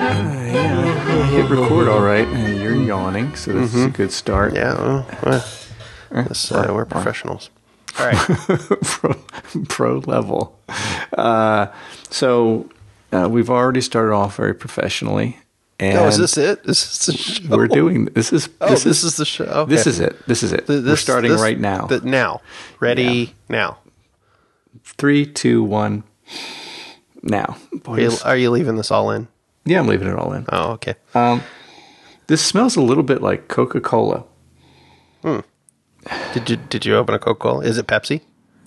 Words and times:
yeah, 0.00 1.22
I 1.22 1.26
hit 1.30 1.50
record 1.50 1.88
all 1.88 2.00
right, 2.02 2.26
and 2.26 2.60
you're 2.60 2.74
yawning, 2.74 3.34
so 3.36 3.52
this 3.52 3.74
is 3.74 3.84
a 3.84 3.90
good 3.90 4.12
start. 4.12 4.54
Yeah, 4.54 4.74
well, 4.74 5.06
well, 5.24 5.44
this, 6.28 6.50
uh, 6.52 6.70
we're 6.72 6.84
professionals. 6.86 7.50
All 7.98 8.06
right. 8.06 8.16
pro, 8.82 9.14
pro 9.68 9.98
level. 9.98 10.58
Uh, 11.16 11.66
so 12.08 12.68
uh, 13.12 13.28
we've 13.30 13.50
already 13.50 13.80
started 13.80 14.12
off 14.12 14.36
very 14.36 14.54
professionally. 14.54 15.38
And 15.78 15.98
oh, 15.98 16.06
is 16.08 16.18
this 16.18 16.36
it? 16.36 16.60
Is 16.60 16.66
this 16.66 17.00
is 17.00 17.06
the 17.06 17.12
show? 17.48 17.56
We're 17.56 17.66
doing 17.66 18.04
this 18.06 18.32
is 18.32 18.50
Oh, 18.60 18.68
this, 18.68 18.84
this, 18.84 18.98
is, 18.98 19.04
is, 19.12 19.16
the 19.16 19.24
show. 19.24 19.44
Okay. 19.44 19.70
this 19.70 19.86
is 19.86 19.98
it. 19.98 20.26
This 20.26 20.42
is 20.42 20.52
it. 20.52 20.66
Th- 20.66 20.84
we're 20.84 20.96
starting 20.96 21.30
this- 21.32 21.40
right 21.40 21.58
now. 21.58 21.86
th- 21.86 22.02
now. 22.02 22.42
Ready 22.80 23.34
now. 23.48 23.78
Three, 24.84 25.24
two, 25.26 25.62
one. 25.64 26.04
Now, 27.22 27.56
Are 27.86 28.00
you, 28.00 28.12
are 28.24 28.36
you 28.36 28.50
leaving 28.50 28.76
this 28.76 28.90
all 28.90 29.10
in? 29.10 29.28
Yeah, 29.64 29.80
I'm 29.80 29.86
leaving 29.86 30.08
it 30.08 30.16
all 30.16 30.32
in. 30.32 30.46
Oh, 30.50 30.72
okay. 30.72 30.94
Um, 31.14 31.42
this 32.28 32.44
smells 32.44 32.76
a 32.76 32.82
little 32.82 33.02
bit 33.02 33.20
like 33.20 33.48
Coca 33.48 33.80
Cola. 33.80 34.24
Did 36.32 36.48
you 36.48 36.56
did 36.56 36.86
you 36.86 36.96
open 36.96 37.14
a 37.14 37.18
Coca 37.18 37.40
Cola? 37.40 37.64
Is 37.64 37.76
it 37.76 37.86
Pepsi? 37.86 38.22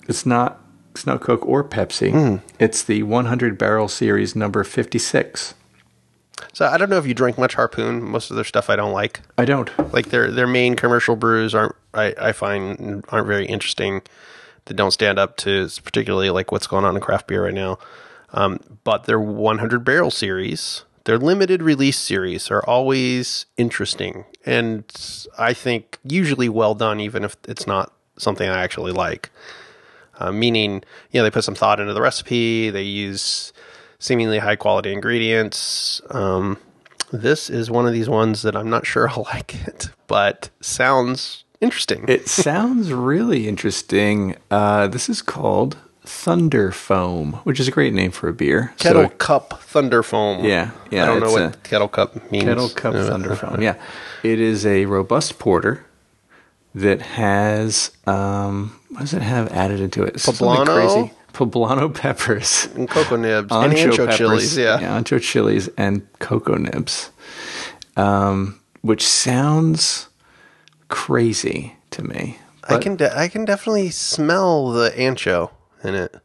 It's 0.08 0.26
not. 0.26 0.60
It's 0.92 1.08
not 1.08 1.22
Coke 1.22 1.46
or 1.48 1.64
Pepsi. 1.64 2.12
Hmm. 2.12 2.46
It's 2.60 2.84
the 2.84 3.02
100 3.02 3.58
barrel 3.58 3.88
series 3.88 4.36
number 4.36 4.64
56. 4.64 5.56
So 6.54 6.68
I 6.68 6.78
don't 6.78 6.90
know 6.90 7.00
if 7.00 7.08
you 7.08 7.16
drink 7.16 7.40
much 7.40 7.56
Harpoon. 7.56 8.04
Most 8.04 8.30
of 8.30 8.36
their 8.36 8.44
stuff 8.44 8.70
I 8.70 8.76
don't 8.76 8.92
like. 8.92 9.22
I 9.38 9.46
don't. 9.46 9.72
Like 9.92 10.10
their 10.10 10.30
their 10.30 10.46
main 10.46 10.76
commercial 10.76 11.16
brews 11.16 11.56
aren't 11.56 11.76
I, 11.94 12.14
I 12.20 12.32
find 12.32 13.04
aren't 13.10 13.28
very 13.28 13.48
interesting. 13.48 14.04
They 14.66 14.76
don't 14.76 14.92
stand 14.92 15.18
up 15.18 15.38
to 15.38 15.68
particularly 15.84 16.30
like 16.30 16.52
what's 16.52 16.68
going 16.68 16.86
on 16.86 16.96
in 16.96 17.02
craft 17.02 17.28
beer 17.28 17.44
right 17.46 17.54
now. 17.54 17.80
Um, 18.34 18.60
but 18.84 19.06
their 19.06 19.20
100 19.20 19.86
barrel 19.86 20.12
series, 20.12 20.84
their 21.06 21.18
limited 21.18 21.62
release 21.62 22.00
series, 22.00 22.50
are 22.50 22.64
always 22.66 23.46
interesting 23.58 24.26
and 24.46 24.84
I 25.38 25.54
think 25.54 26.00
usually 26.04 26.50
well 26.50 26.76
done, 26.76 27.00
even 27.00 27.24
if 27.24 27.38
it's 27.48 27.66
not 27.66 27.94
something 28.18 28.48
I 28.48 28.62
actually 28.62 28.92
like. 28.92 29.32
Uh, 30.20 30.32
meaning, 30.32 30.84
you 31.12 31.20
know, 31.20 31.24
they 31.24 31.32
put 31.32 31.44
some 31.44 31.56
thought 31.56 31.80
into 31.80 31.94
the 31.94 32.02
recipe. 32.02 32.70
They 32.70 32.84
use 32.84 33.52
seemingly 34.00 34.40
high 34.40 34.56
quality 34.56 34.92
ingredients. 34.92 36.02
Um, 36.10 36.60
this 37.12 37.50
is 37.50 37.72
one 37.72 37.88
of 37.88 37.94
these 37.94 38.10
ones 38.10 38.42
that 38.42 38.56
I'm 38.56 38.70
not 38.70 38.86
sure 38.86 39.10
I'll 39.10 39.24
like 39.24 39.56
it, 39.68 39.90
but 40.08 40.50
sounds 40.62 41.46
interesting. 41.62 42.06
It 42.08 42.28
sounds 42.28 42.92
really 42.92 43.48
interesting. 43.48 44.36
Uh, 44.52 44.88
this 44.88 45.10
is 45.10 45.22
called 45.22 45.78
Thunder 46.06 46.72
Foam, 46.72 47.34
which 47.44 47.60
is 47.60 47.68
a 47.68 47.72
great 47.72 47.94
name 47.94 48.12
for 48.12 48.28
a 48.28 48.34
beer. 48.34 48.74
So- 48.78 48.84
Kettle 48.94 49.10
Cup 49.10 49.62
Thunder 49.64 50.04
Foam. 50.04 50.44
Yeah, 50.46 50.72
yeah, 50.92 51.04
I 51.04 51.06
don't 51.08 51.22
know 51.22 51.32
what 51.32 51.56
a- 51.56 51.58
Kettle 51.64 51.88
Cup 51.88 52.32
means. 52.32 52.44
Kettle 52.44 52.70
Cup 52.70 52.94
Uh, 52.96 53.08
Thunder 53.08 53.36
Foam. 53.36 53.62
Yeah, 53.62 53.76
it 54.24 54.40
is 54.40 54.66
a 54.66 54.86
robust 54.86 55.40
porter 55.40 55.86
that 56.76 57.02
has 57.02 57.92
um, 58.08 58.78
what 58.90 59.02
does 59.02 59.14
it 59.14 59.22
have 59.22 59.52
added 59.54 59.80
into 59.80 60.04
it? 60.04 60.20
Something 60.20 60.48
Poblano? 60.48 61.12
Poblano 61.34 61.94
peppers, 61.94 62.68
And 62.76 62.88
cocoa 62.90 63.16
nibs 63.16 63.52
and 63.52 63.74
ancho 63.74 63.98
peppers, 63.98 64.18
chilies. 64.18 64.58
Yeah. 64.58 64.78
ancho 64.80 65.20
chilies, 65.22 65.68
and 65.78 66.06
cocoa 66.20 66.58
nibs, 66.58 67.10
um, 67.98 68.60
which 68.82 69.08
sounds 69.08 70.10
crazy 70.90 71.76
to 71.92 72.04
me. 72.04 72.38
I 72.70 72.78
can 72.78 72.96
de- 72.98 73.18
I 73.18 73.28
can 73.30 73.46
definitely 73.46 73.90
smell 73.90 74.72
the 74.72 74.92
ancho 74.92 75.50
in 75.84 75.96
it. 75.96 76.16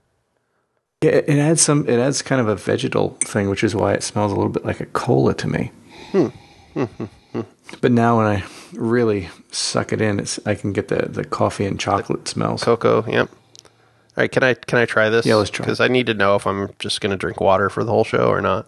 Yeah, 1.03 1.11
it 1.13 1.39
adds 1.39 1.61
some. 1.61 1.89
It 1.89 1.99
adds 1.99 2.23
kind 2.23 2.41
of 2.41 2.49
a 2.49 2.57
vegetal 2.57 3.11
thing, 3.21 3.49
which 3.49 3.63
is 3.63 3.75
why 3.75 3.93
it 3.93 4.03
smells 4.03 4.33
a 4.33 4.35
little 4.35 4.51
bit 4.51 4.65
like 4.65 4.81
a 4.81 4.87
cola 4.87 5.35
to 5.35 5.47
me. 5.47 5.71
Hmm. 6.13 6.29
but 7.81 7.93
now 7.93 8.17
when 8.19 8.27
I 8.27 8.45
really 8.73 9.29
suck 9.51 9.93
it 9.93 10.01
in, 10.01 10.19
it's 10.19 10.41
I 10.47 10.55
can 10.57 10.73
get 10.73 10.89
the 10.89 11.09
the 11.09 11.25
coffee 11.25 11.67
and 11.67 11.79
chocolate 11.79 12.27
smells. 12.27 12.65
Cocoa. 12.65 13.05
Yep. 13.07 13.31
All 13.31 14.23
right, 14.23 14.33
can 14.33 14.43
I 14.43 14.55
can 14.55 14.79
I 14.79 14.87
try 14.87 15.09
this? 15.09 15.25
Yeah, 15.25 15.37
let's 15.37 15.51
try 15.51 15.65
Because 15.65 15.79
I 15.81 15.87
need 15.87 16.07
to 16.07 16.15
know 16.15 16.35
if 16.35 16.47
I'm 16.47 16.71
just 16.81 17.01
going 17.01 17.13
to 17.13 17.17
drink 17.17 17.41
water 17.41 17.71
for 17.71 17.85
the 17.85 17.93
whole 17.93 18.03
show 18.05 18.29
or 18.29 18.41
not. 18.41 18.67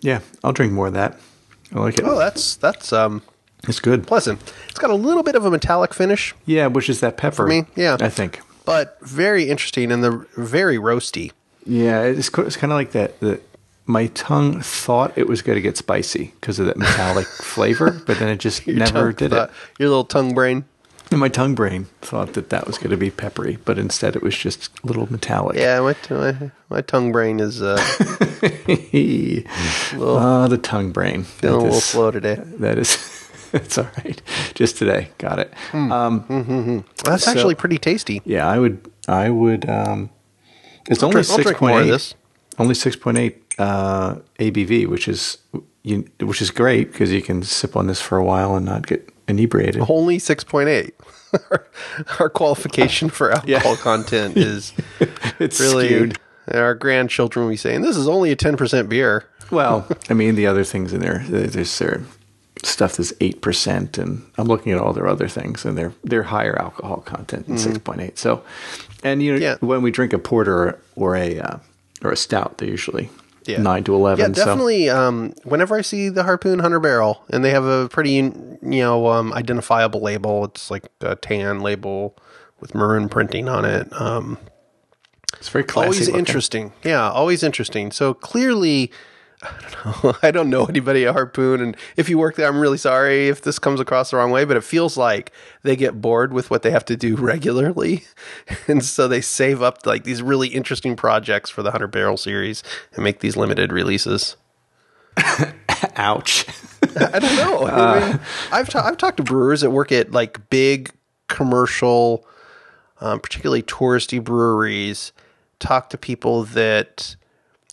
yeah, 0.00 0.20
I'll 0.42 0.52
drink 0.54 0.72
more 0.72 0.86
of 0.86 0.94
that. 0.94 1.18
I 1.74 1.80
like 1.80 1.98
it. 1.98 2.04
Oh, 2.04 2.18
that's 2.18 2.56
that's 2.56 2.92
um 2.92 3.22
it's 3.68 3.80
good. 3.80 4.06
pleasant. 4.06 4.40
It's 4.68 4.78
got 4.78 4.90
a 4.90 4.94
little 4.94 5.22
bit 5.22 5.34
of 5.34 5.44
a 5.44 5.50
metallic 5.50 5.92
finish, 5.94 6.34
Yeah, 6.46 6.66
which 6.68 6.88
is 6.88 7.00
that 7.00 7.16
pepper? 7.16 7.36
For 7.36 7.46
me, 7.46 7.64
yeah. 7.76 7.96
I 8.00 8.08
think. 8.08 8.40
but 8.64 8.98
very 9.02 9.48
interesting 9.48 9.90
and 9.92 10.02
the 10.04 10.26
very 10.36 10.76
roasty. 10.78 11.32
Yeah, 11.66 12.02
it's 12.02 12.28
it's 12.38 12.56
kind 12.56 12.72
of 12.72 12.76
like 12.78 12.92
that. 12.92 13.20
The, 13.20 13.40
my 13.86 14.06
tongue 14.08 14.60
thought 14.60 15.12
it 15.16 15.26
was 15.28 15.42
going 15.42 15.56
to 15.56 15.60
get 15.62 15.76
spicy 15.76 16.32
because 16.40 16.58
of 16.58 16.66
that 16.66 16.76
metallic 16.76 17.26
flavor, 17.42 18.00
but 18.06 18.18
then 18.18 18.28
it 18.28 18.38
just 18.38 18.66
Your 18.66 18.76
never 18.76 19.12
did 19.12 19.30
thought- 19.32 19.50
it. 19.50 19.54
Your 19.78 19.88
little 19.88 20.04
tongue 20.04 20.34
brain. 20.34 20.64
And 21.12 21.18
my 21.18 21.28
tongue 21.28 21.56
brain 21.56 21.86
thought 22.02 22.34
that 22.34 22.50
that 22.50 22.68
was 22.68 22.78
going 22.78 22.90
to 22.90 22.96
be 22.96 23.10
peppery, 23.10 23.58
but 23.64 23.80
instead 23.80 24.14
it 24.14 24.22
was 24.22 24.36
just 24.36 24.70
a 24.84 24.86
little 24.86 25.10
metallic. 25.10 25.56
Yeah, 25.56 25.80
my 25.80 25.96
my, 26.08 26.50
my 26.68 26.80
tongue 26.82 27.10
brain 27.10 27.40
is 27.40 27.60
uh, 27.60 27.74
Ah, 29.98 30.46
the 30.48 30.58
tongue 30.62 30.92
brain. 30.92 31.24
feeling 31.24 31.60
a 31.60 31.64
little 31.64 31.80
slow 31.80 32.10
today. 32.12 32.36
That 32.58 32.78
is, 32.78 33.19
that's 33.52 33.78
all 33.78 33.88
right. 34.04 34.20
Just 34.54 34.76
today, 34.78 35.08
got 35.18 35.38
it. 35.38 35.52
Hmm. 35.70 35.92
Um, 35.92 36.84
That's 37.04 37.24
So- 37.24 37.30
actually 37.30 37.54
pretty 37.54 37.78
tasty. 37.78 38.22
yeah, 38.24 38.48
I 38.48 38.58
would, 38.58 38.90
I 39.08 39.30
would. 39.30 39.68
Um, 39.68 40.10
it's 40.88 41.02
I'll 41.02 41.08
only 41.08 41.22
drink- 41.22 41.44
six 41.46 41.58
point 41.58 41.84
eight. 41.86 41.90
this. 41.90 42.14
Only 42.58 42.74
six 42.74 42.96
point 42.96 43.18
eight 43.18 43.42
uh, 43.58 44.16
ABV, 44.38 44.86
which 44.86 45.08
is 45.08 45.38
you, 45.82 46.06
which 46.20 46.42
is 46.42 46.50
great 46.50 46.92
because 46.92 47.10
you 47.12 47.22
can 47.22 47.42
sip 47.42 47.76
on 47.76 47.86
this 47.86 48.00
for 48.00 48.18
a 48.18 48.24
while 48.24 48.54
and 48.56 48.66
not 48.66 48.86
get 48.86 49.08
inebriated. 49.28 49.82
Only 49.88 50.18
six 50.18 50.44
point 50.44 50.68
eight. 50.68 50.94
our, 51.50 51.66
our 52.20 52.28
qualification 52.30 53.08
for 53.08 53.30
alcohol 53.32 53.76
content 53.76 54.36
is 54.36 54.72
It's 55.38 55.60
really. 55.60 55.86
skewed. 55.86 56.18
Our 56.52 56.74
grandchildren 56.74 57.44
will 57.46 57.50
be 57.52 57.56
saying 57.56 57.82
this 57.82 57.96
is 57.96 58.08
only 58.08 58.32
a 58.32 58.36
ten 58.36 58.56
percent 58.56 58.88
beer. 58.88 59.26
Well, 59.52 59.86
I 60.08 60.14
mean, 60.14 60.34
the 60.36 60.46
other 60.46 60.64
things 60.64 60.92
in 60.92 61.00
there, 61.00 61.24
there's 61.28 61.78
their 61.78 62.00
stuff 62.62 62.96
that's 62.96 63.12
eight 63.20 63.40
percent, 63.42 63.98
and 63.98 64.22
I'm 64.38 64.46
looking 64.46 64.72
at 64.72 64.78
all 64.78 64.92
their 64.92 65.06
other 65.08 65.28
things, 65.28 65.64
and 65.64 65.76
they're 65.78 65.92
they're 66.04 66.24
higher 66.24 66.58
alcohol 66.60 66.98
content 66.98 67.46
than 67.46 67.58
six 67.58 67.78
point 67.78 68.00
eight. 68.00 68.18
So, 68.18 68.42
and 69.02 69.22
you 69.22 69.32
know, 69.32 69.38
Yeah. 69.38 69.56
when 69.60 69.82
we 69.82 69.90
drink 69.90 70.12
a 70.12 70.18
porter 70.18 70.56
or, 70.56 70.78
or 70.96 71.16
a 71.16 71.38
uh, 71.38 71.56
or 72.04 72.10
a 72.12 72.16
stout, 72.16 72.58
they're 72.58 72.68
usually 72.68 73.08
Yeah. 73.46 73.62
nine 73.62 73.84
to 73.84 73.92
Yeah, 73.92 73.98
eleven. 73.98 74.34
so 74.34 74.44
definitely. 74.44 74.88
Um, 74.90 75.32
whenever 75.44 75.76
I 75.76 75.80
see 75.82 76.08
the 76.08 76.22
Harpoon 76.24 76.58
Hundred 76.58 76.80
Barrel, 76.80 77.22
and 77.30 77.44
they 77.44 77.50
have 77.50 77.64
a 77.64 77.88
pretty, 77.88 78.10
you 78.14 78.60
know, 78.62 79.06
um, 79.08 79.32
identifiable 79.32 80.00
label. 80.00 80.44
It's 80.44 80.70
like 80.70 80.84
a 81.00 81.16
tan 81.16 81.60
label 81.60 82.16
with 82.60 82.74
maroon 82.74 83.08
printing 83.08 83.48
on 83.48 83.64
it. 83.64 83.88
Um, 83.98 84.36
it's 85.38 85.48
very 85.48 85.64
classy. 85.64 85.86
always 85.86 86.00
looking. 86.08 86.18
interesting. 86.18 86.72
Yeah, 86.84 87.10
always 87.10 87.42
interesting. 87.42 87.90
So 87.92 88.12
clearly, 88.12 88.90
I 89.42 89.70
don't 89.70 90.04
know. 90.04 90.16
I 90.22 90.30
don't 90.30 90.50
know 90.50 90.66
anybody 90.66 91.06
at 91.06 91.14
Harpoon, 91.14 91.60
and 91.62 91.76
if 91.96 92.08
you 92.10 92.18
work 92.18 92.36
there, 92.36 92.46
I'm 92.46 92.60
really 92.60 92.76
sorry 92.76 93.28
if 93.28 93.40
this 93.40 93.58
comes 93.58 93.80
across 93.80 94.10
the 94.10 94.18
wrong 94.18 94.30
way. 94.30 94.44
But 94.44 94.58
it 94.58 94.64
feels 94.64 94.96
like 94.98 95.32
they 95.62 95.76
get 95.76 96.00
bored 96.00 96.32
with 96.32 96.50
what 96.50 96.62
they 96.62 96.70
have 96.70 96.84
to 96.86 96.96
do 96.96 97.16
regularly, 97.18 98.04
and 98.68 98.84
so 98.84 99.08
they 99.08 99.20
save 99.20 99.62
up 99.62 99.86
like 99.86 100.04
these 100.04 100.22
really 100.22 100.48
interesting 100.48 100.94
projects 100.94 101.48
for 101.48 101.62
the 101.62 101.70
Hundred 101.70 101.88
Barrel 101.88 102.16
series 102.18 102.62
and 102.94 103.02
make 103.02 103.20
these 103.20 103.36
limited 103.36 103.72
releases. 103.72 104.36
Ouch. 105.96 106.46
I 106.96 107.18
don't 107.18 107.36
know. 107.36 107.66
I 107.66 108.00
mean, 108.10 108.20
I've 108.52 108.68
ta- 108.68 108.84
I've 108.84 108.98
talked 108.98 109.18
to 109.18 109.22
brewers 109.22 109.62
that 109.62 109.70
work 109.70 109.92
at 109.92 110.12
like 110.12 110.50
big 110.50 110.90
commercial, 111.28 112.26
um, 113.00 113.20
particularly 113.20 113.62
touristy 113.62 114.22
breweries. 114.22 115.12
Talk 115.58 115.90
to 115.90 115.98
people 115.98 116.44
that 116.44 117.16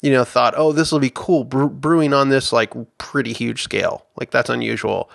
you 0.01 0.11
know 0.11 0.23
thought, 0.23 0.53
oh, 0.57 0.71
this 0.71 0.91
will 0.91 0.99
be 0.99 1.11
cool 1.13 1.43
bre- 1.43 1.65
brewing 1.65 2.13
on 2.13 2.29
this 2.29 2.51
like 2.51 2.73
pretty 2.97 3.33
huge 3.33 3.63
scale. 3.63 4.05
Like 4.19 4.31
that's 4.31 4.49
unusual, 4.49 5.09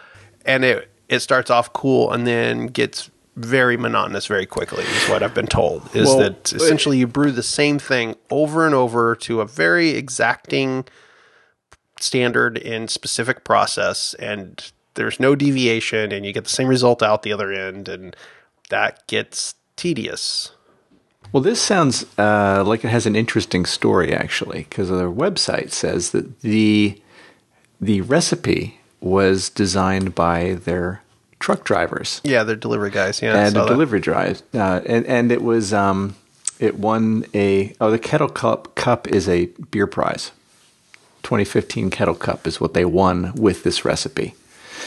and 0.45 0.65
it 0.65 0.91
it 1.09 1.21
starts 1.21 1.51
off 1.51 1.73
cool 1.73 2.13
and 2.13 2.27
then 2.27 2.67
gets 2.67 3.11
very 3.37 3.77
monotonous 3.77 4.27
very 4.27 4.47
quickly. 4.47 4.85
Is 4.85 5.09
what 5.09 5.23
I've 5.23 5.35
been 5.35 5.47
told. 5.47 5.83
Is 5.95 6.09
Well, 6.09 6.19
that 6.19 6.53
essentially 6.53 6.99
you 6.99 7.07
brew 7.07 7.33
the 7.33 7.43
same 7.43 7.79
thing 7.79 8.17
over 8.31 8.67
and 8.67 8.75
over 8.75 9.17
to 9.17 9.41
a 9.41 9.47
very 9.47 9.91
exacting 9.91 10.85
standard 11.99 12.59
and 12.59 12.91
specific 12.91 13.45
process 13.45 14.15
and 14.15 14.73
there's 14.95 15.21
no 15.21 15.35
deviation 15.37 16.11
and 16.13 16.27
you 16.27 16.33
get 16.33 16.45
the 16.45 16.51
same 16.51 16.67
result 16.69 17.03
out 17.03 17.23
the 17.23 17.33
other 17.33 17.53
end 17.53 17.89
and 17.89 18.17
that 18.71 19.07
gets 19.07 19.55
tedious 19.77 20.53
Well, 21.33 21.43
this 21.43 21.61
sounds 21.63 22.05
uh, 22.19 22.63
like 22.67 22.85
it 22.85 22.89
has 22.89 23.07
an 23.07 23.17
interesting 23.17 23.65
story, 23.65 24.13
actually, 24.15 24.67
because 24.69 24.91
their 24.91 25.11
website 25.11 25.73
says 25.73 26.11
that 26.11 26.41
the 26.41 27.01
the 27.81 28.03
recipe 28.03 28.79
was 29.01 29.49
designed 29.49 30.15
by 30.15 30.55
their 30.55 31.03
truck 31.41 31.65
drivers 31.65 32.21
yeah 32.23 32.45
they're 32.45 32.55
delivery 32.55 32.89
guys 32.89 33.21
yeah 33.21 33.37
and 33.37 33.53
saw 33.53 33.63
a 33.63 33.65
that. 33.65 33.69
delivery 33.73 33.99
drive, 33.99 34.43
uh, 34.55 34.81
and 34.87 35.05
and 35.07 35.33
it 35.33 35.43
was 35.43 35.73
um, 35.73 36.15
it 36.61 36.79
won 36.79 37.25
a 37.35 37.75
oh 37.81 37.91
the 37.91 37.99
Kettle 37.99 38.29
Cup 38.29 38.75
Cup 38.77 39.09
is 39.09 39.29
a 39.29 39.47
beer 39.71 39.87
prize. 39.89 40.31
2015 41.25 41.91
Kettle 41.91 42.15
Cup 42.15 42.47
is 42.47 42.61
what 42.61 42.75
they 42.75 42.85
won 42.85 43.33
with 43.35 43.63
this 43.63 43.85
recipe. 43.85 44.35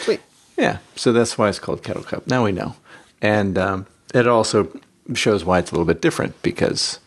Sweet. 0.01 0.21
Yeah, 0.57 0.77
so 0.95 1.11
that's 1.11 1.37
why 1.37 1.49
it's 1.49 1.59
called 1.59 1.81
Kettle 1.83 2.03
Cup. 2.03 2.27
Now 2.27 2.43
we 2.45 2.51
know, 2.51 2.75
and 3.21 3.57
um, 3.57 3.85
it 4.13 4.27
also 4.27 4.69
shows 5.13 5.45
why 5.45 5.59
it's 5.59 5.71
a 5.71 5.73
little 5.73 5.85
bit 5.85 6.01
different 6.01 6.41
because 6.41 6.99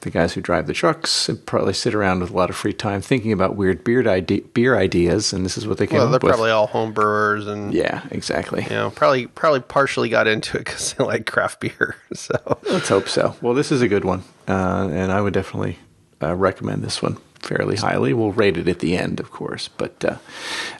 the 0.00 0.10
guys 0.10 0.34
who 0.34 0.40
drive 0.42 0.66
the 0.66 0.74
trucks 0.74 1.30
probably 1.46 1.72
sit 1.72 1.94
around 1.94 2.20
with 2.20 2.30
a 2.30 2.34
lot 2.36 2.50
of 2.50 2.56
free 2.56 2.74
time 2.74 3.00
thinking 3.00 3.32
about 3.32 3.56
weird 3.56 3.82
beer, 3.82 4.06
ide- 4.06 4.52
beer 4.52 4.76
ideas, 4.76 5.32
and 5.32 5.46
this 5.46 5.56
is 5.56 5.66
what 5.66 5.78
they 5.78 5.86
came 5.86 5.96
Well, 5.98 6.08
they're 6.08 6.16
up 6.16 6.22
with. 6.22 6.30
probably 6.32 6.50
all 6.50 6.66
home 6.66 6.92
brewers 6.92 7.46
and 7.46 7.72
yeah, 7.72 8.02
exactly. 8.10 8.62
you 8.64 8.68
know 8.68 8.90
probably 8.90 9.26
probably 9.26 9.60
partially 9.60 10.10
got 10.10 10.26
into 10.26 10.58
it 10.58 10.64
because 10.64 10.92
they 10.92 11.04
like 11.04 11.24
craft 11.26 11.60
beer. 11.60 11.96
So 12.14 12.58
Let's 12.70 12.88
hope 12.88 13.08
so. 13.08 13.34
Well, 13.40 13.54
this 13.54 13.72
is 13.72 13.80
a 13.82 13.88
good 13.88 14.04
one, 14.04 14.22
uh, 14.46 14.88
and 14.92 15.10
I 15.10 15.20
would 15.22 15.32
definitely 15.32 15.78
uh, 16.22 16.34
recommend 16.36 16.84
this 16.84 17.00
one 17.02 17.16
fairly 17.40 17.76
highly. 17.76 18.12
We'll 18.12 18.32
rate 18.32 18.56
it 18.58 18.68
at 18.68 18.78
the 18.80 18.96
end, 18.96 19.20
of 19.20 19.30
course, 19.30 19.68
but 19.68 20.04
uh, 20.04 20.16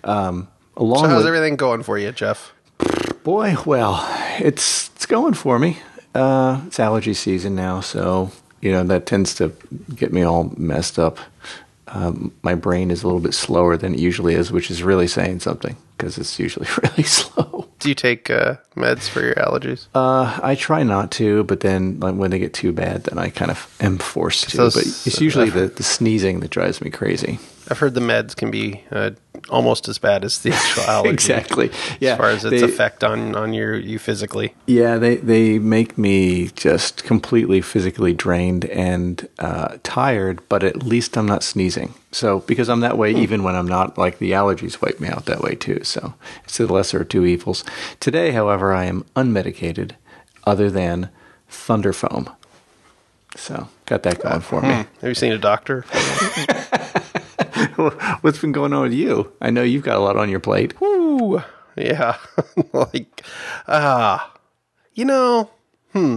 um, 0.05 0.49
along 0.77 1.05
so 1.05 1.09
how's 1.09 1.19
with 1.25 1.27
everything 1.29 1.57
going 1.57 1.83
for 1.83 1.97
you, 1.99 2.13
Jeff? 2.13 2.53
boy, 3.23 3.57
well, 3.65 4.07
it's 4.39 4.91
it's 4.97 5.07
going 5.07 5.33
for 5.35 5.59
me. 5.59 5.79
Uh, 6.15 6.61
it's 6.67 6.79
allergy 6.81 7.15
season 7.15 7.55
now, 7.55 7.81
so 7.81 8.31
you 8.61 8.71
know 8.73 8.85
that 8.85 9.07
tends 9.07 9.35
to 9.37 9.53
get 9.95 10.13
me 10.13 10.23
all 10.23 10.53
messed 10.57 10.99
up. 10.99 11.19
Um, 11.89 12.33
my 12.43 12.55
brain 12.55 12.91
is 12.91 13.03
a 13.03 13.07
little 13.07 13.21
bit 13.21 13.35
slower 13.35 13.77
than 13.77 13.95
it 13.95 14.01
usually 14.01 14.35
is, 14.35 14.51
which 14.51 14.71
is 14.71 14.83
really 14.83 15.07
saying 15.07 15.41
something 15.41 15.77
because 15.97 16.19
it's 16.19 16.39
usually 16.41 16.67
really 16.83 17.03
slow. 17.05 17.69
Do 17.79 17.89
you 17.89 17.95
take 17.95 18.31
uh, 18.31 18.57
meds 18.75 19.09
for 19.09 19.21
your 19.23 19.35
allergies? 19.35 19.87
Uh, 19.95 20.41
I 20.43 20.55
try 20.55 20.83
not 20.83 21.11
to, 21.13 21.45
but 21.45 21.61
then 21.61 22.01
like, 22.01 22.15
when 22.15 22.31
they 22.31 22.39
get 22.39 22.55
too 22.55 22.73
bad, 22.73 23.05
then 23.05 23.19
I 23.19 23.29
kind 23.29 23.51
of 23.51 23.73
am 23.81 23.99
forced 23.99 24.51
to. 24.51 24.57
Those- 24.57 24.75
but 24.75 24.83
it's 25.07 25.21
usually 25.21 25.51
the, 25.51 25.67
the 25.69 25.83
sneezing 25.83 26.41
that 26.41 26.51
drives 26.51 26.81
me 26.81 26.91
crazy. 26.91 27.39
I've 27.71 27.79
heard 27.79 27.95
the 27.95 28.01
meds 28.01 28.35
can 28.35 28.51
be 28.51 28.83
uh, 28.91 29.11
almost 29.49 29.89
as 29.89 29.99
bad 29.99 30.25
as 30.25 30.39
the 30.41 30.53
actual 30.55 30.85
allergy. 30.85 31.13
Exactly. 31.15 31.71
Yeah. 32.01 32.13
As 32.13 32.19
far 32.19 32.31
as 32.31 32.45
its 32.45 32.61
they- 32.61 32.67
effect 32.67 33.05
on 33.05 33.35
on 33.35 33.53
your 33.53 33.77
you 33.77 33.99
physically. 33.99 34.55
Yeah, 34.67 34.97
they 34.97 35.17
they 35.17 35.59
make 35.59 35.99
me 35.99 36.49
just 36.49 37.05
completely 37.05 37.61
physically 37.61 38.13
drained 38.13 38.65
and 38.67 39.29
uh, 39.39 39.79
tired, 39.83 40.47
but 40.49 40.63
at 40.63 40.83
least 40.83 41.17
I'm 41.17 41.27
not 41.27 41.43
sneezing. 41.43 41.95
So 42.13 42.41
because 42.41 42.69
I'm 42.69 42.81
that 42.81 42.99
way, 42.99 43.13
hmm. 43.13 43.19
even 43.19 43.43
when 43.43 43.55
I'm 43.55 43.69
not, 43.69 43.99
like 43.99 44.19
the 44.19 44.33
allergies 44.33 44.81
wipe 44.81 45.01
me 45.01 45.09
out 45.09 45.27
that 45.27 45.41
way 45.41 45.55
too. 45.55 45.83
So 45.85 46.15
it's 46.45 46.59
the 46.59 46.73
lesser 46.73 47.03
of 47.03 47.09
two 47.09 47.25
evils. 47.25 47.65
Today, 48.01 48.31
however, 48.31 48.73
I 48.73 48.85
am 48.85 49.05
unmedicated, 49.17 49.93
other 50.45 50.71
than 50.71 51.11
thunder 51.49 51.93
foam. 51.93 52.31
So 53.37 53.69
got 53.87 54.05
that 54.05 54.23
going 54.23 54.37
uh, 54.37 54.41
for 54.41 54.63
me. 54.63 54.69
Hmm. 54.69 54.75
Have 54.75 55.09
you 55.11 55.15
seen 55.15 55.33
a 55.33 55.39
doctor? 55.39 55.85
What's 58.21 58.39
been 58.39 58.53
going 58.53 58.73
on 58.73 58.83
with 58.83 58.93
you? 58.93 59.33
I 59.41 59.51
know 59.51 59.63
you've 59.63 59.85
got 59.85 59.97
a 59.97 60.01
lot 60.01 60.17
on 60.17 60.31
your 60.31 60.41
plate. 60.41 60.75
Ooh, 60.83 61.43
yeah. 61.77 62.17
like, 62.73 63.25
ah, 63.69 64.33
you 64.95 65.05
know, 65.05 65.51
hmm. 65.93 66.17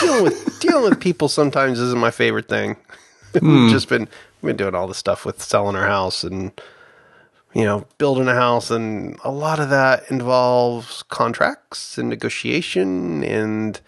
Dealing 0.00 0.24
with 0.24 0.60
dealing 0.60 0.90
with 0.90 1.00
people 1.00 1.28
sometimes 1.28 1.78
isn't 1.78 1.98
my 1.98 2.10
favorite 2.10 2.48
thing. 2.48 2.76
We've 3.40 3.70
just 3.70 3.88
been 3.88 4.08
we've 4.40 4.50
been 4.50 4.56
doing 4.56 4.74
all 4.74 4.88
this 4.88 4.98
stuff 4.98 5.24
with 5.24 5.42
selling 5.42 5.76
our 5.76 5.86
house 5.86 6.24
and 6.24 6.52
you 7.54 7.64
know 7.64 7.86
building 7.98 8.28
a 8.28 8.34
house, 8.34 8.70
and 8.70 9.18
a 9.24 9.30
lot 9.30 9.60
of 9.60 9.70
that 9.70 10.10
involves 10.10 11.02
contracts 11.04 11.98
and 11.98 12.08
negotiation 12.08 13.22
and 13.22 13.80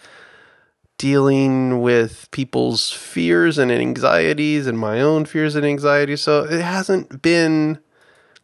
dealing 0.99 1.81
with 1.81 2.29
people's 2.31 2.91
fears 2.91 3.59
and 3.59 3.73
anxieties 3.73 4.67
and 4.67 4.79
my 4.79 5.01
own 5.01 5.25
fears 5.25 5.57
and 5.57 5.67
anxieties. 5.67 6.21
So 6.21 6.45
it 6.45 6.61
hasn't 6.61 7.23
been 7.23 7.79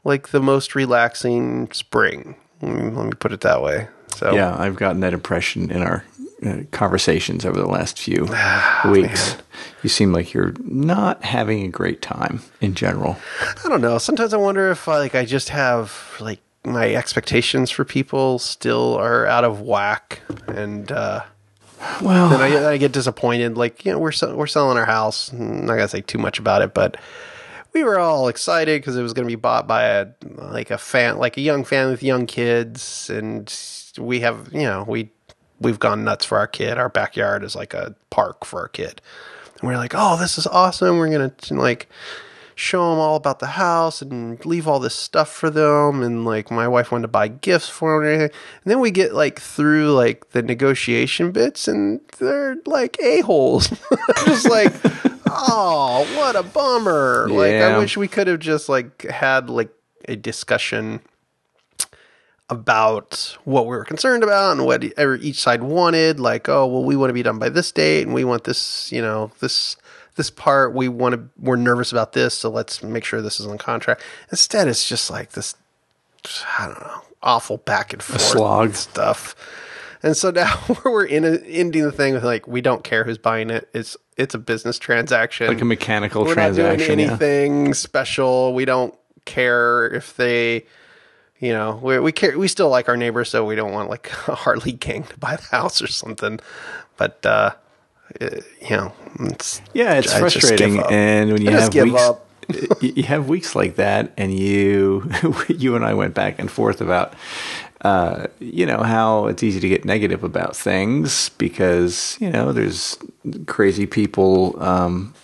like 0.04 0.28
the 0.28 0.40
most 0.40 0.74
relaxing 0.74 1.70
spring. 1.72 2.36
Let 2.60 3.04
me, 3.06 3.10
put 3.18 3.32
it 3.32 3.42
that 3.42 3.62
way. 3.62 3.88
So 4.16 4.34
Yeah, 4.34 4.56
I've 4.58 4.76
gotten 4.76 5.00
that 5.00 5.12
impression 5.12 5.70
in 5.70 5.82
our 5.82 6.04
uh, 6.44 6.62
conversations 6.72 7.44
over 7.44 7.58
the 7.58 7.68
last 7.68 7.98
few 7.98 8.26
Ah, 8.30 8.88
weeks. 8.92 9.36
You 9.82 9.88
seem 9.88 10.12
like 10.12 10.32
you're 10.32 10.54
not 10.60 11.22
having 11.24 11.64
a 11.64 11.68
great 11.68 12.02
time 12.02 12.42
in 12.60 12.74
general. 12.74 13.16
I 13.64 13.68
don't 13.68 13.80
know. 13.80 13.98
Sometimes 13.98 14.34
I 14.34 14.36
wonder 14.36 14.70
if 14.70 14.88
like 14.88 15.14
I 15.14 15.24
just 15.24 15.50
have 15.50 16.16
like 16.20 16.40
my 16.64 16.94
expectations 16.94 17.70
for 17.70 17.84
people 17.84 18.38
still 18.38 18.94
are 18.96 19.26
out 19.26 19.44
of 19.44 19.60
whack, 19.60 20.20
and 20.48 20.90
uh, 20.90 21.22
Well, 22.02 22.28
then 22.28 22.40
I, 22.40 22.70
I 22.70 22.76
get 22.76 22.92
disappointed. 22.92 23.56
Like 23.56 23.84
you 23.84 23.92
know, 23.92 23.98
we're 23.98 24.12
we're 24.34 24.46
selling 24.46 24.76
our 24.76 24.84
house. 24.84 25.30
Mm, 25.30 25.60
I'm 25.60 25.66
not 25.66 25.74
gonna 25.74 25.88
say 25.88 26.00
too 26.00 26.18
much 26.18 26.38
about 26.38 26.62
it, 26.62 26.74
but 26.74 26.96
we 27.72 27.84
were 27.84 27.98
all 27.98 28.28
excited 28.28 28.80
because 28.80 28.96
it 28.96 29.02
was 29.02 29.12
gonna 29.12 29.28
be 29.28 29.36
bought 29.36 29.66
by 29.66 29.84
a 29.84 30.06
like 30.36 30.70
a 30.70 30.78
fan, 30.78 31.18
like 31.18 31.36
a 31.36 31.40
young 31.40 31.64
family 31.64 31.92
with 31.92 32.02
young 32.02 32.26
kids, 32.26 33.10
and 33.10 33.54
we 33.98 34.20
have 34.20 34.52
you 34.52 34.62
know 34.62 34.84
we 34.88 35.10
we've 35.60 35.78
gone 35.78 36.04
nuts 36.04 36.24
for 36.24 36.38
our 36.38 36.46
kid. 36.46 36.78
Our 36.78 36.88
backyard 36.88 37.44
is 37.44 37.54
like 37.54 37.74
a 37.74 37.94
park 38.10 38.44
for 38.44 38.60
our 38.60 38.68
kid, 38.68 39.00
and 39.60 39.68
we're 39.68 39.76
like, 39.76 39.94
oh, 39.94 40.16
this 40.18 40.38
is 40.38 40.46
awesome. 40.46 40.98
We're 40.98 41.10
gonna 41.10 41.34
like 41.50 41.88
show 42.58 42.90
them 42.90 42.98
all 42.98 43.14
about 43.14 43.38
the 43.38 43.46
house 43.46 44.02
and 44.02 44.44
leave 44.44 44.66
all 44.66 44.80
this 44.80 44.94
stuff 44.94 45.30
for 45.30 45.48
them. 45.48 46.02
And 46.02 46.24
like 46.24 46.50
my 46.50 46.66
wife 46.66 46.90
wanted 46.90 47.02
to 47.02 47.08
buy 47.08 47.28
gifts 47.28 47.68
for 47.68 47.92
them 47.92 48.02
and 48.02 48.14
everything. 48.14 48.38
And 48.64 48.70
then 48.70 48.80
we 48.80 48.90
get 48.90 49.14
like 49.14 49.40
through 49.40 49.92
like 49.92 50.30
the 50.30 50.42
negotiation 50.42 51.30
bits 51.30 51.68
and 51.68 52.00
they're 52.18 52.56
like 52.66 52.98
a-holes. 53.00 53.68
Just 54.26 54.48
like 54.48 54.72
oh 55.26 56.06
what 56.16 56.34
a 56.34 56.42
bummer. 56.42 57.28
Like 57.28 57.54
i 57.54 57.78
wish 57.78 57.96
we 57.96 58.08
could 58.08 58.26
have 58.26 58.40
just 58.40 58.68
like 58.68 59.02
had 59.02 59.48
like 59.48 59.70
a 60.08 60.16
discussion 60.16 61.00
about 62.50 63.36
what 63.44 63.66
we 63.66 63.76
were 63.76 63.84
concerned 63.84 64.22
about 64.24 64.56
and 64.56 64.66
what 64.66 64.82
each 65.22 65.40
side 65.40 65.62
wanted. 65.62 66.18
Like 66.18 66.48
oh 66.48 66.66
well 66.66 66.82
we 66.82 66.96
want 66.96 67.10
to 67.10 67.14
be 67.14 67.22
done 67.22 67.38
by 67.38 67.50
this 67.50 67.70
date 67.70 68.02
and 68.02 68.14
we 68.14 68.24
want 68.24 68.44
this 68.44 68.90
you 68.90 69.00
know 69.00 69.30
this 69.38 69.76
this 70.18 70.30
part 70.30 70.74
we 70.74 70.88
want 70.88 71.14
to 71.14 71.22
we're 71.40 71.56
nervous 71.56 71.90
about 71.90 72.12
this 72.12 72.34
so 72.34 72.50
let's 72.50 72.82
make 72.82 73.04
sure 73.04 73.22
this 73.22 73.40
is 73.40 73.46
on 73.46 73.56
contract 73.56 74.02
instead 74.30 74.68
it's 74.68 74.86
just 74.86 75.10
like 75.10 75.32
this 75.32 75.54
i 76.58 76.66
don't 76.66 76.80
know 76.80 77.00
awful 77.22 77.56
back 77.56 77.94
and 77.94 78.02
forth 78.02 78.20
slog. 78.20 78.74
stuff 78.74 79.34
and 80.02 80.14
so 80.16 80.30
now 80.30 80.62
we're 80.84 81.04
in 81.04 81.24
a, 81.24 81.38
ending 81.46 81.82
the 81.82 81.92
thing 81.92 82.12
with 82.12 82.24
like 82.24 82.46
we 82.46 82.60
don't 82.60 82.84
care 82.84 83.04
who's 83.04 83.18
buying 83.18 83.48
it 83.48 83.68
it's 83.72 83.96
it's 84.18 84.34
a 84.34 84.38
business 84.38 84.78
transaction 84.78 85.46
like 85.46 85.60
a 85.60 85.64
mechanical 85.64 86.24
we're 86.24 86.34
not 86.34 86.54
doing 86.54 86.76
transaction. 86.76 86.98
yeah. 86.98 87.06
anything 87.06 87.72
special. 87.74 88.52
We 88.52 88.64
don't 88.64 88.94
care 89.28 89.86
if 89.86 90.16
they, 90.16 90.64
you 91.38 91.52
know, 91.52 91.78
we 91.80 92.00
we 92.00 92.10
care. 92.10 92.36
We 92.36 92.48
still 92.48 92.68
like 92.68 92.88
our 92.88 92.96
neighbors, 92.96 93.28
so 93.28 93.44
we 93.44 93.54
don't 93.54 93.72
want 93.72 93.88
like 93.88 94.10
a 94.28 94.34
Harley 94.34 94.72
gang 94.72 95.04
to 95.04 95.18
buy 95.18 95.36
the 95.36 95.42
house 95.44 95.80
or 95.80 95.86
something. 95.86 96.40
But 96.96 97.24
uh, 97.24 97.54
it- 98.20 98.44
you 98.60 98.76
know, 98.76 98.92
it's, 99.20 99.60
Yeah, 99.74 99.94
it's 99.94 100.12
I 100.14 100.20
frustrating, 100.20 100.80
and 100.90 101.32
when 101.32 101.42
you 101.42 101.48
I 101.50 101.60
have 101.60 101.74
weeks, 101.74 102.02
you 102.80 103.02
have 103.04 103.28
weeks 103.28 103.54
like 103.54 103.76
that, 103.76 104.12
and 104.16 104.36
you 104.38 105.10
you 105.48 105.76
and 105.76 105.84
I 105.84 105.94
went 105.94 106.14
back 106.14 106.38
and 106.38 106.50
forth 106.50 106.80
about, 106.80 107.14
uh, 107.82 108.26
you 108.40 108.64
know, 108.66 108.82
how 108.82 109.26
it's 109.26 109.42
easy 109.42 109.60
to 109.60 109.68
get 109.68 109.84
negative 109.84 110.24
about 110.24 110.56
things 110.56 111.28
because 111.38 112.16
you 112.20 112.30
know 112.30 112.52
there's 112.52 112.96
crazy 113.46 113.86
people 113.86 114.60
um, 114.62 115.14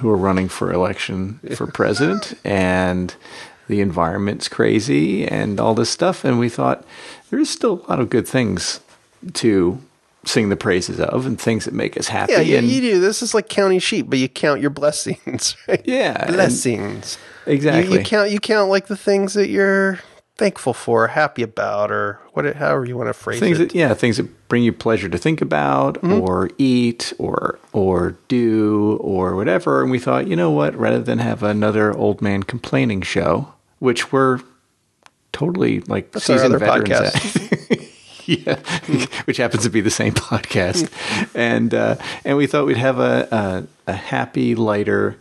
who 0.00 0.10
are 0.10 0.16
running 0.16 0.48
for 0.48 0.72
election 0.72 1.38
for 1.56 1.66
president, 1.66 2.34
and 2.44 3.14
the 3.68 3.80
environment's 3.80 4.48
crazy, 4.48 5.26
and 5.26 5.58
all 5.60 5.74
this 5.74 5.90
stuff, 5.90 6.24
and 6.24 6.38
we 6.38 6.48
thought 6.48 6.84
there's 7.30 7.48
still 7.50 7.84
a 7.86 7.90
lot 7.90 8.00
of 8.00 8.10
good 8.10 8.26
things 8.28 8.80
to 9.34 9.78
sing 10.26 10.48
the 10.48 10.56
praises 10.56 11.00
of 11.00 11.26
and 11.26 11.40
things 11.40 11.64
that 11.64 11.74
make 11.74 11.96
us 11.96 12.08
happy 12.08 12.32
yeah, 12.32 12.40
you, 12.40 12.56
and 12.58 12.68
you 12.68 12.80
do. 12.80 13.00
This 13.00 13.22
is 13.22 13.34
like 13.34 13.48
counting 13.48 13.78
sheep, 13.78 14.08
but 14.08 14.18
you 14.18 14.28
count 14.28 14.60
your 14.60 14.70
blessings. 14.70 15.56
Right? 15.68 15.82
Yeah, 15.84 16.26
blessings. 16.26 17.18
You- 17.46 17.52
exactly 17.52 17.98
You, 17.98 18.04
count. 18.04 18.30
You 18.30 18.38
count 18.40 18.70
like 18.70 18.86
the 18.86 18.96
things 18.96 19.34
that 19.34 19.48
you're 19.48 20.00
thankful 20.36 20.74
for, 20.74 21.06
happy 21.08 21.42
about, 21.42 21.92
or 21.92 22.18
what, 22.32 22.44
however 22.56 22.84
you 22.84 22.96
want 22.96 23.08
to 23.08 23.12
phrase 23.14 23.38
things 23.38 23.60
it. 23.60 23.68
that 23.70 23.74
yeah 23.78 23.94
things 23.94 24.16
that 24.16 24.48
bring 24.48 24.62
you 24.64 24.72
pleasure 24.72 25.08
to 25.08 25.16
think 25.18 25.40
about 25.40 25.94
Mm-hmm. 26.02 26.20
or 26.20 26.50
eat 26.58 27.12
or 27.18 27.58
or 27.72 28.16
do 28.28 28.98
or 29.00 29.36
whatever 29.36 29.80
and 29.82 29.90
we 29.92 29.98
thought 30.00 30.26
you 30.26 30.34
know 30.34 30.50
what 30.50 30.74
rather 30.76 31.00
than 31.00 31.18
have 31.20 31.42
another 31.44 31.96
old 31.96 32.20
man 32.20 32.42
complaining 32.42 33.00
show 33.02 33.52
which 33.78 34.10
we're 34.12 34.40
totally 35.32 35.80
like 35.82 36.10
That's 36.12 36.28
our 36.28 36.36
seasoned 36.38 36.54
other 36.54 36.64
veterans 36.64 37.12
podcast. 37.12 37.50
at. 38.28 38.28
yeah 38.88 39.06
which 39.24 39.36
happens 39.36 39.62
to 39.64 39.70
be 39.70 39.80
the 39.80 39.90
same 39.90 40.12
podcast 40.12 40.88
and 41.34 41.74
uh 41.74 41.96
and 42.24 42.36
we 42.36 42.46
thought 42.46 42.66
we'd 42.66 42.76
have 42.76 42.98
a 42.98 43.66
a, 43.86 43.92
a 43.92 43.94
happy 43.94 44.54
lighter 44.54 45.16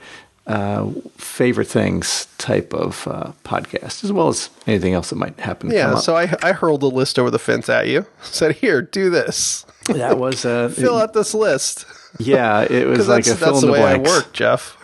uh, 0.46 0.90
favorite 1.18 1.68
things 1.70 2.28
type 2.38 2.74
of 2.74 3.08
uh, 3.08 3.32
podcast, 3.46 4.04
as 4.04 4.12
well 4.12 4.28
as 4.28 4.50
anything 4.68 4.94
else 4.94 5.10
that 5.10 5.16
might 5.16 5.40
happen. 5.40 5.70
to 5.70 5.74
come 5.80 5.92
Yeah, 5.92 5.96
up. 5.96 6.04
so 6.04 6.18
I, 6.18 6.36
I 6.44 6.52
hurled 6.52 6.84
a 6.84 6.88
list 6.88 7.18
over 7.18 7.32
the 7.32 7.40
fence 7.40 7.70
at 7.70 7.88
you. 7.88 8.06
Said, 8.24 8.56
"Here, 8.58 8.82
do 8.82 9.10
this. 9.10 9.66
that 9.86 10.18
was 10.18 10.44
uh, 10.44 10.68
Fill 10.68 10.98
out 10.98 11.14
this 11.14 11.34
list." 11.34 11.86
Yeah, 12.20 12.60
it 12.70 12.86
was 12.88 13.08
like 13.08 13.24
that's, 13.24 13.38
a 13.42 13.46
fill 13.46 13.54
that's 13.54 13.64
in 13.64 13.70
the 13.70 13.76
the 13.78 13.82
way 13.84 13.88
I 13.88 13.98
blanks. 13.98 14.10
work, 14.10 14.34
Jeff. 14.34 14.76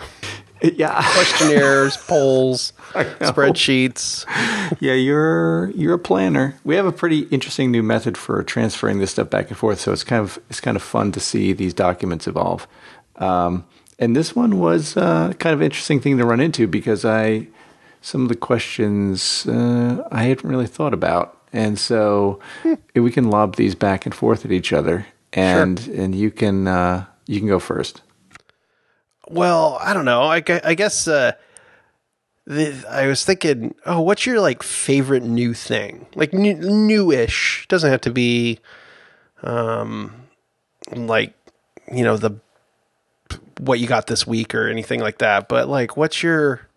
Yeah, 0.76 1.02
Questionnaires, 1.14 1.96
polls, 2.08 2.74
spreadsheets. 2.94 4.26
yeah, 4.80 4.94
you're 4.94 5.70
you're 5.72 5.94
a 5.94 6.00
planner. 6.00 6.56
We 6.64 6.76
have 6.76 6.86
a 6.86 6.92
pretty 6.92 7.20
interesting 7.32 7.72
new 7.72 7.84
method 7.84 8.18
for 8.18 8.44
transferring 8.44 9.00
this 9.00 9.12
stuff 9.12 9.30
back 9.30 9.50
and 9.50 9.58
forth, 9.58 9.80
so 9.80 9.94
it's 9.94 10.04
kind 10.04 10.22
of 10.22 10.38
it's 10.50 10.60
kind 10.60 10.76
of 10.76 10.84
fun 10.84 11.12
to 11.14 11.20
see 11.20 11.54
these 11.54 11.74
documents 11.74 12.28
evolve. 12.28 12.68
Um, 13.16 13.66
and 14.00 14.16
this 14.16 14.36
one 14.36 14.60
was 14.60 14.96
uh, 14.98 15.34
kind 15.40 15.54
of 15.54 15.62
interesting 15.62 16.00
thing 16.00 16.18
to 16.18 16.26
run 16.26 16.40
into 16.40 16.68
because 16.68 17.06
I 17.06 17.48
some 18.02 18.24
of 18.24 18.30
the 18.30 18.36
questions 18.36 19.46
uh, 19.48 20.08
I 20.12 20.24
hadn't 20.24 20.50
really 20.50 20.68
thought 20.68 20.94
about, 20.94 21.38
and 21.54 21.78
so 21.80 22.40
we 22.96 23.12
can 23.12 23.30
lob 23.30 23.56
these 23.56 23.76
back 23.76 24.06
and 24.06 24.16
forth 24.16 24.46
at 24.46 24.52
each 24.52 24.74
other, 24.74 25.06
and 25.34 25.80
and 25.88 26.16
you 26.16 26.32
can 26.32 26.68
uh, 26.68 27.06
you 27.28 27.40
can 27.40 27.48
go 27.48 27.60
first. 27.60 28.02
Well, 29.30 29.78
I 29.80 29.94
don't 29.94 30.06
know. 30.06 30.24
I, 30.24 30.44
I 30.64 30.74
guess 30.74 31.08
uh, 31.08 31.34
the, 32.46 32.84
I 32.90 33.06
was 33.06 33.24
thinking, 33.24 33.76
oh, 33.86 34.02
what's 34.02 34.26
your 34.26 34.42
like 34.42 34.64
favorite 34.64 35.24
new 35.24 35.54
thing? 35.54 36.08
Like 36.16 36.34
new, 36.34 36.56
newish. 36.56 37.66
Doesn't 37.70 37.90
have 37.90 38.02
to 38.02 38.12
be, 38.12 38.60
um, 39.44 40.14
like 40.92 41.34
you 41.92 42.04
know 42.04 42.18
the 42.18 42.32
what 43.60 43.80
you 43.80 43.88
got 43.88 44.08
this 44.08 44.26
week 44.26 44.56
or 44.56 44.68
anything 44.68 45.00
like 45.00 45.20
that. 45.20 45.48
But 45.48 45.70
like, 45.70 45.96
what's 45.96 46.24
your 46.24 46.68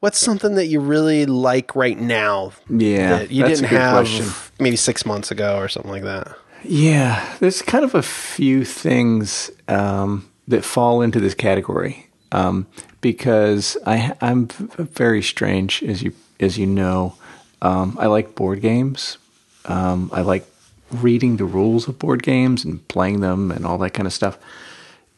what's 0.00 0.18
something 0.18 0.54
that 0.56 0.66
you 0.66 0.80
really 0.80 1.24
like 1.24 1.74
right 1.74 1.98
now? 1.98 2.52
Yeah, 2.68 3.18
that 3.18 3.30
you 3.30 3.44
that's 3.44 3.60
a 3.60 3.62
didn't 3.62 3.70
good 3.70 3.80
have 3.80 3.92
question. 3.94 4.26
maybe 4.60 4.76
six 4.76 5.06
months 5.06 5.30
ago 5.30 5.56
or 5.56 5.68
something 5.68 5.90
like 5.90 6.04
that. 6.04 6.36
Yeah, 6.64 7.34
there's 7.40 7.62
kind 7.62 7.84
of 7.84 7.94
a 7.94 8.02
few 8.02 8.64
things 8.64 9.50
um, 9.68 10.28
that 10.48 10.64
fall 10.64 11.02
into 11.02 11.20
this 11.20 11.34
category 11.34 12.06
um, 12.32 12.66
because 13.00 13.76
I, 13.86 14.14
I'm 14.20 14.46
very 14.46 15.22
strange, 15.22 15.82
as 15.82 16.02
you 16.02 16.12
as 16.40 16.58
you 16.58 16.66
know. 16.66 17.14
Um, 17.62 17.96
I 17.98 18.06
like 18.06 18.34
board 18.34 18.60
games. 18.60 19.18
Um, 19.64 20.10
I 20.12 20.20
like 20.20 20.46
reading 20.90 21.36
the 21.36 21.44
rules 21.44 21.88
of 21.88 21.98
board 21.98 22.22
games 22.22 22.64
and 22.64 22.86
playing 22.88 23.20
them 23.20 23.50
and 23.50 23.66
all 23.66 23.78
that 23.78 23.90
kind 23.90 24.06
of 24.06 24.12
stuff. 24.12 24.38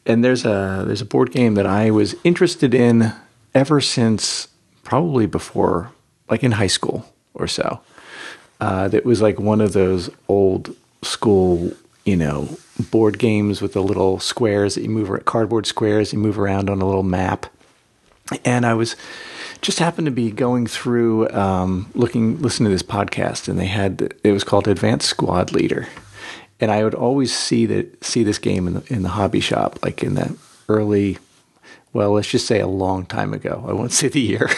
And 0.05 0.23
there's 0.23 0.45
a 0.45 0.83
there's 0.85 1.01
a 1.01 1.05
board 1.05 1.31
game 1.31 1.55
that 1.55 1.67
I 1.67 1.91
was 1.91 2.15
interested 2.23 2.73
in 2.73 3.13
ever 3.53 3.81
since 3.81 4.47
probably 4.83 5.25
before, 5.25 5.91
like 6.29 6.43
in 6.43 6.53
high 6.53 6.67
school 6.67 7.13
or 7.33 7.47
so 7.47 7.81
uh, 8.59 8.87
that 8.87 9.05
was 9.05 9.21
like 9.21 9.39
one 9.39 9.61
of 9.61 9.73
those 9.73 10.09
old 10.27 10.75
school, 11.01 11.71
you 12.05 12.15
know, 12.15 12.57
board 12.79 13.19
games 13.19 13.61
with 13.61 13.73
the 13.73 13.83
little 13.83 14.19
squares 14.19 14.75
that 14.75 14.83
you 14.83 14.89
move, 14.89 15.09
ar- 15.09 15.19
cardboard 15.19 15.65
squares 15.65 16.13
you 16.13 16.19
move 16.19 16.39
around 16.39 16.69
on 16.69 16.81
a 16.81 16.85
little 16.85 17.03
map. 17.03 17.45
And 18.45 18.65
I 18.65 18.73
was 18.73 18.95
just 19.61 19.79
happened 19.79 20.05
to 20.05 20.11
be 20.11 20.31
going 20.31 20.67
through, 20.67 21.29
um, 21.31 21.89
looking, 21.95 22.41
listening 22.41 22.67
to 22.67 22.75
this 22.75 22.83
podcast, 22.83 23.47
and 23.47 23.59
they 23.59 23.65
had 23.65 24.13
it 24.23 24.31
was 24.31 24.43
called 24.43 24.67
Advanced 24.67 25.09
Squad 25.09 25.51
Leader, 25.51 25.87
and 26.59 26.71
I 26.71 26.83
would 26.83 26.93
always 26.93 27.35
see 27.35 27.65
that 27.65 28.03
see 28.03 28.23
this 28.23 28.37
game 28.37 28.67
in 28.67 28.73
the 28.75 28.93
in 28.93 29.01
the 29.01 29.09
hobby 29.09 29.39
shop, 29.39 29.79
like 29.83 30.03
in 30.03 30.13
the 30.13 30.37
early, 30.67 31.17
well, 31.91 32.11
let's 32.11 32.29
just 32.29 32.45
say 32.45 32.59
a 32.59 32.67
long 32.67 33.05
time 33.05 33.33
ago. 33.33 33.65
I 33.67 33.73
won't 33.73 33.91
say 33.93 34.07
the 34.09 34.21
year. 34.21 34.49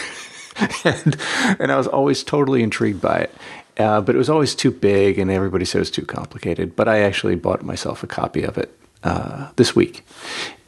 and, 0.84 1.16
and 1.58 1.72
I 1.72 1.76
was 1.76 1.86
always 1.86 2.22
totally 2.22 2.62
intrigued 2.62 3.00
by 3.00 3.20
it. 3.20 3.34
Uh, 3.78 4.00
but 4.00 4.14
it 4.14 4.18
was 4.18 4.28
always 4.28 4.54
too 4.54 4.70
big, 4.70 5.18
and 5.18 5.30
everybody 5.30 5.64
said 5.64 5.78
it 5.78 5.80
was 5.80 5.90
too 5.90 6.04
complicated. 6.04 6.76
But 6.76 6.88
I 6.88 7.00
actually 7.00 7.36
bought 7.36 7.62
myself 7.62 8.02
a 8.02 8.06
copy 8.06 8.42
of 8.42 8.58
it 8.58 8.78
uh, 9.02 9.50
this 9.56 9.74
week. 9.74 10.04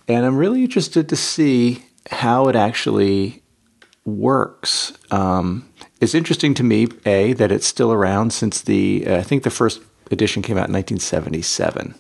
And 0.09 0.25
I'm 0.25 0.37
really 0.37 0.63
interested 0.63 1.09
to 1.09 1.17
see 1.17 1.85
how 2.11 2.49
it 2.49 2.57
actually 2.57 3.43
works. 4.05 4.93
Um, 5.11 5.69
it's 6.01 6.15
interesting 6.15 6.55
to 6.55 6.63
me, 6.63 6.89
A, 7.07 7.33
that 7.35 7.51
it's 7.51 7.67
still 7.67 7.93
around 7.93 8.33
since 8.33 8.61
the, 8.61 9.07
uh, 9.07 9.17
I 9.19 9.23
think 9.23 9.43
the 9.43 9.51
first 9.51 9.81
edition 10.11 10.43
came 10.43 10.57
out 10.57 10.69
in 10.69 10.75
1977. 10.75 11.95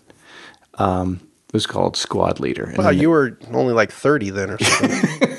Um, 0.74 1.20
it 1.48 1.54
was 1.54 1.66
called 1.66 1.96
Squad 1.96 2.40
Leader. 2.40 2.74
Wow, 2.76 2.90
you 2.90 3.10
were 3.10 3.38
only 3.52 3.72
like 3.72 3.92
thirty 3.92 4.30
then 4.30 4.50
or 4.50 4.58
something. 4.58 5.28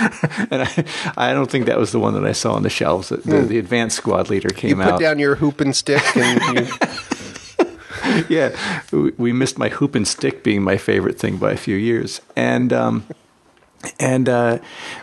and 0.50 0.62
I, 0.62 0.84
I 1.16 1.32
don't 1.32 1.50
think 1.50 1.66
that 1.66 1.78
was 1.78 1.92
the 1.92 2.00
one 2.00 2.14
that 2.14 2.24
I 2.24 2.32
saw 2.32 2.54
on 2.54 2.62
the 2.62 2.70
shelves. 2.70 3.10
The, 3.10 3.18
the, 3.18 3.40
the 3.42 3.58
advanced 3.58 3.96
squad 3.96 4.30
leader 4.30 4.48
came 4.48 4.80
out. 4.80 4.84
you 4.86 4.92
put 4.92 4.94
out. 4.94 5.00
down 5.00 5.18
your 5.18 5.36
hoop 5.36 5.60
and 5.60 5.74
stick 5.74 6.02
and 6.16 6.58
you 6.58 6.66
yeah, 8.28 8.56
we, 8.92 9.10
we 9.16 9.32
missed 9.32 9.58
my 9.58 9.68
hoop 9.68 9.94
and 9.94 10.06
stick 10.06 10.42
being 10.42 10.62
my 10.62 10.76
favorite 10.76 11.18
thing 11.18 11.36
by 11.36 11.52
a 11.52 11.56
few 11.56 11.76
years. 11.76 12.20
And 12.36 12.72
um, 12.72 13.06
and 13.98 14.28
uh, 14.28 14.58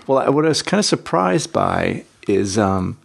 well, 0.06 0.32
what 0.32 0.46
I 0.46 0.50
was 0.50 0.62
kind 0.62 0.80
of 0.80 0.86
surprised 0.86 1.52
by 1.54 2.06
is 2.28 2.58
um, 2.58 2.98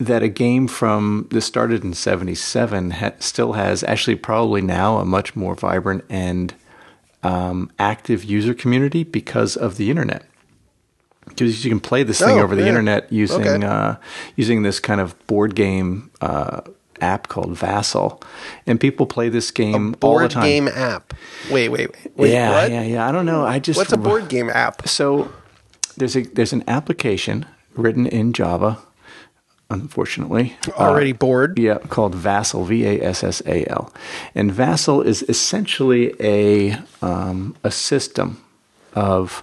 that 0.00 0.22
a 0.22 0.28
game 0.28 0.68
from 0.68 1.28
this 1.30 1.44
started 1.44 1.84
in 1.84 1.94
'77 1.94 2.90
ha- 2.92 3.12
still 3.18 3.54
has 3.54 3.82
actually 3.84 4.16
probably 4.16 4.62
now 4.62 4.98
a 4.98 5.04
much 5.04 5.36
more 5.36 5.54
vibrant 5.54 6.04
and 6.08 6.54
um, 7.22 7.70
active 7.78 8.24
user 8.24 8.54
community 8.54 9.04
because 9.04 9.56
of 9.56 9.76
the 9.76 9.90
internet. 9.90 10.24
Because 11.28 11.64
you 11.64 11.70
can 11.70 11.80
play 11.80 12.02
this 12.02 12.18
thing 12.18 12.38
Oh, 12.38 12.42
over 12.42 12.54
the 12.56 12.62
yeah. 12.62 12.68
internet 12.68 13.12
using 13.12 13.40
Okay. 13.46 13.64
uh, 13.66 13.94
using 14.36 14.62
this 14.62 14.80
kind 14.80 15.00
of 15.00 15.14
board 15.26 15.54
game 15.54 16.10
uh, 16.20 16.60
app 17.00 17.28
called 17.28 17.56
Vassal, 17.56 18.20
and 18.66 18.78
people 18.80 19.06
play 19.06 19.28
this 19.28 19.50
game 19.50 19.74
all 19.74 19.90
the 19.90 19.96
board 19.96 20.30
time. 20.30 20.44
game 20.44 20.68
app. 20.68 21.14
Wait, 21.50 21.68
wait, 21.70 21.90
wait. 22.16 22.32
yeah, 22.32 22.50
what? 22.50 22.70
yeah, 22.70 22.82
yeah. 22.82 23.08
I 23.08 23.12
don't 23.12 23.26
know. 23.26 23.44
I 23.46 23.58
just 23.60 23.76
What's 23.78 23.92
a 23.92 23.96
board 23.96 24.28
game 24.28 24.50
app? 24.50 24.86
so 24.88 25.30
there's 25.96 26.16
a 26.16 26.22
there's 26.22 26.52
an 26.52 26.64
application 26.68 27.46
written 27.74 28.06
in 28.06 28.32
Java, 28.32 28.78
unfortunately. 29.70 30.56
Already 30.76 31.12
bored? 31.12 31.58
Yeah, 31.58 31.78
called 31.78 32.14
Vassal, 32.14 32.64
V 32.64 32.84
A 32.84 33.00
S 33.02 33.24
S 33.24 33.42
A 33.46 33.64
L, 33.70 33.92
and 34.34 34.52
Vassal 34.52 35.00
is 35.02 35.22
essentially 35.28 36.14
a 36.20 36.78
um, 37.00 37.56
a 37.64 37.70
system 37.70 38.42
of 38.94 39.42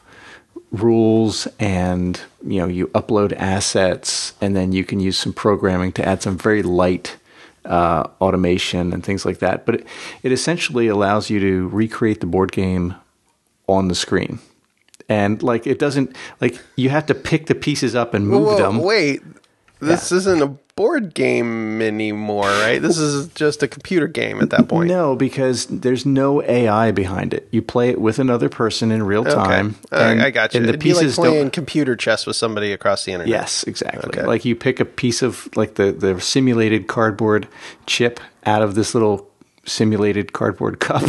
rules 0.71 1.47
and 1.59 2.21
you 2.45 2.59
know 2.59 2.67
you 2.67 2.87
upload 2.87 3.33
assets 3.33 4.33
and 4.39 4.55
then 4.55 4.71
you 4.71 4.83
can 4.83 4.99
use 4.99 5.17
some 5.17 5.33
programming 5.33 5.91
to 5.91 6.07
add 6.07 6.21
some 6.21 6.37
very 6.37 6.61
light 6.61 7.17
uh, 7.65 8.07
automation 8.21 8.93
and 8.93 9.03
things 9.03 9.25
like 9.25 9.39
that. 9.39 9.65
But 9.65 9.75
it, 9.75 9.87
it 10.23 10.31
essentially 10.31 10.87
allows 10.87 11.29
you 11.29 11.39
to 11.39 11.67
recreate 11.69 12.19
the 12.19 12.25
board 12.25 12.51
game 12.51 12.95
on 13.67 13.87
the 13.87 13.95
screen. 13.95 14.39
And 15.07 15.41
like 15.41 15.65
it 15.65 15.79
doesn't 15.79 16.15
like 16.39 16.61
you 16.75 16.89
have 16.89 17.05
to 17.07 17.15
pick 17.15 17.47
the 17.47 17.55
pieces 17.55 17.95
up 17.95 18.13
and 18.13 18.27
move 18.27 18.47
Whoa, 18.47 18.57
them. 18.57 18.77
wait. 18.77 19.21
This 19.79 20.11
isn't 20.11 20.41
a 20.41 20.47
board 20.75 21.13
game 21.13 21.81
anymore, 21.81 22.45
right? 22.47 22.81
This 22.81 22.97
is 22.97 23.27
just 23.29 23.63
a 23.63 23.67
computer 23.67 24.07
game 24.07 24.41
at 24.41 24.49
that 24.51 24.67
point. 24.67 24.87
No, 24.89 25.15
because 25.15 25.65
there's 25.67 26.05
no 26.05 26.41
AI 26.43 26.91
behind 26.91 27.33
it. 27.33 27.47
You 27.51 27.61
play 27.61 27.89
it 27.89 27.99
with 27.99 28.19
another 28.19 28.49
person 28.49 28.91
in 28.91 29.03
real 29.03 29.21
Okay. 29.21 29.33
time. 29.33 29.75
Uh, 29.91 30.15
I 30.19 30.29
got 30.31 30.53
you. 30.53 30.59
And 30.59 30.65
the 30.65 30.69
It'd 30.69 30.79
be 30.81 30.93
like 30.93 31.01
pieces 31.03 31.15
playing 31.15 31.51
computer 31.51 31.95
chess 31.95 32.25
with 32.25 32.35
somebody 32.35 32.71
across 32.73 33.05
the 33.05 33.11
internet. 33.11 33.29
Yes, 33.29 33.63
exactly. 33.63 34.09
Okay. 34.19 34.25
Like 34.25 34.45
you 34.45 34.55
pick 34.55 34.79
a 34.79 34.85
piece 34.85 35.21
of 35.21 35.49
like 35.55 35.75
the 35.75 35.91
the 35.91 36.19
simulated 36.21 36.87
cardboard 36.87 37.47
chip 37.85 38.19
out 38.45 38.61
of 38.61 38.75
this 38.75 38.93
little 38.93 39.28
simulated 39.69 40.33
cardboard 40.33 40.79
cup. 40.81 41.03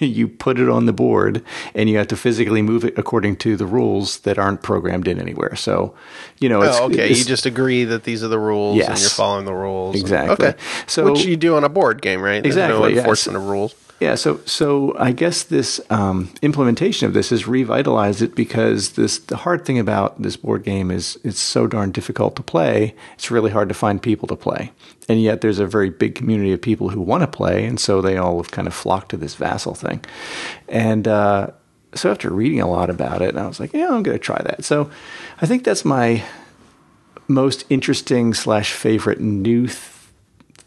you 0.00 0.26
put 0.28 0.58
it 0.58 0.68
on 0.68 0.86
the 0.86 0.92
board, 0.92 1.42
and 1.74 1.88
you 1.88 1.96
have 1.98 2.08
to 2.08 2.16
physically 2.16 2.62
move 2.62 2.84
it 2.84 2.96
according 2.98 3.36
to 3.36 3.56
the 3.56 3.66
rules 3.66 4.20
that 4.20 4.38
aren't 4.38 4.62
programmed 4.62 5.06
in 5.08 5.20
anywhere. 5.20 5.54
So, 5.56 5.94
you 6.40 6.48
know, 6.48 6.62
it's 6.62 6.76
Oh, 6.78 6.84
okay. 6.86 7.08
you 7.12 7.24
just 7.24 7.46
agree 7.46 7.84
that 7.84 8.04
these 8.04 8.22
are 8.24 8.28
the 8.28 8.38
rules 8.38 8.80
and 8.80 8.98
you're 8.98 9.08
following 9.10 9.44
the 9.44 9.54
rules. 9.54 9.96
Exactly. 9.96 10.46
Okay. 10.48 10.58
So- 10.86 11.12
Which 11.12 11.24
you 11.24 11.36
do 11.36 11.56
on 11.56 11.64
a 11.64 11.68
board 11.68 12.02
game, 12.02 12.20
right? 12.22 12.42
There's 12.42 12.56
no 12.56 12.64
Exactly, 12.64 12.90
yes. 12.94 12.98
enforcement 13.00 13.36
of 13.36 13.46
rules. 13.46 13.74
Yeah, 14.00 14.16
so 14.16 14.40
so 14.44 14.96
I 14.98 15.12
guess 15.12 15.44
this 15.44 15.80
um, 15.88 16.32
implementation 16.42 17.06
of 17.06 17.14
this 17.14 17.30
has 17.30 17.46
revitalized 17.46 18.22
it 18.22 18.34
because 18.34 18.92
this 18.92 19.18
the 19.18 19.36
hard 19.36 19.64
thing 19.64 19.78
about 19.78 20.20
this 20.20 20.36
board 20.36 20.64
game 20.64 20.90
is 20.90 21.18
it's 21.22 21.38
so 21.38 21.66
darn 21.66 21.92
difficult 21.92 22.34
to 22.36 22.42
play. 22.42 22.94
It's 23.14 23.30
really 23.30 23.52
hard 23.52 23.68
to 23.68 23.74
find 23.74 24.02
people 24.02 24.26
to 24.28 24.36
play, 24.36 24.72
and 25.08 25.22
yet 25.22 25.40
there's 25.40 25.60
a 25.60 25.66
very 25.66 25.90
big 25.90 26.16
community 26.16 26.52
of 26.52 26.60
people 26.60 26.88
who 26.88 27.00
want 27.00 27.22
to 27.22 27.28
play, 27.28 27.64
and 27.64 27.78
so 27.78 28.02
they 28.02 28.16
all 28.16 28.36
have 28.38 28.50
kind 28.50 28.66
of 28.66 28.74
flocked 28.74 29.10
to 29.10 29.16
this 29.16 29.34
Vassal 29.34 29.74
thing, 29.74 30.04
and. 30.68 31.08
Uh, 31.08 31.50
so 31.96 32.10
after 32.10 32.28
reading 32.28 32.60
a 32.60 32.68
lot 32.68 32.90
about 32.90 33.22
it, 33.22 33.36
I 33.36 33.46
was 33.46 33.60
like, 33.60 33.72
yeah, 33.72 33.86
I'm 33.86 34.02
going 34.02 34.18
to 34.18 34.24
try 34.24 34.42
that. 34.42 34.64
So 34.64 34.90
I 35.40 35.46
think 35.46 35.62
that's 35.62 35.84
my 35.84 36.24
most 37.28 37.64
interesting 37.70 38.34
slash 38.34 38.72
favorite 38.72 39.20
new 39.20 39.68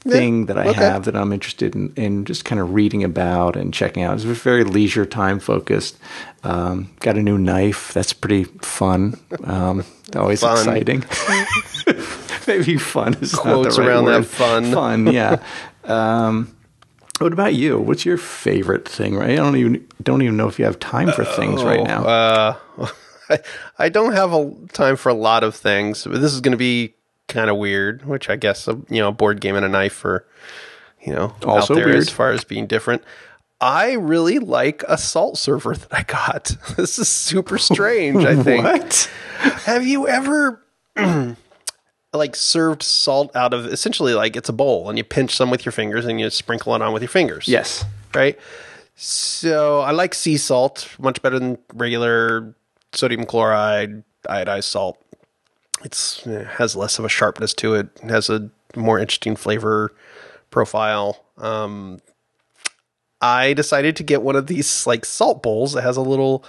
thing 0.10 0.46
that 0.48 0.58
I 0.58 0.70
okay. 0.70 0.80
have 0.80 1.06
that 1.06 1.16
I'm 1.16 1.32
interested 1.34 1.76
in, 1.76 1.94
in 1.96 2.26
just 2.26 2.46
kind 2.46 2.60
of 2.62 2.74
reading 2.74 3.04
about 3.04 3.56
and 3.56 3.74
checking 3.74 4.04
out. 4.04 4.16
It's 4.16 4.24
very 4.24 4.64
leisure 4.64 5.06
time 5.06 5.40
focused. 5.40 5.98
Um, 6.44 6.92
got 7.00 7.18
a 7.18 7.24
new 7.24 7.38
knife. 7.38 7.94
That's 7.94 8.14
pretty 8.14 8.46
fun. 8.62 9.20
Um, 9.44 9.84
always 10.16 10.42
Fun. 10.42 10.58
exciting. 10.58 11.04
Maybe 12.48 12.78
fun 12.78 13.16
is 13.16 13.34
not 13.34 13.42
Quotes 13.42 13.76
the 13.76 13.82
right 13.82 13.90
around 13.90 14.06
that 14.06 14.20
word. 14.20 14.28
fun. 14.28 14.72
Fun, 14.72 15.08
yeah. 15.08 15.44
um, 15.84 16.56
What 17.20 17.34
about 17.34 17.56
you? 17.56 17.80
What's 17.80 18.06
your 18.06 18.18
favorite 18.18 18.88
thing? 18.88 19.16
Right? 19.16 19.32
I 19.32 19.36
don't 19.36 19.56
even 19.58 19.86
don't 20.02 20.22
even 20.22 20.38
know 20.38 20.48
if 20.48 20.58
you 20.60 20.66
have 20.66 20.80
time 20.80 21.12
for 21.12 21.26
things 21.26 21.64
right 21.64 21.84
now. 21.84 22.04
Uh, 22.06 22.56
I, 23.30 23.40
I 23.78 23.90
don't 23.90 24.14
have 24.14 24.32
a 24.34 24.54
time 24.72 24.96
for 24.96 25.10
a 25.10 25.14
lot 25.14 25.44
of 25.44 25.54
things, 25.56 26.06
but 26.06 26.22
this 26.22 26.34
is 26.34 26.40
going 26.40 26.54
to 26.54 26.58
be 26.58 26.94
kind 27.28 27.50
of 27.50 27.58
weird. 27.58 28.06
Which 28.06 28.30
I 28.30 28.36
guess 28.36 28.68
a 28.68 28.74
you 28.90 29.02
know 29.02 29.10
a 29.10 29.12
board 29.14 29.42
game 29.42 29.56
and 29.56 29.66
a 29.66 29.70
knife 29.70 30.04
are 30.06 30.26
you 31.02 31.14
know 31.14 31.36
Also 31.46 31.74
out 31.74 31.78
there 31.78 31.86
weird. 31.88 31.98
as 31.98 32.10
far 32.10 32.32
as 32.32 32.44
being 32.44 32.68
different. 32.68 33.04
I 33.60 33.94
really 33.94 34.38
like 34.38 34.84
a 34.88 34.98
salt 35.00 35.38
server 35.38 35.74
that 35.76 35.92
I 35.94 36.04
got. 36.04 36.56
This 36.78 37.00
is 37.00 37.10
super 37.10 37.58
strange. 37.58 38.24
I 38.24 38.36
think. 38.44 38.64
what? 38.64 39.10
Have 39.66 39.86
you 39.86 40.08
ever 40.08 40.62
like 42.14 42.36
served 42.36 42.82
salt 42.84 43.36
out 43.36 43.54
of 43.54 43.66
essentially 43.68 44.14
like 44.14 44.36
it's 44.36 44.50
a 44.50 44.54
bowl 44.54 44.90
and 44.90 44.98
you 44.98 45.04
pinch 45.04 45.36
some 45.36 45.50
with 45.50 45.66
your 45.66 45.72
fingers 45.72 46.06
and 46.06 46.20
you 46.20 46.30
sprinkle 46.30 46.74
it 46.76 46.82
on 46.82 46.94
with 46.94 47.02
your 47.02 47.10
fingers? 47.10 47.48
Yes. 47.48 47.84
Right. 48.14 48.38
So 48.96 49.80
I 49.82 49.92
like 49.92 50.16
sea 50.16 50.38
salt 50.38 50.90
much 51.00 51.22
better 51.22 51.38
than 51.38 51.58
regular 51.74 52.56
sodium 52.94 53.26
chloride, 53.26 54.04
iodized 54.28 54.64
salt. 54.64 54.98
It's 55.84 56.26
it 56.26 56.48
has 56.48 56.76
less 56.76 57.00
of 57.00 57.06
a 57.06 57.10
sharpness 57.10 57.54
to 57.56 57.76
it. 57.76 57.88
It 58.04 58.10
has 58.10 58.30
a 58.30 58.50
more 58.76 59.00
interesting 59.00 59.36
flavor 59.36 59.92
profile. 60.50 61.24
Um, 61.38 62.00
I 63.22 63.54
decided 63.54 63.96
to 63.98 64.04
get 64.04 64.22
one 64.22 64.36
of 64.36 64.48
these 64.48 64.86
like 64.88 65.06
salt 65.06 65.42
bowls 65.42 65.74
that 65.74 65.82
has 65.84 65.98
a 65.98 66.02
little 66.02 66.44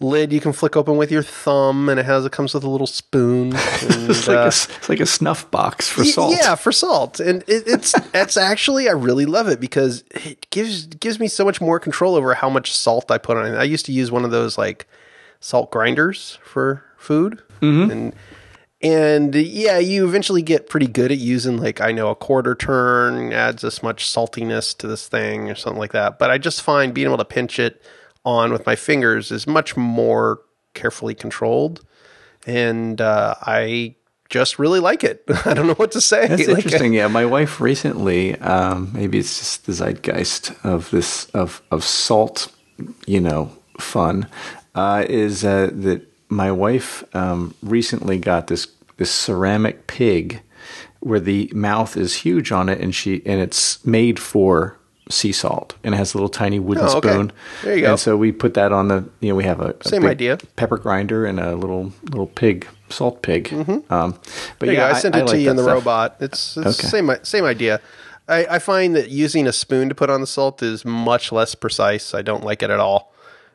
lid 0.00 0.32
you 0.32 0.40
can 0.40 0.52
flick 0.52 0.76
open 0.76 0.96
with 0.96 1.12
your 1.12 1.22
thumb, 1.22 1.88
and 1.88 1.98
it 2.00 2.06
has 2.06 2.24
it 2.26 2.32
comes 2.32 2.54
with 2.54 2.64
a 2.64 2.68
little 2.68 2.86
spoon. 2.86 3.52
And, 3.82 4.10
It's 4.10 4.26
like, 4.28 4.36
uh, 4.36 4.40
a, 4.42 4.46
it's 4.48 4.88
like 4.88 5.00
a 5.00 5.06
snuff 5.06 5.48
box 5.50 5.88
for 5.88 6.02
Y- 6.02 6.08
salt. 6.10 6.34
Yeah, 6.36 6.54
for 6.56 6.72
salt, 6.72 7.20
and 7.20 7.42
it, 7.48 7.64
it's 7.66 7.94
it's 8.14 8.36
actually 8.36 8.88
I 8.88 8.92
really 8.92 9.26
love 9.26 9.48
it 9.48 9.60
because 9.60 10.02
it 10.10 10.48
gives 10.50 10.86
gives 10.86 11.18
me 11.20 11.28
so 11.28 11.44
much 11.44 11.60
more 11.60 11.78
control 11.80 12.14
over 12.16 12.34
how 12.34 12.48
much 12.50 12.72
salt 12.76 13.10
I 13.10 13.18
put 13.18 13.36
on 13.36 13.46
it. 13.46 13.56
I 13.56 13.62
used 13.64 13.86
to 13.86 13.92
use 13.92 14.10
one 14.10 14.24
of 14.24 14.30
those 14.32 14.58
like 14.58 14.86
salt 15.40 15.70
grinders 15.70 16.38
for 16.44 16.84
food, 16.96 17.42
and 17.60 18.14
and 18.82 19.34
yeah, 19.34 19.78
you 19.78 20.06
eventually 20.06 20.42
get 20.42 20.68
pretty 20.68 20.88
good 20.88 21.12
at 21.12 21.18
using 21.18 21.58
like 21.58 21.80
I 21.80 21.92
know 21.92 22.10
a 22.10 22.16
quarter 22.16 22.54
turn 22.54 23.32
adds 23.32 23.62
this 23.62 23.82
much 23.82 24.06
saltiness 24.06 24.76
to 24.78 24.86
this 24.86 25.06
thing 25.08 25.48
or 25.50 25.54
something 25.54 25.78
like 25.78 25.92
that. 25.92 26.18
But 26.18 26.30
I 26.30 26.38
just 26.38 26.62
find 26.62 26.92
being 26.92 27.06
able 27.06 27.18
to 27.18 27.24
pinch 27.24 27.58
it 27.58 27.82
on 28.24 28.52
with 28.52 28.66
my 28.66 28.76
fingers 28.76 29.30
is 29.30 29.46
much 29.46 29.76
more 29.76 30.40
carefully 30.74 31.14
controlled, 31.14 31.84
and 32.46 33.00
uh, 33.00 33.34
I 33.42 33.94
just 34.28 34.58
really 34.58 34.80
like 34.80 35.04
it. 35.04 35.22
I 35.44 35.54
don't 35.54 35.66
know 35.66 35.74
what 35.74 35.92
to 35.92 36.00
say. 36.00 36.26
That's 36.26 36.48
Like, 36.48 36.58
interesting. 36.64 36.92
Yeah, 36.94 37.08
my 37.08 37.24
wife 37.26 37.60
recently, 37.60 38.36
um, 38.40 38.90
maybe 38.92 39.18
it's 39.18 39.38
just 39.38 39.66
the 39.66 39.72
zeitgeist 39.72 40.52
of 40.64 40.90
this 40.90 41.26
of 41.26 41.62
of 41.70 41.84
salt, 41.84 42.50
you 43.06 43.20
know, 43.20 43.52
fun, 43.78 44.26
uh, 44.74 45.04
is 45.08 45.44
uh, 45.44 45.70
that 45.72 46.11
my 46.32 46.50
wife 46.52 47.04
um, 47.14 47.54
recently 47.62 48.18
got 48.18 48.46
this 48.48 48.66
this 48.96 49.10
ceramic 49.10 49.86
pig 49.86 50.42
where 51.00 51.20
the 51.20 51.50
mouth 51.54 51.96
is 51.96 52.14
huge 52.18 52.52
on 52.52 52.68
it, 52.68 52.80
and 52.80 52.94
she 52.94 53.22
and 53.26 53.40
it's 53.40 53.84
made 53.84 54.18
for 54.18 54.76
sea 55.10 55.32
salt 55.32 55.74
and 55.84 55.94
it 55.94 55.98
has 55.98 56.14
a 56.14 56.16
little 56.16 56.28
tiny 56.28 56.58
wooden 56.58 56.84
Oh, 56.84 56.96
okay. 56.98 57.08
spoon. 57.10 57.32
There 57.64 57.74
you 57.74 57.82
go. 57.82 57.90
And 57.90 58.00
so 58.00 58.16
we 58.16 58.30
put 58.32 58.54
that 58.54 58.72
on 58.72 58.88
the 58.88 59.04
you 59.20 59.28
know 59.30 59.34
we 59.34 59.44
have 59.44 59.60
a, 59.60 59.74
a 59.80 59.88
Same 59.88 60.06
idea. 60.06 60.38
pepper 60.56 60.78
grinder 60.78 61.26
and 61.26 61.38
a 61.40 61.54
little 61.56 61.92
little 62.04 62.28
pig 62.28 62.66
salt 62.88 63.20
pig. 63.22 63.52
Um, 63.52 63.64
but 63.88 63.90
Mm-hmm. 63.90 64.66
There 64.66 64.72
yeah. 64.74 64.86
I 64.86 64.92
sent 64.98 65.16
it 65.16 65.20
to 65.20 65.24
like 65.26 65.40
you 65.40 65.50
in 65.50 65.56
the 65.56 65.64
stuff. 65.64 65.74
robot. 65.74 66.16
It's, 66.20 66.56
it's 66.56 66.78
Okay. 66.78 66.88
same 66.88 67.10
same 67.24 67.44
idea. 67.44 67.80
I, 68.28 68.46
I 68.46 68.58
find 68.60 68.94
that 68.94 69.10
using 69.10 69.48
a 69.48 69.52
spoon 69.52 69.88
to 69.88 69.94
put 69.94 70.08
on 70.08 70.20
the 70.20 70.26
salt 70.26 70.62
is 70.62 70.84
much 70.84 71.32
less 71.32 71.56
precise. 71.56 72.14
I 72.14 72.22
don't 72.22 72.44
like 72.44 72.62
it 72.62 72.70
at 72.70 72.78
all. 72.78 73.12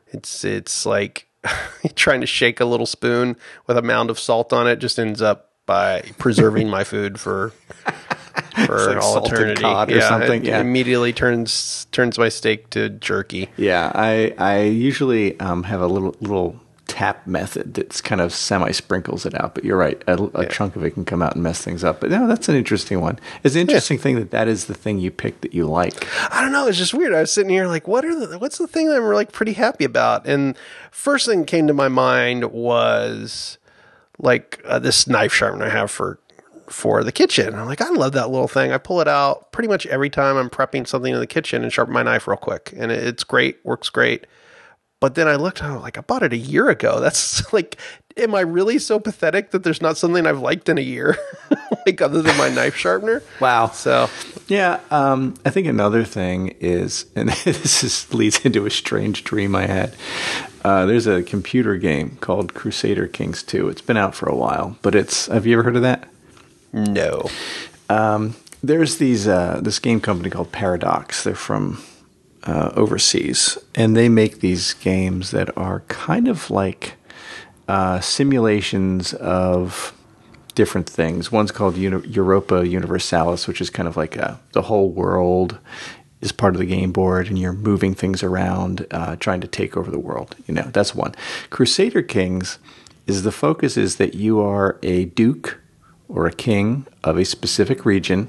It's 0.08 0.44
it's 0.44 0.84
like 0.84 1.26
trying 1.94 2.20
to 2.20 2.26
shake 2.26 2.60
a 2.60 2.64
little 2.64 2.86
spoon 2.86 3.36
with 3.66 3.76
a 3.76 3.82
mound 3.82 4.10
of 4.10 4.18
salt 4.18 4.52
on 4.52 4.66
it 4.66 4.76
just 4.76 4.98
ends 4.98 5.22
up 5.22 5.52
by 5.66 6.00
preserving 6.18 6.68
my 6.68 6.82
food 6.82 7.20
for 7.20 7.52
for 8.66 8.94
like 8.94 9.02
all 9.02 9.24
eternity. 9.24 9.60
cod 9.62 9.90
or 9.92 9.96
yeah, 9.96 10.08
something, 10.08 10.42
It 10.42 10.48
yeah. 10.48 10.60
immediately 10.60 11.12
turns 11.12 11.86
turns 11.92 12.18
my 12.18 12.28
steak 12.28 12.70
to 12.70 12.88
jerky. 12.88 13.48
Yeah, 13.56 13.92
I 13.94 14.34
I 14.38 14.62
usually 14.62 15.38
um, 15.40 15.64
have 15.64 15.80
a 15.80 15.86
little 15.86 16.14
little 16.20 16.58
tap 16.98 17.28
method 17.28 17.74
that's 17.74 18.00
kind 18.00 18.20
of 18.20 18.34
semi 18.34 18.72
sprinkles 18.72 19.24
it 19.24 19.32
out. 19.40 19.54
But 19.54 19.64
you're 19.64 19.76
right, 19.76 20.02
a, 20.08 20.20
a 20.34 20.46
chunk 20.46 20.74
of 20.74 20.84
it 20.84 20.90
can 20.90 21.04
come 21.04 21.22
out 21.22 21.34
and 21.34 21.44
mess 21.44 21.62
things 21.62 21.84
up. 21.84 22.00
But 22.00 22.10
no, 22.10 22.26
that's 22.26 22.48
an 22.48 22.56
interesting 22.56 23.00
one. 23.00 23.20
It's 23.44 23.54
an 23.54 23.60
interesting 23.60 23.98
thing 23.98 24.16
that 24.16 24.32
that 24.32 24.48
is 24.48 24.64
the 24.64 24.74
thing 24.74 24.98
you 24.98 25.12
picked 25.12 25.42
that 25.42 25.54
you 25.54 25.64
like. 25.68 26.08
I 26.34 26.40
don't 26.40 26.50
know. 26.50 26.66
It's 26.66 26.76
just 26.76 26.94
weird. 26.94 27.14
I 27.14 27.20
was 27.20 27.32
sitting 27.32 27.50
here 27.50 27.68
like, 27.68 27.86
what 27.86 28.04
are 28.04 28.26
the, 28.26 28.38
what's 28.40 28.58
the 28.58 28.66
thing 28.66 28.88
that 28.88 28.96
I'm 28.96 29.04
like 29.12 29.30
pretty 29.30 29.52
happy 29.52 29.84
about? 29.84 30.26
And 30.26 30.58
first 30.90 31.26
thing 31.26 31.44
came 31.44 31.68
to 31.68 31.72
my 31.72 31.86
mind 31.86 32.50
was 32.50 33.58
like 34.18 34.60
uh, 34.64 34.80
this 34.80 35.06
knife 35.06 35.32
sharpener 35.32 35.66
I 35.66 35.68
have 35.68 35.92
for 35.92 36.18
for 36.66 37.04
the 37.04 37.12
kitchen. 37.12 37.54
I'm 37.54 37.66
like, 37.66 37.80
I 37.80 37.90
love 37.90 38.10
that 38.12 38.28
little 38.28 38.48
thing. 38.48 38.72
I 38.72 38.78
pull 38.78 39.00
it 39.00 39.08
out 39.08 39.52
pretty 39.52 39.68
much 39.68 39.86
every 39.86 40.10
time 40.10 40.36
I'm 40.36 40.50
prepping 40.50 40.86
something 40.86 41.14
in 41.14 41.20
the 41.20 41.28
kitchen 41.28 41.62
and 41.62 41.72
sharpen 41.72 41.94
my 41.94 42.02
knife 42.02 42.26
real 42.26 42.36
quick, 42.36 42.74
and 42.76 42.90
it, 42.90 43.06
it's 43.06 43.22
great, 43.22 43.64
works 43.64 43.88
great. 43.88 44.26
But 45.00 45.14
then 45.14 45.28
I 45.28 45.36
looked, 45.36 45.60
and 45.60 45.70
I 45.70 45.74
was 45.74 45.82
like, 45.82 45.96
I 45.96 46.00
bought 46.00 46.22
it 46.22 46.32
a 46.32 46.36
year 46.36 46.68
ago. 46.68 47.00
That's 47.08 47.52
like, 47.52 47.76
am 48.16 48.34
I 48.34 48.40
really 48.40 48.78
so 48.78 48.98
pathetic 48.98 49.52
that 49.52 49.62
there's 49.62 49.80
not 49.80 49.96
something 49.96 50.26
I've 50.26 50.40
liked 50.40 50.68
in 50.68 50.78
a 50.78 50.82
year, 50.82 51.16
like 51.86 52.00
other 52.02 52.20
than 52.22 52.36
my 52.36 52.48
knife 52.48 52.76
sharpener? 52.76 53.22
Wow. 53.40 53.68
So 53.68 54.10
Yeah, 54.48 54.80
um, 54.90 55.34
I 55.44 55.50
think 55.50 55.68
another 55.68 56.04
thing 56.04 56.56
is, 56.60 57.06
and 57.14 57.28
this 57.28 57.84
is, 57.84 58.12
leads 58.12 58.44
into 58.44 58.66
a 58.66 58.70
strange 58.70 59.22
dream 59.22 59.54
I 59.54 59.66
had. 59.66 59.94
Uh, 60.64 60.86
there's 60.86 61.06
a 61.06 61.22
computer 61.22 61.76
game 61.76 62.16
called 62.20 62.54
Crusader 62.54 63.06
Kings 63.06 63.44
2. 63.44 63.68
It's 63.68 63.80
been 63.80 63.96
out 63.96 64.14
for 64.14 64.28
a 64.28 64.34
while, 64.34 64.76
but 64.82 64.94
it's. 64.96 65.26
Have 65.26 65.46
you 65.46 65.54
ever 65.54 65.62
heard 65.62 65.76
of 65.76 65.82
that? 65.82 66.08
no. 66.72 67.30
Um, 67.88 68.34
there's 68.62 68.98
these 68.98 69.28
uh, 69.28 69.60
this 69.62 69.78
game 69.78 70.00
company 70.00 70.30
called 70.30 70.52
Paradox. 70.52 71.24
They're 71.24 71.34
from 71.34 71.82
uh, 72.48 72.72
overseas, 72.74 73.58
and 73.74 73.94
they 73.94 74.08
make 74.08 74.40
these 74.40 74.72
games 74.72 75.30
that 75.32 75.54
are 75.56 75.80
kind 75.88 76.26
of 76.28 76.50
like 76.50 76.94
uh, 77.68 78.00
simulations 78.00 79.12
of 79.12 79.92
different 80.54 80.88
things. 80.88 81.30
One's 81.30 81.52
called 81.52 81.76
Uni- 81.76 82.08
Europa 82.08 82.66
Universalis, 82.66 83.46
which 83.46 83.60
is 83.60 83.68
kind 83.68 83.86
of 83.86 83.98
like 83.98 84.16
a, 84.16 84.40
the 84.52 84.62
whole 84.62 84.88
world 84.90 85.58
is 86.22 86.32
part 86.32 86.54
of 86.54 86.58
the 86.58 86.66
game 86.66 86.90
board, 86.90 87.28
and 87.28 87.38
you're 87.38 87.52
moving 87.52 87.94
things 87.94 88.22
around, 88.22 88.86
uh, 88.90 89.14
trying 89.16 89.42
to 89.42 89.46
take 89.46 89.76
over 89.76 89.90
the 89.90 90.00
world. 90.00 90.34
You 90.46 90.54
know, 90.54 90.70
that's 90.72 90.94
one. 90.94 91.14
Crusader 91.50 92.02
Kings 92.02 92.58
is 93.06 93.24
the 93.24 93.30
focus 93.30 93.76
is 93.76 93.96
that 93.96 94.14
you 94.14 94.40
are 94.40 94.78
a 94.82 95.04
duke 95.04 95.60
or 96.08 96.26
a 96.26 96.32
king 96.32 96.86
of 97.04 97.18
a 97.18 97.24
specific 97.24 97.84
region, 97.84 98.28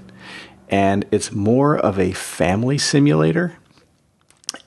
and 0.67 1.05
it's 1.10 1.32
more 1.32 1.77
of 1.77 1.97
a 1.97 2.12
family 2.12 2.77
simulator. 2.77 3.55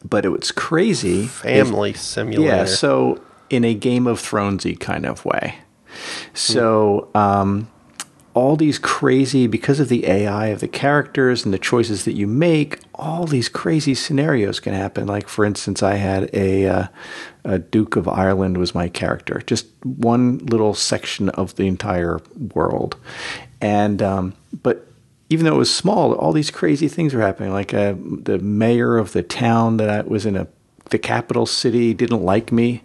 But 0.04 0.24
it 0.24 0.30
was 0.30 0.52
crazy. 0.52 1.26
Family 1.26 1.92
simulator. 1.94 2.42
yeah, 2.42 2.64
so 2.64 3.20
in 3.50 3.64
a 3.64 3.74
Game 3.74 4.06
of 4.06 4.20
Thronesy 4.20 4.78
kind 4.78 5.06
of 5.06 5.24
way. 5.24 5.56
So 6.34 7.10
um, 7.14 7.68
all 8.34 8.56
these 8.56 8.78
crazy 8.78 9.46
because 9.46 9.78
of 9.78 9.88
the 9.88 10.06
AI 10.06 10.46
of 10.46 10.60
the 10.60 10.68
characters 10.68 11.44
and 11.44 11.52
the 11.52 11.58
choices 11.58 12.04
that 12.04 12.14
you 12.14 12.26
make, 12.26 12.78
all 12.94 13.26
these 13.26 13.48
crazy 13.48 13.94
scenarios 13.94 14.58
can 14.58 14.72
happen. 14.72 15.06
Like 15.06 15.28
for 15.28 15.44
instance, 15.44 15.82
I 15.82 15.96
had 15.96 16.30
a, 16.32 16.66
uh, 16.66 16.86
a 17.44 17.58
Duke 17.58 17.96
of 17.96 18.08
Ireland 18.08 18.56
was 18.56 18.74
my 18.74 18.88
character, 18.88 19.42
just 19.46 19.66
one 19.84 20.38
little 20.38 20.74
section 20.74 21.28
of 21.30 21.56
the 21.56 21.66
entire 21.66 22.20
world, 22.54 22.96
and 23.60 24.00
um, 24.00 24.34
but 24.62 24.91
even 25.32 25.46
though 25.46 25.54
it 25.54 25.58
was 25.58 25.74
small, 25.74 26.14
all 26.14 26.32
these 26.32 26.50
crazy 26.50 26.88
things 26.88 27.14
were 27.14 27.22
happening. 27.22 27.52
Like 27.52 27.72
uh, 27.72 27.94
the 27.96 28.38
mayor 28.38 28.98
of 28.98 29.12
the 29.12 29.22
town 29.22 29.78
that 29.78 29.88
I 29.88 30.02
was 30.02 30.26
in 30.26 30.36
a 30.36 30.46
the 30.90 30.98
capital 30.98 31.46
city 31.46 31.94
didn't 31.94 32.22
like 32.22 32.52
me, 32.52 32.82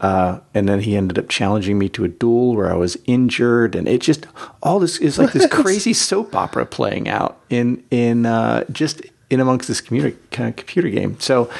uh, 0.00 0.40
and 0.52 0.68
then 0.68 0.80
he 0.80 0.94
ended 0.94 1.18
up 1.18 1.28
challenging 1.30 1.78
me 1.78 1.88
to 1.88 2.04
a 2.04 2.08
duel 2.08 2.54
where 2.54 2.70
I 2.70 2.74
was 2.74 2.98
injured, 3.06 3.74
and 3.74 3.88
it 3.88 4.02
just 4.02 4.26
all 4.62 4.78
this 4.78 4.98
is 4.98 5.18
like 5.18 5.32
this 5.32 5.46
crazy 5.50 5.94
soap 5.94 6.36
opera 6.36 6.66
playing 6.66 7.08
out 7.08 7.40
in 7.48 7.82
in 7.90 8.26
uh, 8.26 8.64
just 8.70 9.00
in 9.30 9.40
amongst 9.40 9.68
this 9.68 9.80
computer 9.80 10.16
kind 10.30 10.50
of 10.50 10.56
computer 10.56 10.90
game. 10.90 11.18
So 11.18 11.50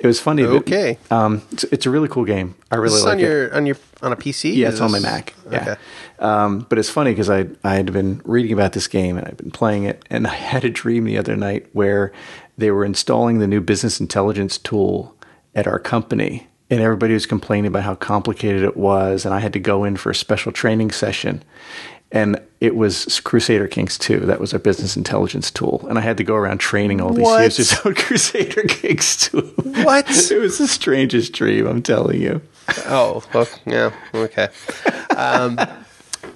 it 0.00 0.06
was 0.06 0.20
funny. 0.20 0.42
Okay. 0.42 0.98
um, 1.10 1.42
it's, 1.52 1.64
it's 1.64 1.86
a 1.86 1.90
really 1.90 2.08
cool 2.08 2.24
game. 2.24 2.54
I 2.70 2.76
really 2.76 2.88
This 2.90 2.98
is 2.98 3.04
like 3.04 3.12
on 3.14 3.18
it. 3.20 3.22
your 3.22 3.54
on 3.54 3.66
your 3.66 3.76
on 4.02 4.12
a 4.12 4.16
PC. 4.16 4.54
Yeah, 4.54 4.68
it's 4.68 4.80
on 4.80 4.90
my 4.90 5.00
Mac. 5.00 5.34
Yeah. 5.50 5.76
Okay. 6.18 6.24
Um, 6.26 6.66
but 6.68 6.78
it's 6.78 6.90
funny 6.90 7.12
because 7.12 7.30
I 7.30 7.46
I 7.64 7.74
had 7.74 7.92
been 7.92 8.20
reading 8.24 8.52
about 8.52 8.72
this 8.72 8.86
game 8.88 9.16
and 9.16 9.26
I've 9.26 9.36
been 9.36 9.50
playing 9.50 9.84
it, 9.84 10.04
and 10.10 10.26
I 10.26 10.34
had 10.34 10.64
a 10.64 10.70
dream 10.70 11.04
the 11.04 11.18
other 11.18 11.36
night 11.36 11.66
where 11.72 12.12
they 12.56 12.70
were 12.70 12.84
installing 12.84 13.38
the 13.38 13.46
new 13.46 13.60
business 13.60 14.00
intelligence 14.00 14.58
tool 14.58 15.14
at 15.54 15.66
our 15.66 15.78
company, 15.78 16.46
and 16.70 16.80
everybody 16.80 17.14
was 17.14 17.26
complaining 17.26 17.68
about 17.68 17.84
how 17.84 17.94
complicated 17.94 18.62
it 18.62 18.76
was, 18.76 19.24
and 19.24 19.34
I 19.34 19.40
had 19.40 19.52
to 19.52 19.60
go 19.60 19.84
in 19.84 19.96
for 19.96 20.10
a 20.10 20.14
special 20.14 20.52
training 20.52 20.90
session. 20.90 21.42
and 22.10 22.40
it 22.60 22.74
was 22.74 23.20
Crusader 23.20 23.68
Kings 23.68 23.98
2. 23.98 24.20
That 24.20 24.40
was 24.40 24.52
our 24.54 24.58
business 24.58 24.96
intelligence 24.96 25.50
tool. 25.50 25.84
And 25.90 25.98
I 25.98 26.00
had 26.00 26.16
to 26.16 26.24
go 26.24 26.34
around 26.36 26.56
training 26.58 27.02
all 27.02 27.12
these 27.12 27.22
What? 27.22 27.44
users 27.44 27.78
on 27.84 27.94
Crusader 28.06 28.62
Kings 28.62 29.28
2. 29.28 29.40
What? 29.84 30.08
it 30.32 30.38
was 30.40 30.56
the 30.56 30.66
strangest 30.66 31.34
dream, 31.34 31.66
I'm 31.66 31.82
telling 31.82 32.20
you. 32.20 32.40
Oh, 32.86 33.22
well, 33.34 33.46
yeah, 33.66 33.92
okay. 34.14 34.48
Um, 35.16 35.58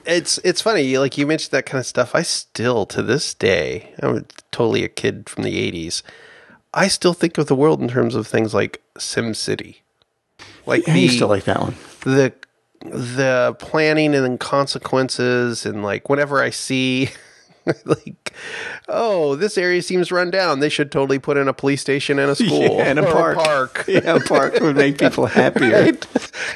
it's 0.07 0.39
it's 0.39 0.61
funny, 0.61 0.99
like 0.99 1.17
you 1.19 1.27
mentioned 1.27 1.53
that 1.53 1.67
kind 1.67 1.81
of 1.81 1.87
stuff. 1.87 2.15
I 2.15 2.23
still, 2.23 2.87
to 2.87 3.03
this 3.03 3.35
day, 3.35 3.95
I'm 4.03 4.27
totally 4.51 4.85
a 4.85 4.89
kid 4.89 5.29
from 5.29 5.45
the 5.45 5.71
'80s. 5.73 6.03
I 6.75 6.89
still 6.89 7.15
think 7.15 7.39
of 7.39 7.47
the 7.47 7.55
world 7.55 7.81
in 7.81 7.89
terms 7.89 8.15
of 8.15 8.27
things 8.27 8.55
like 8.55 8.83
SimCity, 8.97 9.77
like 10.67 10.89
I 10.89 10.93
the 10.93 11.01
used 11.01 11.19
to 11.19 11.27
like 11.27 11.45
that 11.45 11.61
one. 11.61 11.77
the 12.05 12.33
the 12.83 13.57
planning 13.59 14.15
and 14.15 14.41
consequences, 14.41 15.67
and 15.67 15.83
like 15.83 16.09
whenever 16.09 16.43
I 16.43 16.51
see. 16.51 17.11
like, 17.85 18.35
oh, 18.89 19.37
this 19.37 19.57
area 19.59 19.83
seems 19.83 20.11
run 20.11 20.31
down. 20.31 20.61
They 20.61 20.69
should 20.69 20.91
totally 20.91 21.19
put 21.19 21.37
in 21.37 21.49
a 21.49 21.53
police 21.53 21.81
station 21.81 22.19
and 22.19 22.31
a 22.31 22.35
school 22.45 22.61
Yeah, 22.63 22.85
and 22.87 22.99
a 22.99 23.05
park. 23.05 23.37
park. 23.39 23.85
Yeah, 23.89 24.17
a 24.17 24.21
park 24.21 24.59
would 24.61 24.77
make 24.77 24.99
people 24.99 25.27
happier. 25.27 25.71
right? 25.83 26.07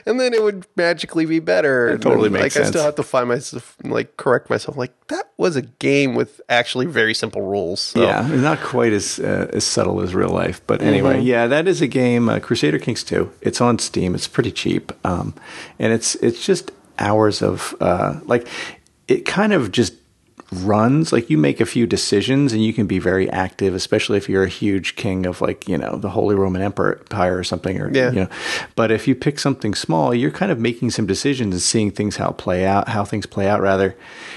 And 0.06 0.18
then 0.20 0.32
it 0.32 0.42
would 0.42 0.66
magically 0.76 1.26
be 1.26 1.38
better. 1.38 1.88
And 1.90 2.02
totally 2.02 2.28
then, 2.28 2.40
makes 2.42 2.56
like 2.56 2.64
I 2.66 2.68
still 2.68 2.82
have 2.84 2.94
to 2.96 3.02
find 3.02 3.28
myself 3.28 3.76
like 3.84 4.16
correct 4.16 4.48
myself. 4.50 4.76
Like 4.76 4.92
that 5.08 5.30
was 5.36 5.56
a 5.56 5.62
game 5.62 6.14
with 6.14 6.40
actually 6.48 6.86
very 6.86 7.14
simple 7.14 7.42
rules. 7.42 7.80
So. 7.80 8.02
Yeah, 8.02 8.26
not 8.26 8.60
quite 8.60 8.92
as 8.92 9.18
uh, 9.20 9.50
as 9.52 9.64
subtle 9.64 10.00
as 10.00 10.14
real 10.14 10.30
life, 10.30 10.60
but 10.66 10.82
anyway, 10.82 11.16
Mm-hmm. 11.16 11.26
yeah, 11.26 11.46
that 11.46 11.68
is 11.68 11.80
a 11.82 11.86
game. 11.86 12.28
Uh, 12.28 12.38
Crusader 12.40 12.78
Kings 12.78 13.04
Two. 13.04 13.30
It's 13.40 13.60
on 13.60 13.78
Steam. 13.78 14.14
It's 14.14 14.26
pretty 14.28 14.50
cheap, 14.52 14.92
um, 15.04 15.34
and 15.78 15.92
it's 15.92 16.14
it's 16.16 16.44
just 16.44 16.70
hours 16.98 17.42
of 17.42 17.74
uh, 17.80 18.18
like 18.24 18.48
it 19.08 19.24
kind 19.26 19.52
of 19.52 19.70
just 19.72 19.94
runs 20.52 21.12
like 21.12 21.28
you 21.28 21.36
make 21.36 21.60
a 21.60 21.66
few 21.66 21.86
decisions 21.88 22.52
and 22.52 22.64
you 22.64 22.72
can 22.72 22.86
be 22.86 23.00
very 23.00 23.28
active 23.30 23.74
especially 23.74 24.16
if 24.16 24.28
you're 24.28 24.44
a 24.44 24.48
huge 24.48 24.94
king 24.94 25.26
of 25.26 25.40
like 25.40 25.68
you 25.68 25.76
know 25.76 25.96
the 25.96 26.10
holy 26.10 26.36
roman 26.36 26.62
empire 26.62 27.36
or 27.36 27.42
something 27.42 27.80
or 27.80 27.90
Yeah. 27.92 28.10
you 28.12 28.20
know 28.20 28.28
but 28.76 28.92
if 28.92 29.08
you 29.08 29.16
pick 29.16 29.40
something 29.40 29.74
small 29.74 30.14
you're 30.14 30.30
kind 30.30 30.52
of 30.52 30.60
making 30.60 30.90
some 30.92 31.04
decisions 31.04 31.52
and 31.54 31.60
seeing 31.60 31.90
things 31.90 32.16
how 32.16 32.30
play 32.30 32.64
out 32.64 32.88
how 32.88 33.04
things 33.04 33.26
play 33.26 33.48
out 33.48 33.60
rather 33.60 33.96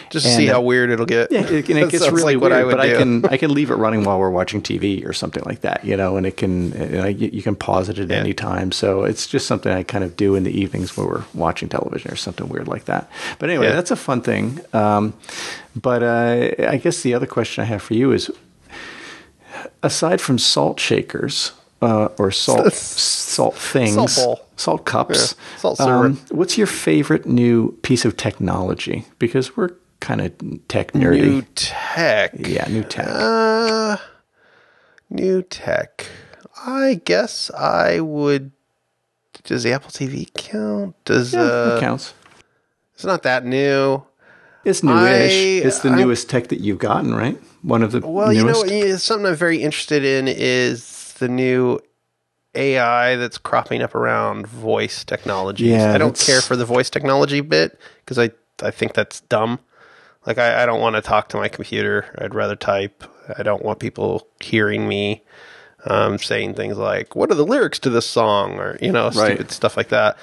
Just 0.10 0.26
And, 0.26 0.36
see 0.36 0.50
uh, 0.50 0.54
how 0.54 0.62
weird 0.62 0.90
it'll 0.90 1.06
get. 1.06 1.32
yeah, 1.32 1.42
it, 1.42 1.70
and 1.70 1.78
it 1.78 1.90
gets 1.92 2.10
really 2.10 2.34
like 2.36 2.42
what 2.42 2.52
weird, 2.52 2.62
I 2.62 2.64
would 2.66 2.72
but 2.78 2.80
I 2.80 2.98
can 2.98 3.26
I 3.26 3.38
can 3.44 3.54
leave 3.54 3.70
it 3.70 3.76
running 3.76 4.04
while 4.04 4.18
we're 4.20 4.32
watching 4.32 4.64
TV 4.64 5.06
or 5.08 5.14
something 5.14 5.44
like 5.46 5.62
that, 5.62 5.86
you 5.86 5.96
know, 5.96 6.18
and 6.18 6.26
it 6.26 6.38
can 6.38 6.72
you, 6.72 6.98
know, 7.02 7.06
you 7.06 7.44
can 7.44 7.56
pause 7.56 7.88
it 7.90 8.00
at 8.00 8.10
Yeah. 8.10 8.16
any 8.18 8.34
time. 8.34 8.72
So 8.72 9.04
it's 9.04 9.28
just 9.28 9.46
something 9.46 9.72
I 9.72 9.84
kind 9.84 10.04
of 10.04 10.18
do 10.18 10.34
in 10.34 10.44
the 10.44 10.60
evenings 10.60 10.98
when 10.98 11.06
we're 11.06 11.24
watching 11.36 11.70
television 11.70 12.12
or 12.12 12.16
something 12.16 12.50
weird 12.50 12.68
like 12.68 12.86
that. 12.86 13.12
But 13.38 13.52
anyway, 13.52 13.68
Yeah. 13.68 13.74
that's 13.76 13.92
a 13.92 13.96
fun 13.96 14.22
thing. 14.22 14.60
Um, 14.74 15.14
but 15.76 16.04
uh, 16.04 16.52
I 16.68 16.78
guess 16.78 17.02
the 17.04 17.14
other 17.14 17.28
question 17.28 17.62
I 17.64 17.66
have 17.66 17.82
for 17.82 17.94
you 17.94 18.12
is, 18.12 18.32
aside 19.84 20.22
from 20.22 20.38
salt 20.40 20.80
shakers 20.80 21.52
uh, 21.82 22.10
or 22.18 22.32
salt 22.32 22.74
salt 22.74 23.56
things, 23.56 23.94
Salt 23.94 24.16
bowl. 24.16 24.46
salt 24.56 24.86
cups, 24.86 25.36
Yeah, 25.38 25.58
salt 25.58 25.80
um, 25.82 26.18
what's 26.30 26.58
your 26.58 26.68
favorite 26.68 27.26
new 27.26 27.72
piece 27.84 28.06
of 28.06 28.18
technology? 28.18 29.06
Because 29.20 29.56
we're 29.56 29.70
kind 30.00 30.22
of 30.22 30.34
tech 30.68 30.94
nerdy. 30.94 31.22
New 31.22 31.42
tech. 31.56 32.32
Yeah, 32.36 32.68
new 32.70 32.84
tech. 32.84 33.08
Uh, 33.10 33.98
new 35.10 35.42
tech. 35.44 36.08
I 36.66 37.02
guess 37.06 37.50
I 37.52 38.00
would. 38.02 38.52
Does 39.44 39.64
the 39.64 39.72
Apple 39.72 39.90
TV 39.90 40.28
count? 40.34 40.96
Does 41.06 41.34
yeah, 41.34 41.42
uh, 41.42 41.70
that 41.76 41.80
counts. 41.80 42.14
it's 42.94 43.06
not 43.06 43.24
that 43.24 43.46
new. 43.46 44.04
It's 44.66 44.84
newish. 44.84 45.34
I- 45.34 45.66
it's 45.68 45.80
the 45.80 45.90
I- 45.90 45.96
newest 45.96 46.30
tech 46.30 46.48
that 46.50 46.60
you've 46.60 46.80
gotten, 46.80 47.14
right? 47.16 47.38
One 47.62 47.84
of 47.84 47.92
the 47.92 48.00
Well, 48.06 48.32
you 48.34 48.44
know, 48.46 48.62
newest. 48.64 49.06
something 49.06 49.26
I'm 49.28 49.36
very 49.36 49.62
interested 49.62 50.04
in 50.04 50.28
is 50.28 51.14
the 51.20 51.28
new 51.28 51.80
AI 52.56 53.16
that's 53.16 53.38
cropping 53.38 53.82
up 53.82 53.94
around 53.96 54.48
voice 54.48 55.04
technology. 55.04 55.66
Yeah, 55.66 55.94
I 55.94 55.98
don't 55.98 56.18
care 56.18 56.42
for 56.42 56.56
the 56.56 56.66
voice 56.66 56.90
technology 56.90 57.42
bit 57.42 57.80
because 58.04 58.18
I, 58.18 58.32
I 58.64 58.72
think 58.72 58.94
that's 58.94 59.22
dumb. 59.22 59.60
Like, 60.26 60.38
I, 60.38 60.64
I 60.64 60.66
don't 60.66 60.82
want 60.82 60.96
to 60.96 61.02
talk 61.02 61.30
to 61.30 61.38
my 61.38 61.48
computer. 61.48 62.06
I'd 62.18 62.36
rather 62.36 62.56
type. 62.56 63.04
I 63.38 63.44
don't 63.44 63.64
want 63.64 63.80
people 63.80 64.28
hearing 64.42 64.88
me 64.88 65.24
um, 65.86 66.18
saying 66.18 66.56
things 66.56 66.78
like, 66.78 67.16
What 67.16 67.32
are 67.32 67.36
the 67.36 67.46
lyrics 67.46 67.80
to 67.80 67.90
this 67.90 68.06
song? 68.06 68.58
or, 68.60 68.78
you 68.82 68.92
know, 68.92 69.06
Right. 69.06 69.14
stupid 69.36 69.52
stuff 69.52 69.78
like 69.78 69.90
that. 69.90 70.18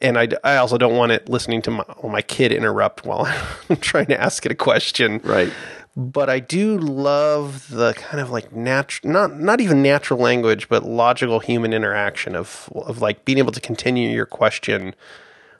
And 0.00 0.18
I, 0.18 0.28
I 0.44 0.56
also 0.56 0.78
don't 0.78 0.96
want 0.96 1.12
it 1.12 1.28
listening 1.28 1.60
to 1.62 1.70
my, 1.72 1.84
my 2.04 2.22
kid 2.22 2.52
interrupt 2.52 3.04
while 3.04 3.26
I'm 3.70 3.76
trying 3.76 4.06
to 4.06 4.20
ask 4.20 4.46
it 4.46 4.52
a 4.52 4.54
question 4.54 5.20
right. 5.24 5.52
but 5.96 6.30
I 6.30 6.38
do 6.38 6.78
love 6.78 7.68
the 7.68 7.94
kind 7.94 8.20
of 8.20 8.30
like 8.30 8.52
natural, 8.52 9.12
not 9.12 9.38
not 9.38 9.60
even 9.60 9.82
natural 9.82 10.20
language, 10.20 10.68
but 10.68 10.84
logical 10.84 11.40
human 11.40 11.72
interaction 11.72 12.36
of 12.36 12.68
of 12.74 13.00
like 13.00 13.24
being 13.24 13.38
able 13.38 13.52
to 13.52 13.60
continue 13.60 14.08
your 14.08 14.26
question 14.26 14.94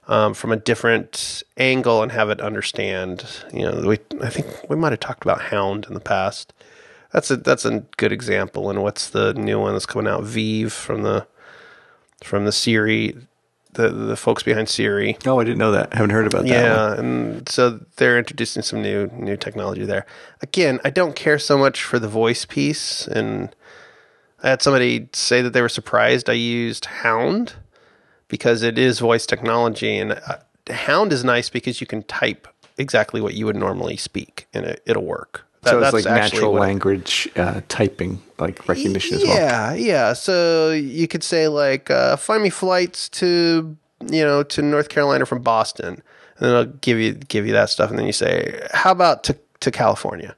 um, 0.09 0.35
from 0.35 0.53
a 0.53 0.57
different 0.57 1.43
angle 1.57 2.03
and 2.03 2.13
have 2.13 2.31
it 2.31 2.41
understand. 2.41 3.27
You 3.53 3.63
know, 3.71 3.83
we 3.87 3.99
I 4.23 4.31
think 4.31 4.47
we 4.69 4.77
might 4.77 4.93
have 4.93 5.01
talked 5.01 5.23
about 5.23 5.43
Hound 5.43 5.87
in 5.87 5.95
the 5.95 6.01
past. 6.01 6.53
That's 7.13 7.31
a 7.31 7.37
that's 7.37 7.65
a 7.65 7.81
good 7.97 8.13
example. 8.13 8.71
And 8.71 8.83
what's 8.83 9.11
the 9.11 9.35
new 9.35 9.61
one 9.61 9.73
that's 9.73 9.87
coming 9.87 10.09
out? 10.11 10.25
Viv 10.25 10.73
from 10.73 11.03
the 11.03 11.27
from 12.23 12.45
the 12.45 12.53
Siri, 12.53 13.17
the 13.73 13.89
the 13.91 14.17
folks 14.17 14.43
behind 14.43 14.69
Siri. 14.69 15.17
Oh, 15.27 15.39
I 15.41 15.45
didn't 15.45 15.59
know 15.59 15.73
that. 15.73 15.89
I 15.93 15.97
haven't 15.97 16.11
heard 16.11 16.27
about 16.27 16.47
that. 16.47 16.51
one. 16.51 16.97
Yeah, 16.97 17.01
and 17.01 17.49
so 17.49 17.81
they're 17.97 18.19
introducing 18.19 18.63
some 18.63 18.83
new 18.83 19.09
new 19.15 19.37
technology 19.37 19.85
there. 19.85 20.07
Again, 20.41 20.81
I 20.85 20.91
don't 20.91 21.15
care 21.17 21.39
so 21.39 21.59
much 21.59 21.83
for 21.83 21.99
the 21.99 22.09
voice 22.09 22.45
piece, 22.45 23.07
and 23.07 23.55
I 24.43 24.51
had 24.51 24.63
somebody 24.63 25.09
say 25.13 25.43
that 25.43 25.53
they 25.53 25.63
were 25.63 25.69
surprised 25.69 26.29
I 26.31 26.35
used 26.35 26.87
Hound 26.87 27.55
because 28.29 28.63
it 28.63 28.79
is 28.79 29.01
voice 29.01 29.27
technology, 29.27 29.97
and 29.99 30.13
uh, 30.13 30.39
Hound 30.71 31.13
is 31.13 31.25
nice 31.25 31.49
because 31.49 31.81
you 31.81 31.87
can 31.87 32.03
type 32.05 32.49
exactly 32.77 33.21
what 33.21 33.35
you 33.35 33.47
would 33.47 33.57
normally 33.57 33.97
speak, 33.97 34.47
and 34.55 34.65
it, 34.65 34.83
it'll 34.87 35.05
work. 35.05 35.48
That- 35.63 35.71
So 35.71 35.81
it's 35.83 35.93
like 35.93 36.05
natural 36.05 36.53
language 36.53 37.29
uh, 37.37 37.61
typing, 37.69 38.23
like 38.39 38.69
recognition 38.69 39.17
as 39.17 39.25
well. 39.25 39.35
yeah, 39.37 39.75
yeah. 39.75 40.13
So 40.13 40.71
you 40.71 41.09
could 41.09 41.25
say 41.25 41.49
like, 41.49 41.91
uh, 41.91 42.17
find 42.17 42.43
me 42.43 42.51
flights 42.51 43.09
to 43.11 43.77
you 44.07 44.23
know 44.25 44.43
to 44.45 44.63
North 44.63 44.89
Carolina 44.89 45.27
from 45.27 45.43
Boston, 45.43 45.87
and 45.89 46.03
then 46.39 46.55
I'll 46.55 46.65
give 46.67 46.99
you 46.99 47.15
give 47.15 47.47
you 47.47 47.53
that 47.53 47.71
stuff, 47.71 47.91
and 47.91 47.99
then 47.99 48.07
you 48.07 48.13
say, 48.13 48.67
how 48.73 48.93
about 48.93 49.25
to 49.25 49.37
to 49.61 49.71
California, 49.73 50.37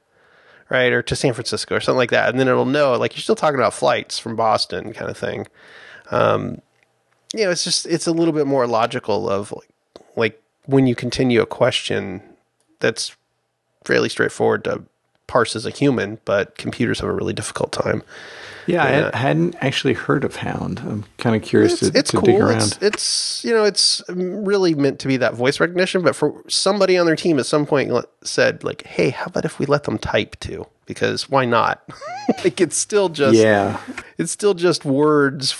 right, 0.69 0.91
or 0.91 1.03
to 1.03 1.15
San 1.15 1.33
Francisco, 1.33 1.75
or 1.75 1.79
something 1.79 1.97
like 1.99 2.09
that, 2.09 2.29
and 2.29 2.39
then 2.39 2.47
it'll 2.47 2.65
know 2.65 2.93
like 2.97 3.15
you're 3.15 3.21
still 3.21 3.35
talking 3.35 3.59
about 3.59 3.73
flights 3.75 4.17
from 4.17 4.35
Boston, 4.35 4.91
kind 4.93 5.11
of 5.11 5.17
thing. 5.17 5.47
Um, 6.09 6.61
you 7.35 7.43
know, 7.45 7.51
it's 7.51 7.63
just 7.63 7.85
it's 7.85 8.07
a 8.07 8.11
little 8.11 8.33
bit 8.33 8.47
more 8.47 8.65
logical 8.65 9.29
of 9.29 9.51
like 9.51 9.69
like 10.15 10.41
when 10.65 10.87
you 10.87 10.95
continue 10.95 11.41
a 11.41 11.45
question 11.45 12.21
that's 12.79 13.15
fairly 13.85 14.09
straightforward 14.09 14.63
to 14.63 14.83
parse 15.31 15.55
as 15.55 15.65
a 15.65 15.69
human, 15.69 16.19
but 16.25 16.57
computers 16.57 16.99
have 16.99 17.09
a 17.09 17.13
really 17.13 17.31
difficult 17.33 17.71
time. 17.71 18.03
Yeah, 18.67 18.83
Yeah. 18.89 19.09
I 19.13 19.17
hadn't 19.17 19.55
actually 19.61 19.93
heard 19.93 20.23
of 20.25 20.35
Hound. 20.35 20.79
I'm 20.79 21.05
kind 21.17 21.35
of 21.37 21.41
curious 21.41 21.81
It's, 21.81 21.91
to, 21.91 21.97
it's 21.99 22.11
to 22.11 22.17
cool. 22.17 22.25
dig 22.25 22.39
around. 22.41 22.57
It's, 22.61 22.77
it's 22.81 23.45
you 23.45 23.53
know 23.53 23.63
it's 23.63 24.03
really 24.09 24.75
meant 24.75 24.99
to 24.99 25.07
be 25.07 25.17
that 25.17 25.33
voice 25.33 25.59
recognition, 25.61 26.01
but 26.03 26.15
for 26.15 26.43
somebody 26.49 26.97
on 26.97 27.05
their 27.05 27.15
team 27.15 27.39
at 27.39 27.45
some 27.45 27.65
point 27.65 27.91
said 28.23 28.63
like, 28.63 28.85
"Hey, 28.85 29.09
how 29.11 29.25
about 29.25 29.45
if 29.45 29.57
we 29.57 29.65
let 29.65 29.83
them 29.85 29.97
type 29.97 30.37
too? 30.41 30.67
Because 30.85 31.29
why 31.29 31.45
not? 31.45 31.81
like 32.43 32.59
it's 32.59 32.75
still 32.75 33.07
just 33.09 33.37
yeah. 33.37 33.79
it's 34.17 34.31
still 34.31 34.53
just 34.53 34.83
words, 34.83 35.55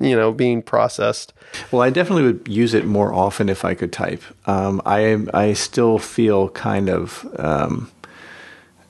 you 0.00 0.16
know, 0.16 0.32
being 0.32 0.62
processed. 0.62 1.34
Well, 1.70 1.82
I 1.82 1.90
definitely 1.90 2.24
would 2.24 2.48
use 2.48 2.72
it 2.74 2.86
more 2.86 3.12
often 3.12 3.48
if 3.50 3.64
I 3.64 3.74
could 3.74 3.92
type. 3.92 4.22
Um, 4.46 4.80
I 4.86 5.24
I 5.34 5.52
still 5.52 5.98
feel 5.98 6.48
kind 6.48 6.88
of, 6.88 7.26
um, 7.38 7.90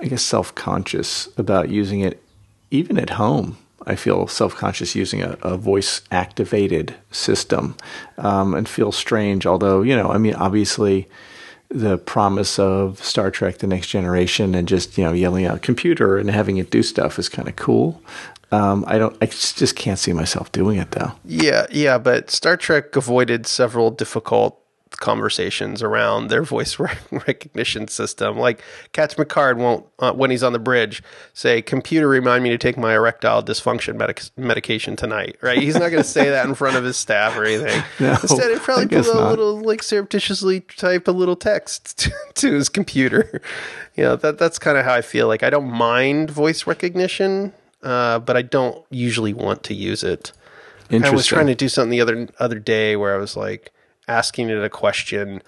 I 0.01 0.07
guess, 0.07 0.23
self 0.23 0.55
conscious 0.55 1.29
about 1.37 1.69
using 1.69 2.01
it, 2.01 2.23
even 2.71 2.99
at 2.99 3.11
home. 3.11 3.59
I 3.87 3.97
feel 3.97 4.27
self 4.27 4.55
conscious 4.55 4.95
using 4.95 5.23
a, 5.23 5.39
a 5.43 5.57
voice 5.57 6.03
activated 6.11 6.95
system, 7.11 7.77
um, 8.19 8.55
and 8.55 8.69
feel 8.69 8.93
strange. 8.93 9.47
Although 9.47 9.83
you 9.83 9.97
know, 9.97 10.11
I 10.11 10.19
mean, 10.19 10.35
obviously. 10.35 11.09
The 11.71 11.99
promise 11.99 12.59
of 12.59 13.05
Star 13.05 13.31
Trek: 13.31 13.59
The 13.59 13.67
Next 13.67 13.89
Generation 13.89 14.55
and 14.55 14.67
just 14.67 14.97
you 14.97 15.05
know 15.05 15.13
yelling 15.13 15.45
out 15.45 15.57
a 15.57 15.61
"computer" 15.61 16.17
and 16.17 16.31
having 16.31 16.57
it 16.57 16.71
do 16.71 16.83
stuff 16.83 17.19
is 17.19 17.29
kind 17.29 17.47
of 17.47 17.57
cool. 17.57 18.03
Um, 18.51 18.85
I 18.87 18.97
don't. 18.97 19.15
I 19.21 19.27
just 19.27 19.77
can't 19.77 19.99
see 19.99 20.15
myself 20.15 20.51
doing 20.51 20.79
it 20.79 20.93
though. 20.93 21.13
Yeah, 21.25 21.67
yeah, 21.71 21.99
but 21.99 22.31
Star 22.31 22.57
Trek 22.57 22.97
avoided 22.97 23.47
several 23.47 23.91
difficult 23.91 24.59
conversations 25.01 25.83
around 25.83 26.27
their 26.29 26.43
voice 26.43 26.79
recognition 27.11 27.89
system. 27.89 28.37
Like 28.39 28.63
Captain 28.93 29.17
Picard 29.17 29.59
won't, 29.59 29.87
uh, 29.99 30.13
when 30.13 30.31
he's 30.31 30.43
on 30.43 30.53
the 30.53 30.59
bridge, 30.59 31.03
say, 31.35 31.63
"Computer, 31.63 32.09
remind 32.09 32.43
me 32.43 32.51
to 32.51 32.59
take 32.59 32.77
my 32.77 32.95
erectile 32.95 33.43
dysfunction 33.43 33.97
medic- 33.97 34.31
medication 34.37 34.97
tonight." 34.97 35.37
Right? 35.41 35.59
He's 35.59 35.75
not 35.75 35.91
going 35.91 36.03
to 36.03 36.09
say 36.09 36.31
that 36.31 36.47
in 36.47 36.55
front 36.55 36.77
of 36.77 36.85
his 36.85 36.97
staff 36.97 37.37
or 37.37 37.45
anything. 37.45 37.83
No, 38.01 38.13
Instead, 38.13 38.51
he'd 38.53 38.61
probably 38.61 38.87
put 38.87 39.07
a 39.09 39.15
not. 39.15 39.31
little, 39.31 39.61
like, 39.61 39.83
surreptitiously 39.83 40.61
type 40.61 41.09
a 41.09 41.11
little 41.11 41.35
text 41.37 41.99
to, 41.99 42.13
to 42.35 42.53
his 42.55 42.69
computer. 42.69 43.41
You 43.97 44.05
know, 44.05 44.17
that 44.17 44.39
that's 44.39 44.59
kind 44.59 44.79
of 44.79 44.85
how 44.85 44.95
I 44.95 45.03
feel. 45.03 45.27
Like, 45.27 45.43
I 45.43 45.51
don't 45.51 45.71
mind 45.71 46.31
voice 46.31 46.67
recognition, 46.67 47.53
uh, 47.83 48.21
but 48.21 48.37
I 48.37 48.43
don't 48.43 48.85
usually 48.91 49.33
want 49.33 49.63
to 49.65 49.75
use 49.75 50.05
it. 50.05 50.33
I 50.91 51.11
was 51.11 51.27
trying 51.27 51.47
to 51.47 51.55
do 51.55 51.69
something 51.69 51.91
the 51.91 52.01
other 52.01 52.29
other 52.39 52.59
day 52.59 52.97
where 52.97 53.15
I 53.15 53.19
was 53.19 53.37
like 53.37 53.73
asking 54.09 54.51
it 54.51 54.63
a 54.63 54.69
question, 54.69 55.43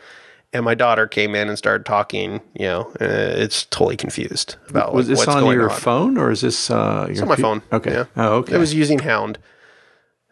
and 0.53 0.65
my 0.65 0.75
daughter 0.75 1.07
came 1.07 1.35
in 1.35 1.49
and 1.49 1.57
started 1.59 1.85
talking. 1.85 2.41
You 2.55 2.67
know, 2.67 2.81
uh, 3.01 3.35
it's 3.37 3.65
totally 3.67 3.97
confused 3.97 4.57
about 4.69 4.95
Was 4.95 5.07
like, 5.07 5.17
this 5.17 5.27
what's 5.27 5.37
on 5.37 5.53
your 5.53 5.71
on. 5.71 5.79
phone 5.79 6.19
or 6.19 6.31
is 6.31 6.43
this 6.43 6.71
uh, 6.71 7.05
your 7.07 7.11
It's 7.11 7.23
on 7.23 7.29
my 7.29 7.37
phone. 7.37 7.63
Okay. 7.73 7.93
Yeah. 7.93 8.05
Oh, 8.17 8.35
okay. 8.39 8.55
It 8.55 8.59
was 8.59 8.75
using 8.75 9.01
Hound. 9.01 9.39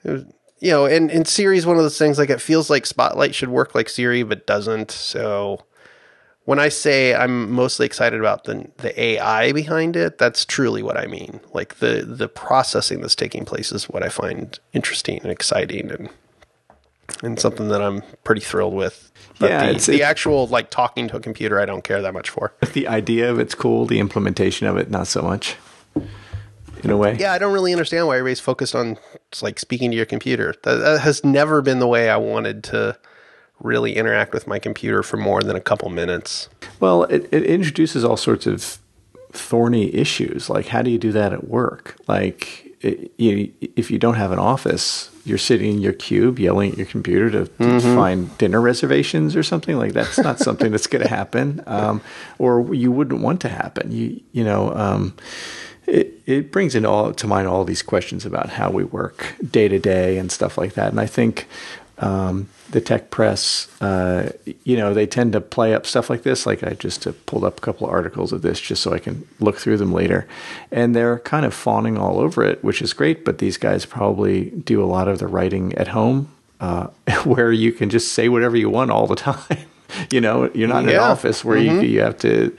It 0.04 0.10
was, 0.10 0.24
you 0.60 0.70
know, 0.70 0.86
and, 0.86 1.10
and 1.10 1.26
Siri's 1.26 1.66
one 1.66 1.76
of 1.76 1.82
those 1.82 1.98
things 1.98 2.18
like 2.18 2.30
it 2.30 2.40
feels 2.40 2.68
like 2.68 2.86
Spotlight 2.86 3.34
should 3.34 3.48
work 3.48 3.74
like 3.74 3.88
Siri, 3.88 4.22
but 4.22 4.46
doesn't. 4.46 4.90
So 4.90 5.64
when 6.48 6.58
I 6.58 6.68
say 6.68 7.14
I'm 7.14 7.50
mostly 7.50 7.84
excited 7.84 8.18
about 8.18 8.44
the 8.44 8.70
the 8.78 8.98
AI 9.00 9.52
behind 9.52 9.96
it, 9.96 10.18
that's 10.18 10.44
truly 10.44 10.82
what 10.82 10.96
I 10.96 11.06
mean. 11.06 11.40
Like 11.52 11.76
the 11.76 12.04
the 12.06 12.26
processing 12.28 13.02
that's 13.02 13.14
taking 13.14 13.44
place 13.44 13.70
is 13.70 13.88
what 13.88 14.02
I 14.02 14.08
find 14.08 14.58
interesting 14.72 15.20
and 15.22 15.30
exciting 15.30 15.90
and 15.90 16.08
and 17.22 17.38
something 17.38 17.68
that 17.68 17.82
I'm 17.82 18.02
pretty 18.24 18.40
thrilled 18.40 18.74
with. 18.74 19.10
But 19.38 19.50
Yeah, 19.50 19.62
the, 19.64 19.68
it's- 19.70 19.86
the 19.86 19.94
it's- 19.94 20.10
actual 20.10 20.46
like 20.48 20.70
talking 20.70 21.08
to 21.08 21.16
a 21.16 21.20
computer, 21.20 21.60
I 21.60 21.66
don't 21.66 21.82
care 21.84 22.02
that 22.02 22.12
much 22.14 22.30
for. 22.30 22.52
the 22.72 22.88
idea 22.88 23.30
of 23.30 23.38
it's 23.38 23.54
cool. 23.54 23.86
The 23.86 23.98
implementation 24.00 24.66
of 24.66 24.76
it, 24.76 24.90
not 24.90 25.06
so 25.06 25.22
much. 25.22 25.56
In 26.84 26.90
a 26.90 26.96
way. 26.96 27.16
Yeah, 27.18 27.32
I 27.32 27.38
don't 27.38 27.52
really 27.52 27.72
understand 27.72 28.06
why 28.06 28.18
everybody's 28.18 28.38
focused 28.38 28.74
on 28.76 28.98
like 29.42 29.58
speaking 29.58 29.90
to 29.90 29.96
your 29.96 30.06
computer. 30.06 30.54
That, 30.62 30.76
that 30.76 31.00
has 31.00 31.24
never 31.24 31.60
been 31.60 31.80
the 31.80 31.88
way 31.88 32.08
I 32.08 32.16
wanted 32.16 32.62
to 32.64 32.96
really 33.60 33.96
interact 33.96 34.32
with 34.32 34.46
my 34.46 34.60
computer 34.60 35.02
for 35.02 35.16
more 35.16 35.42
than 35.42 35.56
a 35.56 35.60
couple 35.60 35.88
minutes. 35.90 36.48
Well, 36.78 37.02
it, 37.04 37.28
it 37.32 37.42
introduces 37.42 38.04
all 38.04 38.16
sorts 38.16 38.46
of 38.46 38.78
thorny 39.32 39.92
issues. 39.92 40.48
Like, 40.48 40.66
how 40.66 40.82
do 40.82 40.90
you 40.92 40.98
do 40.98 41.10
that 41.10 41.32
at 41.32 41.48
work? 41.48 41.96
Like, 42.06 42.68
it, 42.80 43.10
you, 43.18 43.52
if 43.74 43.90
you 43.90 43.98
don't 43.98 44.14
have 44.14 44.30
an 44.30 44.38
office, 44.38 45.10
you're 45.28 45.38
sitting 45.38 45.74
in 45.74 45.80
your 45.80 45.92
cube 45.92 46.38
yelling 46.38 46.72
at 46.72 46.78
your 46.78 46.86
computer 46.86 47.30
to, 47.30 47.46
to 47.46 47.80
find 47.94 48.36
dinner 48.38 48.60
reservations 48.60 49.36
or 49.36 49.42
something 49.42 49.76
like 49.78 49.92
that's 49.92 50.18
not 50.18 50.38
something 50.48 50.72
that's 50.72 50.86
going 50.86 51.02
to 51.02 51.08
happen, 51.08 51.62
um, 51.66 52.00
or 52.38 52.74
you 52.74 52.90
wouldn't 52.90 53.20
want 53.20 53.40
to 53.42 53.48
happen. 53.48 53.92
You, 53.92 54.20
you 54.32 54.44
know. 54.44 54.74
Um, 54.74 55.14
it, 55.86 56.20
it 56.26 56.52
brings 56.52 56.74
in 56.74 56.84
all 56.84 57.14
to 57.14 57.26
mind 57.26 57.48
all 57.48 57.64
these 57.64 57.80
questions 57.80 58.26
about 58.26 58.50
how 58.50 58.70
we 58.70 58.84
work 58.84 59.34
day 59.50 59.68
to 59.68 59.78
day 59.78 60.18
and 60.18 60.30
stuff 60.30 60.58
like 60.58 60.74
that. 60.74 60.90
And 60.90 61.00
I 61.00 61.06
think 61.06 61.46
um, 61.98 62.48
the 62.70 62.80
tech 62.80 63.10
press, 63.10 63.68
uh, 63.80 64.30
you 64.64 64.76
know, 64.76 64.94
they 64.94 65.06
tend 65.06 65.32
to 65.32 65.40
play 65.40 65.74
up 65.74 65.86
stuff 65.86 66.10
like 66.10 66.22
this. 66.22 66.46
Like 66.46 66.62
I 66.62 66.74
just 66.74 67.06
uh, 67.06 67.12
pulled 67.26 67.44
up 67.44 67.58
a 67.58 67.60
couple 67.60 67.86
of 67.86 67.92
articles 67.92 68.32
of 68.32 68.42
this 68.42 68.60
just 68.60 68.82
so 68.82 68.92
I 68.92 68.98
can 68.98 69.26
look 69.40 69.58
through 69.58 69.78
them 69.78 69.92
later, 69.92 70.26
and 70.70 70.94
they're 70.94 71.18
kind 71.20 71.46
of 71.46 71.54
fawning 71.54 71.98
all 71.98 72.20
over 72.20 72.44
it, 72.44 72.62
which 72.62 72.82
is 72.82 72.92
great. 72.92 73.24
But 73.24 73.38
these 73.38 73.56
guys 73.56 73.86
probably 73.86 74.50
do 74.50 74.82
a 74.82 74.86
lot 74.86 75.08
of 75.08 75.18
the 75.18 75.26
writing 75.26 75.74
at 75.74 75.88
home, 75.88 76.30
uh, 76.60 76.86
where 77.24 77.52
you 77.52 77.72
can 77.72 77.90
just 77.90 78.12
say 78.12 78.28
whatever 78.28 78.56
you 78.56 78.70
want 78.70 78.90
all 78.90 79.06
the 79.06 79.16
time. 79.16 79.66
you 80.10 80.20
know, 80.20 80.50
you're 80.54 80.68
not 80.68 80.84
in 80.84 80.90
an 80.90 80.96
office 80.96 81.44
where 81.44 81.58
you, 81.58 81.80
you 81.80 82.00
have 82.00 82.16
to 82.18 82.56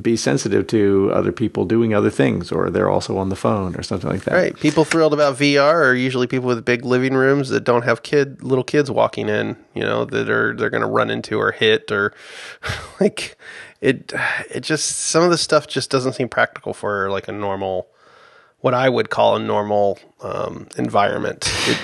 be 0.00 0.16
sensitive 0.16 0.66
to 0.68 1.10
other 1.14 1.32
people 1.32 1.64
doing 1.64 1.94
other 1.94 2.10
things, 2.10 2.52
or 2.52 2.70
they're 2.70 2.90
also 2.90 3.16
on 3.16 3.28
the 3.28 3.36
phone 3.36 3.74
or 3.76 3.82
something 3.82 4.10
like 4.10 4.24
that. 4.24 4.34
Right. 4.34 4.56
People 4.56 4.84
thrilled 4.84 5.14
about 5.14 5.36
VR 5.36 5.74
are 5.74 5.94
usually 5.94 6.26
people 6.26 6.46
with 6.46 6.64
big 6.64 6.84
living 6.84 7.14
rooms 7.14 7.48
that 7.48 7.64
don't 7.64 7.82
have 7.82 8.02
kid 8.02 8.42
little 8.42 8.64
kids 8.64 8.90
walking 8.90 9.28
in, 9.28 9.56
you 9.74 9.82
know, 9.82 10.04
that 10.04 10.28
are 10.28 10.54
they're 10.54 10.70
going 10.70 10.82
to 10.82 10.88
run 10.88 11.10
into 11.10 11.38
or 11.38 11.52
hit 11.52 11.90
or 11.90 12.12
like 13.00 13.36
it 13.80 14.12
it 14.50 14.60
just 14.60 14.90
some 14.90 15.22
of 15.22 15.30
the 15.30 15.38
stuff 15.38 15.66
just 15.66 15.90
doesn't 15.90 16.14
seem 16.14 16.28
practical 16.28 16.74
for 16.74 17.10
like 17.10 17.28
a 17.28 17.32
normal 17.32 17.88
what 18.60 18.74
I 18.74 18.88
would 18.88 19.08
call 19.08 19.36
a 19.36 19.38
normal 19.38 19.98
um, 20.20 20.66
environment. 20.76 21.48
It, 21.68 21.78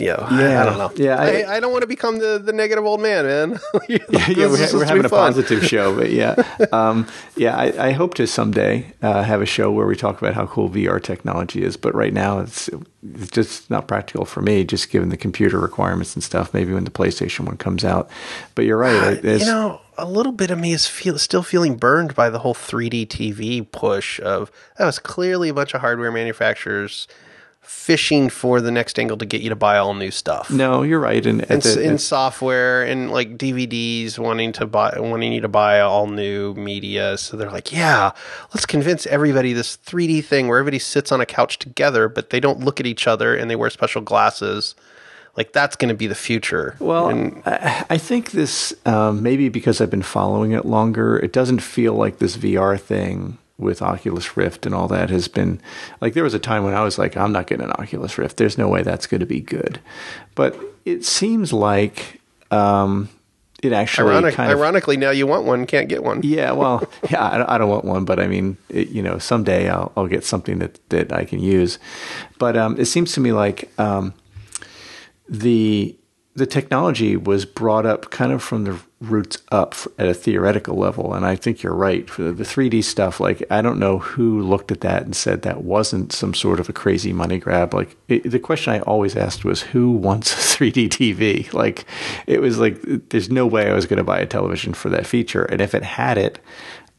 yeah, 0.00 0.38
Yeah. 0.38 0.62
I 0.62 0.64
don't 0.64 0.78
know. 0.78 0.92
Yeah, 0.96 1.16
I- 1.16 1.42
I, 1.42 1.56
I, 1.56 1.60
don't 1.60 1.72
want 1.72 1.82
to 1.82 1.88
become 1.88 2.18
the, 2.18 2.40
the 2.42 2.52
negative 2.52 2.84
old 2.84 3.00
man, 3.00 3.24
man. 3.26 3.60
yeah, 3.88 3.98
we're, 4.36 4.74
we're 4.74 4.84
having 4.84 5.04
a 5.04 5.08
positive 5.08 5.64
show, 5.64 5.94
but 5.94 6.10
yeah, 6.20 6.42
um, 6.72 7.06
yeah. 7.36 7.56
I, 7.56 7.88
I 7.88 7.92
hope 7.92 8.14
to 8.14 8.26
someday 8.26 8.92
uh, 9.02 9.22
have 9.22 9.40
a 9.42 9.46
show 9.46 9.70
where 9.70 9.86
we 9.86 9.96
talk 9.96 10.20
about 10.20 10.34
how 10.34 10.46
cool 10.46 10.68
VR 10.70 11.02
technology 11.02 11.62
is. 11.62 11.76
But 11.76 11.94
right 11.94 12.12
now, 12.12 12.40
it's 12.40 12.68
it's 13.02 13.30
just 13.30 13.70
not 13.70 13.88
practical 13.88 14.24
for 14.24 14.42
me, 14.42 14.64
just 14.64 14.90
given 14.90 15.08
the 15.08 15.16
computer 15.16 15.58
requirements 15.58 16.14
and 16.14 16.22
stuff. 16.22 16.52
Maybe 16.52 16.72
when 16.72 16.84
the 16.84 16.90
PlayStation 16.90 17.46
one 17.46 17.56
comes 17.56 17.84
out. 17.84 18.10
But 18.54 18.64
you're 18.64 18.78
right. 18.78 19.22
You 19.22 19.38
know, 19.38 19.80
a 19.98 20.06
little 20.06 20.32
bit 20.32 20.50
of 20.50 20.58
me 20.58 20.72
is 20.72 20.86
feel, 20.86 21.18
still 21.18 21.42
feeling 21.42 21.76
burned 21.76 22.14
by 22.14 22.30
the 22.30 22.38
whole 22.38 22.54
3D 22.54 23.06
TV 23.06 23.70
push 23.70 24.20
of 24.20 24.50
that 24.78 24.86
was 24.86 24.98
clearly 24.98 25.48
a 25.50 25.54
bunch 25.54 25.74
of 25.74 25.80
hardware 25.80 26.10
manufacturers 26.10 27.06
fishing 27.62 28.28
for 28.28 28.60
the 28.60 28.70
next 28.70 28.98
angle 28.98 29.16
to 29.18 29.24
get 29.26 29.42
you 29.42 29.48
to 29.48 29.56
buy 29.56 29.78
all 29.78 29.94
new 29.94 30.10
stuff. 30.10 30.50
no, 30.50 30.82
you're 30.82 30.98
right. 30.98 31.24
And, 31.24 31.48
And 31.50 31.64
in 31.66 31.98
software 31.98 32.82
and 32.82 33.10
like 33.10 33.36
DVDs 33.38 34.18
wanting 34.18 34.52
to 34.52 34.66
buy 34.66 34.94
wanting 34.98 35.32
you 35.32 35.40
to 35.42 35.48
buy 35.48 35.80
all 35.80 36.06
new 36.06 36.54
media. 36.54 37.16
So 37.18 37.36
they're 37.36 37.50
like, 37.50 37.72
yeah, 37.72 38.12
let's 38.54 38.66
convince 38.66 39.06
everybody 39.06 39.52
this 39.52 39.76
3D 39.76 40.24
thing 40.24 40.48
where 40.48 40.58
everybody 40.58 40.78
sits 40.78 41.12
on 41.12 41.20
a 41.20 41.26
couch 41.26 41.58
together, 41.58 42.08
but 42.08 42.30
they 42.30 42.40
don't 42.40 42.60
look 42.60 42.80
at 42.80 42.86
each 42.86 43.06
other 43.06 43.34
and 43.36 43.50
they 43.50 43.56
wear 43.56 43.70
special 43.70 44.00
glasses. 44.02 44.74
Like 45.36 45.52
that's 45.52 45.76
going 45.76 45.90
to 45.90 45.94
be 45.94 46.06
the 46.08 46.14
future. 46.16 46.74
Well, 46.80 47.08
And- 47.08 47.42
I, 47.46 47.86
I 47.90 47.98
think 47.98 48.32
this 48.32 48.74
um, 48.84 49.22
maybe 49.22 49.48
because 49.48 49.80
I've 49.80 49.90
been 49.90 50.02
following 50.02 50.52
it 50.52 50.64
longer, 50.64 51.18
it 51.18 51.32
doesn't 51.32 51.60
feel 51.60 51.94
like 51.94 52.18
this 52.18 52.36
VR 52.36 52.78
thing 52.80 53.38
with 53.60 53.82
Oculus 53.82 54.36
Rift 54.36 54.66
and 54.66 54.74
all 54.74 54.88
that 54.88 55.10
has 55.10 55.28
been 55.28 55.60
like 56.00 56.14
there 56.14 56.24
was 56.24 56.34
a 56.34 56.38
time 56.38 56.64
when 56.64 56.74
I 56.74 56.82
was 56.82 56.98
like, 56.98 57.16
I'm 57.16 57.32
not 57.32 57.46
getting 57.46 57.64
an 57.64 57.72
Oculus 57.72 58.18
Rift. 58.18 58.36
There's 58.36 58.58
no 58.58 58.68
way 58.68 58.82
that's 58.82 59.06
going 59.06 59.20
to 59.20 59.26
be 59.26 59.40
good. 59.40 59.80
But 60.34 60.58
it 60.84 61.04
seems 61.04 61.52
like 61.52 62.20
um, 62.50 63.08
it 63.62 63.72
actually 63.72 64.10
ironic, 64.10 64.34
kind 64.34 64.50
of 64.50 64.58
ironically, 64.58 64.96
now 64.96 65.10
you 65.10 65.26
want 65.26 65.44
one, 65.44 65.66
can't 65.66 65.88
get 65.88 66.02
one. 66.02 66.22
yeah, 66.22 66.52
well, 66.52 66.88
yeah, 67.10 67.24
I 67.24 67.38
don't, 67.38 67.50
I 67.50 67.58
don't 67.58 67.68
want 67.68 67.84
one, 67.84 68.04
but 68.04 68.18
I 68.18 68.26
mean, 68.26 68.56
it, 68.68 68.88
you 68.88 69.02
know, 69.02 69.18
someday 69.18 69.68
I'll, 69.68 69.92
I'll 69.96 70.06
get 70.06 70.24
something 70.24 70.58
that, 70.60 70.80
that 70.88 71.12
I 71.12 71.24
can 71.24 71.40
use. 71.40 71.78
But 72.38 72.56
um, 72.56 72.78
it 72.78 72.86
seems 72.86 73.12
to 73.12 73.20
me 73.20 73.32
like 73.32 73.70
um, 73.78 74.14
the 75.28 75.96
the 76.34 76.46
technology 76.46 77.16
was 77.16 77.44
brought 77.44 77.84
up 77.84 78.10
kind 78.10 78.32
of 78.32 78.42
from 78.42 78.64
the 78.64 78.80
roots 79.00 79.38
up 79.50 79.74
at 79.98 80.08
a 80.08 80.14
theoretical 80.14 80.76
level, 80.76 81.14
and 81.14 81.24
I 81.24 81.34
think 81.34 81.62
you're 81.62 81.74
right. 81.74 82.08
For 82.08 82.32
the 82.32 82.44
3D 82.44 82.84
stuff, 82.84 83.18
like 83.18 83.42
I 83.50 83.62
don't 83.62 83.78
know 83.78 83.98
who 83.98 84.42
looked 84.42 84.70
at 84.70 84.82
that 84.82 85.02
and 85.02 85.16
said 85.16 85.42
that 85.42 85.62
wasn't 85.64 86.12
some 86.12 86.34
sort 86.34 86.60
of 86.60 86.68
a 86.68 86.72
crazy 86.74 87.12
money 87.12 87.38
grab. 87.38 87.72
Like 87.72 87.96
it, 88.08 88.30
the 88.30 88.38
question 88.38 88.74
I 88.74 88.80
always 88.80 89.16
asked 89.16 89.44
was, 89.44 89.62
who 89.62 89.90
wants 89.92 90.32
a 90.32 90.36
3D 90.58 90.88
TV? 90.88 91.52
Like 91.52 91.86
it 92.26 92.40
was 92.40 92.58
like 92.58 92.78
there's 93.08 93.30
no 93.30 93.46
way 93.46 93.70
I 93.70 93.74
was 93.74 93.86
going 93.86 93.98
to 93.98 94.04
buy 94.04 94.20
a 94.20 94.26
television 94.26 94.74
for 94.74 94.90
that 94.90 95.06
feature, 95.06 95.44
and 95.44 95.60
if 95.60 95.74
it 95.74 95.82
had 95.82 96.18
it, 96.18 96.38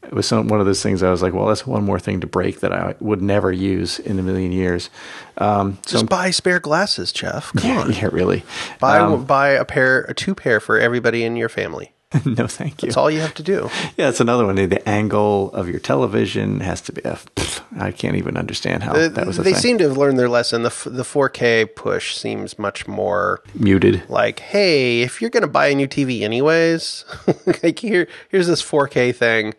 it 0.02 0.12
was 0.12 0.26
some, 0.26 0.48
one 0.48 0.60
of 0.60 0.66
those 0.66 0.82
things 0.82 1.02
I 1.02 1.10
was 1.10 1.22
like, 1.22 1.32
well, 1.32 1.46
that's 1.46 1.66
one 1.66 1.84
more 1.84 1.98
thing 2.00 2.20
to 2.20 2.26
break 2.26 2.60
that 2.60 2.72
I 2.72 2.94
would 3.00 3.22
never 3.22 3.52
use 3.52 3.98
in 3.98 4.18
a 4.18 4.22
million 4.22 4.52
years. 4.52 4.90
Um, 5.38 5.78
so 5.86 5.92
Just 5.98 6.08
buy 6.08 6.30
spare 6.30 6.60
glasses, 6.60 7.12
Jeff. 7.12 7.52
Come 7.54 7.70
on. 7.78 7.92
yeah, 7.92 8.08
really. 8.12 8.42
Buy 8.80 8.98
Um, 8.98 9.24
buy 9.24 9.50
a 9.50 9.64
pair, 9.64 10.00
a 10.02 10.14
two 10.14 10.34
pair 10.34 10.60
for 10.60 10.78
everybody 10.78 11.24
in 11.24 11.36
your 11.36 11.48
family. 11.48 11.92
no, 12.26 12.46
thank 12.46 12.82
you. 12.82 12.88
That's 12.88 12.98
all 12.98 13.10
you 13.10 13.20
have 13.20 13.32
to 13.34 13.42
do. 13.42 13.70
Yeah, 13.96 14.10
it's 14.10 14.20
another 14.20 14.44
one. 14.44 14.56
The 14.56 14.86
angle 14.86 15.50
of 15.54 15.66
your 15.70 15.78
television 15.80 16.60
has 16.60 16.82
to 16.82 16.92
be. 16.92 17.02
Uh, 17.02 17.14
pff, 17.36 17.62
I 17.80 17.90
can't 17.90 18.16
even 18.16 18.36
understand 18.36 18.82
how 18.82 18.92
Uh, 18.92 19.08
that 19.08 19.26
was 19.26 19.38
a 19.38 19.42
they 19.42 19.52
thing. 19.52 19.60
seem 19.62 19.78
to 19.78 19.84
have 19.88 19.96
learned 19.96 20.18
their 20.18 20.28
lesson. 20.28 20.60
The 20.62 20.66
f- 20.66 20.86
the 20.90 21.04
4K 21.04 21.74
push 21.74 22.14
seems 22.14 22.58
much 22.58 22.86
more 22.86 23.40
Muted. 23.54 24.02
like, 24.10 24.40
hey, 24.40 25.00
if 25.00 25.22
you're 25.22 25.30
going 25.30 25.40
to 25.40 25.46
buy 25.46 25.68
a 25.68 25.74
new 25.74 25.88
TV 25.88 26.20
anyways, 26.20 27.06
like 27.62 27.78
here 27.78 28.06
here's 28.28 28.46
this 28.46 28.62
4K 28.62 29.14
thing 29.16 29.54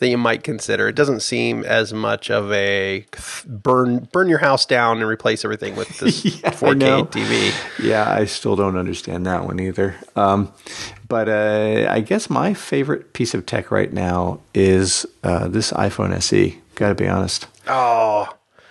that 0.00 0.08
you 0.08 0.18
might 0.18 0.42
consider. 0.42 0.88
It 0.88 0.96
doesn't 0.96 1.20
seem 1.20 1.62
as 1.64 1.92
much 1.92 2.30
of 2.30 2.50
a 2.52 3.04
burn 3.46 4.08
burn 4.12 4.28
your 4.28 4.38
house 4.38 4.66
down 4.66 4.96
and 4.98 5.06
replace 5.06 5.44
everything 5.44 5.76
with 5.76 5.98
this 5.98 6.24
Yeah, 6.42 6.50
4K. 6.50 7.10
TV. 7.10 7.84
Yeah, 7.84 8.10
I 8.10 8.24
still 8.24 8.56
don't 8.56 8.76
understand 8.76 9.26
that 9.26 9.44
one 9.44 9.60
either. 9.60 9.94
Um, 10.16 10.52
but 11.08 11.28
uh, 11.28 11.86
I 11.90 12.00
guess 12.00 12.28
my 12.30 12.54
favorite 12.54 13.12
piece 13.12 13.34
of 13.34 13.46
tech 13.46 13.70
right 13.70 13.92
now 13.92 14.40
is 14.54 15.06
uh, 15.22 15.48
this 15.48 15.70
iPhone 15.72 16.12
SE. 16.16 16.58
Got 16.76 16.88
to 16.88 16.94
be 16.94 17.06
honest. 17.06 17.46
Oh, 17.66 18.26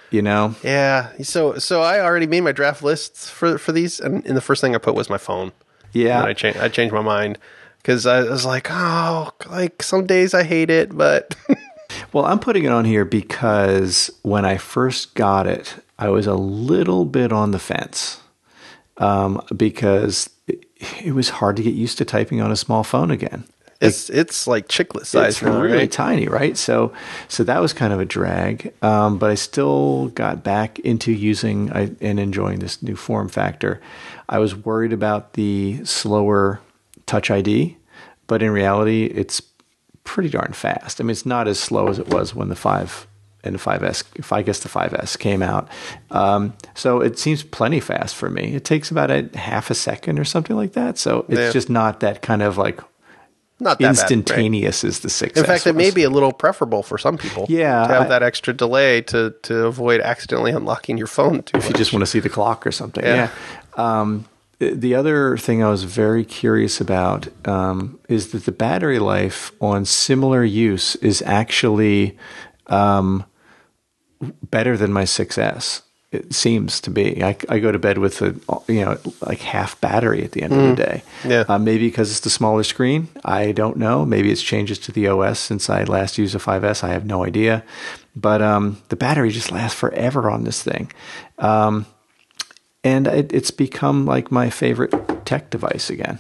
You 0.10 0.24
know, 0.24 0.56
Yeah. 0.63 1.12
So 1.22 1.60
so 1.60 1.82
I 1.84 2.00
already 2.00 2.26
made 2.28 2.42
my 2.42 2.52
draft 2.52 2.82
lists 2.82 3.30
for 3.30 3.58
for 3.60 3.72
these, 3.72 4.00
and, 4.00 4.26
and 4.26 4.36
the 4.36 4.42
first 4.42 4.62
thing 4.62 4.74
I 4.74 4.80
put 4.80 4.96
was 4.96 5.10
my 5.12 5.20
phone. 5.20 5.52
Yeah. 5.94 6.20
And 6.20 6.28
I 6.28 6.34
changed. 6.34 6.60
I 6.60 6.70
changed 6.70 6.94
my 6.94 7.02
mind 7.02 7.38
because 7.82 8.06
I 8.06 8.22
was 8.24 8.46
like, 8.46 8.68
oh, 8.70 9.32
like 9.50 9.82
some 9.84 10.06
days 10.06 10.34
I 10.34 10.44
hate 10.44 10.70
it, 10.70 10.96
but 10.96 11.36
Well, 12.13 12.26
I'm 12.26 12.39
putting 12.39 12.63
it 12.65 12.72
on 12.72 12.86
here 12.86 13.04
because 13.06 14.12
when 14.22 14.46
I 14.46 14.58
first 14.58 15.15
got 15.15 15.48
it, 15.48 15.76
I 15.98 16.10
was 16.10 16.28
a 16.28 16.36
little 16.36 17.04
bit 17.04 17.32
on 17.34 17.52
the 17.52 17.60
fence 17.60 18.22
um, 18.98 19.42
because 19.56 20.30
it, 20.48 20.65
it 21.04 21.13
was 21.13 21.30
hard 21.30 21.56
to 21.58 21.63
get 21.63 21.74
used 21.74 21.98
to 21.98 22.06
typing 22.06 22.42
on 22.42 22.52
a 22.52 22.56
small 22.56 22.84
phone 22.84 23.10
again. 23.12 23.44
it's 23.82 24.10
it's 24.10 24.46
like 24.46 24.68
chiclet 24.68 25.06
size 25.06 25.34
It's 25.36 25.42
now, 25.42 25.60
really 25.60 25.78
right? 25.78 25.92
tiny, 25.92 26.28
right? 26.28 26.56
So, 26.58 26.94
so 27.28 27.44
that 27.44 27.60
was 27.60 27.74
kind 27.74 27.92
of 27.92 28.00
a 28.00 28.06
drag. 28.06 28.72
Um, 28.84 29.18
but 29.18 29.32
I 29.32 29.36
still 29.36 30.10
got 30.10 30.44
back 30.44 30.78
into 30.80 31.12
using 31.12 31.72
I, 31.72 31.92
and 32.02 32.20
enjoying 32.20 32.60
this 32.60 32.84
new 32.84 32.96
form 32.96 33.30
factor. 33.30 33.82
I 34.30 34.38
was 34.39 34.56
worried 34.56 34.94
about 34.94 35.34
the 35.34 35.84
slower 35.86 36.62
Touch 37.10 37.32
ID, 37.32 37.76
but 38.28 38.43
in 38.43 38.52
reality, 38.52 39.06
it's 39.06 39.41
pretty 40.04 40.30
darn 40.30 40.54
fast. 40.54 41.02
I 41.02 41.04
mean, 41.04 41.10
it's 41.12 41.26
not 41.26 41.48
as 41.48 41.60
slow 41.60 41.88
as 41.88 41.98
it 42.00 42.08
was 42.10 42.36
when 42.36 42.50
the 42.50 42.56
five 42.56 43.08
and 43.43 43.56
the 43.56 43.60
5S, 43.60 44.04
if 44.15 44.34
I 44.34 44.41
guess 44.41 44.60
the 44.60 44.69
5S 44.69 45.17
came 45.17 45.41
out. 45.41 45.69
Um, 46.12 46.54
so 46.76 47.00
it 47.02 47.17
seems 47.17 47.41
plenty 47.41 47.80
fast 47.80 48.13
for 48.15 48.30
me. 48.30 48.54
It 48.54 48.65
takes 48.65 48.91
about 48.91 49.10
a 49.12 49.30
half 49.34 49.69
a 49.72 49.74
second 49.76 50.19
or 50.19 50.26
something 50.26 50.56
like 50.58 50.74
that. 50.74 50.98
So 50.98 51.26
it's 51.30 51.39
Yeah. 51.39 51.52
just 51.52 51.69
not 51.69 52.02
that 52.02 52.22
kind 52.22 52.41
of 52.43 52.58
like 52.58 52.82
Not 53.62 53.80
that 53.80 53.80
bad, 53.80 53.86
right? 53.86 53.89
instantaneous 53.89 54.84
as 54.84 55.00
the 55.00 55.08
6S. 55.10 55.38
In 55.38 55.45
fact, 55.45 55.65
it 55.67 55.76
may 55.76 55.89
be 55.89 56.04
a 56.04 56.10
little 56.10 56.34
preferable 56.34 56.84
for 56.84 56.98
some 56.98 57.17
people. 57.17 57.45
Yeah, 57.50 57.88
to 57.88 57.93
have 57.93 58.04
I- 58.04 58.08
that 58.10 58.24
extra 58.24 58.54
delay 58.54 59.02
to 59.04 59.34
to 59.43 59.65
avoid 59.67 60.02
accidentally 60.02 60.52
unlocking 60.52 60.98
your 60.98 61.08
phone 61.08 61.41
too 61.43 61.58
if 61.58 61.67
you 61.69 61.74
just 61.76 61.91
want 61.93 62.02
to 62.02 62.08
see 62.08 62.19
the 62.19 62.30
clock 62.30 62.67
or 62.67 62.72
something. 62.72 63.04
Yeah. 63.06 63.30
Yeah. 63.78 64.00
Um, 64.02 64.26
the- 64.60 64.72
the 64.76 64.95
other 64.95 65.38
thing 65.38 65.63
I 65.63 65.69
was 65.69 65.84
very 65.86 66.24
curious 66.24 66.80
about 66.82 67.28
um, 67.48 68.00
is 68.08 68.32
that 68.32 68.45
the 68.45 68.52
battery 68.52 69.00
life 69.00 69.52
on 69.62 69.86
similar 69.86 70.43
use 70.43 70.95
is 70.98 71.22
actually 71.26 72.17
um, 72.67 73.24
better 74.50 74.78
than 74.78 74.91
my 74.93 75.04
6S. 75.04 75.82
It 76.12 76.34
seems 76.34 76.82
to 76.82 76.89
be. 76.89 77.24
I, 77.24 77.38
I 77.50 77.60
go 77.60 77.72
to 77.72 77.78
bed 77.78 78.00
with 78.00 78.19
a 78.24 78.34
you 78.67 78.84
know 78.84 78.98
like 79.22 79.41
half 79.41 79.80
battery 79.80 80.24
at 80.24 80.32
the 80.32 80.41
end 80.41 80.54
of 80.54 80.76
the 80.76 80.84
day. 80.84 81.04
Yeah. 81.24 81.43
Uh, 81.48 81.60
maybe 81.60 81.88
because 81.88 82.10
it's 82.10 82.22
the 82.22 82.32
smaller 82.32 82.63
screen. 82.63 83.10
I 83.24 83.52
don't 83.52 83.78
know. 83.78 84.06
Maybe 84.06 84.32
it's 84.32 84.41
changes 84.41 84.80
to 84.80 84.91
the 84.91 85.08
OS 85.08 85.38
since 85.38 85.69
I 85.69 85.84
last 85.84 86.17
used 86.17 86.34
a 86.34 86.39
5S. 86.39 86.84
I 86.84 86.89
have 86.93 87.06
no 87.06 87.24
idea. 87.24 87.63
But 88.15 88.41
um, 88.41 88.82
the 88.89 88.95
battery 88.95 89.30
just 89.30 89.52
lasts 89.52 89.80
forever 89.80 90.32
on 90.32 90.45
this 90.45 90.63
thing. 90.63 90.91
Um, 91.38 91.86
and 92.84 93.08
it, 93.08 93.34
it's 93.34 93.52
become 93.52 94.06
like 94.06 94.32
my 94.32 94.50
favorite 94.50 94.94
tech 95.26 95.50
device 95.50 95.89
again. 95.89 96.20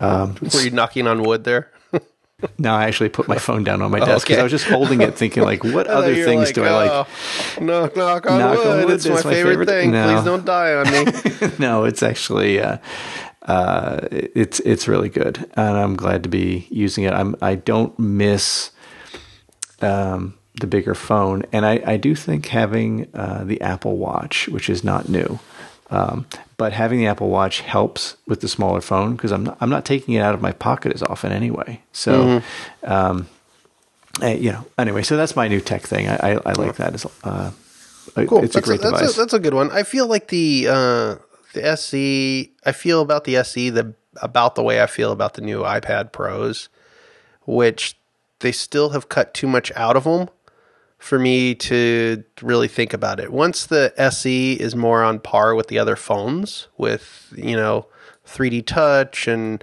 Um, 0.00 0.36
Were 0.52 0.60
you 0.60 0.70
knocking 0.70 1.06
on 1.06 1.22
wood 1.22 1.44
there? 1.44 1.70
now 2.58 2.76
I 2.76 2.84
actually 2.84 3.08
put 3.08 3.28
my 3.28 3.38
phone 3.38 3.64
down 3.64 3.80
on 3.80 3.90
my 3.90 3.98
desk 4.04 4.26
because 4.26 4.34
okay. 4.34 4.40
I 4.40 4.42
was 4.42 4.52
just 4.52 4.66
holding 4.66 5.00
it, 5.00 5.14
thinking 5.14 5.42
like, 5.42 5.62
what 5.74 5.86
other 5.86 6.14
things 6.14 6.52
do 6.52 6.64
I 6.64 6.70
like? 6.72 6.90
"Oh, 6.90 7.06
knock, 7.64 7.96
knock 7.96 8.30
on 8.30 8.38
Knock 8.38 8.58
on 8.58 8.64
wood. 8.78 8.84
wood, 8.86 8.94
It's 8.94 9.06
my 9.08 9.14
my 9.14 9.22
favorite, 9.22 9.50
favorite- 9.52 9.66
thing. 9.68 9.90
No. 9.92 10.14
Please 10.14 10.24
don't 10.24 10.44
die 10.44 10.74
on 10.74 10.90
me. 10.92 11.52
no, 11.58 11.84
it's 11.84 12.02
actually 12.02 12.60
uh, 12.60 12.78
uh, 13.42 14.08
it's 14.10 14.60
it's 14.60 14.88
really 14.88 15.08
good, 15.08 15.48
and 15.54 15.76
I'm 15.78 15.96
glad 15.96 16.22
to 16.24 16.28
be 16.28 16.66
using 16.70 17.04
it. 17.04 17.12
I'm 17.14 17.36
I 17.40 17.54
don't 17.54 17.96
miss 17.98 18.70
um, 19.80 20.34
the 20.60 20.66
bigger 20.66 20.94
phone, 20.94 21.44
and 21.52 21.64
I, 21.66 21.82
I 21.86 21.96
do 21.96 22.14
think 22.14 22.46
having 22.46 23.08
uh, 23.14 23.44
the 23.44 23.60
Apple 23.60 23.96
Watch, 23.96 24.48
which 24.48 24.68
is 24.70 24.82
not 24.84 25.08
new, 25.08 25.38
um, 25.90 26.26
but 26.56 26.72
having 26.72 26.98
the 26.98 27.06
Apple 27.06 27.28
Watch 27.28 27.60
helps 27.60 28.16
with 28.26 28.40
the 28.40 28.48
smaller 28.48 28.80
phone 28.80 29.16
because 29.16 29.32
I'm 29.32 29.44
not, 29.44 29.58
I'm 29.60 29.70
not 29.70 29.84
taking 29.84 30.14
it 30.14 30.20
out 30.20 30.34
of 30.34 30.40
my 30.40 30.52
pocket 30.52 30.92
as 30.92 31.02
often 31.02 31.32
anyway. 31.32 31.82
So. 31.92 32.42
Um, 32.82 33.28
uh, 34.22 34.26
you 34.26 34.52
know, 34.52 34.64
anyway, 34.78 35.02
so 35.02 35.16
that's 35.16 35.34
my 35.34 35.48
new 35.48 35.60
tech 35.60 35.82
thing. 35.82 36.06
I, 36.06 36.14
I, 36.14 36.40
I 36.46 36.52
like 36.52 36.76
that 36.76 36.94
as 36.94 37.04
uh, 37.24 37.50
Cool. 38.14 38.44
It's 38.44 38.54
a 38.54 38.58
that's 38.58 38.66
great 38.66 38.80
that's 38.80 39.00
device. 39.00 39.16
that's 39.16 39.32
a 39.32 39.40
good 39.40 39.54
one. 39.54 39.70
I 39.72 39.82
feel 39.82 40.06
like 40.06 40.28
the 40.28 40.66
uh, 40.68 41.16
the 41.52 41.64
SE. 41.76 42.52
I 42.64 42.72
feel 42.72 43.00
about 43.00 43.24
the 43.24 43.36
SE 43.36 43.70
the 43.70 43.94
about 44.22 44.54
the 44.54 44.62
way 44.62 44.80
I 44.82 44.86
feel 44.86 45.10
about 45.10 45.34
the 45.34 45.40
new 45.40 45.62
iPad 45.62 46.12
Pros, 46.12 46.68
which 47.42 47.96
they 48.40 48.52
still 48.52 48.90
have 48.90 49.08
cut 49.08 49.34
too 49.34 49.48
much 49.48 49.72
out 49.74 49.96
of 49.96 50.04
them 50.04 50.28
for 51.04 51.18
me 51.18 51.54
to 51.54 52.24
really 52.40 52.66
think 52.66 52.94
about 52.94 53.20
it. 53.20 53.30
Once 53.30 53.66
the 53.66 53.92
SE 53.98 54.54
is 54.54 54.74
more 54.74 55.02
on 55.04 55.18
par 55.20 55.54
with 55.54 55.68
the 55.68 55.78
other 55.78 55.96
phones, 55.96 56.68
with 56.78 57.30
you 57.36 57.54
know 57.56 57.86
3D 58.26 58.64
Touch 58.66 59.28
and 59.28 59.62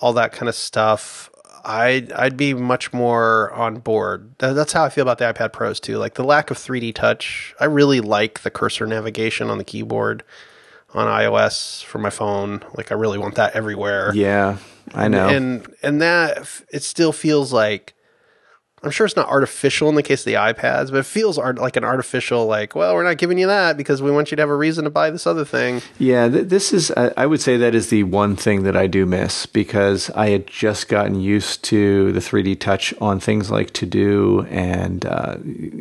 all 0.00 0.12
that 0.12 0.32
kind 0.32 0.50
of 0.50 0.54
stuff, 0.54 1.30
I'd 1.64 2.12
I'd 2.12 2.36
be 2.36 2.52
much 2.52 2.92
more 2.92 3.50
on 3.54 3.78
board. 3.78 4.34
Tha- 4.38 4.52
That's 4.52 4.74
how 4.74 4.84
I 4.84 4.90
feel 4.90 5.00
about 5.02 5.16
the 5.16 5.24
iPad 5.32 5.54
Pros 5.54 5.80
too. 5.80 5.96
Like 5.96 6.14
the 6.14 6.24
lack 6.24 6.50
of 6.50 6.58
3D 6.58 6.94
touch. 6.94 7.54
I 7.58 7.64
really 7.64 8.00
like 8.00 8.42
the 8.42 8.50
cursor 8.50 8.86
navigation 8.86 9.48
on 9.48 9.56
the 9.56 9.64
keyboard 9.64 10.22
on 10.92 11.06
iOS 11.08 11.82
for 11.84 11.98
my 11.98 12.10
phone. 12.10 12.62
Like 12.76 12.92
I 12.92 12.94
really 12.96 13.18
want 13.18 13.34
that 13.36 13.56
everywhere. 13.56 14.12
yeah, 14.14 14.58
I 14.94 15.08
know. 15.08 15.26
And 15.28 15.74
and 15.82 16.02
that 16.02 16.46
it 16.70 16.82
still 16.82 17.12
feels 17.12 17.50
like 17.50 17.94
I'm 18.86 18.92
sure 18.92 19.06
it's 19.06 19.16
not 19.16 19.28
artificial 19.28 19.88
in 19.88 19.94
the 19.94 20.02
case 20.02 20.20
of 20.20 20.24
the 20.26 20.34
iPads, 20.34 20.90
but 20.90 20.98
it 20.98 21.06
feels 21.06 21.38
art, 21.38 21.58
like 21.58 21.76
an 21.76 21.84
artificial 21.84 22.46
like, 22.46 22.74
well, 22.74 22.94
we're 22.94 23.04
not 23.04 23.18
giving 23.18 23.38
you 23.38 23.46
that 23.46 23.76
because 23.76 24.00
we 24.00 24.10
want 24.10 24.30
you 24.30 24.36
to 24.36 24.42
have 24.42 24.48
a 24.50 24.56
reason 24.56 24.84
to 24.84 24.90
buy 24.90 25.10
this 25.10 25.26
other 25.26 25.44
thing. 25.44 25.82
Yeah, 25.98 26.28
th- 26.28 26.46
this 26.48 26.72
is, 26.72 26.90
I 26.96 27.12
I 27.16 27.26
would 27.26 27.40
say 27.40 27.56
that 27.56 27.74
is 27.74 27.90
the 27.90 28.02
one 28.04 28.36
thing 28.36 28.62
that 28.62 28.76
I 28.76 28.86
do 28.86 29.04
miss 29.06 29.46
because 29.46 30.10
I 30.10 30.28
had 30.30 30.46
just 30.46 30.88
gotten 30.88 31.20
used 31.20 31.62
to 31.64 32.12
the 32.12 32.20
3D 32.20 32.58
touch 32.60 32.94
on 33.00 33.20
things 33.20 33.50
like 33.50 33.72
2Do 33.72 34.46
and 34.50 35.04
uh, 35.06 35.36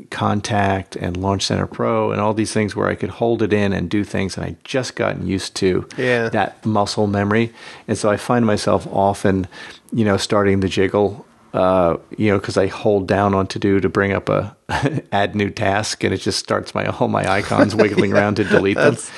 Contact 0.09 0.95
and 0.95 1.17
Launch 1.17 1.43
Center 1.45 1.67
Pro 1.67 2.11
and 2.11 2.21
all 2.21 2.33
these 2.33 2.53
things 2.53 2.75
where 2.75 2.87
I 2.87 2.95
could 2.95 3.09
hold 3.09 3.41
it 3.41 3.53
in 3.53 3.73
and 3.73 3.89
do 3.89 4.03
things. 4.03 4.37
And 4.37 4.45
I 4.45 4.55
just 4.63 4.95
gotten 4.95 5.27
used 5.27 5.55
to 5.57 5.87
Yeah. 5.97 6.29
that 6.29 6.65
muscle 6.65 7.07
memory. 7.07 7.53
And 7.87 7.97
so 7.97 8.09
I 8.09 8.17
find 8.17 8.45
myself 8.45 8.87
often, 8.91 9.47
you 9.93 10.05
know, 10.05 10.17
starting 10.17 10.59
the 10.61 10.69
jiggle. 10.69 11.25
Uh, 11.55 11.97
you 12.17 12.29
know, 12.29 12.37
because 12.37 12.57
I 12.57 12.67
hold 12.67 13.07
down 13.07 13.33
on 13.33 13.47
2Do 13.47 13.81
to 13.81 13.87
bring 13.87 14.11
up 14.11 14.27
a 14.27 14.57
add 15.13 15.35
new 15.35 15.49
task, 15.49 16.03
and 16.03 16.13
it 16.13 16.17
just 16.17 16.37
starts 16.37 16.75
my 16.75 16.85
all 16.85 17.07
my 17.07 17.31
icons 17.31 17.73
wiggling 17.75 18.11
around 18.11 18.35
to 18.35 18.43
delete 18.43 18.75
them. 18.75 18.95
That's 18.95 19.09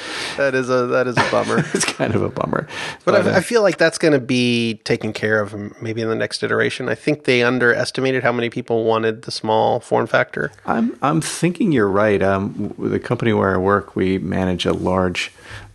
a 0.69 0.85
that 0.87 1.07
is 1.07 1.17
a 1.17 1.27
bummer. 1.31 1.63
it's 1.73 1.85
kind 1.85 2.13
of 2.13 2.21
a 2.21 2.29
bummer. 2.29 2.67
But 3.05 3.25
uh, 3.25 3.29
I, 3.31 3.37
I 3.37 3.41
feel 3.41 3.63
like 3.63 3.77
that's 3.77 3.97
going 3.97 4.11
to 4.11 4.19
be 4.19 4.75
taken 4.83 5.13
care 5.13 5.41
of 5.41 5.81
maybe 5.81 6.01
in 6.01 6.09
the 6.09 6.15
next 6.15 6.43
iteration. 6.43 6.89
I 6.89 6.95
think 6.95 7.23
they 7.23 7.41
underestimated 7.41 8.21
how 8.21 8.31
many 8.31 8.51
people 8.51 8.83
wanted 8.83 9.23
the 9.23 9.31
small 9.31 9.79
form 9.79 10.05
factor. 10.05 10.51
I'm 10.67 10.95
I'm 11.01 11.21
thinking 11.21 11.71
you're 11.71 11.89
right. 11.89 12.21
Um, 12.21 12.75
the 12.77 12.99
company 12.99 13.33
where 13.33 13.55
I 13.55 13.57
work, 13.57 13.95
we 13.95 14.19
manage 14.19 14.67
a 14.67 14.73
large 14.73 15.31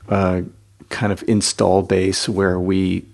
uh, 0.08 0.42
kind 0.90 1.12
of 1.12 1.24
install 1.26 1.82
base 1.82 2.28
where 2.28 2.60
we, 2.60 3.06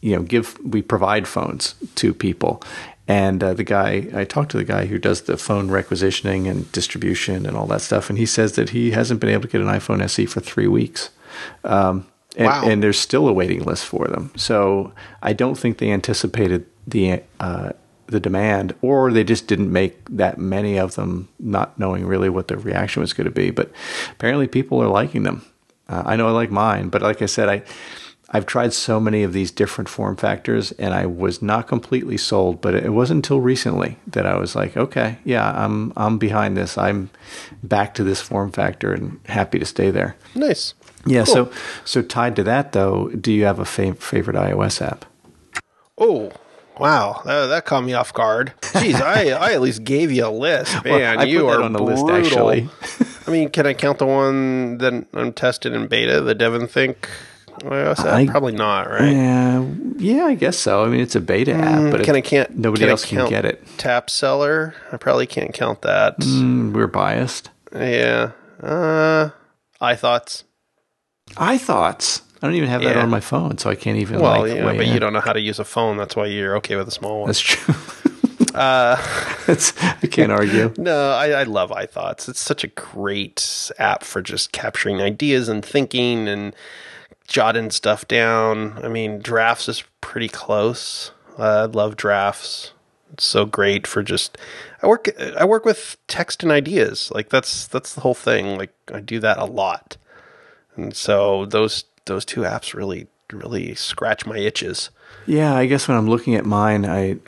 you 0.00 0.14
know, 0.14 0.22
give 0.22 0.58
we 0.64 0.80
provide 0.80 1.26
phones 1.26 1.74
to 1.96 2.14
people. 2.14 2.62
And 3.06 3.42
uh, 3.44 3.52
the 3.54 3.64
guy, 3.64 4.08
I 4.14 4.24
talked 4.24 4.50
to 4.52 4.56
the 4.56 4.64
guy 4.64 4.86
who 4.86 4.98
does 4.98 5.22
the 5.22 5.36
phone 5.36 5.70
requisitioning 5.70 6.46
and 6.48 6.70
distribution 6.72 7.44
and 7.44 7.54
all 7.56 7.66
that 7.66 7.82
stuff, 7.82 8.08
and 8.08 8.18
he 8.18 8.24
says 8.26 8.52
that 8.52 8.70
he 8.70 8.92
hasn't 8.92 9.20
been 9.20 9.28
able 9.30 9.42
to 9.42 9.48
get 9.48 9.60
an 9.60 9.66
iPhone 9.66 10.02
SE 10.02 10.24
for 10.26 10.40
three 10.40 10.66
weeks. 10.68 11.10
Um, 11.64 12.06
and, 12.36 12.46
Wow. 12.46 12.64
and 12.64 12.82
there's 12.82 12.98
still 12.98 13.28
a 13.28 13.32
waiting 13.32 13.62
list 13.62 13.84
for 13.84 14.08
them. 14.08 14.32
So 14.36 14.92
I 15.22 15.32
don't 15.34 15.56
think 15.56 15.78
they 15.78 15.90
anticipated 15.92 16.66
the 16.86 17.22
uh, 17.40 17.70
the 18.06 18.20
demand, 18.20 18.74
or 18.82 19.10
they 19.12 19.24
just 19.24 19.46
didn't 19.46 19.72
make 19.72 19.94
that 20.10 20.36
many 20.38 20.78
of 20.78 20.94
them, 20.94 21.28
not 21.38 21.78
knowing 21.78 22.04
really 22.06 22.28
what 22.28 22.48
the 22.48 22.56
reaction 22.58 23.00
was 23.00 23.12
going 23.14 23.24
to 23.26 23.30
be. 23.30 23.50
But 23.50 23.70
apparently, 24.12 24.46
people 24.46 24.82
are 24.82 24.88
liking 24.88 25.22
them. 25.22 25.42
Uh, 25.88 26.02
I 26.04 26.16
know 26.16 26.28
I 26.28 26.30
like 26.32 26.50
mine, 26.50 26.88
but 26.90 27.00
like 27.02 27.22
I 27.22 27.26
said, 27.26 27.48
I 27.48 27.62
I've 28.34 28.46
tried 28.46 28.72
so 28.72 28.98
many 28.98 29.22
of 29.22 29.32
these 29.32 29.52
different 29.52 29.88
form 29.88 30.16
factors, 30.16 30.72
and 30.72 30.92
I 30.92 31.06
was 31.06 31.40
not 31.40 31.68
completely 31.68 32.16
sold. 32.16 32.60
But 32.60 32.74
it 32.74 32.90
wasn't 32.90 33.18
until 33.18 33.40
recently 33.40 33.96
that 34.08 34.26
I 34.26 34.36
was 34.36 34.56
like, 34.56 34.76
okay, 34.76 35.18
yeah, 35.24 35.52
I'm 35.52 35.92
I'm 35.96 36.18
behind 36.18 36.56
this. 36.56 36.76
I'm 36.76 37.10
back 37.62 37.94
to 37.94 38.02
this 38.02 38.20
form 38.20 38.50
factor 38.50 38.92
and 38.92 39.20
happy 39.26 39.60
to 39.60 39.64
stay 39.64 39.92
there. 39.92 40.16
Nice. 40.34 40.74
Yeah. 41.06 41.24
Cool. 41.24 41.34
So, 41.34 41.52
so 41.84 42.02
tied 42.02 42.34
to 42.34 42.42
that 42.42 42.72
though, 42.72 43.08
do 43.10 43.32
you 43.32 43.44
have 43.44 43.60
a 43.60 43.64
fav- 43.64 43.98
favorite 43.98 44.36
iOS 44.36 44.82
app? 44.82 45.04
Oh, 45.96 46.32
wow. 46.78 47.22
That, 47.24 47.46
that 47.46 47.66
caught 47.66 47.84
me 47.84 47.92
off 47.92 48.12
guard. 48.12 48.52
Jeez, 48.62 49.00
I, 49.00 49.30
I 49.30 49.52
at 49.52 49.60
least 49.60 49.84
gave 49.84 50.10
you 50.10 50.26
a 50.26 50.28
list. 50.30 50.72
Man, 50.84 51.20
I 51.20 51.24
you 51.24 51.46
are 51.46 51.62
on 51.62 51.72
the 51.72 51.78
brutal. 51.78 52.06
list, 52.06 52.26
actually. 52.26 52.68
I 53.28 53.30
mean, 53.30 53.50
can 53.50 53.64
I 53.66 53.74
count 53.74 53.98
the 53.98 54.06
one 54.06 54.78
that 54.78 55.06
I'm 55.12 55.32
tested 55.32 55.72
in 55.72 55.86
beta, 55.86 56.20
the 56.20 56.34
DEVONthink 56.34 56.96
iOS 57.60 58.00
app? 58.00 58.06
I- 58.06 58.26
Probably 58.26 58.52
not, 58.52 58.88
right? 58.90 59.10
Yeah, 59.12 59.64
yeah, 59.96 60.24
I 60.26 60.34
guess 60.34 60.58
so. 60.58 60.84
I 60.84 60.88
mean, 60.88 61.00
it's 61.00 61.14
a 61.14 61.20
beta 61.20 61.52
app, 61.54 61.90
but 61.90 62.00
Mm, 62.00 62.04
Can 62.04 62.16
I 62.16 62.20
can't 62.20 62.56
nobody 62.58 62.80
can 62.80 62.88
I 62.88 62.92
else 62.92 63.04
can 63.04 63.18
count 63.18 63.30
get 63.30 63.44
it. 63.44 63.66
Tap 63.78 64.10
seller. 64.10 64.74
I 64.92 64.96
probably 64.96 65.26
can't 65.26 65.52
count 65.54 65.82
that. 65.82 66.18
Mm, 66.20 66.72
we're 66.72 66.86
biased. 66.86 67.50
Yeah. 67.74 68.32
Uh, 68.62 69.30
I 69.80 69.94
thoughts. 69.96 70.44
iThoughts. 71.32 72.20
I 72.42 72.46
don't 72.46 72.56
even 72.56 72.68
have 72.68 72.82
that 72.82 72.96
on 72.98 73.08
my 73.08 73.20
phone, 73.20 73.56
so 73.58 73.70
I 73.70 73.74
can't 73.74 73.96
even 73.98 74.20
Well, 74.20 74.42
like 74.42 74.54
yeah, 74.54 74.64
but 74.64 74.80
in. 74.80 74.92
you 74.92 75.00
don't 75.00 75.12
know 75.14 75.20
how 75.20 75.32
to 75.32 75.40
use 75.40 75.58
a 75.58 75.64
phone. 75.64 75.96
That's 75.96 76.14
why 76.14 76.26
you're 76.26 76.56
okay 76.58 76.76
with 76.76 76.86
a 76.88 76.90
small 76.90 77.20
one. 77.20 77.28
That's 77.28 77.40
true. 77.40 77.74
That's, 78.54 79.72
I 79.82 80.06
can't 80.10 80.30
argue. 80.30 80.72
No, 80.78 81.10
I, 81.12 81.30
I 81.30 81.42
love 81.44 81.70
iThoughts. 81.70 82.28
It's 82.28 82.38
such 82.40 82.62
a 82.62 82.68
great 82.68 83.70
app 83.78 84.04
for 84.04 84.22
just 84.22 84.52
capturing 84.52 85.00
ideas 85.00 85.48
and 85.48 85.64
thinking 85.64 86.28
and 86.28 86.54
jotting 87.26 87.70
stuff 87.70 88.06
down. 88.06 88.78
I 88.84 88.88
mean, 88.88 89.18
drafts 89.18 89.68
is 89.68 89.84
pretty 90.00 90.28
close. 90.28 91.10
Uh, 91.38 91.42
I 91.42 91.64
love 91.64 91.96
drafts. 91.96 92.72
It's 93.12 93.24
so 93.24 93.46
great 93.46 93.86
for 93.86 94.02
just. 94.02 94.38
I 94.82 94.86
work. 94.86 95.08
I 95.36 95.44
work 95.44 95.64
with 95.64 95.96
text 96.08 96.42
and 96.42 96.50
ideas. 96.52 97.10
Like 97.12 97.28
that's 97.28 97.66
that's 97.66 97.94
the 97.94 98.00
whole 98.00 98.14
thing. 98.14 98.58
Like 98.58 98.72
I 98.92 99.00
do 99.00 99.20
that 99.20 99.38
a 99.38 99.44
lot, 99.44 99.96
and 100.76 100.94
so 100.94 101.46
those 101.46 101.84
those 102.06 102.24
two 102.24 102.42
apps 102.42 102.74
really 102.74 103.06
really 103.32 103.74
scratch 103.74 104.26
my 104.26 104.38
itches. 104.38 104.90
Yeah, 105.26 105.54
I 105.54 105.66
guess 105.66 105.88
when 105.88 105.96
I'm 105.96 106.08
looking 106.08 106.34
at 106.34 106.44
mine, 106.44 106.84
I 106.84 107.18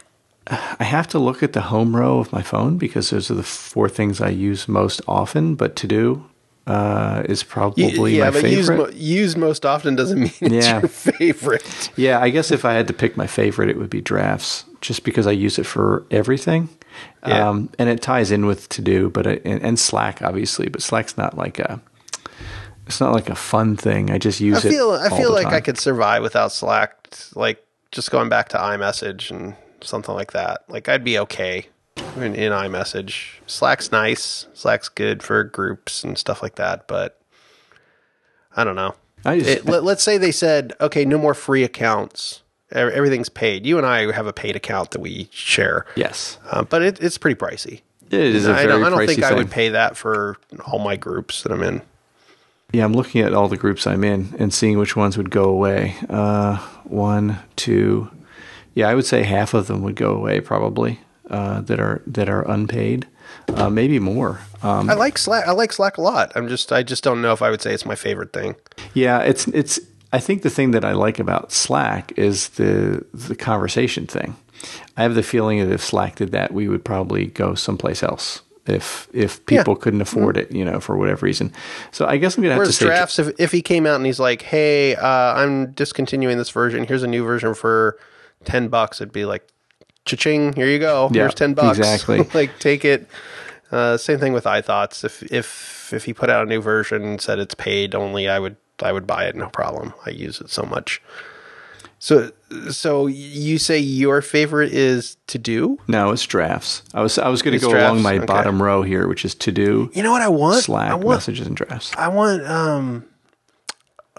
I 0.48 0.84
have 0.84 1.08
to 1.08 1.18
look 1.18 1.42
at 1.42 1.52
the 1.52 1.62
home 1.62 1.96
row 1.96 2.18
of 2.18 2.32
my 2.32 2.42
phone 2.42 2.78
because 2.78 3.10
those 3.10 3.30
are 3.30 3.34
the 3.34 3.42
four 3.42 3.88
things 3.88 4.20
I 4.20 4.28
use 4.28 4.68
most 4.68 5.00
often. 5.08 5.54
But 5.54 5.76
2Do 5.76 6.24
uh, 6.66 7.22
is 7.26 7.42
probably 7.42 8.18
my 8.18 8.30
but 8.30 8.42
favorite. 8.42 8.50
used, 8.52 8.70
mo- 8.72 8.90
used 8.94 9.36
most 9.38 9.64
often 9.66 9.94
doesn't 9.96 10.18
mean 10.20 10.32
it's 10.40 10.66
Yeah. 10.66 10.80
your 10.80 10.88
favorite. 10.88 11.90
Yeah, 11.96 12.20
I 12.20 12.30
guess 12.30 12.50
if 12.50 12.64
I 12.64 12.72
had 12.74 12.86
to 12.88 12.92
pick 12.92 13.16
my 13.16 13.26
favorite, 13.26 13.68
it 13.70 13.78
would 13.78 13.90
be 13.90 14.00
drafts, 14.00 14.64
just 14.80 15.04
because 15.04 15.26
I 15.26 15.30
use 15.32 15.58
it 15.58 15.66
for 15.66 16.04
everything. 16.10 16.68
Yeah. 17.26 17.48
Um, 17.48 17.70
and 17.78 17.88
it 17.88 18.02
ties 18.02 18.30
in 18.30 18.46
with 18.46 18.68
2Do, 18.68 19.12
but 19.12 19.26
I, 19.26 19.40
and, 19.44 19.62
and 19.62 19.78
Slack 19.78 20.22
obviously, 20.22 20.68
but 20.68 20.82
Slack's 20.82 21.16
not 21.16 21.36
like 21.36 21.58
a. 21.58 21.80
It's 22.86 23.00
not 23.00 23.12
like 23.12 23.28
a 23.28 23.34
fun 23.34 23.76
thing. 23.76 24.10
I 24.12 24.18
just 24.18 24.40
use 24.40 24.64
I 24.64 24.68
feel 24.70 24.94
it. 24.94 25.00
I 25.00 25.16
feel 25.16 25.32
like 25.32 25.46
I 25.48 25.60
could 25.60 25.76
survive 25.76 26.22
without 26.22 26.52
Slack. 26.52 26.94
Like 27.34 27.64
just 27.90 28.10
going 28.12 28.28
back 28.28 28.48
to 28.50 28.58
iMessage 28.58 29.30
and 29.32 29.56
something 29.80 30.14
like 30.14 30.32
that. 30.32 30.62
Like 30.68 30.88
I'd 30.88 31.02
be 31.02 31.18
okay 31.18 31.66
in, 32.16 32.34
in 32.34 32.52
iMessage. 32.52 33.34
Slack's 33.46 33.92
nice. 33.92 34.46
Slack's 34.54 34.88
good 34.88 35.22
for 35.22 35.44
groups 35.44 36.04
and 36.04 36.16
stuff 36.16 36.42
like 36.42 36.56
that. 36.56 36.86
But 36.86 37.20
I 38.56 38.64
don't 38.64 38.76
know. 38.76 38.94
I 39.24 39.38
just, 39.38 39.50
It, 39.50 39.64
let, 39.66 39.84
let's 39.84 40.02
say 40.02 40.18
they 40.18 40.32
said, 40.32 40.72
okay, 40.80 41.04
no 41.04 41.18
more 41.18 41.34
free 41.34 41.64
accounts. 41.64 42.42
Everything's 42.72 43.28
paid. 43.28 43.64
You 43.64 43.78
and 43.78 43.86
I 43.86 44.10
have 44.12 44.26
a 44.26 44.32
paid 44.32 44.56
account 44.56 44.90
that 44.90 45.00
we 45.00 45.28
share, 45.30 45.86
yes, 45.94 46.38
uh, 46.50 46.64
but 46.64 46.82
it, 46.82 47.00
it's 47.00 47.16
pretty 47.16 47.38
pricey. 47.38 47.82
it 48.10 48.12
is 48.12 48.48
a 48.48 48.54
I 48.54 48.66
don't, 48.66 48.82
I 48.82 48.90
don't 48.90 49.06
think 49.06 49.22
I 49.22 49.34
would 49.34 49.52
pay 49.52 49.68
that 49.68 49.96
for 49.96 50.36
all 50.66 50.80
my 50.80 50.96
groups 50.96 51.44
that 51.44 51.52
I'm 51.52 51.62
in. 51.62 51.80
Yeah, 52.72 52.84
I'm 52.84 52.92
looking 52.92 53.20
at 53.20 53.32
all 53.32 53.46
the 53.46 53.56
groups 53.56 53.86
I'm 53.86 54.02
in 54.02 54.34
and 54.40 54.52
seeing 54.52 54.78
which 54.78 54.96
ones 54.96 55.16
would 55.16 55.30
go 55.30 55.44
away. 55.44 55.94
Uh, 56.10 56.56
one, 56.82 57.38
two, 57.54 58.10
yeah, 58.74 58.88
I 58.88 58.96
would 58.96 59.06
say 59.06 59.22
half 59.22 59.54
of 59.54 59.68
them 59.68 59.82
would 59.84 59.94
go 59.94 60.10
away 60.12 60.40
probably 60.40 60.98
uh, 61.30 61.60
that 61.62 61.80
are 61.80 62.02
that 62.06 62.28
are 62.28 62.42
unpaid, 62.42 63.06
uh, 63.54 63.68
maybe 63.70 63.98
more. 63.98 64.40
Um, 64.62 64.88
I 64.90 64.94
like 64.94 65.18
Slack. 65.18 65.46
I 65.46 65.52
like 65.52 65.72
Slack 65.72 65.98
a 65.98 66.02
lot. 66.02 66.32
I'm 66.34 66.48
just 66.48 66.72
I 66.72 66.82
just 66.82 67.02
don't 67.04 67.22
know 67.22 67.32
if 67.32 67.42
I 67.42 67.50
would 67.50 67.60
say 67.62 67.72
it's 67.74 67.86
my 67.86 67.94
favorite 67.96 68.32
thing. 68.32 68.56
yeah, 68.94 69.20
it's 69.20 69.46
it's. 69.48 69.80
I 70.12 70.20
think 70.20 70.42
the 70.42 70.50
thing 70.50 70.70
that 70.70 70.84
I 70.84 70.92
like 70.92 71.18
about 71.18 71.52
Slack 71.52 72.12
is 72.16 72.50
the 72.50 73.04
the 73.12 73.34
conversation 73.36 74.06
thing. 74.06 74.36
I 74.96 75.02
have 75.02 75.14
the 75.14 75.22
feeling 75.22 75.58
that 75.58 75.72
if 75.72 75.82
Slack 75.84 76.16
did 76.16 76.32
that, 76.32 76.52
we 76.54 76.68
would 76.68 76.84
probably 76.84 77.26
go 77.26 77.54
someplace 77.54 78.02
else. 78.02 78.40
If 78.66 79.08
if 79.12 79.44
people 79.46 79.74
Yeah. 79.74 79.80
couldn't 79.82 80.00
afford 80.00 80.36
it, 80.36 80.50
you 80.50 80.64
know, 80.64 80.80
for 80.80 80.96
whatever 80.96 81.24
reason. 81.26 81.52
So 81.92 82.06
I 82.06 82.16
guess 82.16 82.36
I'm 82.36 82.42
gonna 82.42 82.54
have 82.56 82.64
to 82.64 82.72
say 82.72 82.86
drafts, 82.86 83.18
if 83.18 83.38
if 83.38 83.52
he 83.52 83.62
came 83.62 83.86
out 83.86 83.96
and 83.96 84.06
he's 84.06 84.18
like, 84.18 84.42
"Hey, 84.42 84.96
uh, 84.96 85.06
I'm 85.34 85.72
discontinuing 85.72 86.38
this 86.38 86.50
version. 86.50 86.84
Here's 86.84 87.02
a 87.04 87.06
new 87.06 87.22
version 87.24 87.54
for 87.54 87.96
ten 88.44 88.68
bucks," 88.68 89.00
it'd 89.00 89.12
be 89.12 89.24
like, 89.24 89.46
"Cha-ching! 90.06 90.54
Here 90.54 90.66
you 90.68 90.78
go. 90.78 91.10
Yeah, 91.12 91.22
Here's 91.22 91.34
ten 91.34 91.54
bucks. 91.54 91.78
exactly. 91.78 92.22
like 92.34 92.58
take 92.58 92.84
it." 92.84 93.06
Uh, 93.70 93.96
same 93.96 94.18
thing 94.18 94.32
with 94.32 94.44
iThoughts. 94.44 95.04
If 95.04 95.22
if 95.32 95.92
if 95.92 96.04
he 96.04 96.14
put 96.14 96.30
out 96.30 96.46
a 96.46 96.48
new 96.48 96.60
version 96.60 97.02
and 97.02 97.20
said 97.20 97.38
it's 97.38 97.54
paid 97.54 97.94
only, 97.94 98.28
I 98.28 98.38
would 98.38 98.56
I 98.82 98.92
would 98.92 99.06
buy 99.06 99.24
it, 99.24 99.34
no 99.36 99.48
problem. 99.48 99.92
I 100.06 100.10
use 100.10 100.40
it 100.40 100.50
so 100.50 100.62
much. 100.62 101.02
So 101.98 102.30
so 102.70 103.06
you 103.06 103.58
say 103.58 103.78
your 103.78 104.20
favorite 104.22 104.72
is 104.72 105.16
2Do? 105.28 105.78
No, 105.88 106.10
it's 106.12 106.24
drafts. 106.26 106.82
I 106.94 107.00
was 107.02 107.18
I 107.18 107.28
was 107.28 107.42
going 107.42 107.58
to 107.58 107.64
go 107.64 107.70
along 107.70 108.02
my 108.02 108.16
Okay. 108.18 108.26
bottom 108.26 108.62
row 108.62 108.82
here, 108.82 109.08
which 109.08 109.24
is 109.24 109.34
2Do, 109.34 109.96
You 109.96 110.02
know 110.02 110.12
what 110.12 110.22
I 110.22 110.28
want? 110.28 110.62
Slack, 110.62 110.90
I 110.92 110.94
want 110.94 111.16
messages, 111.16 111.46
and 111.46 111.56
drafts. 111.56 111.92
I 111.96 112.08
want 112.08 112.46
um 112.46 113.06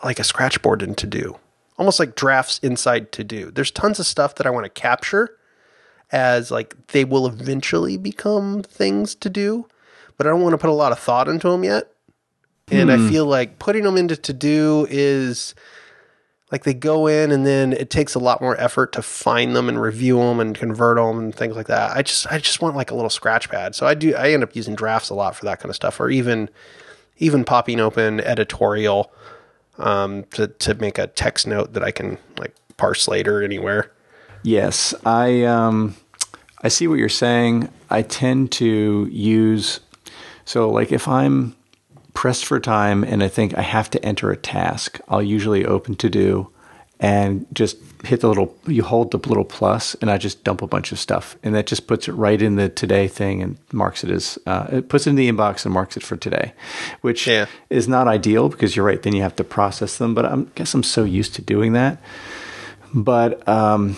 like 0.04 0.20
a 0.20 0.24
scratchboard 0.24 0.82
in 0.82 0.96
2Do. 0.96 1.38
Almost 1.78 2.00
like 2.00 2.16
drafts 2.16 2.58
inside 2.60 3.12
2Do. 3.12 3.54
There's 3.54 3.72
tons 3.72 4.00
of 4.00 4.06
stuff 4.08 4.36
that 4.36 4.48
I 4.48 4.50
want 4.50 4.66
to 4.66 4.70
capture 4.70 5.37
as 6.12 6.52
like 6.52 6.88
they 6.88 7.06
will 7.06 7.28
eventually 7.28 7.98
become 7.98 8.64
things 8.64 9.16
to 9.16 9.30
do, 9.30 9.68
but 10.18 10.26
I 10.26 10.30
don't 10.30 10.42
want 10.42 10.54
to 10.54 10.58
put 10.58 10.70
a 10.70 10.74
lot 10.74 10.92
of 10.92 11.00
thought 11.00 11.28
into 11.28 11.50
them 11.50 11.64
yet. 11.64 11.92
And 12.70 12.92
I 12.92 12.98
feel 13.10 13.26
like 13.26 13.60
putting 13.60 13.84
them 13.84 13.96
into 13.96 14.16
2Do 14.16 14.88
is 14.90 15.56
like 16.52 16.64
they 16.64 16.74
go 16.74 17.08
in 17.08 17.32
and 17.32 17.46
then 17.46 17.72
it 17.72 17.90
takes 17.90 18.14
a 18.14 18.20
lot 18.20 18.42
more 18.42 18.60
effort 18.60 18.92
to 18.94 19.02
find 19.02 19.56
them 19.56 19.70
and 19.70 19.82
review 19.82 20.18
them 20.18 20.40
and 20.40 20.54
convert 20.54 20.98
them 20.98 21.18
and 21.18 21.36
things 21.36 21.56
like 21.56 21.68
that. 21.68 21.96
I 21.96 22.02
just 22.02 22.28
I 22.28 22.40
just 22.40 22.62
want 22.62 22.76
like 22.76 22.92
a 22.92 22.96
little 22.96 23.10
scratch 23.10 23.50
pad. 23.50 23.76
So 23.76 23.86
I 23.86 23.94
do 23.94 24.16
I 24.16 24.32
end 24.32 24.44
up 24.44 24.56
using 24.56 24.76
drafts 24.76 25.10
a 25.10 25.14
lot 25.14 25.36
for 25.36 25.46
that 25.46 25.60
kind 25.60 25.70
of 25.70 25.76
stuff 25.76 26.00
or 26.00 26.10
even 26.10 26.50
even 27.18 27.44
popping 27.44 27.80
open 27.80 28.20
editorial 28.22 29.12
um, 29.78 30.24
to 30.32 30.48
to 30.48 30.74
make 30.76 30.98
a 30.98 31.08
text 31.08 31.48
note 31.48 31.74
that 31.74 31.84
I 31.84 31.92
can 31.92 32.18
like 32.38 32.54
parse 32.78 33.08
later 33.08 33.42
anywhere. 33.42 33.92
Yes, 34.48 34.94
I 35.06 35.44
um, 35.44 35.98
I 36.62 36.70
see 36.70 36.88
what 36.88 37.00
you're 37.00 37.10
saying. 37.10 37.68
I 37.90 38.02
tend 38.02 38.54
to 38.54 39.06
use 39.12 39.82
so 40.46 40.70
like 40.70 40.94
if 40.94 41.06
I'm 41.06 41.54
pressed 42.14 42.46
for 42.46 42.58
time 42.62 43.04
and 43.04 43.22
I 43.22 43.28
think 43.28 43.58
I 43.58 43.62
have 43.62 43.90
to 43.90 44.06
enter 44.06 44.32
a 44.32 44.38
task, 44.38 45.02
I'll 45.10 45.22
usually 45.22 45.66
open 45.66 45.96
2Do 45.98 46.48
and 47.00 47.46
just 47.54 47.76
hit 48.06 48.22
the 48.22 48.30
little 48.30 48.56
you 48.68 48.84
hold 48.84 49.12
the 49.12 49.18
little 49.18 49.44
plus 49.44 49.96
and 49.96 50.10
I 50.10 50.18
just 50.18 50.46
dump 50.46 50.62
a 50.62 50.68
bunch 50.68 50.94
of 50.94 50.98
stuff 51.00 51.36
and 51.44 51.54
that 51.54 51.68
just 51.68 51.86
puts 51.86 52.08
it 52.08 52.14
right 52.14 52.42
in 52.42 52.56
the 52.56 52.70
today 52.70 53.10
thing 53.10 53.44
and 53.44 53.58
marks 53.74 54.06
it 54.06 54.10
as 54.10 54.40
uh, 54.48 54.68
it 54.72 54.88
puts 54.88 55.08
it 55.08 55.10
in 55.10 55.16
the 55.18 55.30
inbox 55.30 55.66
and 55.66 55.74
marks 55.74 55.98
it 55.98 56.04
for 56.04 56.16
today, 56.16 56.54
which 57.02 57.28
Yeah. 57.28 57.48
is 57.70 57.90
not 57.90 58.08
ideal 58.08 58.48
because 58.48 58.78
you're 58.78 58.86
right. 58.86 59.02
Then 59.04 59.14
you 59.14 59.24
have 59.24 59.36
to 59.36 59.44
process 59.44 59.98
them, 59.98 60.16
but 60.16 60.24
I 60.26 60.38
guess 60.56 60.74
I'm 60.74 60.84
so 60.84 61.04
used 61.04 61.36
to 61.36 61.42
doing 61.42 61.74
that. 61.74 61.98
But 62.94 63.46
um, 63.48 63.98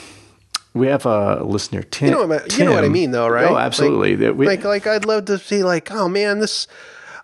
we 0.74 0.88
have 0.88 1.06
a 1.06 1.44
listener, 1.44 1.82
Tim. 1.84 2.08
You 2.10 2.14
know 2.16 2.28
what 2.28 2.52
I, 2.52 2.56
you 2.58 2.66
know 2.66 2.74
what 2.74 2.84
I 2.84 2.90
mean 2.90 3.12
though, 3.12 3.28
right? 3.28 3.50
Oh, 3.50 3.58
absolutely. 3.58 4.16
Like, 4.18 4.36
we- 4.38 4.46
like 4.48 4.64
like 4.64 4.88
I'd 4.88 5.06
love 5.06 5.26
to 5.26 5.38
see 5.38 5.64
like, 5.64 5.92
oh 5.92 6.08
man, 6.08 6.40
this 6.40 6.68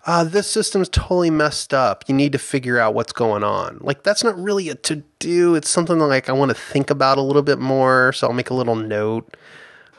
uh, 0.06 0.22
this 0.24 0.46
system's 0.48 0.88
totally 0.88 1.30
messed 1.30 1.74
up. 1.74 2.04
You 2.06 2.14
need 2.14 2.32
to 2.32 2.38
figure 2.38 2.78
out 2.78 2.94
what's 2.94 3.12
going 3.12 3.42
on. 3.42 3.78
Like 3.80 4.02
that's 4.04 4.22
not 4.22 4.38
really 4.38 4.68
a 4.68 4.74
to 4.76 5.02
do. 5.18 5.54
It's 5.54 5.68
something 5.68 5.98
like 5.98 6.28
I 6.28 6.32
want 6.32 6.50
to 6.50 6.54
think 6.54 6.90
about 6.90 7.18
a 7.18 7.22
little 7.22 7.42
bit 7.42 7.58
more. 7.58 8.12
So 8.12 8.26
I'll 8.28 8.32
make 8.32 8.50
a 8.50 8.54
little 8.54 8.76
note. 8.76 9.36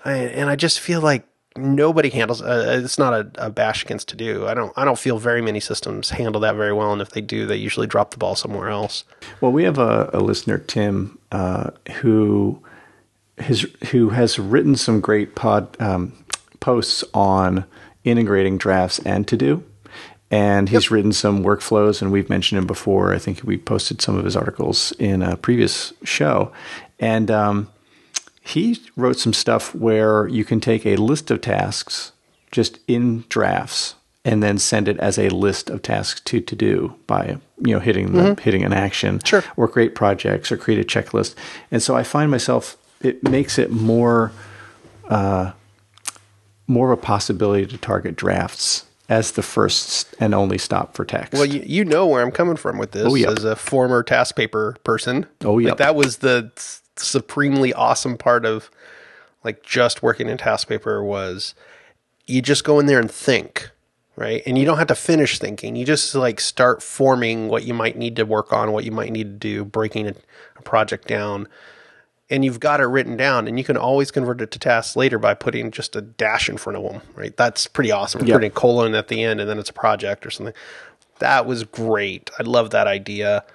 I, 0.06 0.14
and 0.14 0.50
I 0.50 0.56
just 0.56 0.80
feel 0.80 1.02
like 1.02 1.26
nobody 1.58 2.10
handles. 2.10 2.42
Uh, 2.42 2.80
it's 2.84 2.98
not 2.98 3.14
a, 3.14 3.30
a 3.36 3.50
bash 3.50 3.84
against 3.84 4.16
2Do. 4.16 4.48
I 4.48 4.54
don't. 4.54 4.72
I 4.78 4.86
don't 4.86 4.98
feel 5.00 5.18
very 5.20 5.42
many 5.42 5.60
systems 5.60 6.12
handle 6.12 6.40
that 6.42 6.56
very 6.56 6.72
well. 6.72 6.94
And 6.94 7.02
if 7.02 7.10
they 7.10 7.20
do, 7.22 7.46
they 7.46 7.58
usually 7.58 7.88
drop 7.88 8.12
the 8.12 8.18
ball 8.18 8.36
somewhere 8.36 8.70
else. 8.70 9.04
Well, 9.42 9.52
we 9.52 9.64
have 9.64 9.78
a, 9.78 10.10
a 10.14 10.20
listener, 10.22 10.58
Tim, 10.60 11.18
uh, 11.34 11.72
who 12.02 12.62
has 13.40 13.66
who 13.92 14.10
has 14.10 14.40
written 14.40 14.76
some 14.76 15.00
great 15.00 15.36
pod 15.36 15.76
um, 15.80 16.14
posts 16.60 17.04
on 17.14 17.66
integrating 18.04 18.58
drafts 18.58 19.00
and 19.00 19.28
2Do, 19.28 19.62
and 20.32 20.70
he's 20.70 20.90
written 20.92 21.12
some 21.14 21.44
workflows, 21.44 22.02
and 22.02 22.12
we've 22.12 22.30
mentioned 22.30 22.60
him 22.60 22.68
before. 22.68 23.14
I 23.14 23.20
think 23.20 23.42
we 23.44 23.58
posted 23.58 24.02
some 24.02 24.18
of 24.18 24.26
his 24.26 24.36
articles 24.36 24.92
in 25.00 25.22
a 25.22 25.38
previous 25.38 25.94
show, 26.04 26.52
and 27.00 27.30
um, 27.32 27.70
he 28.42 28.80
wrote 28.96 29.18
some 29.18 29.34
stuff 29.34 29.76
where 29.76 30.28
you 30.28 30.44
can 30.46 30.60
take 30.60 30.86
a 30.86 30.96
list 30.96 31.30
of 31.32 31.42
tasks 31.42 32.14
just 32.52 32.80
in 32.88 33.26
drafts 33.30 33.96
and 34.24 34.42
then 34.42 34.58
send 34.58 34.88
it 34.88 34.98
as 35.00 35.18
a 35.18 35.30
list 35.30 35.70
of 35.70 35.82
tasks 35.82 36.20
to 36.22 36.42
2Do 36.42 36.96
by 37.08 37.38
you 37.64 37.74
know 37.74 37.80
hitting 37.80 38.14
the, 38.14 38.36
hitting 38.42 38.64
an 38.64 38.74
action 38.74 39.20
Sure. 39.24 39.44
or 39.56 39.68
create 39.68 39.96
projects 39.96 40.52
or 40.52 40.58
create 40.58 40.80
a 40.80 40.84
checklist. 40.84 41.36
And 41.72 41.82
so 41.84 41.96
i 41.96 42.04
find 42.04 42.30
myself 42.32 42.78
it 43.02 43.24
makes 43.24 43.58
it 43.58 43.72
more 43.72 44.32
uh, 45.10 45.52
more 46.68 46.92
of 46.92 47.00
a 47.00 47.02
possibility 47.02 47.66
to 47.66 47.78
target 47.78 48.16
drafts 48.16 48.86
as 49.10 49.32
the 49.32 49.42
first 49.42 50.14
and 50.20 50.36
only 50.36 50.58
stop 50.58 50.94
for 50.94 51.06
text 51.06 51.32
Well, 51.34 51.46
you, 51.46 51.62
you 51.66 51.86
know 51.86 52.06
where 52.08 52.22
I'm 52.22 52.32
coming 52.32 52.58
from 52.58 52.78
with 52.78 52.92
this 52.92 53.06
Oh, 53.08 53.16
yep. 53.16 53.38
as 53.38 53.46
a 53.46 53.56
former 53.56 54.04
TaskPaper 54.04 54.84
person. 54.84 55.26
Oh, 55.46 55.60
yep. 55.60 55.70
Like 55.72 55.78
that 55.78 55.96
was 55.96 56.18
the 56.18 56.52
supremely 56.98 57.74
awesome 57.74 58.18
part 58.18 58.46
of 58.46 58.70
like 59.46 59.64
just 59.64 60.04
working 60.04 60.28
in 60.28 60.38
TaskPaper 60.38 61.06
was 61.06 61.54
you 62.26 62.42
just 62.42 62.66
go 62.66 62.80
in 62.80 62.86
there 62.88 63.00
and 63.00 63.10
think. 63.10 63.70
right? 64.18 64.42
And 64.46 64.58
you 64.58 64.66
don't 64.66 64.78
have 64.80 64.88
to 64.88 64.96
finish 64.96 65.40
thinking. 65.40 65.78
You 65.78 65.86
just 65.86 66.14
like 66.14 66.42
start 66.42 66.84
forming 66.84 67.48
what 67.48 67.64
you 67.64 67.74
might 67.74 67.98
need 67.98 68.18
to 68.18 68.26
work 68.26 68.52
on, 68.52 68.74
what 68.74 68.84
you 68.84 68.92
might 68.92 69.12
need 69.14 69.24
to 69.26 69.48
do, 69.48 69.64
breaking 69.64 70.08
a, 70.08 70.16
a 70.58 70.62
project 70.64 71.08
down. 71.08 71.48
And 72.30 72.44
you've 72.44 72.60
got 72.60 72.82
it 72.82 72.86
written 72.86 73.16
down, 73.16 73.48
and 73.48 73.58
you 73.58 73.64
can 73.64 73.78
always 73.78 74.12
convert 74.12 74.42
it 74.42 74.52
to 74.52 74.60
tasks 74.60 74.98
later 74.98 75.18
by 75.18 75.34
putting 75.34 75.72
just 75.72 75.96
a 75.96 76.02
dash 76.02 76.50
in 76.50 76.58
front 76.58 76.78
of 76.78 76.84
them, 76.84 77.02
right? 77.16 77.36
That's 77.38 77.68
pretty 77.68 77.90
awesome. 77.92 78.26
Yep. 78.26 78.36
Putting 78.36 78.48
a 78.48 78.54
colon 78.54 78.96
at 78.96 79.08
the 79.08 79.24
end, 79.24 79.40
and 79.40 79.50
then 79.50 79.58
it's 79.58 79.70
a 79.70 79.74
project 79.74 80.26
or 80.26 80.30
something. 80.30 80.54
That 81.20 81.46
was 81.46 81.64
great. 81.64 82.30
I 82.38 82.44
love 82.44 82.72
that 82.72 82.86
idea. 82.86 83.46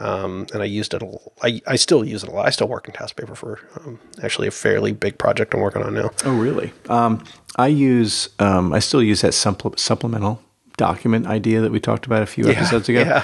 Um, 0.00 0.46
and 0.52 0.62
I 0.62 0.64
used 0.64 0.92
it. 0.94 1.02
A, 1.02 1.18
I, 1.42 1.60
I 1.66 1.76
still 1.76 2.04
use 2.04 2.24
it 2.24 2.28
a 2.28 2.32
lot. 2.32 2.46
I 2.46 2.50
still 2.50 2.66
work 2.66 2.88
in 2.88 2.94
TaskPaper 2.94 3.36
for 3.36 3.60
um, 3.78 4.00
actually 4.22 4.48
a 4.48 4.50
fairly 4.50 4.92
big 4.92 5.18
project 5.18 5.54
I'm 5.54 5.60
working 5.60 5.82
on 5.82 5.94
now. 5.94 6.10
Oh, 6.24 6.36
really? 6.36 6.72
Um, 6.88 7.22
I 7.56 7.68
use, 7.68 8.30
um, 8.40 8.72
I 8.72 8.80
still 8.80 9.02
use 9.02 9.20
that 9.20 9.34
supple- 9.34 9.76
supplemental 9.76 10.42
document 10.76 11.26
idea 11.26 11.60
that 11.60 11.70
we 11.70 11.78
talked 11.78 12.06
about 12.06 12.22
a 12.22 12.26
few 12.26 12.48
episodes 12.48 12.88
ago. 12.88 13.00
Yeah. 13.00 13.22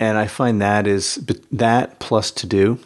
And 0.00 0.18
I 0.18 0.26
find 0.26 0.60
that 0.60 0.88
is 0.88 1.24
that 1.52 2.00
plus 2.00 2.32
2Do, 2.32 2.80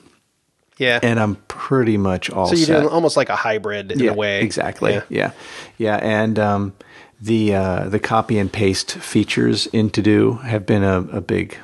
Yeah. 0.79 1.01
and 1.03 1.19
I'm 1.21 1.35
pretty 1.49 1.97
much 1.99 2.31
all 2.31 2.47
so 2.47 2.55
you're 2.55 2.67
set. 2.67 2.81
doing 2.81 2.89
almost 2.93 3.17
like 3.17 3.29
a 3.29 3.37
hybrid 3.37 3.93
in 3.93 3.99
yeah, 3.99 4.11
a 4.11 4.15
way. 4.15 4.43
Exactly. 4.43 4.93
Yeah. 4.95 5.03
Yeah. 5.09 5.31
Yeah. 5.77 5.97
And 5.97 6.39
um, 6.39 6.73
the 7.21 7.55
uh, 7.55 7.89
the 7.89 7.99
copy 7.99 8.39
and 8.39 8.53
paste 8.53 8.93
features 8.93 9.67
in 9.69 9.91
2Do 9.91 10.43
have 10.43 10.65
been 10.67 10.85
a, 10.85 11.01
a 11.13 11.21
big 11.21 11.57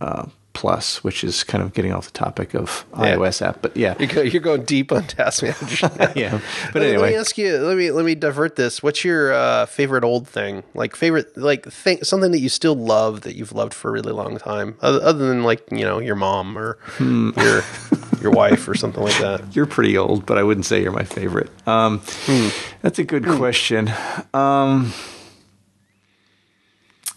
uh, 0.00 0.26
plus, 0.54 1.02
which 1.04 1.22
is 1.24 1.44
kind 1.44 1.62
of 1.64 1.72
getting 1.72 1.92
off 1.92 2.06
the 2.06 2.12
topic 2.12 2.54
of 2.54 2.84
Yeah. 2.98 3.16
iOS 3.16 3.40
app. 3.42 3.62
But 3.62 3.76
yeah. 3.76 3.94
You're, 3.98 4.24
you're 4.24 4.42
going 4.42 4.64
deep 4.64 4.90
on 4.92 5.06
task 5.06 5.42
manager. 5.42 5.90
yeah. 6.14 6.40
But 6.72 6.82
Let- 6.82 6.98
let 7.00 7.10
me 7.10 7.16
ask 7.16 7.36
you. 7.38 7.56
Let 7.58 7.76
me 7.76 7.90
let 7.90 8.04
me 8.04 8.14
divert 8.14 8.56
this. 8.56 8.82
What's 8.82 9.04
your 9.04 9.32
uh, 9.34 9.66
favorite 9.66 10.04
old 10.04 10.26
thing? 10.28 10.62
Like 10.74 10.96
favorite, 10.96 11.36
like 11.36 11.66
thing, 11.70 12.02
something 12.04 12.32
that 12.32 12.40
you 12.40 12.48
still 12.48 12.74
love 12.74 13.20
that 13.22 13.34
you've 13.36 13.52
loved 13.52 13.74
for 13.74 13.88
a 13.88 13.92
really 13.92 14.12
long 14.12 14.38
time, 14.38 14.76
other, 14.82 15.02
other 15.02 15.28
than 15.28 15.42
like 15.42 15.62
you 15.70 15.84
know 15.84 15.98
your 16.00 16.16
mom 16.16 16.56
or 16.58 16.78
Hmm. 16.96 17.30
your 17.38 17.62
your 18.22 18.32
wife 18.32 18.66
or 18.68 18.74
something 18.74 19.02
like 19.02 19.18
that. 19.20 19.42
you're 19.56 19.66
pretty 19.66 19.96
old, 19.98 20.24
but 20.26 20.38
I 20.38 20.42
wouldn't 20.42 20.66
say 20.66 20.82
you're 20.82 20.92
my 20.92 21.04
favorite. 21.04 21.50
Um, 21.66 21.98
Hmm. 22.26 22.48
That's 22.82 22.98
a 22.98 23.04
good 23.04 23.24
question. 23.26 23.90
Um, 24.32 24.92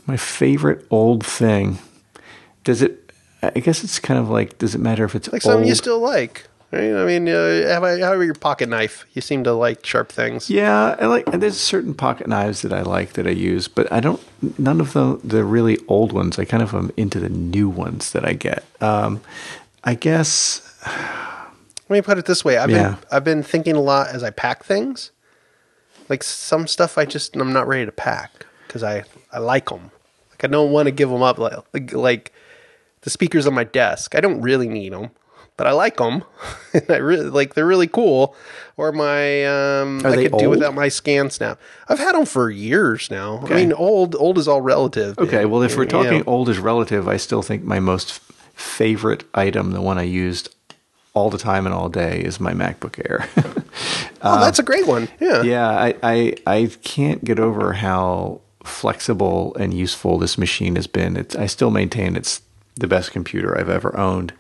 my 0.06 0.18
favorite 0.18 0.86
old 0.90 1.26
thing. 1.26 1.80
Does 2.64 2.82
it? 2.82 3.12
I 3.42 3.60
guess 3.60 3.84
it's 3.84 4.00
kind 4.00 4.20
of 4.20 4.30
like. 4.30 4.58
Does 4.58 4.76
it 4.76 4.80
matter 4.80 5.04
if 5.06 5.16
it's 5.16 5.32
Like 5.32 5.42
something 5.42 5.60
old? 5.62 5.68
you 5.68 5.76
still 5.76 6.00
like. 6.00 6.48
Right? 6.72 6.94
I 6.94 7.06
mean, 7.06 7.30
uh, 7.30 7.70
how 7.72 7.78
about, 7.78 8.00
how 8.00 8.14
about 8.14 8.22
your 8.22 8.34
pocket 8.34 8.70
knife? 8.70 9.06
You 9.14 9.22
seem 9.22 9.44
to 9.46 9.54
like 9.54 9.86
sharp 9.86 10.12
things. 10.12 10.50
Yeah, 10.50 10.96
I 11.00 11.06
like. 11.06 11.26
There's 11.32 11.58
certain 11.60 11.94
pocket 11.94 12.28
knives 12.28 12.64
that 12.64 12.74
I 12.74 12.82
like 12.82 13.14
that 13.14 13.28
I 13.28 13.32
use, 13.32 13.68
but 13.68 13.92
I 13.92 14.00
don't. 14.00 14.20
None 14.60 14.82
of 14.82 14.94
the 14.94 15.20
the 15.24 15.44
really 15.44 15.78
old 15.88 16.12
ones. 16.12 16.38
I 16.40 16.46
kind 16.46 16.64
of 16.64 16.74
am 16.74 16.92
into 16.98 17.20
the 17.20 17.30
new 17.30 17.70
ones 17.70 18.12
that 18.12 18.26
I 18.26 18.34
get. 18.34 18.64
Um, 18.82 19.22
I 19.84 19.94
guess. 19.96 20.62
Let 20.86 21.90
me 21.98 22.02
put 22.02 22.18
it 22.18 22.26
this 22.26 22.44
way: 22.44 22.58
I've 22.58 22.70
Yeah. 22.70 22.92
been 22.92 22.98
I've 23.12 23.24
been 23.24 23.44
thinking 23.44 23.76
a 23.76 23.82
lot 23.82 24.08
as 24.08 24.24
I 24.24 24.30
pack 24.30 24.64
things. 24.64 25.12
Like 26.10 26.24
some 26.24 26.68
stuff, 26.68 26.98
I 26.98 27.06
just 27.06 27.36
I'm 27.36 27.54
not 27.54 27.68
ready 27.68 27.86
to 27.86 27.92
pack 27.92 28.46
because 28.68 28.84
I 28.84 29.04
I 29.32 29.40
like 29.40 29.70
them. 29.70 29.92
Like 30.32 30.44
I 30.44 30.48
don't 30.48 30.72
want 30.72 30.88
to 30.88 30.92
give 30.92 31.10
them 31.10 31.22
up. 31.22 31.38
Like, 31.38 31.64
like 31.74 31.94
like 31.94 32.34
the 33.02 33.10
speakers 33.10 33.46
on 33.48 33.54
my 33.54 33.64
desk, 33.64 34.16
I 34.16 34.22
don't 34.22 34.42
really 34.42 34.68
need 34.68 34.94
them, 34.94 35.12
but 35.58 35.68
I 35.68 35.72
like 35.72 35.98
them. 35.98 36.24
and 36.74 36.90
I 36.90 36.98
really 36.98 37.30
like 37.30 37.54
they're 37.54 37.66
really 37.66 37.88
cool. 37.88 38.36
Or 38.78 38.92
my 38.92 39.46
um, 39.46 40.06
Are 40.06 40.12
I 40.12 40.16
could 40.24 40.38
do 40.38 40.50
without 40.50 40.74
my 40.74 40.88
ScanSnap. 40.88 41.58
I've 41.88 42.00
had 42.00 42.14
them 42.14 42.26
for 42.26 42.50
years 42.50 43.10
now. 43.10 43.44
I 43.48 43.56
mean, 43.56 43.74
old 43.74 44.16
old 44.16 44.38
is 44.38 44.48
all 44.48 44.62
relative. 44.62 45.18
Okay, 45.18 45.46
well, 45.46 45.62
if 45.62 45.78
we're 45.78 45.86
talking 45.86 46.24
old 46.26 46.50
is 46.50 46.60
relative, 46.60 47.08
I 47.08 47.18
still 47.18 47.42
think 47.42 47.64
my 47.64 47.80
most 47.80 48.20
favorite 48.56 49.24
item, 49.34 49.72
the 49.72 49.82
one 49.82 49.98
I 49.98 50.04
used 50.04 50.55
all 51.16 51.32
the 51.32 51.40
time 51.40 51.66
and 51.66 51.74
all 51.74 51.90
day, 51.90 52.20
is 52.20 52.40
my 52.40 52.54
MacBook 52.54 53.00
Air. 53.10 53.28
oh, 54.22 54.40
that's 54.40 54.60
a 54.60 54.64
great 54.64 54.86
one. 54.86 55.08
Yeah. 55.20 55.42
yeah, 55.42 55.68
I, 55.68 55.96
I 56.04 56.36
I 56.46 56.70
can't 56.84 57.24
get 57.24 57.40
over 57.40 57.74
how 57.74 58.42
flexible 58.64 59.56
and 59.56 59.74
useful 59.74 60.20
this 60.20 60.38
machine 60.38 60.76
has 60.76 60.86
been. 60.86 61.18
It's 61.18 61.36
I 61.36 61.48
still 61.48 61.72
maintain 61.72 62.16
it's 62.16 62.42
the 62.76 62.88
best 62.88 63.12
computer 63.12 63.58
I've 63.58 63.70
ever 63.70 63.98
owned. 63.98 64.34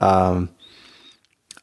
Um, 0.00 0.50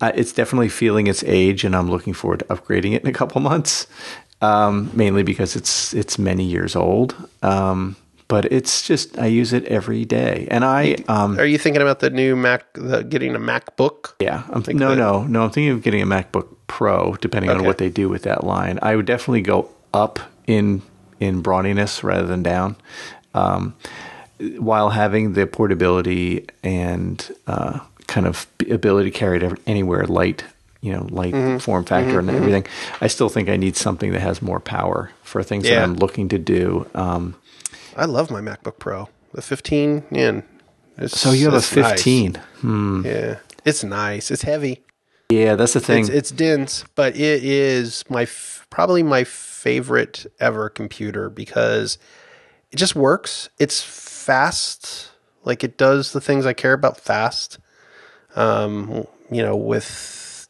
I, 0.01 0.11
it's 0.11 0.31
definitely 0.31 0.69
feeling 0.69 1.07
its 1.07 1.23
age, 1.23 1.63
and 1.63 1.75
I'm 1.75 1.91
looking 1.91 2.13
forward 2.13 2.39
to 2.39 2.45
upgrading 2.45 2.93
it 2.93 3.03
in 3.03 3.09
a 3.09 3.13
couple 3.13 3.41
months. 3.41 3.87
Um, 4.41 4.91
mainly 4.93 5.23
because 5.23 5.55
it's 5.55 5.93
it's 5.93 6.17
many 6.17 6.43
years 6.43 6.75
old. 6.75 7.15
Um, 7.41 7.95
but 8.27 8.45
it's 8.51 8.87
just 8.87 9.17
I 9.19 9.27
use 9.27 9.53
it 9.53 9.65
every 9.65 10.05
day, 10.05 10.47
and 10.51 10.63
I 10.65 10.95
um, 11.07 11.37
Are 11.39 11.45
you 11.45 11.57
thinking 11.57 11.81
about 11.81 11.99
the 11.99 12.09
new 12.09 12.35
Mac, 12.35 12.65
the, 12.73 13.03
getting 13.03 13.35
a 13.35 13.39
MacBook? 13.39 14.13
yeah, 14.19 14.43
I'm 14.49 14.63
thinking. 14.63 14.79
no, 14.79 14.89
that- 14.89 14.95
no, 14.97 15.23
no. 15.23 15.43
I'm 15.43 15.51
thinking 15.51 15.71
of 15.71 15.81
getting 15.83 16.01
a 16.01 16.07
MacBook 16.07 16.47
Pro, 16.67 17.15
depending 17.21 17.51
on 17.51 17.63
what 17.63 17.77
they 17.77 17.89
do 17.89 18.09
with 18.09 18.23
that 18.23 18.43
line. 18.43 18.79
I 18.81 18.95
would 18.95 19.05
definitely 19.05 19.41
go 19.41 19.69
up 19.93 20.19
in 20.47 20.81
in 21.19 21.41
brawniness 21.43 22.03
rather 22.03 22.27
than 22.27 22.43
down, 22.43 22.75
um, 23.33 23.73
while 24.57 24.89
having 24.89 25.33
the 25.33 25.47
portability 25.47 26.45
and 26.63 27.31
uh, 27.47 27.79
kind 28.07 28.27
of 28.27 28.47
ability 28.69 29.11
to 29.11 29.17
carry 29.17 29.37
it 29.43 29.59
anywhere 29.67 30.05
light. 30.05 30.43
You 30.81 30.91
know, 30.93 31.07
light 31.09 31.33
Mm-hmm. 31.33 31.57
form 31.59 31.83
factor 31.83 32.19
and 32.19 32.29
everything. 32.29 32.65
I 33.01 33.07
still 33.07 33.27
think 33.29 33.49
I 33.49 33.57
need 33.57 33.75
something 33.75 34.11
that 34.11 34.19
has 34.21 34.39
more 34.43 34.59
power 34.59 35.09
for 35.23 35.41
things 35.41 35.63
that 35.63 35.81
I'm 35.81 35.95
looking 35.95 36.29
to 36.29 36.37
do. 36.37 36.85
Um, 36.93 37.33
I 37.95 38.05
love 38.05 38.29
my 38.31 38.41
MacBook 38.41 38.79
Pro. 38.79 39.09
The 39.33 39.41
15 39.41 40.03
in. 40.11 40.43
It's, 40.97 41.19
so 41.19 41.31
you 41.31 41.45
have 41.45 41.53
a 41.53 41.57
it's 41.57 41.75
nice. 41.75 41.91
15. 42.03 42.41
Yeah. 43.03 43.37
It's 43.65 43.83
nice. 43.83 44.31
It's 44.31 44.43
heavy. 44.43 44.83
Yeah, 45.29 45.55
that's 45.55 45.73
the 45.73 45.79
thing. 45.79 46.01
It's, 46.01 46.09
it's 46.09 46.31
dense, 46.31 46.85
but 46.95 47.15
it 47.15 47.43
is 47.43 48.03
my 48.09 48.23
f- 48.23 48.65
probably 48.69 49.01
my 49.03 49.23
favorite 49.23 50.25
ever 50.39 50.69
computer 50.69 51.29
because 51.29 51.97
it 52.71 52.75
just 52.77 52.95
works. 52.95 53.49
It's 53.59 53.81
fast. 53.81 55.11
Like 55.43 55.63
it 55.63 55.77
does 55.77 56.11
the 56.13 56.21
things 56.21 56.45
I 56.45 56.53
care 56.53 56.73
about 56.73 56.99
fast. 56.99 57.59
Um, 58.35 59.05
you 59.31 59.41
know, 59.41 59.55
with 59.55 60.47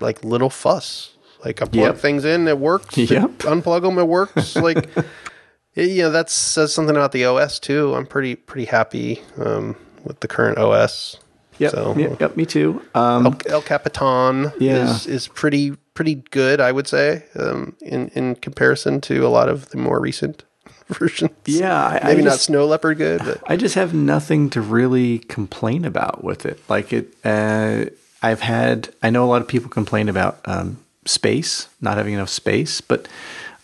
like 0.00 0.24
little 0.24 0.50
fuss. 0.50 1.14
Like 1.44 1.60
I 1.62 1.66
plug 1.66 1.74
Yep. 1.74 1.96
things 1.98 2.24
in, 2.24 2.48
it 2.48 2.58
works. 2.58 2.96
Yep. 2.96 3.30
Unplug 3.40 3.82
them, 3.82 3.98
it 3.98 4.08
works. 4.08 4.56
Like 4.56 4.88
it- 5.74 5.90
you 5.90 6.02
know, 6.02 6.10
that 6.10 6.30
says 6.30 6.72
something 6.74 6.96
about 6.96 7.12
the 7.12 7.24
OS 7.24 7.58
too. 7.58 7.94
I'm 7.94 8.06
pretty 8.06 8.34
pretty 8.36 8.66
happy 8.66 9.20
um, 9.38 9.76
with 10.04 10.20
the 10.20 10.28
current 10.28 10.58
OS. 10.58 11.16
yep, 11.58 11.72
So 11.72 11.94
yep, 11.96 12.20
yep, 12.20 12.36
me 12.36 12.46
too. 12.46 12.82
Um, 12.94 13.26
El, 13.26 13.36
El 13.46 13.62
Capitan 13.62 14.52
Yeah. 14.58 14.84
is 14.90 15.06
is 15.06 15.28
pretty 15.28 15.72
pretty 15.94 16.16
good, 16.30 16.60
I 16.60 16.72
would 16.72 16.88
say, 16.88 17.24
um, 17.38 17.76
in 17.80 18.08
in 18.14 18.34
comparison 18.36 19.00
to 19.02 19.26
a 19.26 19.28
lot 19.28 19.48
of 19.48 19.68
the 19.70 19.76
more 19.76 20.00
recent 20.00 20.44
versions. 20.88 21.30
Yeah, 21.46 21.74
I- 21.86 22.00
I 22.02 22.04
maybe 22.14 22.22
not 22.22 22.38
Snow 22.38 22.64
Leopard 22.66 22.98
good, 22.98 23.20
but 23.24 23.42
I 23.46 23.56
just 23.56 23.74
have 23.74 23.92
nothing 23.94 24.50
to 24.50 24.60
really 24.60 25.18
complain 25.20 25.84
about 25.84 26.24
with 26.24 26.46
it. 26.46 26.58
Like 26.68 26.92
it, 26.92 27.14
uh, 27.24 27.86
I've 28.22 28.40
had. 28.40 28.88
I 29.02 29.10
know 29.10 29.24
a 29.24 29.30
lot 29.30 29.40
of 29.42 29.48
people 29.48 29.68
complain 29.70 30.08
about 30.08 30.40
um, 30.46 30.78
space, 31.06 31.68
not 31.80 31.96
having 31.96 32.14
enough 32.14 32.28
space, 32.30 32.80
but 32.80 33.06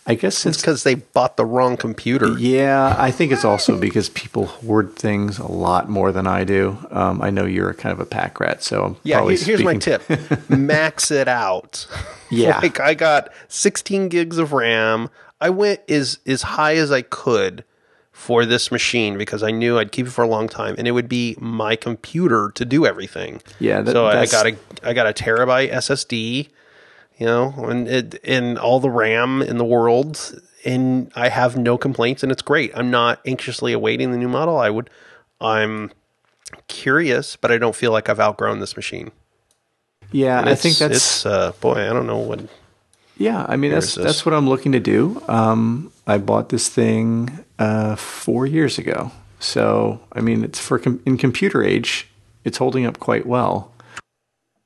I 0.09 0.15
guess 0.15 0.45
it's 0.45 0.57
because 0.61 0.83
they 0.83 0.95
bought 0.95 1.35
the 1.35 1.45
wrong 1.45 1.75
computer. 1.75 2.37
yeah, 2.39 2.95
I 2.97 3.11
think 3.11 3.31
it's 3.33 3.43
also 3.43 3.77
because 3.77 4.07
people 4.09 4.45
hoard 4.45 4.95
things 4.95 5.37
a 5.37 5.45
lot 5.51 5.89
more 5.89 6.13
than 6.13 6.25
I 6.25 6.45
do. 6.45 6.77
Um, 6.91 7.21
I 7.21 7.29
know 7.29 7.45
you're 7.45 7.73
kind 7.73 7.91
of 7.91 7.99
a 7.99 8.05
pack 8.05 8.39
rat, 8.39 8.63
so 8.63 8.83
I'm 8.85 8.95
Yeah, 9.03 9.17
probably 9.17 9.35
he- 9.35 9.45
here's 9.45 9.63
my 9.63 9.75
tip: 9.75 10.01
max 10.49 11.11
it 11.21 11.27
out. 11.27 11.85
Yeah. 12.29 12.59
like 12.59 12.81
I 12.81 12.93
got 12.93 13.29
16 13.47 14.09
gigs 14.09 14.37
of 14.37 14.51
RAM. 14.51 15.09
I 15.39 15.49
went 15.49 15.79
as 15.89 16.19
as 16.25 16.41
high 16.41 16.75
as 16.75 16.91
I 16.91 17.01
could 17.01 17.63
for 18.11 18.45
this 18.45 18.69
machine 18.71 19.17
because 19.17 19.43
I 19.43 19.51
knew 19.51 19.77
I'd 19.79 19.91
keep 19.93 20.07
it 20.07 20.09
for 20.09 20.23
a 20.23 20.27
long 20.27 20.49
time, 20.49 20.75
and 20.77 20.87
it 20.87 20.91
would 20.91 21.07
be 21.07 21.35
my 21.39 21.75
computer 21.77 22.51
to 22.55 22.65
do 22.65 22.85
everything. 22.85 23.41
Yeah, 23.59 23.79
that- 23.81 23.91
so 23.93 24.05
I, 24.07 24.21
I 24.21 24.25
got 24.25 24.45
a 24.47 24.57
I 24.83 24.93
got 24.93 25.07
a 25.07 25.13
terabyte 25.13 25.71
SSD, 25.71 26.49
you 27.17 27.25
know, 27.25 27.53
and 27.57 27.87
it 27.87 28.19
and 28.23 28.57
all 28.57 28.79
the 28.79 28.89
RAM 28.89 29.41
in 29.41 29.57
the 29.57 29.65
world, 29.65 30.39
and 30.63 31.11
I 31.15 31.29
have 31.29 31.57
no 31.57 31.77
complaints, 31.77 32.23
and 32.23 32.31
it's 32.31 32.41
great. 32.41 32.71
I'm 32.75 32.91
not 32.91 33.19
anxiously 33.25 33.73
awaiting 33.73 34.11
the 34.11 34.17
new 34.17 34.27
model. 34.27 34.57
I 34.57 34.69
would, 34.69 34.89
I'm 35.41 35.91
curious, 36.67 37.35
but 37.35 37.51
I 37.51 37.57
don't 37.57 37.75
feel 37.75 37.91
like 37.91 38.09
I've 38.09 38.19
outgrown 38.19 38.59
this 38.59 38.75
machine. 38.75 39.11
Yeah, 40.11 40.41
I 40.45 40.55
think 40.55 40.77
that's 40.77 40.95
it's 40.95 41.25
uh, 41.25 41.51
boy. 41.59 41.89
I 41.89 41.93
don't 41.93 42.07
know 42.07 42.19
what. 42.19 42.41
Yeah, 43.17 43.45
I 43.47 43.55
mean 43.55 43.71
that's 43.71 43.95
that's 43.95 44.25
what 44.25 44.33
I'm 44.33 44.47
looking 44.47 44.71
to 44.73 44.79
do. 44.79 45.21
Um, 45.27 45.91
I 46.05 46.17
bought 46.17 46.49
this 46.49 46.69
thing 46.69 47.43
uh, 47.59 47.95
four 47.95 48.45
years 48.45 48.77
ago, 48.77 49.11
so 49.39 49.99
I 50.13 50.21
mean 50.21 50.43
it's 50.43 50.59
for 50.59 50.79
com- 50.79 51.01
in 51.05 51.17
computer 51.17 51.63
age, 51.63 52.07
it's 52.45 52.59
holding 52.59 52.85
up 52.85 52.99
quite 52.99 53.25
well. 53.25 53.71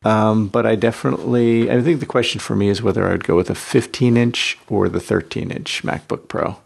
Um, 0.03 0.47
but 0.47 0.65
I 0.65 0.75
definitely, 0.75 1.69
I 1.69 1.81
think 1.81 1.99
the 1.99 2.05
question 2.05 2.39
for 2.39 2.55
me 2.55 2.69
is 2.69 2.81
whether 2.81 3.07
I 3.07 3.11
would 3.11 3.23
go 3.23 3.35
with 3.35 3.49
a 3.49 3.55
15 3.55 4.17
inch 4.17 4.57
or 4.67 4.89
the 4.89 4.99
13 4.99 5.51
inch 5.51 5.83
MacBook 5.83 6.27
Pro. 6.27 6.57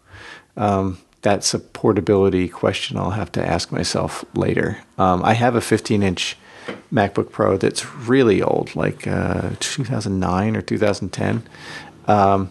Um, 0.56 0.98
that's 1.22 1.52
a 1.52 1.58
portability 1.58 2.48
question 2.48 2.96
I'll 2.96 3.10
have 3.10 3.32
to 3.32 3.46
ask 3.46 3.72
myself 3.72 4.24
later. 4.34 4.78
Um, 4.96 5.24
I 5.24 5.34
have 5.34 5.54
a 5.54 5.60
15 5.60 6.02
inch 6.02 6.36
MacBook 6.92 7.30
Pro 7.30 7.56
that's 7.56 7.84
really 7.94 8.40
old, 8.42 8.74
like 8.74 9.06
uh, 9.06 9.50
2009 9.60 10.56
or 10.56 10.62
2010. 10.62 11.42
Um, 12.08 12.50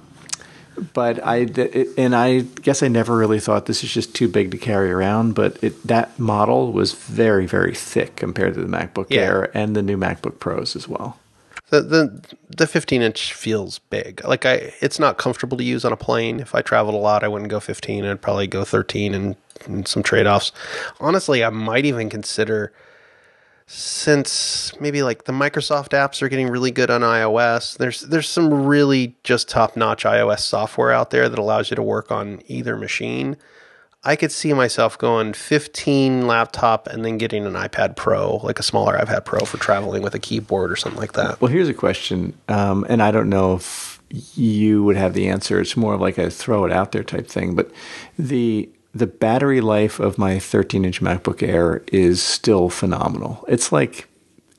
but 0.94 1.24
I 1.26 1.38
it, 1.38 1.88
and 1.98 2.16
I 2.16 2.42
guess 2.42 2.84
I 2.84 2.88
never 2.88 3.16
really 3.16 3.40
thought 3.40 3.66
this 3.66 3.84
is 3.84 3.92
just 3.92 4.14
too 4.16 4.28
big 4.28 4.52
to 4.52 4.58
carry 4.58 4.92
around. 4.92 5.36
But 5.36 5.62
it, 5.64 5.82
that 5.88 6.18
model 6.20 6.72
was 6.72 6.94
very 6.94 7.46
very 7.46 7.74
thick 7.76 8.16
compared 8.16 8.54
to 8.56 8.62
the 8.62 8.68
MacBook 8.68 9.08
Yeah. 9.10 9.22
Air 9.22 9.58
and 9.58 9.76
the 9.76 9.82
new 9.82 9.98
MacBook 9.98 10.40
Pros 10.40 10.76
as 10.76 10.88
well. 10.88 11.18
The 11.70 11.82
the 11.82 12.36
the 12.58 12.68
15 12.68 13.02
inch 13.02 13.34
feels 13.34 13.80
big. 13.80 14.24
Like 14.24 14.46
I, 14.46 14.74
it's 14.82 15.00
not 15.00 15.18
comfortable 15.18 15.58
to 15.58 15.64
use 15.64 15.84
on 15.84 15.92
a 15.92 15.98
plane. 15.98 16.40
If 16.40 16.54
I 16.54 16.62
traveled 16.62 16.96
a 16.96 17.00
lot, 17.00 17.24
I 17.24 17.28
wouldn't 17.28 17.50
go 17.50 17.60
15. 17.60 18.06
I'd 18.06 18.22
probably 18.22 18.46
go 18.48 18.64
13 18.64 19.14
and, 19.16 19.36
and 19.66 19.88
some 19.88 20.04
trade 20.04 20.28
offs. 20.28 20.52
Honestly, 21.00 21.44
I 21.44 21.50
might 21.50 21.86
even 21.86 22.10
consider 22.10 22.72
since 23.68 24.80
maybe 24.80 25.02
like 25.02 25.24
the 25.24 25.34
Microsoft 25.34 25.90
apps 25.90 26.22
are 26.22 26.30
getting 26.30 26.50
really 26.50 26.72
good 26.72 26.92
on 26.92 27.02
iOS. 27.02 27.78
There's 27.78 28.02
there's 28.02 28.30
some 28.30 28.66
really 28.66 29.16
just 29.24 29.50
top 29.50 29.76
notch 29.76 30.04
iOS 30.04 30.42
software 30.42 30.92
out 30.92 31.10
there 31.10 31.28
that 31.30 31.40
allows 31.40 31.70
you 31.70 31.76
to 31.76 31.82
work 31.82 32.12
on 32.12 32.42
either 32.48 32.78
machine. 32.78 33.38
I 34.08 34.16
could 34.16 34.32
see 34.32 34.54
myself 34.54 35.00
going 35.00 35.34
15 35.34 36.28
laptop 36.28 36.86
and 36.86 37.04
then 37.04 37.18
getting 37.18 37.48
an 37.48 37.54
iPad 37.54 37.96
Pro, 37.96 38.36
like 38.38 38.60
a 38.60 38.64
smaller 38.64 38.96
iPad 38.96 39.26
Pro 39.26 39.40
for 39.46 39.58
traveling 39.58 40.04
with 40.04 40.14
a 40.14 40.20
keyboard 40.20 40.72
or 40.72 40.76
something 40.76 41.02
like 41.02 41.14
that. 41.14 41.42
Well, 41.42 41.52
here's 41.52 41.70
a 41.70 41.74
question, 41.74 42.38
um, 42.48 42.86
and 42.88 43.02
I 43.02 43.10
don't 43.10 43.30
know 43.30 43.56
if 43.56 44.00
you 44.36 44.84
would 44.84 44.96
have 44.96 45.14
the 45.14 45.28
answer. 45.28 45.60
It's 45.60 45.76
more 45.76 45.96
of 45.96 46.02
like 46.02 46.20
a 46.20 46.30
throw 46.30 46.66
it 46.66 46.72
out 46.72 46.92
there 46.92 47.04
type 47.04 47.28
thing. 47.28 47.56
But 47.56 47.72
the 48.18 48.70
the 48.96 49.06
battery 49.06 49.60
life 49.60 50.00
of 50.00 50.18
my 50.18 50.40
13 50.40 50.86
inch 50.86 51.02
MacBook 51.02 51.44
Air 51.44 51.84
is 51.92 52.24
still 52.24 52.70
phenomenal. 52.70 53.44
It's 53.50 53.72
like 53.74 54.08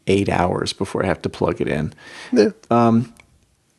eight 0.07 0.28
hours 0.28 0.74
before 0.74 1.03
I 1.03 1.07
have 1.07 1.22
to 1.22 1.30
plug 1.30 1.61
it 1.62 1.68
in. 1.68 1.95
Yeah. 2.32 2.51
Um, 2.70 3.14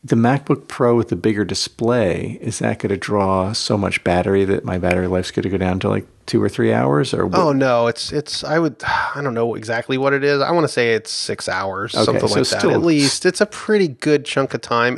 the 0.03 0.15
MacBook 0.15 0.67
Pro 0.67 0.95
with 0.95 1.09
the 1.09 1.15
bigger 1.15 1.45
display 1.45 2.39
is 2.41 2.59
that 2.59 2.79
going 2.79 2.89
to 2.89 2.97
draw 2.97 3.53
so 3.53 3.77
much 3.77 4.03
battery 4.03 4.45
that 4.45 4.65
my 4.65 4.77
battery 4.77 5.07
life's 5.07 5.31
going 5.31 5.43
to 5.43 5.49
go 5.49 5.57
down 5.57 5.79
to 5.81 5.89
like 5.89 6.07
two 6.25 6.41
or 6.41 6.49
three 6.49 6.73
hours? 6.73 7.13
Or 7.13 7.27
what? 7.27 7.39
Oh 7.39 7.51
no, 7.51 7.87
it's 7.87 8.11
it's 8.11 8.43
I 8.43 8.57
would 8.57 8.81
I 8.83 9.21
don't 9.21 9.33
know 9.33 9.55
exactly 9.55 9.97
what 9.97 10.13
it 10.13 10.23
is. 10.23 10.41
I 10.41 10.51
want 10.51 10.63
to 10.63 10.71
say 10.71 10.93
it's 10.93 11.11
six 11.11 11.47
hours, 11.49 11.91
something 11.91 12.19
so 12.27 12.39
like 12.39 12.47
that. 12.47 12.65
At 12.65 12.81
least 12.81 13.25
it's 13.25 13.41
a 13.41 13.45
pretty 13.45 13.89
good 13.89 14.25
chunk 14.25 14.53
of 14.53 14.61
time, 14.61 14.97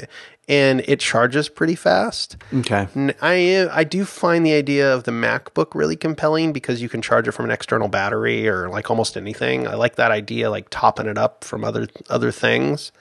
and 0.50 0.82
it 0.88 1.00
charges 1.00 1.48
pretty 1.48 1.76
fast. 1.76 2.36
okay. 2.54 2.88
I 3.22 3.70
I 3.72 3.84
do 3.86 4.04
find 4.04 4.46
the 4.46 4.54
idea 4.54 4.94
of 4.94 5.04
the 5.06 5.12
MacBook 5.12 5.76
really 5.76 5.96
compelling 5.96 6.52
because 6.52 6.82
you 6.82 6.90
can 6.90 7.02
charge 7.02 7.28
it 7.28 7.32
from 7.32 7.46
an 7.46 7.52
external 7.52 7.88
battery 7.88 8.50
or 8.50 8.68
like 8.68 8.90
almost 8.90 9.16
anything. 9.16 9.68
I 9.68 9.76
like 9.76 9.96
that 9.96 10.12
idea, 10.12 10.50
like 10.50 10.68
topping 10.72 11.06
it 11.08 11.18
up 11.18 11.44
from 11.46 11.64
other 11.64 11.88
other 12.10 12.32
things, 12.32 12.92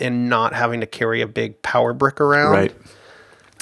and 0.00 0.28
not 0.28 0.52
having 0.54 0.80
to 0.80 0.86
carry 0.86 1.20
a 1.22 1.26
big 1.26 1.60
power 1.62 1.92
brick 1.92 2.20
around. 2.20 2.52
Right. 2.52 2.74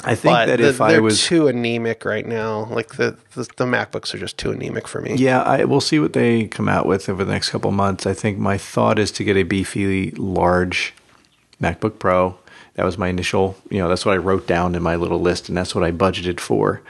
I 0.03 0.15
think 0.15 0.33
But 0.33 0.45
that 0.47 0.57
the- 0.59 0.67
if 0.69 0.81
I 0.81 0.97
was 0.99 1.23
too 1.23 1.47
anemic 1.47 2.05
right 2.05 2.25
now, 2.25 2.65
like 2.71 2.95
the, 2.95 3.15
the 3.35 3.43
the 3.57 3.65
MacBooks 3.65 4.13
are 4.15 4.17
just 4.17 4.35
too 4.37 4.49
anemic 4.51 4.87
for 4.87 4.99
me. 4.99 5.13
Yeah, 5.15 5.43
I, 5.43 5.63
we'll 5.65 5.79
see 5.79 5.99
what 5.99 6.13
they 6.13 6.47
come 6.47 6.67
out 6.67 6.87
with 6.87 7.07
over 7.07 7.23
the 7.23 7.31
next 7.31 7.51
couple 7.51 7.69
of 7.69 7.75
months. 7.75 8.07
I 8.07 8.13
think 8.15 8.39
my 8.39 8.57
thought 8.57 8.97
is 8.97 9.11
to 9.11 9.23
get 9.23 9.37
a 9.37 9.43
beefy, 9.43 10.09
large 10.17 10.95
MacBook 11.61 11.99
Pro. 11.99 12.35
That 12.75 12.85
was 12.85 12.97
my 12.97 13.09
initial, 13.09 13.57
you 13.69 13.79
know, 13.79 13.89
that's 13.89 14.05
what 14.05 14.13
I 14.13 14.17
wrote 14.17 14.47
down 14.47 14.75
in 14.75 14.81
my 14.83 14.95
little 14.95 15.19
list, 15.19 15.49
and 15.49 15.57
that's 15.57 15.75
what 15.75 15.83
I 15.83 15.91
budgeted 15.91 16.39
for 16.39 16.81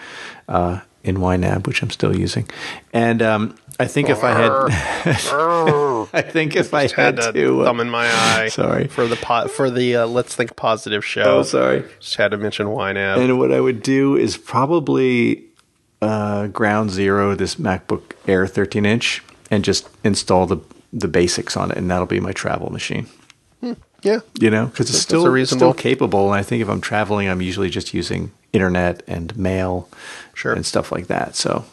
uh, 0.47 0.81
in 1.03 1.17
YNAB, 1.17 1.65
which 1.65 1.81
I'm 1.81 1.89
still 1.89 2.15
using. 2.15 2.47
And 2.93 3.21
um, 3.21 3.55
I 3.79 3.87
think 3.87 4.09
if 4.09 4.23
I 4.23 4.31
had, 4.31 4.51
I 6.13 6.21
think 6.21 6.55
if 6.55 6.73
I 6.73 6.83
had, 6.83 7.17
had 7.17 7.33
to, 7.33 7.59
a 7.59 7.61
uh, 7.61 7.65
thumb 7.65 7.79
in 7.79 7.89
my 7.89 8.07
eye. 8.07 8.49
sorry. 8.49 8.87
for 8.87 9.07
the 9.07 9.15
pot 9.15 9.49
for 9.49 9.71
the 9.71 9.97
uh, 9.97 10.05
let's 10.05 10.35
think 10.35 10.55
positive 10.55 11.03
show. 11.03 11.39
oh, 11.39 11.43
sorry. 11.43 11.83
Just 11.99 12.15
had 12.15 12.31
to 12.31 12.37
mention 12.37 12.67
YNAB. 12.67 13.17
And 13.17 13.39
what 13.39 13.51
I 13.51 13.59
would 13.59 13.81
do 13.81 14.15
is 14.15 14.37
probably 14.37 15.45
uh, 16.01 16.47
ground 16.47 16.91
zero 16.91 17.33
this 17.35 17.55
MacBook 17.55 18.13
Air 18.27 18.45
13 18.45 18.85
inch 18.85 19.23
and 19.49 19.63
just 19.63 19.89
install 20.03 20.45
the 20.45 20.57
the 20.93 21.07
basics 21.07 21.55
on 21.55 21.71
it, 21.71 21.77
and 21.77 21.89
that'll 21.89 22.05
be 22.05 22.19
my 22.19 22.33
travel 22.33 22.69
machine. 22.69 23.07
Yeah, 24.03 24.19
You 24.39 24.49
know, 24.49 24.65
because 24.67 24.89
it's 24.89 24.99
still 24.99 25.45
still 25.45 25.73
capable. 25.73 26.31
And 26.31 26.39
I 26.39 26.43
think 26.43 26.61
if 26.61 26.69
I'm 26.69 26.81
traveling, 26.81 27.27
I'm 27.29 27.41
usually 27.41 27.69
just 27.69 27.93
using 27.93 28.31
internet 28.53 29.03
and 29.07 29.35
mail, 29.37 29.87
Sure. 30.33 30.53
and 30.53 30.65
stuff 30.65 30.91
like 30.91 31.07
that. 31.07 31.35
So 31.35 31.65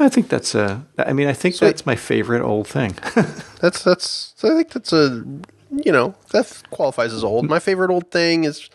I 0.00 0.08
think 0.08 0.28
that's 0.28 0.54
a. 0.54 0.82
I 0.98 1.12
mean, 1.12 1.28
I 1.28 1.32
think 1.32 1.56
that's 1.56 1.86
my 1.86 1.96
favorite 1.96 2.42
old 2.42 2.66
thing. 2.66 2.96
that's 3.60 3.82
that's. 3.84 4.34
I 4.42 4.48
think 4.48 4.70
that's 4.70 4.92
a 4.92 5.24
you 5.70 5.92
know 5.92 6.14
that 6.32 6.62
qualifies 6.70 7.12
as 7.12 7.22
old. 7.24 7.46
My 7.48 7.58
favorite 7.60 7.90
old 7.90 8.10
thing 8.10 8.44
is. 8.44 8.68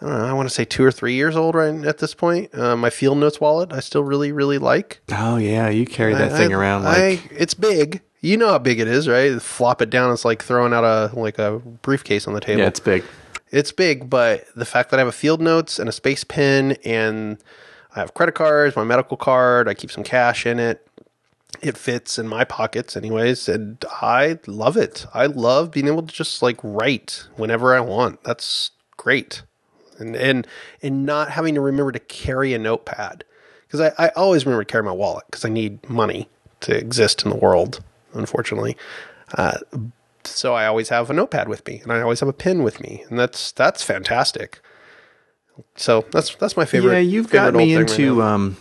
I 0.00 0.06
don't 0.06 0.18
know. 0.18 0.24
I 0.26 0.32
want 0.32 0.48
to 0.48 0.54
say 0.54 0.64
two 0.64 0.84
or 0.84 0.92
three 0.92 1.14
years 1.14 1.34
old 1.34 1.56
right 1.56 1.74
at 1.84 1.98
this 1.98 2.14
point. 2.14 2.54
Uh, 2.54 2.76
my 2.76 2.88
Field 2.88 3.18
Notes 3.18 3.40
wallet, 3.40 3.72
I 3.72 3.80
still 3.80 4.04
really, 4.04 4.30
really 4.30 4.56
like. 4.58 5.00
oh 5.10 5.38
yeah, 5.38 5.68
you 5.70 5.86
carry 5.86 6.14
that 6.14 6.30
I- 6.32 6.36
thing 6.38 6.52
I- 6.52 6.56
around 6.56 6.84
like 6.84 7.28
it's 7.32 7.54
big. 7.54 8.00
You 8.20 8.36
know 8.36 8.48
how 8.48 8.58
big 8.58 8.80
it 8.80 8.88
is, 8.88 9.08
right? 9.08 9.40
Flop 9.40 9.80
it 9.80 9.90
down. 9.90 10.12
It's 10.12 10.24
like 10.24 10.42
throwing 10.42 10.72
out 10.72 10.84
a 10.84 11.18
like 11.18 11.38
a 11.38 11.58
briefcase 11.58 12.26
on 12.26 12.34
the 12.34 12.40
table. 12.40 12.60
yeah, 12.60 12.68
it's 12.68 12.80
big. 12.80 13.04
it's 13.50 13.72
big, 13.72 14.10
but 14.10 14.44
the 14.56 14.64
fact 14.64 14.90
that 14.90 14.96
I 14.96 15.00
have 15.00 15.08
a 15.08 15.12
field 15.12 15.40
notes 15.40 15.78
and 15.78 15.88
a 15.88 15.92
space 15.92 16.24
pen 16.24 16.76
and 16.84 17.38
I 17.94 18.00
have 18.00 18.14
credit 18.14 18.34
cards, 18.34 18.76
my 18.76 18.84
medical 18.84 19.16
card, 19.16 19.68
I 19.68 19.74
keep 19.74 19.90
some 19.90 20.04
cash 20.04 20.46
in 20.46 20.58
it. 20.58 20.84
It 21.62 21.76
fits 21.78 22.18
in 22.18 22.28
my 22.28 22.44
pockets 22.44 22.96
anyways, 22.96 23.48
and 23.48 23.82
I 24.02 24.38
love 24.46 24.76
it. 24.76 25.06
I 25.14 25.26
love 25.26 25.70
being 25.70 25.86
able 25.88 26.02
to 26.02 26.14
just 26.14 26.42
like 26.42 26.58
write 26.62 27.26
whenever 27.36 27.74
I 27.74 27.80
want. 27.80 28.22
That's 28.24 28.72
great. 28.96 29.42
And 29.98 30.14
and 30.14 30.46
and 30.82 31.06
not 31.06 31.30
having 31.30 31.54
to 31.54 31.60
remember 31.60 31.92
to 31.92 31.98
carry 31.98 32.52
a 32.52 32.58
notepad. 32.58 33.24
Because 33.66 33.80
I, 33.80 34.06
I 34.06 34.08
always 34.10 34.46
remember 34.46 34.64
to 34.64 34.70
carry 34.70 34.84
my 34.84 34.92
wallet 34.92 35.24
because 35.26 35.44
I 35.44 35.48
need 35.48 35.88
money 35.88 36.28
to 36.60 36.76
exist 36.76 37.24
in 37.24 37.30
the 37.30 37.36
world, 37.36 37.80
unfortunately 38.14 38.76
so 40.24 40.54
I 40.54 40.66
always 40.66 40.88
have 40.90 41.10
a 41.10 41.12
notepad 41.12 41.48
with 41.48 41.66
me, 41.66 41.80
and 41.82 41.92
I 41.92 42.00
always 42.00 42.20
have 42.20 42.28
a 42.28 42.32
pen 42.34 42.62
with 42.62 42.80
me, 42.80 43.04
and 43.08 43.18
that's 43.18 43.52
that's 43.52 43.82
fantastic. 43.82 44.60
So 45.76 46.04
that's 46.10 46.34
that's 46.36 46.56
my 46.56 46.64
favorite. 46.64 46.92
Yeah, 46.92 46.98
you've 46.98 47.30
favorite 47.30 47.52
got 47.52 47.54
me 47.54 47.74
thing 47.74 47.78
right 47.78 47.90
into. 47.90 48.22
um, 48.22 48.56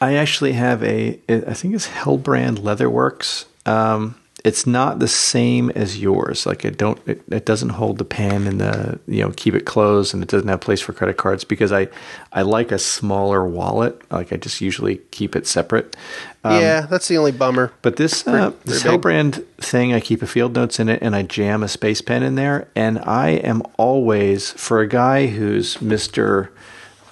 I 0.00 0.14
actually 0.14 0.52
have 0.52 0.82
a. 0.82 1.20
I 1.28 1.54
think 1.54 1.74
it's 1.74 1.88
Hellbrand 1.88 2.58
Leatherworks. 2.58 3.46
Um, 3.66 4.16
it's 4.44 4.66
not 4.66 4.98
the 4.98 5.08
same 5.08 5.70
as 5.70 5.98
yours. 5.98 6.44
Like 6.44 6.66
it 6.66 6.76
don't. 6.76 7.00
It, 7.06 7.22
it 7.30 7.46
doesn't 7.46 7.70
hold 7.70 7.96
the 7.96 8.04
pen 8.04 8.46
and 8.46 8.60
the 8.60 9.00
you 9.06 9.22
know 9.22 9.32
keep 9.34 9.54
it 9.54 9.64
closed, 9.64 10.12
and 10.12 10.22
it 10.22 10.28
doesn't 10.28 10.48
have 10.48 10.60
place 10.60 10.82
for 10.82 10.92
credit 10.92 11.16
cards 11.16 11.44
because 11.44 11.72
I 11.72 11.88
I 12.30 12.42
like 12.42 12.70
a 12.70 12.78
smaller 12.78 13.46
wallet. 13.46 14.00
Like 14.12 14.34
I 14.34 14.36
just 14.36 14.60
usually 14.60 14.98
keep 15.10 15.34
it 15.34 15.46
separate. 15.46 15.96
Um, 16.44 16.60
yeah, 16.60 16.82
that's 16.82 17.08
the 17.08 17.16
only 17.16 17.32
bummer. 17.32 17.72
But 17.80 17.96
this 17.96 18.26
uh, 18.26 18.50
Pretty- 18.50 18.70
this. 18.70 18.82
Hellbrand 18.82 19.46
thing, 19.56 19.94
I 19.94 20.00
keep 20.00 20.20
a 20.20 20.26
field 20.26 20.54
notes 20.54 20.78
in 20.78 20.90
it, 20.90 21.00
and 21.00 21.16
I 21.16 21.22
jam 21.22 21.62
a 21.62 21.68
space 21.68 22.02
pen 22.02 22.22
in 22.22 22.34
there, 22.34 22.68
and 22.76 22.98
I 22.98 23.30
am 23.30 23.62
always 23.78 24.50
for 24.50 24.80
a 24.80 24.86
guy 24.86 25.28
who's 25.28 25.80
Mister. 25.80 26.52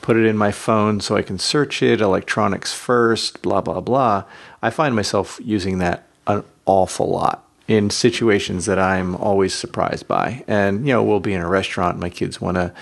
Put 0.03 0.17
it 0.17 0.27
in 0.27 0.37
my 0.37 0.51
phone 0.51 0.99
so 1.01 1.17
I 1.17 1.23
can 1.23 1.39
search 1.39 1.81
it. 1.81 2.01
Electronics 2.01 2.75
first, 2.75 3.41
blah 3.41 3.61
blah 3.61 3.81
blah. 3.81 4.25
I 4.61 4.69
find 4.69 4.97
myself 4.97 5.39
using 5.43 5.79
that 5.79 6.09
an 6.27 6.43
awful 6.67 7.11
lot 7.11 7.49
in 7.69 7.91
situations 7.91 8.67
that 8.67 8.79
I'm 8.79 9.17
always 9.17 9.55
surprised 9.55 10.07
by. 10.09 10.45
And 10.47 10.87
you 10.87 10.93
know, 10.93 11.03
we'll 11.03 11.21
be 11.21 11.33
in 11.33 11.41
a 11.41 11.49
restaurant. 11.49 11.99
My 11.99 12.11
kids 12.11 12.41
want 12.41 12.57
to, 12.57 12.73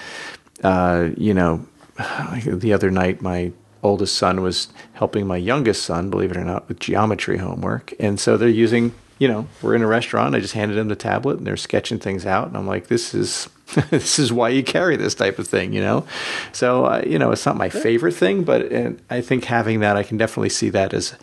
uh, 0.63 1.11
you 1.17 1.35
know, 1.35 1.67
the 2.45 2.73
other 2.73 2.91
night 2.91 3.23
my 3.23 3.53
oldest 3.83 4.17
son 4.17 4.43
was 4.43 4.69
helping 4.95 5.27
my 5.27 5.37
youngest 5.37 5.83
son, 5.85 6.11
believe 6.11 6.31
it 6.31 6.37
or 6.37 6.45
not, 6.45 6.69
with 6.69 6.79
geometry 6.79 7.39
homework. 7.39 7.95
And 7.99 8.21
so 8.21 8.37
they're 8.37 8.49
using, 8.49 8.93
you 9.19 9.29
know, 9.29 9.47
we're 9.63 9.75
in 9.75 9.83
a 9.83 9.87
restaurant. 9.87 10.35
I 10.35 10.41
just 10.41 10.55
handed 10.55 10.75
them 10.75 10.89
the 10.89 10.97
tablet 10.97 11.39
and 11.39 11.47
they're 11.47 11.57
sketching 11.57 11.99
things 11.99 12.27
out. 12.27 12.49
And 12.49 12.57
I'm 12.57 12.67
like, 12.67 12.89
this 12.89 13.15
is, 13.15 13.49
this 13.91 14.19
is 14.19 14.33
why 14.33 14.51
you 14.51 14.63
carry 14.63 14.97
this 14.97 15.15
type 15.15 15.39
of 15.39 15.49
thing, 15.49 15.73
you 15.73 15.81
know? 15.81 16.07
So, 16.53 16.87
uh, 16.87 17.03
you 17.07 17.19
know, 17.19 17.31
it's 17.31 17.47
not 17.47 17.57
my 17.57 17.69
favorite 17.69 18.15
thing, 18.15 18.45
but 18.45 18.71
and 18.73 19.01
I 19.09 19.21
think 19.21 19.45
having 19.45 19.81
that, 19.81 19.97
I 19.97 20.03
can 20.03 20.19
definitely 20.19 20.51
see 20.51 20.71
that 20.71 20.93
as 20.93 21.15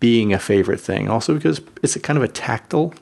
being 0.00 0.32
a 0.32 0.38
favorite 0.38 0.80
thing. 0.80 1.08
Also 1.08 1.34
because 1.34 1.60
it's 1.82 1.96
a 1.96 2.00
kind 2.00 2.16
of 2.16 2.22
a 2.22 2.28
tactile 2.28 2.94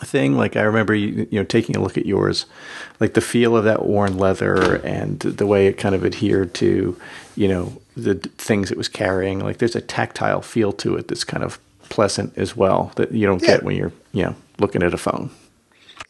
thing. 0.00 0.36
Like 0.36 0.56
I 0.56 0.62
remember 0.62 0.94
you, 0.94 1.26
you 1.30 1.38
know 1.40 1.44
taking 1.44 1.76
a 1.76 1.80
look 1.82 1.96
at 1.98 2.06
yours, 2.06 2.46
like 3.00 3.14
the 3.14 3.20
feel 3.20 3.56
of 3.56 3.64
that 3.64 3.86
worn 3.86 4.16
leather 4.18 4.76
and 4.84 5.18
the 5.20 5.46
way 5.46 5.66
it 5.66 5.74
kind 5.78 5.94
of 5.94 6.04
adhered 6.04 6.54
to, 6.54 6.98
you 7.36 7.48
know, 7.48 7.80
the 7.96 8.14
things 8.38 8.70
it 8.70 8.76
was 8.78 8.88
carrying. 8.88 9.40
Like 9.40 9.58
there's 9.58 9.76
a 9.76 9.80
tactile 9.80 10.42
feel 10.42 10.72
to 10.74 10.96
it 10.96 11.08
that's 11.08 11.24
kind 11.24 11.42
of 11.44 11.58
pleasant 11.88 12.36
as 12.36 12.56
well 12.56 12.92
that 12.96 13.12
you 13.12 13.26
don't 13.26 13.42
Yeah. 13.42 13.48
get 13.48 13.62
when 13.62 13.76
you're 13.76 13.92
you 14.12 14.22
know 14.24 14.34
looking 14.58 14.82
at 14.82 14.94
a 14.94 14.98
phone. 14.98 15.30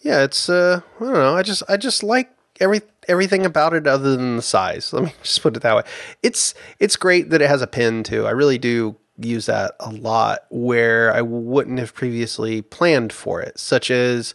Yeah, 0.00 0.22
it's 0.22 0.48
uh, 0.48 0.80
I 1.00 1.04
don't 1.04 1.12
know. 1.14 1.36
I 1.36 1.42
just 1.42 1.62
I 1.68 1.76
just 1.76 2.02
like 2.02 2.30
every 2.60 2.82
everything 3.08 3.44
about 3.44 3.74
it 3.74 3.86
other 3.86 4.16
than 4.16 4.36
the 4.36 4.42
size. 4.42 4.92
Let 4.92 5.04
me 5.04 5.12
just 5.22 5.42
put 5.42 5.56
it 5.56 5.62
that 5.62 5.76
way. 5.76 5.82
It's 6.22 6.54
it's 6.78 6.96
great 6.96 7.30
that 7.30 7.40
it 7.42 7.48
has 7.48 7.62
a 7.62 7.66
pin 7.66 8.02
too. 8.02 8.26
I 8.26 8.30
really 8.30 8.58
do 8.58 8.96
use 9.18 9.46
that 9.46 9.74
a 9.80 9.90
lot 9.90 10.44
where 10.50 11.14
I 11.14 11.22
wouldn't 11.22 11.78
have 11.78 11.94
previously 11.94 12.62
planned 12.62 13.12
for 13.12 13.40
it, 13.40 13.58
such 13.58 13.90
as 13.90 14.34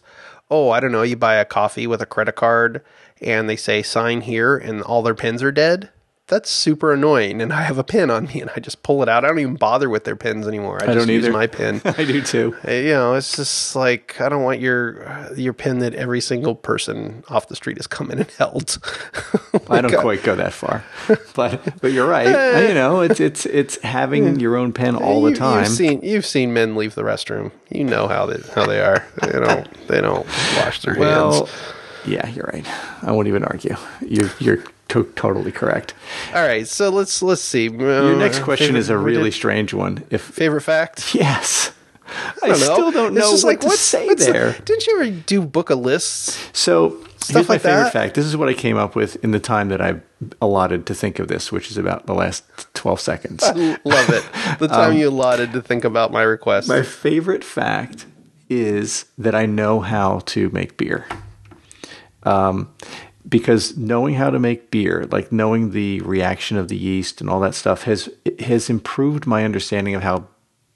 oh, 0.50 0.70
I 0.70 0.80
don't 0.80 0.90
know, 0.90 1.02
you 1.02 1.16
buy 1.16 1.36
a 1.36 1.44
coffee 1.44 1.86
with 1.86 2.02
a 2.02 2.06
credit 2.06 2.34
card 2.34 2.82
and 3.20 3.48
they 3.48 3.54
say 3.56 3.82
sign 3.82 4.22
here 4.22 4.56
and 4.56 4.82
all 4.82 5.02
their 5.02 5.14
pins 5.14 5.42
are 5.44 5.52
dead 5.52 5.90
that's 6.30 6.48
super 6.48 6.94
annoying. 6.94 7.42
And 7.42 7.52
I 7.52 7.62
have 7.62 7.76
a 7.76 7.84
pin 7.84 8.08
on 8.10 8.26
me, 8.26 8.40
and 8.40 8.50
I 8.56 8.60
just 8.60 8.82
pull 8.82 9.02
it 9.02 9.08
out. 9.08 9.24
I 9.24 9.28
don't 9.28 9.40
even 9.40 9.56
bother 9.56 9.90
with 9.90 10.04
their 10.04 10.16
pins 10.16 10.46
anymore. 10.46 10.78
I, 10.80 10.84
I 10.84 10.94
just 10.94 11.06
don't 11.06 11.14
use 11.14 11.24
either. 11.24 11.32
my 11.32 11.46
pin. 11.48 11.82
I 11.84 12.04
do 12.04 12.22
too. 12.22 12.56
Uh, 12.66 12.70
you 12.70 12.92
know, 12.92 13.14
it's 13.14 13.36
just 13.36 13.76
like 13.76 14.18
I 14.20 14.28
don't 14.30 14.42
want 14.42 14.60
your 14.60 15.28
your 15.36 15.52
pin 15.52 15.80
that 15.80 15.94
every 15.94 16.20
single 16.20 16.54
person 16.54 17.24
off 17.28 17.48
the 17.48 17.56
street 17.56 17.76
has 17.76 17.86
come 17.86 18.10
in 18.10 18.20
and 18.20 18.30
held. 18.30 18.78
I 19.68 19.80
don't 19.80 19.94
uh, 19.94 20.00
quite 20.00 20.22
go 20.22 20.36
that 20.36 20.52
far, 20.52 20.84
but 21.34 21.80
but 21.80 21.92
you're 21.92 22.08
right. 22.08 22.68
you 22.68 22.74
know, 22.74 23.00
it's 23.00 23.20
it's 23.20 23.44
it's 23.46 23.82
having 23.82 24.40
your 24.40 24.56
own 24.56 24.72
pen 24.72 24.96
all 24.96 25.22
the 25.22 25.34
time. 25.34 25.64
You've 25.64 25.72
seen 25.72 26.00
you've 26.02 26.26
seen 26.26 26.54
men 26.54 26.76
leave 26.76 26.94
the 26.94 27.02
restroom. 27.02 27.50
You 27.68 27.84
know 27.84 28.06
how 28.08 28.26
they 28.26 28.40
how 28.54 28.66
they 28.66 28.80
are. 28.80 29.04
They 29.20 29.32
don't 29.32 29.88
they 29.88 30.00
don't 30.00 30.26
wash 30.56 30.80
their 30.82 30.96
well, 30.96 31.46
hands. 31.46 31.50
yeah, 32.06 32.28
you're 32.28 32.48
right. 32.52 32.66
I 33.02 33.10
won't 33.10 33.28
even 33.28 33.44
argue. 33.44 33.76
You're 34.00 34.30
you're 34.38 34.64
to- 34.90 35.10
totally 35.16 35.50
correct. 35.52 35.94
All 36.34 36.42
right, 36.46 36.66
so 36.68 36.90
let's 36.90 37.22
let's 37.22 37.42
see. 37.42 37.64
Your 37.68 38.16
next 38.16 38.40
question 38.40 38.76
is 38.76 38.88
a 38.90 38.98
really 38.98 39.30
strange 39.30 39.72
one. 39.74 40.04
If 40.10 40.22
favorite 40.22 40.60
fact. 40.62 41.14
yes, 41.14 41.72
I, 42.42 42.48
don't 42.48 42.60
know. 42.60 42.74
still 42.74 42.90
don't 42.92 43.14
know 43.14 43.30
what 43.30 43.44
like, 43.44 43.60
to 43.60 43.66
what's- 43.68 43.80
say 43.80 44.06
what's 44.06 44.26
the- 44.26 44.32
there. 44.32 44.52
didn't 44.64 44.86
you 44.86 45.00
ever 45.00 45.10
do 45.10 45.42
book 45.42 45.70
of 45.70 45.78
lists? 45.78 46.38
So 46.52 46.98
here's 47.28 47.48
my 47.48 47.54
like 47.54 47.62
favorite 47.62 47.84
that? 47.84 47.92
fact. 47.92 48.14
This 48.14 48.24
is 48.26 48.36
what 48.36 48.48
I 48.48 48.54
came 48.54 48.76
up 48.76 48.94
with 48.96 49.16
in 49.24 49.30
the 49.30 49.38
time 49.40 49.68
that 49.68 49.80
I 49.80 50.00
allotted 50.40 50.86
to 50.86 50.94
think 50.94 51.18
of 51.18 51.28
this, 51.28 51.52
which 51.52 51.70
is 51.70 51.76
about 51.76 52.06
the 52.06 52.14
last 52.14 52.44
twelve 52.74 53.00
seconds. 53.00 53.42
Love 53.42 54.10
it. 54.10 54.24
The 54.58 54.68
time 54.68 54.96
you 54.96 55.08
allotted 55.08 55.52
to 55.52 55.62
think 55.62 55.84
about 55.84 56.10
my 56.12 56.22
request. 56.22 56.68
Um, 56.70 56.76
My 56.78 56.82
favorite 56.82 57.44
fact 57.44 58.06
is 58.48 59.04
that 59.16 59.34
I 59.34 59.46
know 59.46 59.78
how 59.80 60.18
to 60.26 60.50
make 60.50 60.76
beer. 60.76 61.06
Um, 62.24 62.68
because 63.28 63.76
knowing 63.76 64.14
how 64.14 64.30
to 64.30 64.38
make 64.38 64.70
beer, 64.70 65.06
like 65.10 65.30
knowing 65.30 65.70
the 65.72 66.00
reaction 66.00 66.56
of 66.56 66.68
the 66.68 66.76
yeast 66.76 67.20
and 67.20 67.28
all 67.28 67.40
that 67.40 67.54
stuff, 67.54 67.82
has 67.84 68.08
has 68.40 68.70
improved 68.70 69.26
my 69.26 69.44
understanding 69.44 69.94
of 69.94 70.02
how 70.02 70.26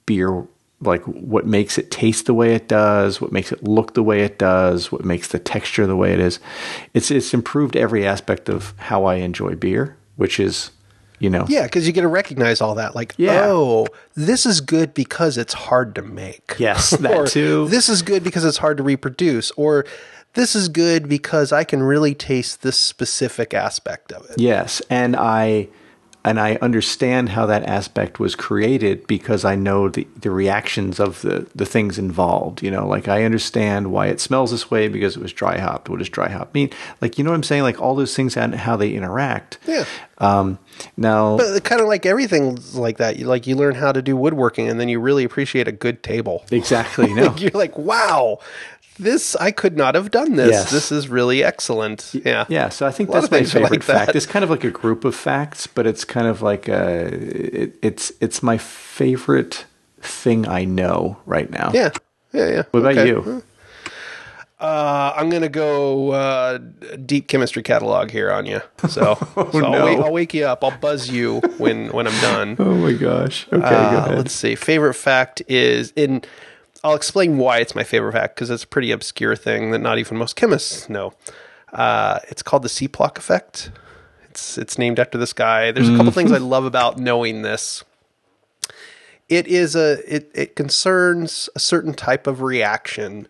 beer, 0.07 0.47
like 0.81 1.03
what 1.05 1.47
makes 1.47 1.79
it 1.79 1.91
taste 1.91 2.27
the 2.27 2.35
way 2.35 2.55
it 2.55 2.69
does, 2.69 3.21
what 3.21 3.33
makes 3.33 3.51
it 3.53 3.63
look 3.65 3.95
the 3.95 4.03
way 4.03 4.21
it 4.21 4.39
does, 4.39 4.93
what 4.93 5.05
makes 5.05 5.29
the 5.29 5.39
texture 5.39 5.87
the 5.87 5.97
way 5.97 6.13
it 6.13 6.21
is. 6.21 6.39
It's 6.93 7.11
it's 7.11 7.33
improved 7.33 7.77
every 7.77 8.07
aspect 8.07 8.49
of 8.49 8.75
how 8.77 9.05
I 9.05 9.17
enjoy 9.17 9.55
beer, 9.55 9.97
which 10.17 10.39
is, 10.39 10.71
you 11.19 11.31
know, 11.31 11.47
yeah, 11.49 11.63
because 11.63 11.87
you 11.87 11.93
get 11.95 12.03
to 12.03 12.09
recognize 12.09 12.61
all 12.61 12.75
that. 12.75 12.95
Like, 12.95 13.15
Yeah. 13.17 13.45
oh, 13.47 13.87
this 14.15 14.45
is 14.45 14.61
good 14.61 14.93
because 14.93 15.39
it's 15.39 15.55
hard 15.55 15.95
to 15.95 16.03
make. 16.03 16.57
Yes, 16.59 16.91
that 16.91 17.27
too. 17.31 17.67
This 17.69 17.89
is 17.89 18.03
good 18.03 18.23
because 18.23 18.45
it's 18.45 18.59
hard 18.59 18.77
to 18.77 18.83
reproduce. 18.83 19.51
Or 19.53 19.87
this 20.35 20.55
is 20.55 20.69
good 20.69 21.09
because 21.09 21.53
I 21.53 21.65
can 21.65 21.83
really 21.83 22.15
taste 22.15 22.63
this 22.63 22.77
specific 22.77 23.55
aspect 23.55 24.13
of 24.13 24.29
it. 24.31 24.39
Yes, 24.39 24.83
and 24.91 25.17
I 25.17 25.69
and 26.27 26.41
I 26.41 26.55
understand 26.63 27.29
how 27.29 27.45
that 27.45 27.65
aspect 27.65 28.19
was 28.19 28.35
created 28.35 29.07
because 29.07 29.45
I 29.45 29.57
know 29.57 29.91
the, 29.91 30.07
the 30.19 30.31
reactions 30.31 30.99
of 30.99 31.21
the, 31.21 31.47
the 31.55 31.67
things 31.67 31.99
involved. 31.99 32.63
You 32.63 32.71
know, 32.71 32.87
like 32.89 33.09
I 33.09 33.25
understand 33.25 33.93
why 33.93 34.07
it 34.07 34.21
smells 34.21 34.51
this 34.51 34.71
way 34.71 34.89
because 34.89 35.17
it 35.17 35.23
was 35.23 35.35
dry 35.35 35.59
hopped. 35.59 35.91
What 35.91 35.99
does 35.99 36.09
dry 36.09 36.31
hop 36.31 36.55
mean? 36.55 36.71
Like, 37.03 37.19
you 37.19 37.25
know 37.25 37.31
what 37.31 37.37
I'm 37.37 37.43
saying? 37.43 37.63
Like 37.63 37.79
all 37.79 37.95
those 37.95 38.17
things 38.17 38.39
and 38.39 38.55
how 38.55 38.75
they 38.75 38.95
interact. 38.95 39.59
Yeah. 39.67 39.85
Um, 40.17 40.59
now, 40.97 41.37
But 41.37 41.63
kind 41.63 41.83
of 41.83 41.89
like 41.89 42.07
everything 42.07 42.59
like 42.73 42.97
that. 42.97 43.19
You 43.19 43.27
like 43.27 43.47
you 43.47 43.55
learn 43.55 43.75
how 43.75 43.93
to 43.93 44.01
do 44.01 44.17
woodworking, 44.17 44.67
and 44.69 44.81
then 44.81 44.89
you 44.89 45.01
really 45.01 45.25
appreciate 45.25 45.69
a 45.69 45.73
good 45.73 46.03
table. 46.03 46.47
exactly. 46.51 47.13
No. 47.15 47.37
You're 47.37 47.51
like, 47.53 47.77
wow, 47.77 48.39
this 48.99 49.35
I 49.37 49.51
could 49.51 49.77
not 49.77 49.95
have 49.95 50.11
done 50.11 50.37
this. 50.37 50.51
Yes. 50.51 50.71
This 50.71 50.93
is 50.93 51.09
really 51.09 51.43
excellent. 51.43 52.13
Yeah. 52.25 52.45
Yeah, 52.49 52.69
so 52.69 52.87
I 52.87 52.91
think 52.91 53.11
that's 53.11 53.31
my 53.31 53.43
favorite 53.43 53.71
like 53.71 53.83
fact. 53.83 54.07
that. 54.07 54.17
It's 54.17 54.27
kind 54.27 54.43
of 54.45 54.51
like 54.51 54.65
a 54.65 54.71
group 54.71 55.05
of 55.05 55.15
facts, 55.15 55.67
but 55.67 55.87
it's 55.87 56.05
kind 56.05 56.27
of 56.27 56.43
like 56.43 56.69
a, 56.69 57.07
it, 57.63 57.77
it's 57.83 58.13
it's 58.21 58.43
my 58.43 58.59
favorite 58.59 59.67
thing 60.01 60.47
I 60.47 60.65
know 60.65 61.19
right 61.27 61.51
now. 61.51 61.71
Yeah. 61.75 61.91
Yeah. 62.33 62.49
Yeah. 62.49 62.63
What 62.71 62.81
about 62.81 62.99
Okay. 62.99 63.09
you? 63.09 63.43
Uh, 64.61 65.13
I'm 65.17 65.29
gonna 65.31 65.49
go 65.49 66.13
uh, 66.13 66.59
deep 67.05 67.27
chemistry 67.29 67.63
catalog 67.63 68.11
here 68.11 68.31
on 68.31 68.47
you. 68.47 68.61
So, 68.89 69.15
so 69.15 69.17
I'll, 69.37 69.75
Oh, 69.75 69.85
wake, 69.85 69.99
I'll 69.99 70.13
wake 70.13 70.35
you 70.35 70.45
up. 70.47 70.63
I'll 70.63 70.77
buzz 70.79 71.11
you 71.11 71.41
when 71.59 71.89
when 71.89 72.07
I'm 72.07 72.21
done. 72.21 72.57
Oh 72.61 72.75
my 72.75 72.93
gosh. 72.93 73.47
Okay, 73.53 73.65
Uh, 73.65 74.17
let's 74.17 74.33
see. 74.33 74.55
Favorite 74.55 74.95
fact 74.95 75.43
is 75.49 75.93
in. 75.97 76.23
I'll 76.85 76.95
explain 76.95 77.39
why 77.39 77.59
it's 77.59 77.75
my 77.75 77.83
favorite 77.83 78.13
fact 78.13 78.37
because 78.37 78.51
it's 78.51 78.63
a 78.63 78.69
pretty 78.69 78.93
obscure 78.93 79.35
thing 79.35 79.71
that 79.71 79.79
not 79.79 79.99
even 79.99 80.19
most 80.19 80.37
chemists 80.37 80.91
know. 80.91 81.15
Uh, 81.73 82.21
it's 82.29 82.43
called 82.43 82.63
the 82.63 82.69
Cieplak 82.69 83.17
effect. 83.17 83.71
It's 84.29 84.59
it's 84.59 84.77
named 84.79 85.01
after 85.01 85.17
this 85.17 85.33
guy. 85.33 85.73
There's 85.73 85.89
a 85.89 85.97
couple 85.97 86.13
things 86.13 86.31
I 86.31 86.39
love 86.39 86.67
about 86.67 86.99
knowing 86.99 87.41
this. 87.43 87.85
It 89.31 89.47
is 89.47 89.75
a 89.75 89.99
it 90.07 90.31
it 90.35 90.57
concerns 90.57 91.49
a 91.57 91.59
certain 91.59 91.95
type 91.95 92.27
of 92.27 92.43
reaction 92.43 93.29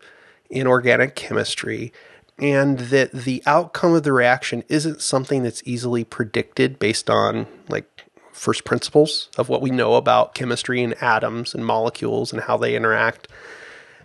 in 0.50 0.66
organic 0.66 1.14
chemistry 1.14 1.92
and 2.38 2.78
that 2.78 3.12
the 3.12 3.42
outcome 3.46 3.94
of 3.94 4.02
the 4.02 4.12
reaction 4.12 4.64
isn't 4.68 5.00
something 5.00 5.44
that's 5.44 5.62
easily 5.64 6.02
predicted 6.02 6.78
based 6.78 7.08
on 7.08 7.46
like 7.68 7.93
first 8.34 8.64
principles 8.64 9.30
of 9.38 9.48
what 9.48 9.62
we 9.62 9.70
know 9.70 9.94
about 9.94 10.34
chemistry 10.34 10.82
and 10.82 11.00
atoms 11.02 11.54
and 11.54 11.64
molecules 11.64 12.32
and 12.32 12.42
how 12.42 12.56
they 12.56 12.76
interact. 12.76 13.28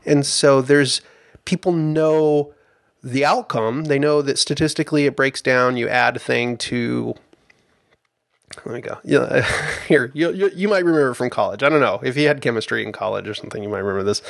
And 0.06 0.26
so 0.26 0.62
there's 0.62 1.02
people 1.46 1.72
know 1.72 2.54
the 3.04 3.26
outcome. 3.26 3.86
They 3.86 4.00
know 4.00 4.22
that 4.22 4.38
statistically 4.38 5.06
it 5.06 5.16
breaks 5.16 5.42
down. 5.42 5.78
You 5.78 5.90
add 5.90 6.16
a 6.16 6.20
thing 6.20 6.58
to. 6.58 7.16
There 8.64 8.74
we 8.74 8.82
go. 8.82 8.98
Yeah, 9.04 9.48
here 9.88 10.12
you, 10.14 10.32
you 10.32 10.50
you 10.56 10.68
might 10.68 10.86
remember 10.86 11.14
from 11.14 11.30
college. 11.30 11.64
I 11.64 11.70
don't 11.70 11.82
know 11.82 12.00
if 12.04 12.16
you 12.16 12.28
had 12.28 12.42
chemistry 12.42 12.84
in 12.84 12.92
college 12.92 13.28
or 13.28 13.34
something. 13.34 13.64
You 13.64 13.70
might 13.70 13.80
remember 13.80 14.04
this. 14.04 14.22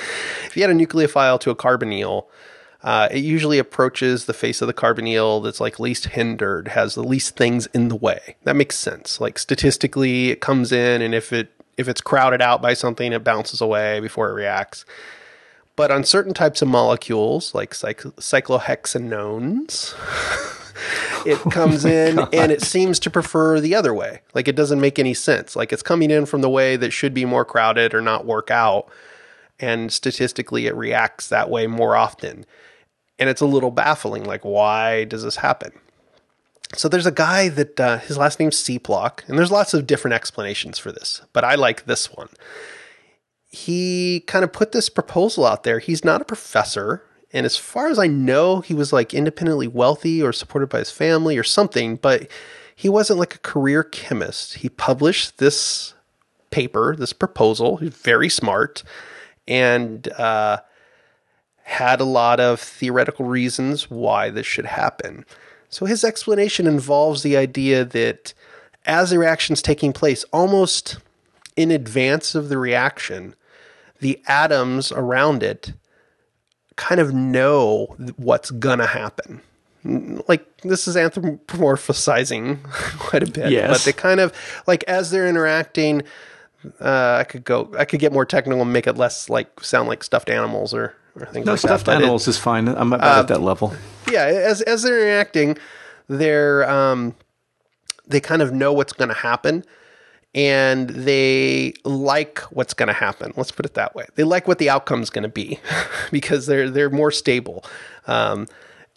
If 0.45 0.55
you 0.55 0.63
had 0.63 0.71
a 0.71 0.73
nucleophile 0.73 1.39
to 1.41 1.49
a 1.49 1.55
carbonyl, 1.55 2.25
uh, 2.81 3.09
it 3.11 3.19
usually 3.19 3.59
approaches 3.59 4.25
the 4.25 4.33
face 4.33 4.61
of 4.61 4.67
the 4.67 4.73
carbonyl 4.73 5.43
that's 5.43 5.59
like 5.59 5.79
least 5.79 6.07
hindered, 6.07 6.69
has 6.69 6.95
the 6.95 7.03
least 7.03 7.35
things 7.35 7.65
in 7.67 7.89
the 7.89 7.95
way. 7.95 8.37
That 8.43 8.55
makes 8.55 8.77
sense. 8.77 9.19
Like 9.19 9.37
statistically, 9.37 10.29
it 10.29 10.39
comes 10.39 10.71
in, 10.71 11.01
and 11.01 11.13
if 11.13 11.33
it 11.33 11.51
if 11.77 11.87
it's 11.87 12.01
crowded 12.01 12.41
out 12.41 12.61
by 12.61 12.73
something, 12.73 13.13
it 13.13 13.23
bounces 13.23 13.61
away 13.61 13.99
before 13.99 14.29
it 14.29 14.33
reacts. 14.33 14.85
But 15.75 15.91
on 15.91 16.03
certain 16.03 16.33
types 16.33 16.61
of 16.61 16.67
molecules, 16.67 17.55
like 17.55 17.71
cyc- 17.71 18.13
cyclohexanones, 18.15 19.95
it 21.25 21.39
comes 21.51 21.85
in 21.85 22.19
and 22.33 22.51
it 22.51 22.61
seems 22.61 22.99
to 22.99 23.09
prefer 23.09 23.61
the 23.61 23.75
other 23.75 23.93
way. 23.93 24.19
Like 24.33 24.49
it 24.49 24.57
doesn't 24.57 24.81
make 24.81 24.99
any 24.99 25.13
sense. 25.13 25.55
Like 25.55 25.71
it's 25.71 25.81
coming 25.81 26.11
in 26.11 26.25
from 26.25 26.41
the 26.41 26.49
way 26.49 26.75
that 26.75 26.91
should 26.91 27.13
be 27.13 27.23
more 27.23 27.45
crowded 27.45 27.93
or 27.93 28.01
not 28.01 28.25
work 28.25 28.51
out. 28.51 28.89
And 29.57 29.91
statistically, 29.91 30.67
it 30.67 30.75
reacts 30.75 31.29
that 31.29 31.49
way 31.49 31.67
more 31.67 31.95
often. 31.95 32.45
And 33.19 33.29
it's 33.29 33.41
a 33.41 33.45
little 33.45 33.71
baffling. 33.71 34.23
Like, 34.23 34.45
why 34.45 35.03
does 35.03 35.23
this 35.23 35.35
happen? 35.35 35.73
So 36.75 36.87
there's 36.87 37.07
a 37.07 37.11
guy 37.11 37.49
that 37.49 37.79
uh, 37.79 37.97
his 37.97 38.17
last 38.17 38.39
name's 38.39 38.57
Cieplak, 38.57 39.27
and 39.27 39.37
there's 39.37 39.51
lots 39.51 39.73
of 39.73 39.87
different 39.87 40.13
explanations 40.13 40.77
for 40.77 40.91
this, 40.91 41.21
but 41.33 41.43
I 41.43 41.55
like 41.55 41.85
this 41.85 42.13
one. 42.13 42.29
He 43.49 44.23
kind 44.27 44.43
of 44.43 44.53
put 44.53 44.71
this 44.71 44.87
proposal 44.87 45.45
out 45.45 45.63
there. 45.63 45.79
He's 45.79 46.05
not 46.05 46.21
a 46.21 46.25
professor, 46.25 47.03
and 47.33 47.45
as 47.45 47.57
far 47.57 47.87
as 47.87 47.97
I 47.97 48.05
know, 48.05 48.61
he 48.61 48.75
was 48.75 48.93
like 48.93 49.15
independently 49.15 49.67
wealthy 49.67 50.21
or 50.21 50.31
supported 50.31 50.69
by 50.69 50.79
his 50.79 50.91
family 50.91 51.37
or 51.39 51.43
something, 51.43 51.95
but 51.95 52.29
he 52.75 52.87
wasn't 52.87 53.19
like 53.19 53.33
a 53.35 53.39
career 53.39 53.83
chemist. 53.83 54.55
He 54.55 54.69
published 54.69 55.39
this 55.39 55.95
paper, 56.51 56.95
this 56.95 57.13
proposal. 57.13 57.77
He's 57.77 57.95
very 57.95 58.29
smart, 58.29 58.83
and 59.47 60.07
uh, 60.13 60.59
had 61.69 62.01
a 62.01 62.05
lot 62.05 62.39
of 62.39 62.59
theoretical 62.59 63.25
reasons 63.25 63.89
why 63.89 64.29
this 64.29 64.45
should 64.47 64.65
happen. 64.65 65.25
So 65.69 65.85
his 65.85 66.03
explanation 66.03 66.65
involves 66.67 67.21
the 67.23 67.37
idea 67.37 67.85
that 67.85 68.33
as 68.85 69.11
the 69.11 69.19
reaction's 69.19 69.61
taking 69.61 69.93
place, 69.93 70.23
almost 70.33 70.97
in 71.55 71.69
advance 71.69 72.33
of 72.33 72.49
the 72.49 72.57
reaction, 72.57 73.35
the 73.99 74.19
atoms 74.27 74.91
around 74.91 75.43
it 75.43 75.73
kind 76.75 76.99
of 76.99 77.13
know 77.13 77.95
what's 78.17 78.49
gonna 78.51 78.87
happen. 78.87 79.41
Like 80.27 80.45
this 80.61 80.87
is 80.87 80.95
anthropomorphizing 80.95 82.63
quite 82.99 83.23
a 83.23 83.31
bit, 83.31 83.51
Yes. 83.51 83.69
but 83.69 83.85
they 83.85 83.93
kind 83.93 84.19
of 84.19 84.33
like 84.67 84.83
as 84.87 85.11
they're 85.11 85.27
interacting. 85.27 86.01
Uh, 86.81 87.17
I 87.19 87.23
could 87.23 87.45
go. 87.45 87.71
I 87.77 87.85
could 87.85 88.01
get 88.01 88.11
more 88.11 88.25
technical 88.25 88.61
and 88.61 88.73
make 88.73 88.85
it 88.87 88.97
less 88.97 89.29
like 89.29 89.61
sound 89.63 89.87
like 89.87 90.03
stuffed 90.03 90.29
animals 90.29 90.73
or, 90.73 90.93
or 91.15 91.25
things 91.27 91.45
no 91.45 91.53
like 91.53 91.59
stuffed 91.59 91.85
that. 91.85 91.97
animals 91.97 92.27
is 92.27 92.37
fine. 92.37 92.67
I'm 92.67 92.93
about 92.93 93.19
at 93.19 93.27
that 93.29 93.41
level. 93.41 93.73
yeah, 94.11 94.25
as 94.25 94.61
as 94.61 94.83
they're 94.83 95.01
interacting, 95.01 95.57
they're 96.07 96.69
um, 96.69 97.15
they 98.07 98.19
kind 98.19 98.41
of 98.41 98.51
know 98.51 98.73
what's 98.73 98.93
going 98.93 99.09
to 99.09 99.15
happen, 99.15 99.63
and 100.35 100.89
they 100.89 101.73
like 101.85 102.39
what's 102.51 102.73
going 102.73 102.87
to 102.87 102.93
happen. 102.93 103.33
Let's 103.35 103.51
put 103.51 103.65
it 103.65 103.73
that 103.75 103.95
way. 103.95 104.05
They 104.15 104.23
like 104.23 104.47
what 104.47 104.57
the 104.57 104.69
outcome's 104.69 105.09
going 105.09 105.23
to 105.23 105.29
be 105.29 105.59
because 106.11 106.45
they're 106.45 106.69
they're 106.69 106.89
more 106.89 107.11
stable 107.11 107.63
um, 108.07 108.47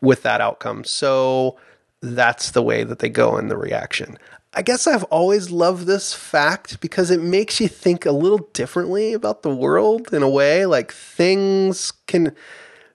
with 0.00 0.22
that 0.22 0.40
outcome. 0.40 0.84
So 0.84 1.56
that's 2.00 2.50
the 2.50 2.62
way 2.62 2.84
that 2.84 2.98
they 2.98 3.08
go 3.08 3.36
in 3.38 3.48
the 3.48 3.56
reaction. 3.56 4.18
I 4.54 4.62
guess 4.62 4.86
I've 4.86 5.04
always 5.04 5.50
loved 5.50 5.86
this 5.86 6.12
fact 6.12 6.80
because 6.80 7.10
it 7.10 7.22
makes 7.22 7.60
you 7.60 7.68
think 7.68 8.04
a 8.04 8.12
little 8.12 8.50
differently 8.52 9.14
about 9.14 9.42
the 9.42 9.54
world 9.54 10.12
in 10.12 10.22
a 10.22 10.28
way. 10.28 10.66
Like 10.66 10.92
things 10.92 11.92
can 12.06 12.34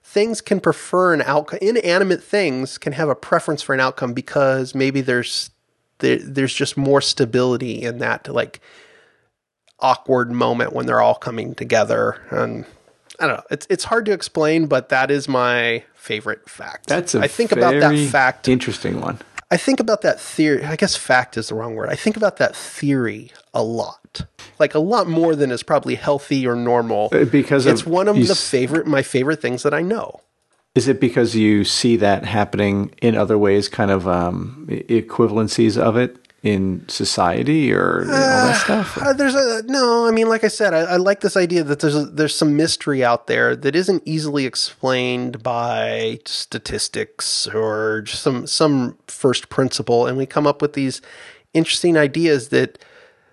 things 0.04 0.40
can 0.40 0.60
prefer 0.60 1.12
an 1.14 1.22
outcome. 1.22 1.58
Inanimate 1.60 2.22
things 2.22 2.78
can 2.78 2.92
have 2.92 3.08
a 3.08 3.16
preference 3.16 3.60
for 3.60 3.74
an 3.74 3.80
outcome 3.80 4.12
because 4.12 4.74
maybe 4.74 5.00
there's 5.00 5.50
there, 5.98 6.18
there's 6.18 6.54
just 6.54 6.76
more 6.76 7.00
stability 7.00 7.82
in 7.82 7.98
that 7.98 8.28
like 8.28 8.60
awkward 9.80 10.30
moment 10.30 10.72
when 10.72 10.86
they're 10.86 11.00
all 11.00 11.14
coming 11.16 11.54
together 11.54 12.20
and 12.30 12.66
I 13.18 13.26
don't 13.26 13.36
know. 13.36 13.44
It's 13.50 13.66
it's 13.68 13.84
hard 13.84 14.06
to 14.06 14.12
explain, 14.12 14.66
but 14.66 14.90
that 14.90 15.10
is 15.10 15.26
my 15.28 15.82
favorite 15.94 16.48
fact. 16.48 16.86
That's 16.86 17.16
a 17.16 17.20
I 17.20 17.26
think 17.26 17.50
about 17.50 17.72
that 17.72 17.80
very 17.80 18.06
fact 18.06 18.46
Interesting 18.46 19.00
one. 19.00 19.18
I 19.50 19.56
think 19.56 19.80
about 19.80 20.02
that 20.02 20.20
theory. 20.20 20.64
I 20.64 20.76
guess 20.76 20.94
fact 20.96 21.36
is 21.36 21.48
the 21.48 21.54
wrong 21.54 21.74
word. 21.74 21.88
I 21.88 21.94
think 21.96 22.16
about 22.16 22.36
that 22.36 22.54
theory 22.54 23.32
a 23.54 23.62
lot, 23.62 24.22
like 24.58 24.74
a 24.74 24.78
lot 24.78 25.08
more 25.08 25.34
than 25.34 25.50
is 25.50 25.62
probably 25.62 25.94
healthy 25.94 26.46
or 26.46 26.54
normal. 26.54 27.08
Uh, 27.12 27.24
because 27.24 27.64
of- 27.64 27.72
it's 27.72 27.86
one 27.86 28.08
of 28.08 28.16
the 28.28 28.34
favorite, 28.34 28.86
my 28.86 29.02
favorite 29.02 29.40
things 29.40 29.62
that 29.62 29.72
I 29.72 29.80
know. 29.80 30.20
Is 30.74 30.86
it 30.86 31.00
because 31.00 31.34
you 31.34 31.64
see 31.64 31.96
that 31.96 32.24
happening 32.24 32.94
in 33.02 33.16
other 33.16 33.38
ways, 33.38 33.68
kind 33.68 33.90
of 33.90 34.06
um, 34.06 34.66
equivalencies 34.70 35.76
of 35.78 35.96
it 35.96 36.27
in 36.42 36.88
society 36.88 37.72
or 37.72 38.00
all 38.00 38.06
that 38.06 38.60
stuff? 38.62 38.96
Uh, 38.98 39.12
there's 39.12 39.34
a 39.34 39.62
no. 39.64 40.06
I 40.06 40.12
mean, 40.12 40.28
like 40.28 40.44
I 40.44 40.48
said, 40.48 40.72
I, 40.72 40.80
I 40.80 40.96
like 40.96 41.20
this 41.20 41.36
idea 41.36 41.64
that 41.64 41.80
there's 41.80 41.96
a, 41.96 42.04
there's 42.04 42.36
some 42.36 42.56
mystery 42.56 43.04
out 43.04 43.26
there 43.26 43.56
that 43.56 43.74
isn't 43.74 44.02
easily 44.06 44.44
explained 44.44 45.42
by 45.42 46.20
statistics 46.24 47.46
or 47.48 48.02
just 48.02 48.22
some 48.22 48.46
some 48.46 48.96
first 49.06 49.48
principle, 49.48 50.06
and 50.06 50.16
we 50.16 50.26
come 50.26 50.46
up 50.46 50.62
with 50.62 50.74
these 50.74 51.02
interesting 51.54 51.96
ideas 51.96 52.50
that 52.50 52.78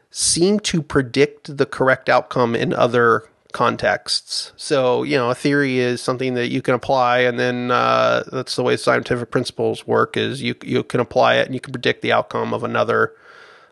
seem 0.09 0.59
to 0.61 0.81
predict 0.81 1.57
the 1.57 1.65
correct 1.65 2.09
outcome 2.09 2.55
in 2.55 2.73
other 2.73 3.27
contexts. 3.55 4.51
So, 4.57 5.03
you 5.03 5.15
know, 5.15 5.29
a 5.29 5.35
theory 5.35 5.79
is 5.79 6.01
something 6.01 6.33
that 6.33 6.49
you 6.49 6.61
can 6.61 6.73
apply, 6.73 7.19
and 7.19 7.39
then 7.39 7.71
uh, 7.71 8.23
that's 8.29 8.57
the 8.57 8.63
way 8.63 8.75
scientific 8.75 9.31
principles 9.31 9.87
work: 9.87 10.17
is 10.17 10.41
you 10.41 10.55
you 10.61 10.83
can 10.83 10.99
apply 10.99 11.35
it 11.35 11.45
and 11.45 11.53
you 11.53 11.61
can 11.61 11.71
predict 11.71 12.01
the 12.01 12.11
outcome 12.11 12.53
of 12.53 12.65
another 12.65 13.13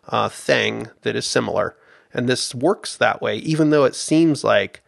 uh, 0.07 0.29
thing 0.29 0.88
that 1.01 1.17
is 1.17 1.25
similar. 1.25 1.75
And 2.13 2.29
this 2.29 2.55
works 2.55 2.95
that 2.95 3.21
way, 3.21 3.38
even 3.39 3.71
though 3.71 3.84
it 3.84 3.93
seems 3.93 4.43
like 4.43 4.81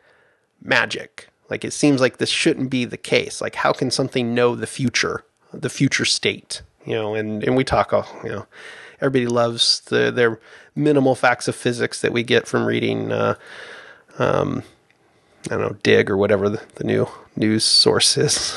magic. 0.62 1.28
Like 1.50 1.66
it 1.66 1.74
seems 1.74 2.00
like 2.00 2.18
this 2.18 2.30
shouldn't 2.30 2.70
be 2.70 2.86
the 2.86 2.98
case. 2.98 3.42
Like 3.42 3.56
how 3.56 3.74
can 3.74 3.92
something 3.92 4.34
know 4.34 4.56
the 4.56 4.66
future, 4.66 5.26
the 5.54 5.70
future 5.70 6.06
state? 6.06 6.62
You 6.86 6.94
know, 6.94 7.16
and 7.16 7.44
and 7.44 7.58
we 7.58 7.66
talk, 7.66 7.92
you 8.24 8.30
know, 8.30 8.48
everybody 9.02 9.28
loves 9.28 9.82
the 9.82 10.10
their 10.10 10.40
minimal 10.74 11.16
facts 11.16 11.50
of 11.50 11.56
physics 11.56 12.00
that 12.00 12.14
we 12.14 12.24
get 12.24 12.48
from 12.48 12.66
reading. 12.66 13.12
Uh, 13.12 13.36
um, 14.20 14.64
I 15.48 15.58
don't 15.58 15.62
know, 15.62 15.78
Digg 15.84 16.10
or 16.10 16.18
whatever 16.18 16.50
the, 16.50 16.62
the 16.76 16.84
new 16.84 17.08
news 17.36 17.64
source 17.64 18.18
is. 18.18 18.54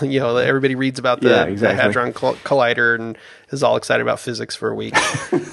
you 0.02 0.18
know, 0.18 0.36
everybody 0.36 0.74
reads 0.74 0.98
about 0.98 1.20
the, 1.20 1.28
Yeah, 1.28 1.44
the. 1.50 1.74
Hadron 1.74 2.12
Col- 2.12 2.34
Collider 2.36 2.98
and 2.98 3.16
is 3.50 3.62
all 3.62 3.76
excited 3.76 4.02
about 4.02 4.18
physics 4.18 4.56
for 4.56 4.70
a 4.70 4.74
week. 4.74 4.94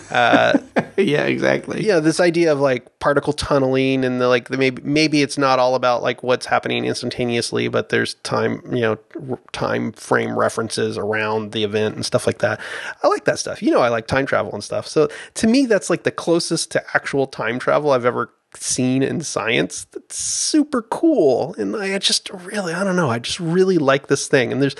Uh, 0.09 0.57
yeah, 0.97 1.25
exactly. 1.25 1.85
yeah, 1.85 1.99
this 1.99 2.19
idea 2.19 2.51
of 2.51 2.59
like 2.59 2.99
particle 2.99 3.33
tunneling 3.33 4.03
and 4.03 4.19
the 4.19 4.27
like, 4.27 4.47
the 4.47 4.57
maybe 4.57 4.81
maybe 4.81 5.21
it's 5.21 5.37
not 5.37 5.59
all 5.59 5.75
about 5.75 6.01
like 6.01 6.23
what's 6.23 6.47
happening 6.47 6.83
instantaneously, 6.85 7.67
but 7.67 7.89
there's 7.89 8.15
time, 8.15 8.61
you 8.71 8.81
know, 8.81 8.97
r- 9.29 9.39
time 9.51 9.91
frame 9.91 10.37
references 10.37 10.97
around 10.97 11.51
the 11.51 11.63
event 11.63 11.95
and 11.95 12.05
stuff 12.05 12.25
like 12.25 12.39
that. 12.39 12.59
I 13.03 13.07
like 13.07 13.25
that 13.25 13.37
stuff. 13.37 13.61
You 13.61 13.71
know, 13.71 13.81
I 13.81 13.89
like 13.89 14.07
time 14.07 14.25
travel 14.25 14.51
and 14.53 14.63
stuff. 14.63 14.87
So 14.87 15.09
to 15.35 15.47
me, 15.47 15.67
that's 15.67 15.89
like 15.91 16.03
the 16.03 16.11
closest 16.11 16.71
to 16.71 16.83
actual 16.95 17.27
time 17.27 17.59
travel 17.59 17.91
I've 17.91 18.05
ever 18.05 18.31
seen 18.55 19.03
in 19.03 19.21
science. 19.21 19.85
That's 19.91 20.17
super 20.17 20.81
cool, 20.81 21.55
and 21.57 21.75
I 21.75 21.97
just 21.99 22.29
really, 22.29 22.73
I 22.73 22.83
don't 22.83 22.95
know, 22.95 23.09
I 23.09 23.19
just 23.19 23.39
really 23.39 23.77
like 23.77 24.07
this 24.07 24.27
thing. 24.27 24.51
And 24.51 24.61
there's 24.61 24.75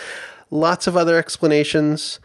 lots 0.50 0.88
of 0.88 0.98
other 0.98 1.18
explanations 1.18 2.20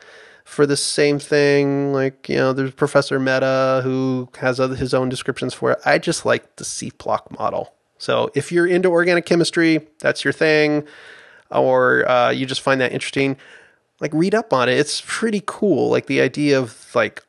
for 0.44 0.66
the 0.66 0.76
same 0.76 1.18
thing. 1.18 1.92
Like, 1.92 2.28
you 2.28 2.36
know, 2.36 2.52
there's 2.52 2.72
Professor 2.72 3.18
Meta 3.18 3.80
who 3.82 4.28
has 4.38 4.60
other, 4.60 4.76
his 4.76 4.94
own 4.94 5.08
descriptions 5.08 5.54
for 5.54 5.72
it. 5.72 5.80
I 5.84 5.98
just 5.98 6.24
like 6.24 6.56
the 6.56 6.64
Cieplak 6.64 7.36
model. 7.38 7.74
So 7.98 8.30
if 8.34 8.52
you're 8.52 8.66
into 8.66 8.88
organic 8.88 9.26
chemistry, 9.26 9.86
that's 10.00 10.24
your 10.24 10.32
thing, 10.32 10.86
or 11.50 12.08
uh, 12.08 12.30
you 12.30 12.46
just 12.46 12.60
find 12.60 12.80
that 12.80 12.92
interesting, 12.92 13.36
like 14.00 14.12
read 14.14 14.34
up 14.34 14.52
on 14.52 14.68
it. 14.68 14.78
It's 14.78 15.02
pretty 15.06 15.42
cool. 15.46 15.90
Like 15.90 16.06
the 16.06 16.20
idea 16.20 16.58
of 16.58 16.94
like 16.94 17.24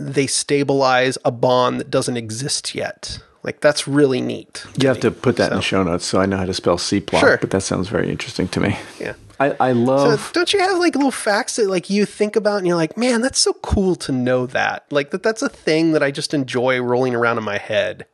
they 0.00 0.26
stabilize 0.26 1.18
a 1.24 1.30
bond 1.30 1.78
that 1.80 1.90
doesn't 1.90 2.16
exist 2.16 2.74
yet. 2.74 3.18
Like 3.42 3.60
that's 3.60 3.86
really 3.88 4.20
neat. 4.20 4.66
You 4.80 4.88
have 4.88 5.00
to 5.00 5.10
put 5.10 5.36
that 5.36 5.50
in 5.52 5.56
the 5.56 5.62
show 5.62 5.82
notes 5.82 6.04
so 6.04 6.20
I 6.20 6.26
know 6.26 6.36
how 6.36 6.44
to 6.46 6.54
spell 6.54 6.76
Cieplak. 6.76 7.20
Sure. 7.20 7.38
But 7.40 7.50
that 7.50 7.62
sounds 7.62 7.88
very 7.88 8.10
interesting 8.10 8.48
to 8.48 8.60
me. 8.60 8.78
Yeah. 8.98 9.14
I, 9.38 9.56
I 9.58 9.72
So 9.72 9.78
love. 9.78 10.30
don't 10.34 10.52
you 10.52 10.60
have 10.60 10.76
like 10.78 10.94
little 10.94 11.10
facts 11.10 11.56
that 11.56 11.68
like 11.68 11.88
you 11.88 12.04
think 12.04 12.36
about 12.36 12.58
and 12.58 12.66
you're 12.66 12.76
like, 12.76 12.98
man, 12.98 13.22
that's 13.22 13.38
so 13.40 13.54
cool 13.54 13.96
to 13.96 14.12
know 14.12 14.44
that. 14.46 14.84
Like 14.90 15.10
that 15.12 15.22
that's 15.22 15.40
a 15.40 15.48
thing 15.48 15.92
that 15.92 16.02
I 16.02 16.10
just 16.10 16.34
enjoy 16.34 16.80
rolling 16.80 17.14
around 17.14 17.38
in 17.38 17.44
my 17.44 17.56
head. 17.56 18.04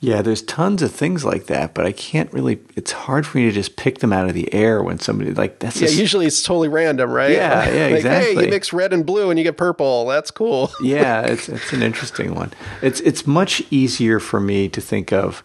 Yeah, 0.00 0.20
there's 0.20 0.42
tons 0.42 0.82
of 0.82 0.92
things 0.92 1.24
like 1.24 1.46
that, 1.46 1.72
but 1.74 1.86
I 1.86 1.92
can't 1.92 2.30
really. 2.32 2.60
It's 2.76 2.92
hard 2.92 3.26
for 3.26 3.38
me 3.38 3.44
to 3.44 3.52
just 3.52 3.76
pick 3.76 3.98
them 4.00 4.12
out 4.12 4.28
of 4.28 4.34
the 4.34 4.52
air 4.52 4.82
when 4.82 4.98
somebody 4.98 5.32
like 5.32 5.60
that's. 5.60 5.76
Yeah, 5.80 5.86
just- 5.86 5.98
usually 5.98 6.26
it's 6.26 6.42
totally 6.42 6.68
random, 6.68 7.10
right? 7.10 7.30
Yeah, 7.30 7.68
yeah, 7.88 7.94
like, 7.94 8.02
Hey, 8.04 8.32
you 8.32 8.48
mix 8.50 8.72
red 8.72 8.92
and 8.92 9.06
blue 9.06 9.30
and 9.30 9.38
you 9.38 9.44
get 9.44 9.56
purple. 9.56 10.06
That's 10.06 10.30
cool. 10.30 10.70
yeah, 10.82 11.22
it's 11.22 11.48
it's 11.48 11.72
an 11.72 11.82
interesting 11.82 12.34
one. 12.34 12.52
It's 12.82 13.00
it's 13.00 13.26
much 13.26 13.62
easier 13.70 14.20
for 14.20 14.40
me 14.40 14.68
to 14.68 14.80
think 14.80 15.12
of 15.12 15.42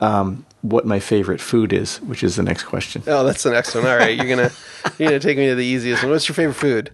um, 0.00 0.44
what 0.60 0.84
my 0.84 1.00
favorite 1.00 1.40
food 1.40 1.72
is, 1.72 1.96
which 2.02 2.22
is 2.22 2.36
the 2.36 2.42
next 2.42 2.64
question. 2.64 3.02
Oh, 3.06 3.24
that's 3.24 3.42
the 3.44 3.50
next 3.50 3.74
one. 3.74 3.86
All 3.86 3.96
right, 3.96 4.14
you're 4.16 4.28
gonna 4.28 4.50
you're 4.98 5.08
gonna 5.08 5.20
take 5.20 5.38
me 5.38 5.46
to 5.48 5.54
the 5.54 5.64
easiest 5.64 6.02
one. 6.02 6.12
What's 6.12 6.28
your 6.28 6.34
favorite 6.34 6.54
food? 6.54 6.90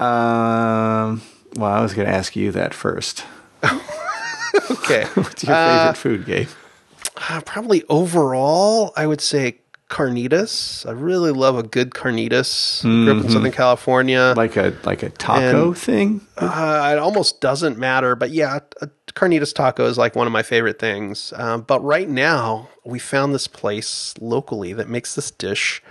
Um, 0.00 1.22
well, 1.54 1.70
I 1.70 1.80
was 1.80 1.94
going 1.94 2.08
to 2.08 2.12
ask 2.14 2.34
you 2.34 2.50
that 2.52 2.74
first. 2.74 3.24
Okay, 4.70 5.04
What's 5.14 5.44
your 5.44 5.54
favorite 5.54 5.96
food, 5.96 6.26
Gabe? 6.26 6.48
Uh, 7.30 7.40
probably 7.42 7.84
overall, 7.88 8.92
I 8.96 9.06
would 9.06 9.20
say 9.20 9.58
carnitas. 9.88 10.86
I 10.86 10.92
really 10.92 11.30
love 11.32 11.56
a 11.58 11.62
good 11.62 11.90
carnitas. 11.90 12.80
Grew 12.82 13.18
up 13.18 13.24
in 13.24 13.30
Southern 13.30 13.52
California. 13.52 14.32
Like 14.36 14.56
a 14.56 14.74
like 14.84 15.02
a 15.02 15.10
taco 15.10 15.68
And- 15.68 15.78
thing? 15.78 16.20
Uh, 16.36 16.90
it 16.94 16.98
almost 16.98 17.40
doesn't 17.40 17.78
matter, 17.78 18.16
but 18.16 18.30
yeah, 18.30 18.60
a 18.80 18.88
carnitas 19.12 19.54
taco 19.54 19.84
is 19.86 19.98
like 19.98 20.16
one 20.16 20.26
of 20.26 20.32
my 20.32 20.42
favorite 20.42 20.78
things. 20.78 21.32
Um, 21.36 21.62
but 21.62 21.82
right 21.84 22.08
now, 22.08 22.68
we 22.84 22.98
found 22.98 23.34
this 23.34 23.46
place 23.46 24.14
locally 24.20 24.72
that 24.72 24.88
makes 24.88 25.14
this 25.14 25.30
dish 25.30 25.82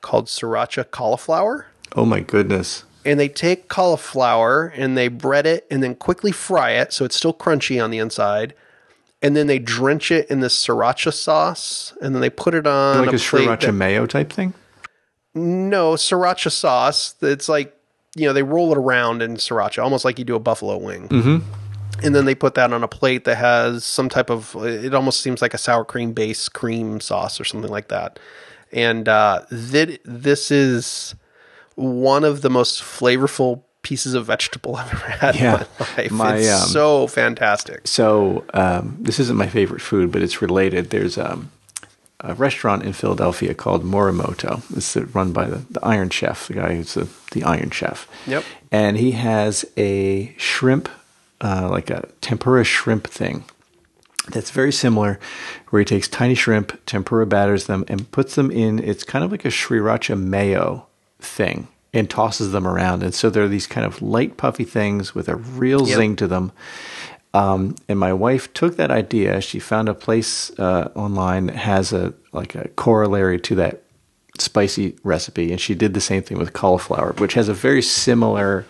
called 0.00 0.26
sriracha 0.26 0.90
cauliflower. 0.90 1.66
Oh 1.94 2.06
my 2.06 2.20
goodness! 2.20 2.84
And 3.06 3.18
they 3.20 3.28
take 3.28 3.68
cauliflower 3.68 4.66
and 4.76 4.98
they 4.98 5.08
bread 5.08 5.46
it 5.46 5.66
and 5.70 5.82
then 5.82 5.94
quickly 5.94 6.32
fry 6.32 6.72
it 6.72 6.92
so 6.92 7.04
it's 7.04 7.14
still 7.16 7.32
crunchy 7.32 7.82
on 7.82 7.90
the 7.90 7.98
inside. 7.98 8.52
And 9.22 9.34
then 9.36 9.46
they 9.46 9.58
drench 9.58 10.10
it 10.10 10.28
in 10.30 10.40
this 10.40 10.54
sriracha 10.66 11.12
sauce 11.12 11.94
and 12.02 12.14
then 12.14 12.20
they 12.20 12.30
put 12.30 12.52
it 12.54 12.66
on 12.66 12.98
Like 12.98 13.08
a 13.08 13.10
plate 13.12 13.20
sriracha 13.48 13.60
that- 13.66 13.72
mayo 13.72 14.06
type 14.06 14.32
thing? 14.32 14.52
no, 15.34 15.94
sriracha 15.94 16.50
sauce. 16.50 17.14
It's 17.22 17.48
like, 17.48 17.74
you 18.14 18.26
know, 18.26 18.32
they 18.32 18.42
roll 18.42 18.72
it 18.72 18.78
around 18.78 19.22
in 19.22 19.36
sriracha, 19.36 19.82
almost 19.82 20.04
like 20.04 20.18
you 20.18 20.24
do 20.24 20.34
a 20.34 20.40
buffalo 20.40 20.76
wing. 20.78 21.08
Mm-hmm. 21.08 22.04
And 22.04 22.14
then 22.14 22.24
they 22.24 22.34
put 22.34 22.54
that 22.54 22.72
on 22.72 22.82
a 22.82 22.88
plate 22.88 23.24
that 23.24 23.36
has 23.36 23.84
some 23.84 24.08
type 24.08 24.30
of, 24.30 24.54
it 24.64 24.94
almost 24.94 25.20
seems 25.20 25.40
like 25.42 25.54
a 25.54 25.58
sour 25.58 25.84
cream 25.84 26.12
base 26.12 26.48
cream 26.48 27.00
sauce 27.00 27.40
or 27.40 27.44
something 27.44 27.70
like 27.70 27.88
that. 27.88 28.18
And 28.72 29.08
uh, 29.08 29.42
th- 29.50 30.00
this 30.04 30.50
is 30.50 31.14
one 31.76 32.24
of 32.24 32.42
the 32.42 32.50
most 32.50 32.82
flavorful 32.82 33.62
pieces 33.82 34.14
of 34.14 34.26
vegetable 34.26 34.74
I've 34.76 34.92
ever 34.92 35.06
had 35.08 35.36
Yeah. 35.36 35.62
in 35.62 35.66
my 35.78 35.86
life. 36.02 36.10
My, 36.10 36.36
it's 36.38 36.62
um, 36.62 36.68
so 36.68 37.06
fantastic. 37.06 37.86
So 37.86 38.44
um, 38.52 38.96
this 39.00 39.20
isn't 39.20 39.36
my 39.36 39.46
favorite 39.46 39.80
food, 39.80 40.10
but 40.10 40.22
it's 40.22 40.42
related. 40.42 40.90
There's 40.90 41.16
um, 41.16 41.52
a 42.20 42.34
restaurant 42.34 42.82
in 42.82 42.92
Philadelphia 42.94 43.54
called 43.54 43.84
Morimoto. 43.84 44.60
It's 44.76 44.96
run 45.14 45.32
by 45.32 45.44
the, 45.46 45.58
the 45.70 45.84
Iron 45.84 46.10
Chef, 46.10 46.48
the 46.48 46.54
guy 46.54 46.74
who's 46.74 46.94
the, 46.94 47.08
the 47.32 47.44
Iron 47.44 47.70
Chef. 47.70 48.08
Yep. 48.26 48.42
And 48.72 48.96
he 48.96 49.12
has 49.12 49.64
a 49.76 50.34
shrimp, 50.36 50.88
uh, 51.40 51.68
like 51.70 51.88
a 51.90 52.08
tempura 52.20 52.64
shrimp 52.64 53.06
thing. 53.06 53.44
that's 54.30 54.50
very 54.50 54.72
similar, 54.72 55.20
where 55.68 55.78
he 55.78 55.84
takes 55.84 56.08
tiny 56.08 56.34
shrimp, 56.34 56.84
tempura 56.86 57.26
batters 57.26 57.66
them, 57.66 57.84
and 57.86 58.10
puts 58.10 58.34
them 58.34 58.50
in. 58.50 58.80
It's 58.82 59.04
kind 59.04 59.24
of 59.24 59.30
like 59.30 59.44
a 59.44 59.48
sriracha 59.48 60.18
mayo 60.20 60.86
thing, 61.26 61.68
and 61.92 62.08
tosses 62.08 62.52
them 62.52 62.66
around. 62.66 63.02
And 63.02 63.14
so 63.14 63.30
they're 63.30 63.48
these 63.48 63.66
kind 63.66 63.86
of 63.86 64.00
light, 64.02 64.36
puffy 64.36 64.64
things 64.64 65.14
with 65.14 65.28
a 65.28 65.36
real 65.36 65.86
Yep. 65.86 65.96
zing 65.96 66.16
to 66.16 66.26
them. 66.26 66.52
Um, 67.34 67.74
and 67.88 67.98
my 67.98 68.12
wife 68.14 68.52
took 68.54 68.76
that 68.76 68.90
idea. 68.90 69.40
She 69.42 69.58
found 69.58 69.88
a 69.88 69.94
place 69.94 70.50
uh, 70.58 70.90
online 70.94 71.46
that 71.46 71.56
has 71.56 71.92
a 71.92 72.14
like 72.32 72.54
a 72.54 72.68
corollary 72.68 73.38
to 73.40 73.54
that 73.56 73.82
spicy 74.38 74.96
recipe, 75.02 75.50
and 75.52 75.60
she 75.60 75.74
did 75.74 75.92
the 75.94 76.00
same 76.00 76.22
thing 76.22 76.38
with 76.38 76.52
cauliflower, 76.54 77.12
which 77.18 77.34
has 77.34 77.48
a 77.48 77.54
very 77.54 77.82
similar. 77.82 78.64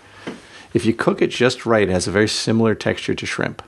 If 0.75 0.85
you 0.85 0.95
cook 0.95 1.23
it 1.23 1.29
just 1.31 1.65
right, 1.65 1.89
it 1.89 1.93
has 1.93 2.07
a 2.09 2.11
very 2.11 2.29
similar 2.29 2.75
texture 2.75 3.15
to 3.15 3.27
shrimp. 3.27 3.63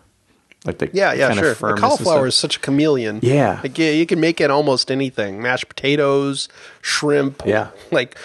Like 0.64 0.78
the 0.78 0.90
Yeah, 0.92 1.12
yeah, 1.12 1.32
sure. 1.32 1.54
The 1.54 1.74
cauliflower 1.74 2.26
is 2.26 2.34
such 2.34 2.56
a 2.56 2.60
chameleon. 2.60 3.20
Yeah. 3.22 3.60
Like, 3.62 3.78
yeah, 3.78 3.92
you 3.92 4.04
can 4.04 4.18
make 4.18 4.40
it 4.40 4.50
almost 4.50 4.90
anything: 4.90 5.40
mashed 5.40 5.68
potatoes, 5.68 6.48
shrimp. 6.82 7.42
Yeah. 7.46 7.68
Like 7.92 8.18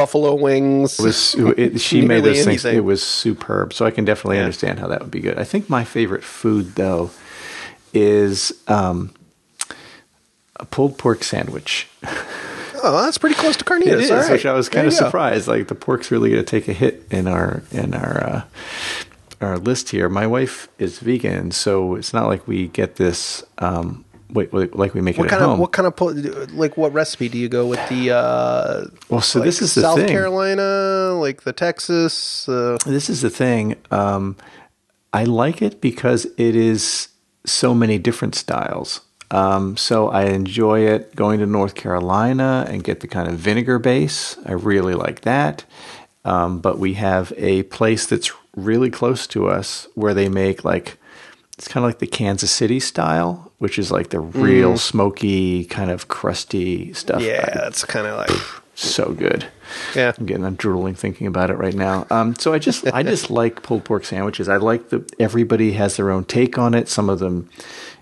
buffalo 0.00 0.34
wings. 0.34 0.98
It 0.98 1.02
was 1.04 1.34
it, 1.36 1.80
she 1.80 2.00
made 2.12 2.24
those 2.24 2.44
things. 2.44 2.64
It 2.64 2.84
was 2.84 3.02
superb. 3.02 3.72
So 3.74 3.84
I 3.84 3.90
can 3.90 4.04
definitely 4.06 4.36
Yeah. 4.36 4.44
understand 4.44 4.78
how 4.80 4.88
that 4.88 5.00
would 5.02 5.10
be 5.10 5.20
good. 5.20 5.38
I 5.38 5.44
think 5.44 5.68
my 5.68 5.84
favorite 5.84 6.24
food 6.24 6.74
though 6.76 7.10
is 7.92 8.52
um, 8.68 9.12
a 10.56 10.64
pulled 10.64 10.96
pork 10.98 11.22
sandwich. 11.24 11.86
oh, 12.82 13.02
that's 13.04 13.18
pretty 13.18 13.34
close 13.36 13.56
to 13.58 13.64
carnitas. 13.64 13.86
It 13.92 14.00
is, 14.00 14.10
right. 14.10 14.30
which 14.32 14.46
I 14.46 14.52
was 14.54 14.68
kind 14.68 14.86
of 14.86 14.92
you 14.94 14.98
go. 15.00 15.06
surprised. 15.06 15.48
Like 15.48 15.68
the 15.68 15.74
pork's 15.74 16.10
really 16.10 16.30
going 16.30 16.44
to 16.44 16.50
take 16.50 16.66
a 16.68 16.72
hit 16.72 17.04
in 17.10 17.26
our 17.28 17.62
in 17.70 17.92
our 17.94 18.24
uh, 18.24 18.42
our 19.40 19.58
list 19.58 19.90
here. 19.90 20.08
My 20.08 20.26
wife 20.26 20.68
is 20.78 20.98
vegan, 20.98 21.50
so 21.50 21.94
it's 21.94 22.12
not 22.14 22.26
like 22.26 22.46
we 22.48 22.68
get 22.68 22.96
this. 22.96 23.42
Um, 23.58 24.04
wait, 24.32 24.52
wait, 24.52 24.74
like 24.76 24.94
we 24.94 25.00
make 25.00 25.16
What 25.18 25.26
it 25.26 25.30
kind 25.30 25.42
at 25.42 25.44
of 25.44 25.50
home. 25.52 25.58
what 25.60 25.72
kind 25.72 25.86
of 25.86 25.96
po- 25.96 26.14
like 26.52 26.76
what 26.76 26.92
recipe 26.92 27.28
do 27.28 27.38
you 27.38 27.48
go 27.48 27.66
with 27.66 27.80
the? 27.88 28.10
uh 28.14 28.84
well, 29.08 29.20
so 29.20 29.38
like 29.40 29.46
this 29.46 29.62
is 29.62 29.72
South 29.72 29.96
thing. 29.98 30.08
Carolina, 30.08 31.14
like 31.18 31.42
the 31.42 31.52
Texas. 31.52 32.48
Uh, 32.48 32.78
This 32.86 33.08
is 33.10 33.20
the 33.22 33.30
thing. 33.30 33.76
Um, 33.90 34.36
I 35.12 35.24
like 35.24 35.60
it 35.62 35.80
because 35.80 36.24
it 36.36 36.54
is 36.56 37.08
so 37.44 37.74
many 37.74 37.98
different 37.98 38.34
styles. 38.34 39.00
Um, 39.32 39.76
so 39.76 40.08
I 40.08 40.24
enjoy 40.24 40.80
it 40.80 41.14
going 41.14 41.38
to 41.40 41.46
North 41.46 41.74
Carolina 41.74 42.66
and 42.68 42.82
get 42.82 43.00
the 43.00 43.06
kind 43.08 43.28
of 43.28 43.34
vinegar 43.38 43.78
base. 43.78 44.36
I 44.44 44.52
really 44.52 44.94
like 44.94 45.20
that. 45.22 45.64
Um, 46.24 46.60
but 46.60 46.78
we 46.78 46.94
have 46.94 47.32
a 47.36 47.62
place 47.64 48.06
that's 48.06 48.30
really 48.56 48.90
close 48.90 49.26
to 49.28 49.48
us 49.48 49.86
where 49.94 50.14
they 50.14 50.28
make 50.28 50.64
like 50.64 50.98
it's 51.60 51.68
kind 51.68 51.84
of 51.84 51.88
like 51.90 51.98
the 51.98 52.06
Kansas 52.06 52.50
City 52.50 52.80
style, 52.80 53.52
which 53.58 53.78
is 53.78 53.92
like 53.92 54.08
the 54.08 54.18
real 54.18 54.78
smoky 54.78 55.66
kind 55.66 55.90
of 55.90 56.08
crusty 56.08 56.94
stuff. 56.94 57.20
yeah, 57.20 57.50
that's 57.52 57.84
kind 57.84 58.06
of 58.06 58.16
like 58.16 58.40
so 58.74 59.12
good. 59.12 59.46
yeah. 59.94 60.10
I'm 60.16 60.24
getting 60.24 60.46
I'm 60.46 60.54
drooling 60.54 60.94
thinking 60.94 61.26
about 61.26 61.50
it 61.50 61.58
right 61.58 61.74
now. 61.74 62.06
Um, 62.08 62.34
so 62.34 62.54
I 62.54 62.58
just 62.58 62.86
I 62.94 63.02
just 63.02 63.28
like 63.42 63.62
pulled 63.62 63.84
pork 63.84 64.06
sandwiches. 64.06 64.48
I 64.48 64.56
like 64.56 64.88
the 64.88 65.06
everybody 65.18 65.72
has 65.72 65.98
their 65.98 66.10
own 66.10 66.24
take 66.24 66.56
on 66.56 66.72
it. 66.72 66.88
Some 66.88 67.10
of 67.10 67.18
them, 67.18 67.50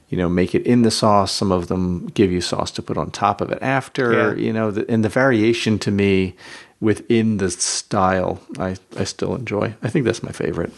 you 0.08 0.16
know, 0.16 0.28
make 0.28 0.54
it 0.54 0.64
in 0.64 0.82
the 0.82 0.92
sauce. 0.92 1.32
Some 1.32 1.50
of 1.50 1.66
them 1.66 2.06
give 2.14 2.30
you 2.30 2.40
sauce 2.40 2.70
to 2.70 2.80
put 2.80 2.96
on 2.96 3.10
top 3.10 3.40
of 3.40 3.50
it 3.50 3.58
after. 3.60 4.36
Yeah. 4.36 4.40
You 4.40 4.52
know, 4.52 4.70
the, 4.70 4.88
and 4.88 5.04
the 5.04 5.08
variation 5.08 5.80
to 5.80 5.90
me 5.90 6.36
within 6.78 7.38
the 7.38 7.50
style, 7.50 8.40
I 8.56 8.76
I 8.96 9.02
still 9.02 9.34
enjoy. 9.34 9.74
I 9.82 9.88
think 9.88 10.04
that's 10.04 10.22
my 10.22 10.30
favorite. 10.30 10.72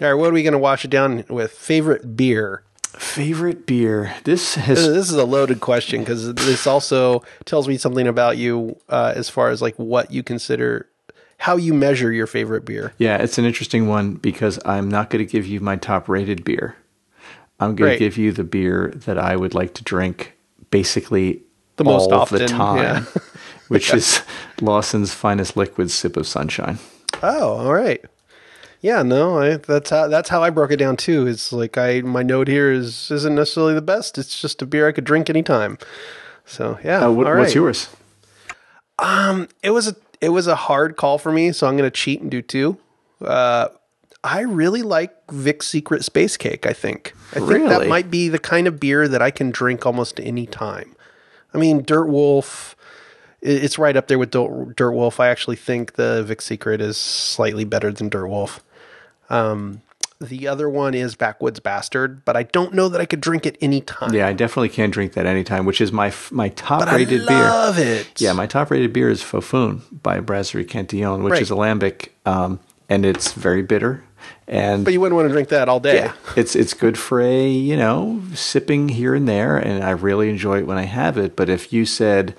All 0.00 0.08
right, 0.08 0.14
what 0.14 0.30
are 0.30 0.32
we 0.32 0.42
going 0.42 0.52
to 0.52 0.58
wash 0.58 0.84
it 0.84 0.90
down 0.90 1.24
with? 1.28 1.52
Favorite 1.52 2.16
beer. 2.16 2.64
Favorite 2.82 3.66
beer. 3.66 4.14
This 4.24 4.54
has 4.56 4.86
this 4.86 5.10
is 5.10 5.16
a 5.16 5.24
loaded 5.24 5.60
question 5.60 6.00
because 6.00 6.32
this 6.34 6.66
also 6.66 7.22
tells 7.44 7.66
me 7.68 7.76
something 7.76 8.06
about 8.06 8.36
you 8.36 8.76
uh, 8.88 9.12
as 9.14 9.28
far 9.28 9.50
as 9.50 9.60
like 9.62 9.76
what 9.76 10.10
you 10.12 10.22
consider, 10.22 10.88
how 11.38 11.56
you 11.56 11.74
measure 11.74 12.12
your 12.12 12.26
favorite 12.26 12.64
beer. 12.64 12.92
Yeah, 12.98 13.16
it's 13.18 13.38
an 13.38 13.44
interesting 13.44 13.88
one 13.88 14.14
because 14.14 14.58
I'm 14.64 14.88
not 14.88 15.10
going 15.10 15.24
to 15.24 15.30
give 15.30 15.46
you 15.46 15.60
my 15.60 15.76
top 15.76 16.08
rated 16.08 16.44
beer. 16.44 16.76
I'm 17.60 17.74
going 17.76 17.90
Great. 17.90 17.98
to 17.98 18.04
give 18.04 18.16
you 18.16 18.32
the 18.32 18.44
beer 18.44 18.92
that 18.94 19.18
I 19.18 19.36
would 19.36 19.54
like 19.54 19.74
to 19.74 19.84
drink 19.84 20.36
basically 20.70 21.42
The 21.76 21.84
most 21.84 22.10
often, 22.10 22.38
the 22.38 22.48
time, 22.48 22.78
yeah. 22.82 23.04
which 23.68 23.92
is 23.94 24.22
Lawson's 24.60 25.14
finest 25.14 25.56
liquid 25.56 25.90
sip 25.90 26.16
of 26.16 26.26
sunshine. 26.26 26.78
Oh, 27.22 27.58
all 27.58 27.72
right. 27.72 28.04
Yeah, 28.84 29.02
no, 29.02 29.38
I, 29.38 29.56
that's 29.56 29.88
how 29.88 30.08
that's 30.08 30.28
how 30.28 30.42
I 30.42 30.50
broke 30.50 30.70
it 30.70 30.76
down 30.76 30.98
too. 30.98 31.26
It's 31.26 31.54
like 31.54 31.78
I 31.78 32.02
my 32.02 32.22
note 32.22 32.48
here 32.48 32.70
is 32.70 33.10
isn't 33.10 33.34
necessarily 33.34 33.72
the 33.72 33.80
best. 33.80 34.18
It's 34.18 34.38
just 34.38 34.60
a 34.60 34.66
beer 34.66 34.86
I 34.86 34.92
could 34.92 35.04
drink 35.04 35.30
anytime. 35.30 35.78
So 36.44 36.78
yeah, 36.84 37.06
Uh, 37.06 37.10
what, 37.10 37.26
What's 37.38 37.54
yours? 37.54 37.88
It 39.62 39.70
was 39.70 39.88
a 39.88 39.96
it 40.20 40.28
was 40.28 40.46
a 40.46 40.54
hard 40.54 40.96
call 40.98 41.16
for 41.16 41.32
me, 41.32 41.50
so 41.52 41.66
I'm 41.66 41.78
going 41.78 41.90
to 41.90 41.96
cheat 41.96 42.20
and 42.20 42.30
do 42.30 42.42
two. 42.42 42.76
Uh, 43.22 43.68
I 44.22 44.40
really 44.42 44.82
like 44.82 45.14
Vic's 45.30 45.66
Secret 45.66 46.04
Space 46.04 46.36
Cake. 46.36 46.66
I 46.66 46.74
think 46.74 47.14
I 47.32 47.40
think 47.40 47.68
that 47.70 47.88
might 47.88 48.10
be 48.10 48.28
the 48.28 48.38
kind 48.38 48.66
of 48.66 48.78
beer 48.78 49.08
that 49.08 49.22
I 49.22 49.30
can 49.30 49.50
drink 49.50 49.86
almost 49.86 50.20
any 50.20 50.44
time. 50.44 50.94
I 51.54 51.56
mean, 51.58 51.84
Dirt 51.84 52.08
Wolf. 52.08 52.76
It's 53.40 53.78
right 53.78 53.96
up 53.96 54.08
there 54.08 54.18
with 54.18 54.30
Dirt 54.30 54.76
Dirt 54.76 54.92
Wolf. 54.92 55.20
I 55.20 55.28
actually 55.28 55.56
think 55.56 55.94
the 55.94 56.22
Vic 56.22 56.42
Secret 56.42 56.82
is 56.82 56.98
slightly 56.98 57.64
better 57.64 57.90
than 57.90 58.10
Dirt 58.10 58.28
Wolf. 58.28 58.62
Um, 59.30 59.80
the 60.20 60.46
other 60.48 60.70
one 60.70 60.94
is 60.94 61.16
Backwoods 61.16 61.60
Bastard, 61.60 62.24
but 62.24 62.36
I 62.36 62.44
don't 62.44 62.72
know 62.72 62.88
that 62.88 63.00
I 63.00 63.04
could 63.04 63.20
drink 63.20 63.44
it 63.46 63.58
any 63.60 63.80
time. 63.80 64.14
Yeah, 64.14 64.28
I 64.28 64.32
definitely 64.32 64.68
can 64.70 64.90
drink 64.90 65.12
that 65.14 65.26
anytime, 65.26 65.66
which 65.66 65.80
is 65.80 65.92
my 65.92 66.06
f- 66.06 66.30
my 66.32 66.48
top 66.50 66.80
but 66.80 66.92
rated 66.94 67.26
beer. 67.26 67.36
I 67.44 67.50
love 67.50 67.78
it. 67.78 68.20
Yeah, 68.20 68.32
my 68.32 68.46
top 68.46 68.70
rated 68.70 68.92
beer 68.92 69.10
is 69.10 69.22
Fou' 69.22 69.40
Foune 69.40 69.82
by 70.02 70.20
Brasserie 70.20 70.64
Cantillon, 70.64 71.22
which 71.24 71.32
Right. 71.32 71.42
is 71.42 71.50
a 71.50 71.54
lambic, 71.54 72.08
um, 72.24 72.60
and 72.88 73.04
it's 73.04 73.32
very 73.32 73.62
bitter. 73.62 74.04
And 74.48 74.84
but 74.84 74.92
you 74.94 75.00
wouldn't 75.00 75.16
want 75.16 75.28
to 75.28 75.32
drink 75.32 75.48
that 75.48 75.68
all 75.68 75.80
day. 75.80 75.96
yeah, 75.96 76.12
it's 76.36 76.54
it's 76.56 76.72
good 76.74 76.96
for 76.96 77.20
a 77.20 77.46
you 77.48 77.76
know 77.76 78.22
sipping 78.34 78.88
here 78.90 79.14
and 79.14 79.28
there, 79.28 79.56
and 79.56 79.82
I 79.84 79.90
really 79.90 80.30
enjoy 80.30 80.58
it 80.58 80.66
when 80.66 80.78
I 80.78 80.84
have 80.84 81.18
it. 81.18 81.34
But 81.36 81.48
if 81.50 81.72
you 81.72 81.84
said 81.84 82.34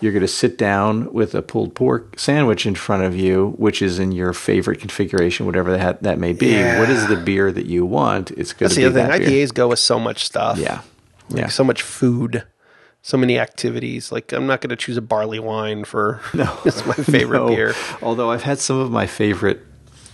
you're 0.00 0.12
going 0.12 0.20
to 0.22 0.28
sit 0.28 0.58
down 0.58 1.12
with 1.12 1.34
a 1.34 1.40
pulled 1.42 1.74
pork 1.74 2.18
sandwich 2.18 2.66
in 2.66 2.74
front 2.74 3.02
of 3.04 3.16
you, 3.16 3.54
which 3.56 3.80
is 3.80 3.98
in 3.98 4.12
your 4.12 4.32
favorite 4.32 4.78
configuration, 4.80 5.46
whatever 5.46 5.76
that 5.76 6.02
that 6.02 6.18
may 6.18 6.32
be, 6.32 6.54
what 6.78 6.90
is 6.90 7.06
the 7.08 7.16
beer 7.16 7.50
that 7.52 7.66
you 7.66 7.86
want? 7.86 8.30
It's 8.32 8.52
going 8.52 8.68
That's 8.68 8.74
to 8.74 8.80
the 8.90 9.00
other 9.04 9.18
thing. 9.18 9.26
beer. 9.28 9.46
IPAs 9.46 9.54
go 9.54 9.68
with 9.68 9.78
so 9.78 9.98
much 9.98 10.24
stuff. 10.26 10.58
Yeah, 10.58 10.82
Like 11.30 11.38
yeah. 11.40 11.46
so 11.48 11.64
much 11.64 11.80
food, 11.82 12.44
so 13.02 13.16
many 13.16 13.38
activities. 13.38 14.12
Like 14.12 14.32
I'm 14.32 14.46
not 14.46 14.60
going 14.60 14.70
to 14.70 14.76
choose 14.76 14.96
a 14.98 15.02
barley 15.02 15.38
wine 15.40 15.84
for 15.84 16.20
no. 16.34 16.58
it's 16.66 16.84
my 16.84 16.94
favorite 16.94 17.38
No. 17.38 17.48
beer. 17.48 17.74
Although 18.02 18.30
I've 18.30 18.42
had 18.42 18.58
some 18.58 18.78
of 18.78 18.90
my 18.90 19.06
favorite 19.06 19.60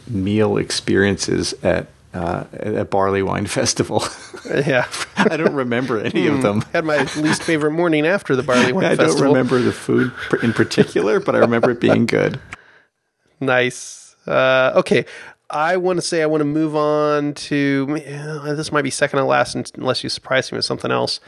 meal 0.09 0.57
experiences 0.59 1.55
at 1.63 1.87
uh, 2.15 2.45
at 2.53 2.91
Barley 2.91 3.23
Wine 3.23 3.47
Festival. 3.59 4.05
Yeah, 4.45 4.89
I 5.17 5.37
don't 5.37 5.55
remember 5.55 6.01
any 6.01 6.27
of 6.27 6.43
them. 6.43 6.63
had 6.73 6.85
my 6.85 7.05
least 7.17 7.45
favorite 7.45 7.71
morning 7.71 8.05
after 8.05 8.35
the 8.35 8.43
barley 8.43 8.73
wine 8.73 8.85
I 8.85 8.97
festival. 8.97 9.17
I 9.17 9.21
don't 9.21 9.29
remember 9.29 9.61
the 9.61 9.73
food 9.73 10.13
in 10.43 10.53
particular, 10.53 11.21
but 11.21 11.37
I 11.37 11.39
remember 11.39 11.71
it 11.71 11.81
being 11.81 12.07
good. 12.07 12.41
Nice. 13.41 14.17
Uh, 14.27 14.73
okay. 14.75 15.05
I 15.49 15.77
want 15.77 15.99
to 15.99 16.03
say 16.03 16.23
I 16.23 16.27
want 16.27 16.41
to 16.41 16.45
move 16.45 16.75
on 16.75 17.35
to 17.35 18.03
uh, 18.45 18.55
this 18.55 18.73
might 18.73 18.83
be 18.83 18.91
second 18.91 19.21
to 19.21 19.25
last 19.25 19.55
unless 19.77 20.03
you 20.03 20.11
surprise 20.11 20.51
me 20.51 20.57
with 20.57 20.65
something 20.65 20.91
else. 20.91 21.21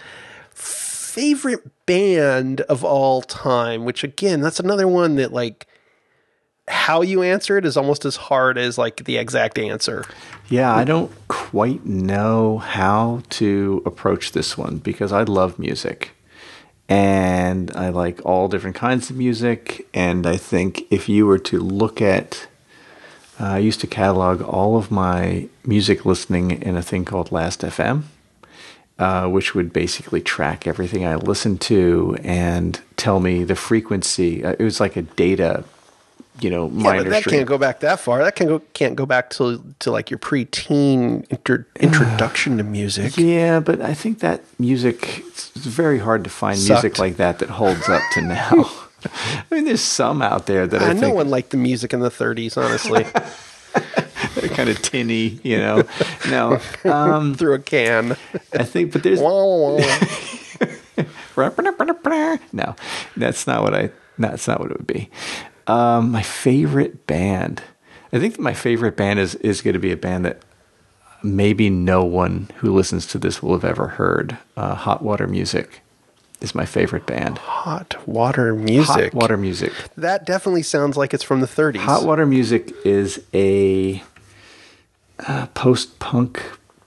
Favorite 0.50 1.86
band 1.86 2.62
of 2.62 2.82
all 2.82 3.22
time, 3.22 3.84
which 3.84 4.02
again, 4.02 4.40
that's 4.40 4.58
another 4.58 4.88
one 4.88 5.14
that 5.16 5.32
like 5.32 5.68
how 6.66 7.02
you 7.02 7.22
answer 7.22 7.58
it 7.58 7.64
is 7.64 7.76
almost 7.76 8.04
as 8.04 8.16
hard 8.16 8.56
as 8.56 8.78
like 8.78 9.04
the 9.04 9.16
exact 9.16 9.58
answer. 9.58 10.04
Yeah, 10.48 10.74
I 10.74 10.84
don't 10.84 11.10
quite 11.28 11.84
know 11.84 12.58
how 12.58 13.22
to 13.30 13.82
approach 13.84 14.32
this 14.32 14.56
one 14.56 14.78
because 14.78 15.12
I 15.12 15.22
love 15.22 15.58
music 15.58 16.10
and 16.88 17.70
I 17.74 17.88
like 17.88 18.24
all 18.24 18.48
different 18.48 18.76
kinds 18.76 19.10
of 19.10 19.16
music. 19.16 19.86
And 19.94 20.26
I 20.26 20.36
think 20.36 20.84
if 20.90 21.08
you 21.08 21.26
were 21.26 21.38
to 21.40 21.60
look 21.60 22.02
at, 22.02 22.46
uh, 23.40 23.44
I 23.44 23.58
used 23.58 23.80
to 23.80 23.86
catalog 23.86 24.42
all 24.42 24.76
of 24.76 24.90
my 24.90 25.48
music 25.64 26.04
listening 26.04 26.50
in 26.50 26.76
a 26.76 26.82
thing 26.82 27.04
called 27.04 27.32
Last 27.32 27.62
FM, 27.62 28.04
uh, 28.98 29.28
which 29.28 29.54
would 29.54 29.72
basically 29.72 30.20
track 30.20 30.66
everything 30.66 31.06
I 31.06 31.16
listened 31.16 31.60
to 31.62 32.16
and 32.22 32.80
tell 32.96 33.18
me 33.18 33.44
the 33.44 33.56
frequency. 33.56 34.44
Uh, 34.44 34.54
it 34.58 34.62
was 34.62 34.78
like 34.78 34.96
a 34.96 35.02
data, 35.02 35.64
you 36.40 36.50
know, 36.50 36.66
Yeah, 36.68 36.82
minor 36.82 37.04
but 37.04 37.10
that 37.10 37.20
stream. 37.20 37.36
can't 37.38 37.48
go 37.48 37.58
back 37.58 37.80
that 37.80 38.00
far. 38.00 38.22
That 38.24 38.34
can 38.36 38.48
go 38.48 38.60
can't 38.72 38.96
go 38.96 39.06
back 39.06 39.30
to 39.30 39.62
to 39.80 39.90
like 39.90 40.10
your 40.10 40.18
preteen 40.18 41.24
inter, 41.30 41.66
introduction 41.80 42.58
to 42.58 42.64
music. 42.64 43.16
Yeah, 43.16 43.60
but 43.60 43.80
I 43.80 43.94
think 43.94 44.18
that 44.20 44.42
music 44.58 45.22
it's 45.28 45.48
very 45.50 45.98
hard 45.98 46.24
to 46.24 46.30
find 46.30 46.58
music 46.58 46.98
like 46.98 47.16
that 47.16 47.38
that 47.38 47.50
holds 47.50 47.88
up 47.88 48.02
to 48.12 48.20
now. 48.22 48.70
I 49.50 49.54
mean, 49.54 49.64
there's 49.66 49.82
some 49.82 50.22
out 50.22 50.46
there 50.46 50.66
that 50.66 50.80
I 50.82 50.90
Uh, 50.90 50.92
no 50.94 51.00
think 51.00 51.14
one 51.14 51.28
liked 51.28 51.50
the 51.50 51.58
music 51.58 51.92
in 51.92 52.00
the 52.00 52.10
30s, 52.10 52.56
honestly. 52.56 53.04
kind 54.54 54.68
of 54.68 54.80
tinny, 54.82 55.40
you 55.42 55.58
know. 55.58 55.82
No, 56.30 56.58
um, 56.84 57.34
through 57.38 57.54
a 57.54 57.58
can. 57.58 58.12
I 58.52 58.62
think, 58.64 58.92
but 58.92 59.02
there's 59.02 59.20
no, 62.52 62.76
that's 63.16 63.46
not 63.46 63.62
what 63.62 63.74
I. 63.74 63.90
That's 64.18 64.46
not 64.46 64.60
what 64.60 64.70
it 64.70 64.78
would 64.78 64.86
be. 64.86 65.10
Um, 65.66 66.10
my 66.10 66.22
favorite 66.22 67.06
band. 67.06 67.62
I 68.12 68.18
think 68.18 68.38
my 68.38 68.54
favorite 68.54 68.96
band 68.96 69.18
is 69.18 69.34
is 69.36 69.60
going 69.62 69.74
to 69.74 69.80
be 69.80 69.92
a 69.92 69.96
band 69.96 70.24
that 70.24 70.40
maybe 71.22 71.70
no 71.70 72.04
one 72.04 72.50
who 72.56 72.72
listens 72.72 73.06
to 73.06 73.18
this 73.18 73.42
will 73.42 73.54
have 73.54 73.64
ever 73.64 73.88
heard. 73.88 74.36
Uh, 74.56 74.74
Hot 74.74 75.02
Water 75.02 75.26
Music 75.26 75.80
is 76.40 76.54
my 76.54 76.66
favorite 76.66 77.06
band. 77.06 77.38
Hot 77.38 77.96
water 78.06 78.54
music. 78.54 79.12
Hot 79.12 79.14
Water 79.14 79.36
Music. 79.36 79.72
That 79.96 80.26
definitely 80.26 80.62
sounds 80.62 80.96
like 80.96 81.14
it's 81.14 81.24
from 81.24 81.40
the 81.40 81.46
30s. 81.46 81.78
Hot 81.78 82.04
Water 82.04 82.26
Music 82.26 82.72
is 82.84 83.24
a 83.32 84.02
uh, 85.26 85.46
post 85.54 85.98
punk 85.98 86.42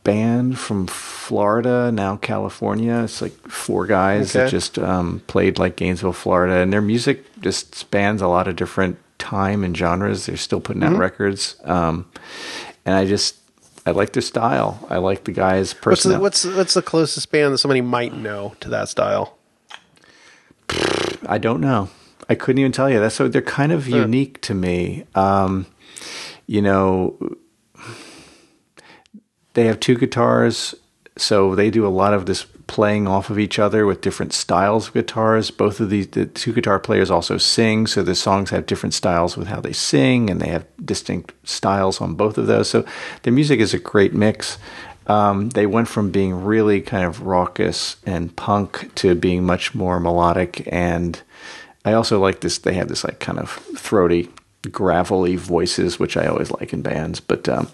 band 0.07 0.57
from 0.57 0.87
Florida, 0.87 1.91
now 1.91 2.15
California. 2.15 3.01
It's 3.03 3.21
like 3.21 3.33
four 3.49 3.85
guys 3.85 4.31
that 4.31 4.49
just 4.49 4.79
um, 4.79 5.21
played 5.27 5.59
like 5.59 5.75
Gainesville, 5.75 6.13
Florida, 6.13 6.55
and 6.61 6.71
their 6.71 6.81
music 6.81 7.25
just 7.41 7.75
spans 7.75 8.21
a 8.21 8.27
lot 8.27 8.47
of 8.47 8.55
different 8.55 8.97
time 9.19 9.65
and 9.65 9.75
genres. 9.75 10.25
They're 10.25 10.37
still 10.37 10.61
putting 10.61 10.81
Mm-hmm. 10.81 10.95
out 10.95 10.99
records, 10.99 11.57
um, 11.65 12.05
and 12.85 12.95
I 12.95 13.05
just 13.05 13.35
I 13.85 13.91
like 13.91 14.13
their 14.13 14.21
style. 14.21 14.85
I 14.89 14.97
like 14.97 15.25
the 15.25 15.33
guys' 15.33 15.75
What's 15.83 16.03
the, 16.03 16.19
what's 16.19 16.45
what's 16.45 16.73
the 16.73 16.81
closest 16.81 17.29
band 17.29 17.53
that 17.53 17.57
somebody 17.57 17.81
might 17.81 18.13
know 18.13 18.55
to 18.61 18.69
that 18.69 18.87
style? 18.87 19.37
I 21.27 21.37
don't 21.37 21.59
know. 21.61 21.89
I 22.29 22.35
couldn't 22.35 22.59
even 22.59 22.71
tell 22.71 22.89
you. 22.89 22.99
That's 22.99 23.15
so 23.15 23.27
they're 23.27 23.41
kind 23.41 23.71
of 23.71 23.87
unique 23.87 24.41
to 24.41 24.53
me. 24.53 25.05
Um, 25.15 25.65
you 26.45 26.61
know, 26.61 27.15
they 29.57 29.65
have 29.65 29.79
two 29.79 29.95
guitars, 29.95 30.75
so 31.17 31.55
they 31.55 31.71
do 31.71 31.83
a 31.83 31.89
lot 31.89 32.13
of 32.13 32.27
this 32.27 32.45
playing 32.67 33.07
off 33.07 33.31
of 33.31 33.39
each 33.39 33.57
other 33.57 33.87
with 33.87 34.01
different 34.01 34.31
styles 34.31 34.89
of 34.89 34.93
guitars. 34.93 35.49
Both 35.49 35.79
of 35.79 35.89
these, 35.89 36.05
the 36.05 36.27
two 36.27 36.53
guitar 36.53 36.79
players 36.79 37.09
also 37.09 37.39
sing, 37.39 37.87
so 37.87 38.03
the 38.03 38.13
songs 38.13 38.51
have 38.51 38.67
different 38.67 38.93
styles 38.93 39.35
with 39.35 39.47
how 39.47 39.59
they 39.59 39.73
sing, 39.73 40.29
and 40.29 40.39
they 40.39 40.49
have 40.49 40.67
distinct 40.85 41.33
styles 41.43 41.99
on 41.99 42.13
both 42.13 42.37
of 42.37 42.45
those. 42.45 42.69
So 42.69 42.85
their 43.23 43.33
music 43.33 43.59
is 43.59 43.73
a 43.73 43.79
great 43.79 44.13
mix. 44.13 44.59
Um, 45.07 45.49
they 45.49 45.65
went 45.65 45.87
from 45.87 46.11
being 46.11 46.45
really 46.45 46.79
kind 46.79 47.05
of 47.05 47.23
raucous 47.23 47.95
and 48.05 48.35
punk 48.35 48.93
to 48.95 49.15
being 49.15 49.43
much 49.43 49.73
more 49.73 49.99
melodic 49.99 50.71
and 50.71 51.19
I 51.83 51.93
also 51.93 52.19
like 52.19 52.41
this. 52.41 52.57
They 52.57 52.73
have 52.73 52.89
this 52.89 53.05
like 53.05 53.21
kind 53.21 53.39
of 53.39 53.49
throaty, 53.49 54.29
gravelly 54.67 55.35
voices, 55.35 55.99
which 55.99 56.17
I 56.17 56.27
always 56.27 56.51
like 56.51 56.73
in 56.73 56.81
bands. 56.81 57.19
But 57.19 57.47
um, 57.49 57.69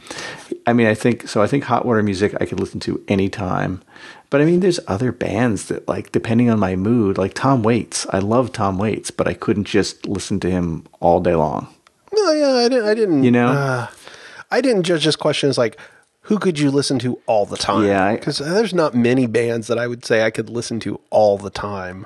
I 0.66 0.74
mean, 0.74 0.88
I 0.88 0.94
think 0.94 1.28
so. 1.28 1.42
I 1.42 1.48
think 1.48 1.64
hot 1.64 1.86
water 1.86 2.04
music 2.04 2.36
I 2.40 2.46
could 2.46 2.60
listen 2.60 2.80
to 2.82 3.04
anytime. 3.08 3.82
But 4.30 4.42
I 4.42 4.46
mean, 4.46 4.62
there's 4.62 4.80
other 4.88 5.12
bands 5.12 5.68
that 5.68 5.88
like 5.88 6.12
depending 6.12 6.50
on 6.50 6.60
my 6.60 6.76
mood, 6.76 7.18
like 7.18 7.34
Tom 7.34 7.64
Waits. 7.64 8.08
I 8.10 8.20
love 8.20 8.52
Tom 8.52 8.78
Waits, 8.78 9.12
but 9.12 9.28
I 9.28 9.34
couldn't 9.34 9.66
just 9.66 10.08
listen 10.08 10.40
to 10.42 10.50
him 10.50 10.86
all 11.00 11.20
day 11.20 11.36
long. 11.36 11.68
No, 12.12 12.32
yeah, 12.32 12.54
I 12.54 12.70
didn't. 12.70 12.88
I 12.88 12.94
didn't 12.94 13.24
You 13.24 13.32
know? 13.32 13.48
uh, 13.48 13.88
I 14.52 14.62
didn't 14.62 14.84
judge 14.84 15.06
this 15.06 15.16
question 15.16 15.50
as 15.50 15.58
like 15.58 15.78
who 16.28 16.40
could 16.40 16.58
you 16.58 16.72
listen 16.72 17.00
to 17.00 17.20
all 17.26 17.46
the 17.46 17.58
time? 17.58 17.86
Yeah, 17.86 18.16
because 18.16 18.38
there's 18.38 18.74
not 18.74 18.96
many 18.96 19.28
bands 19.28 19.68
that 19.68 19.78
I 19.78 19.88
would 19.88 20.06
say 20.06 20.24
I 20.24 20.32
could 20.32 20.50
listen 20.50 20.80
to 20.82 21.00
all 21.10 21.38
the 21.38 21.50
time. 21.50 22.06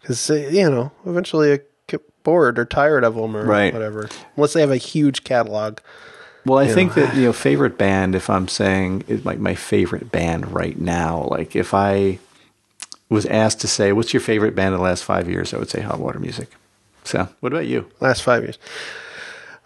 Because 0.00 0.28
you 0.30 0.68
know, 0.70 0.92
eventually 1.06 1.52
I 1.52 1.56
get 1.56 1.70
bored 2.26 2.58
or 2.58 2.64
tired 2.66 3.04
of 3.04 3.14
them 3.14 3.34
or 3.36 3.44
Right. 3.46 3.72
whatever. 3.72 4.08
Unless 4.36 4.52
they 4.52 4.60
have 4.60 4.70
a 4.72 4.76
huge 4.76 5.22
catalog. 5.24 5.78
Well, 6.44 6.58
I 6.58 6.66
think 6.68 6.94
that 6.94 7.14
you 7.16 7.24
know, 7.24 7.32
favorite 7.32 7.78
band. 7.78 8.14
If 8.14 8.28
I'm 8.28 8.46
saying 8.48 9.04
is 9.08 9.24
like 9.24 9.38
my 9.38 9.54
favorite 9.54 10.12
band 10.12 10.52
right 10.52 10.78
now, 10.78 11.26
like 11.30 11.56
if 11.56 11.72
I 11.72 12.18
was 13.08 13.26
asked 13.26 13.60
to 13.62 13.68
say, 13.68 13.92
"What's 13.92 14.12
your 14.12 14.20
favorite 14.20 14.54
band 14.54 14.74
of 14.74 14.78
the 14.80 14.84
last 14.84 15.02
five 15.04 15.28
years?" 15.28 15.54
I 15.54 15.58
would 15.58 15.70
say 15.70 15.80
Hot 15.80 15.98
Water 15.98 16.18
Music. 16.20 16.50
So, 17.04 17.28
what 17.40 17.52
about 17.52 17.66
you? 17.66 17.86
last 18.00 18.22
five 18.22 18.42
years. 18.42 18.58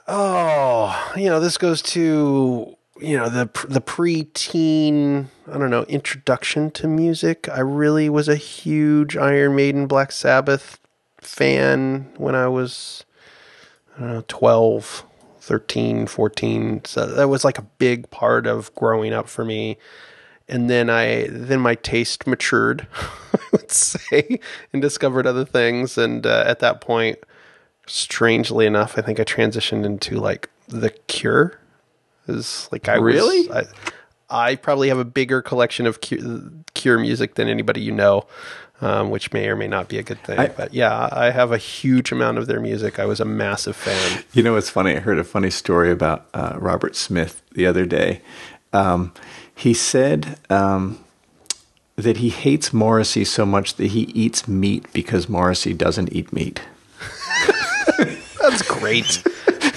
Oh, 0.08 1.12
you 1.16 1.28
know, 1.28 1.38
this 1.40 1.56
goes 1.58 1.82
to 1.82 2.76
you 3.00 3.16
know 3.16 3.28
the 3.28 3.48
the 3.68 3.80
preteen. 3.80 5.26
I 5.50 5.58
don't 5.58 5.70
know 5.70 5.82
introduction 5.84 6.70
to 6.72 6.88
music. 6.88 7.48
I 7.52 7.60
really 7.60 8.08
was 8.08 8.28
a 8.28 8.36
huge 8.36 9.16
Iron 9.16 9.54
Maiden, 9.56 9.86
Black 9.86 10.12
Sabbath 10.12 10.78
fan 11.20 12.10
when 12.16 12.34
I 12.34 12.48
was 12.48 13.04
I 13.96 14.00
don't 14.00 14.12
know 14.14 14.24
12, 14.28 15.04
13, 15.40 16.06
14. 16.06 16.84
So 16.84 17.06
that 17.06 17.28
was 17.28 17.44
like 17.44 17.58
a 17.58 17.62
big 17.78 18.10
part 18.10 18.46
of 18.46 18.74
growing 18.74 19.12
up 19.12 19.28
for 19.28 19.44
me. 19.44 19.76
And 20.48 20.68
then 20.68 20.90
I 20.90 21.26
then 21.30 21.60
my 21.60 21.74
taste 21.76 22.26
matured, 22.26 22.86
I 23.34 23.38
would 23.52 23.70
say, 23.70 24.40
and 24.72 24.82
discovered 24.82 25.26
other 25.26 25.44
things. 25.44 25.96
And 25.98 26.26
uh, 26.26 26.44
at 26.46 26.58
that 26.60 26.80
point, 26.80 27.18
strangely 27.86 28.66
enough, 28.66 28.98
I 28.98 29.02
think 29.02 29.20
I 29.20 29.24
transitioned 29.24 29.84
into 29.84 30.18
like 30.18 30.48
the 30.68 30.90
Cure. 31.08 31.58
Is 32.26 32.68
like 32.72 32.88
I 32.88 32.98
was- 32.98 33.14
Really? 33.14 33.50
I, 33.50 33.64
I 34.32 34.54
probably 34.56 34.88
have 34.88 34.98
a 34.98 35.04
bigger 35.04 35.42
collection 35.42 35.86
of 35.86 36.00
Cure, 36.00 36.50
Cure 36.74 36.98
music 36.98 37.34
than 37.34 37.48
anybody 37.48 37.80
you 37.80 37.90
know, 37.92 38.26
um, 38.80 39.10
which 39.10 39.32
may 39.32 39.48
or 39.48 39.56
may 39.56 39.66
not 39.68 39.88
be 39.88 39.98
a 39.98 40.02
good 40.02 40.22
thing. 40.24 40.38
I- 40.38 40.48
but 40.48 40.72
yeah, 40.74 41.08
I 41.12 41.30
have 41.30 41.52
a 41.52 41.58
huge 41.58 42.12
amount 42.12 42.38
of 42.38 42.46
their 42.46 42.60
music. 42.60 42.98
I 42.98 43.04
was 43.04 43.20
a 43.20 43.24
massive 43.24 43.76
fan. 43.76 44.24
You 44.32 44.42
know 44.42 44.54
what's 44.54 44.70
funny? 44.70 44.96
I 44.96 45.00
heard 45.00 45.18
a 45.18 45.24
funny 45.24 45.50
story 45.50 45.90
about 45.90 46.26
uh, 46.34 46.56
Robert 46.58 46.96
Smith 46.96 47.42
the 47.52 47.66
other 47.66 47.84
day. 47.86 48.20
Um, 48.72 49.12
he 49.54 49.74
said 49.74 50.38
um, 50.48 50.98
that 51.96 52.18
he 52.18 52.30
hates 52.30 52.72
Morrissey 52.72 53.24
so 53.24 53.44
much 53.44 53.74
that 53.74 53.88
he 53.88 54.02
eats 54.14 54.48
meat 54.48 54.86
because 54.92 55.28
Morrissey 55.28 55.74
doesn't 55.74 56.12
eat 56.12 56.32
meat. 56.32 56.60
That's 58.40 58.62
great. 58.62 59.22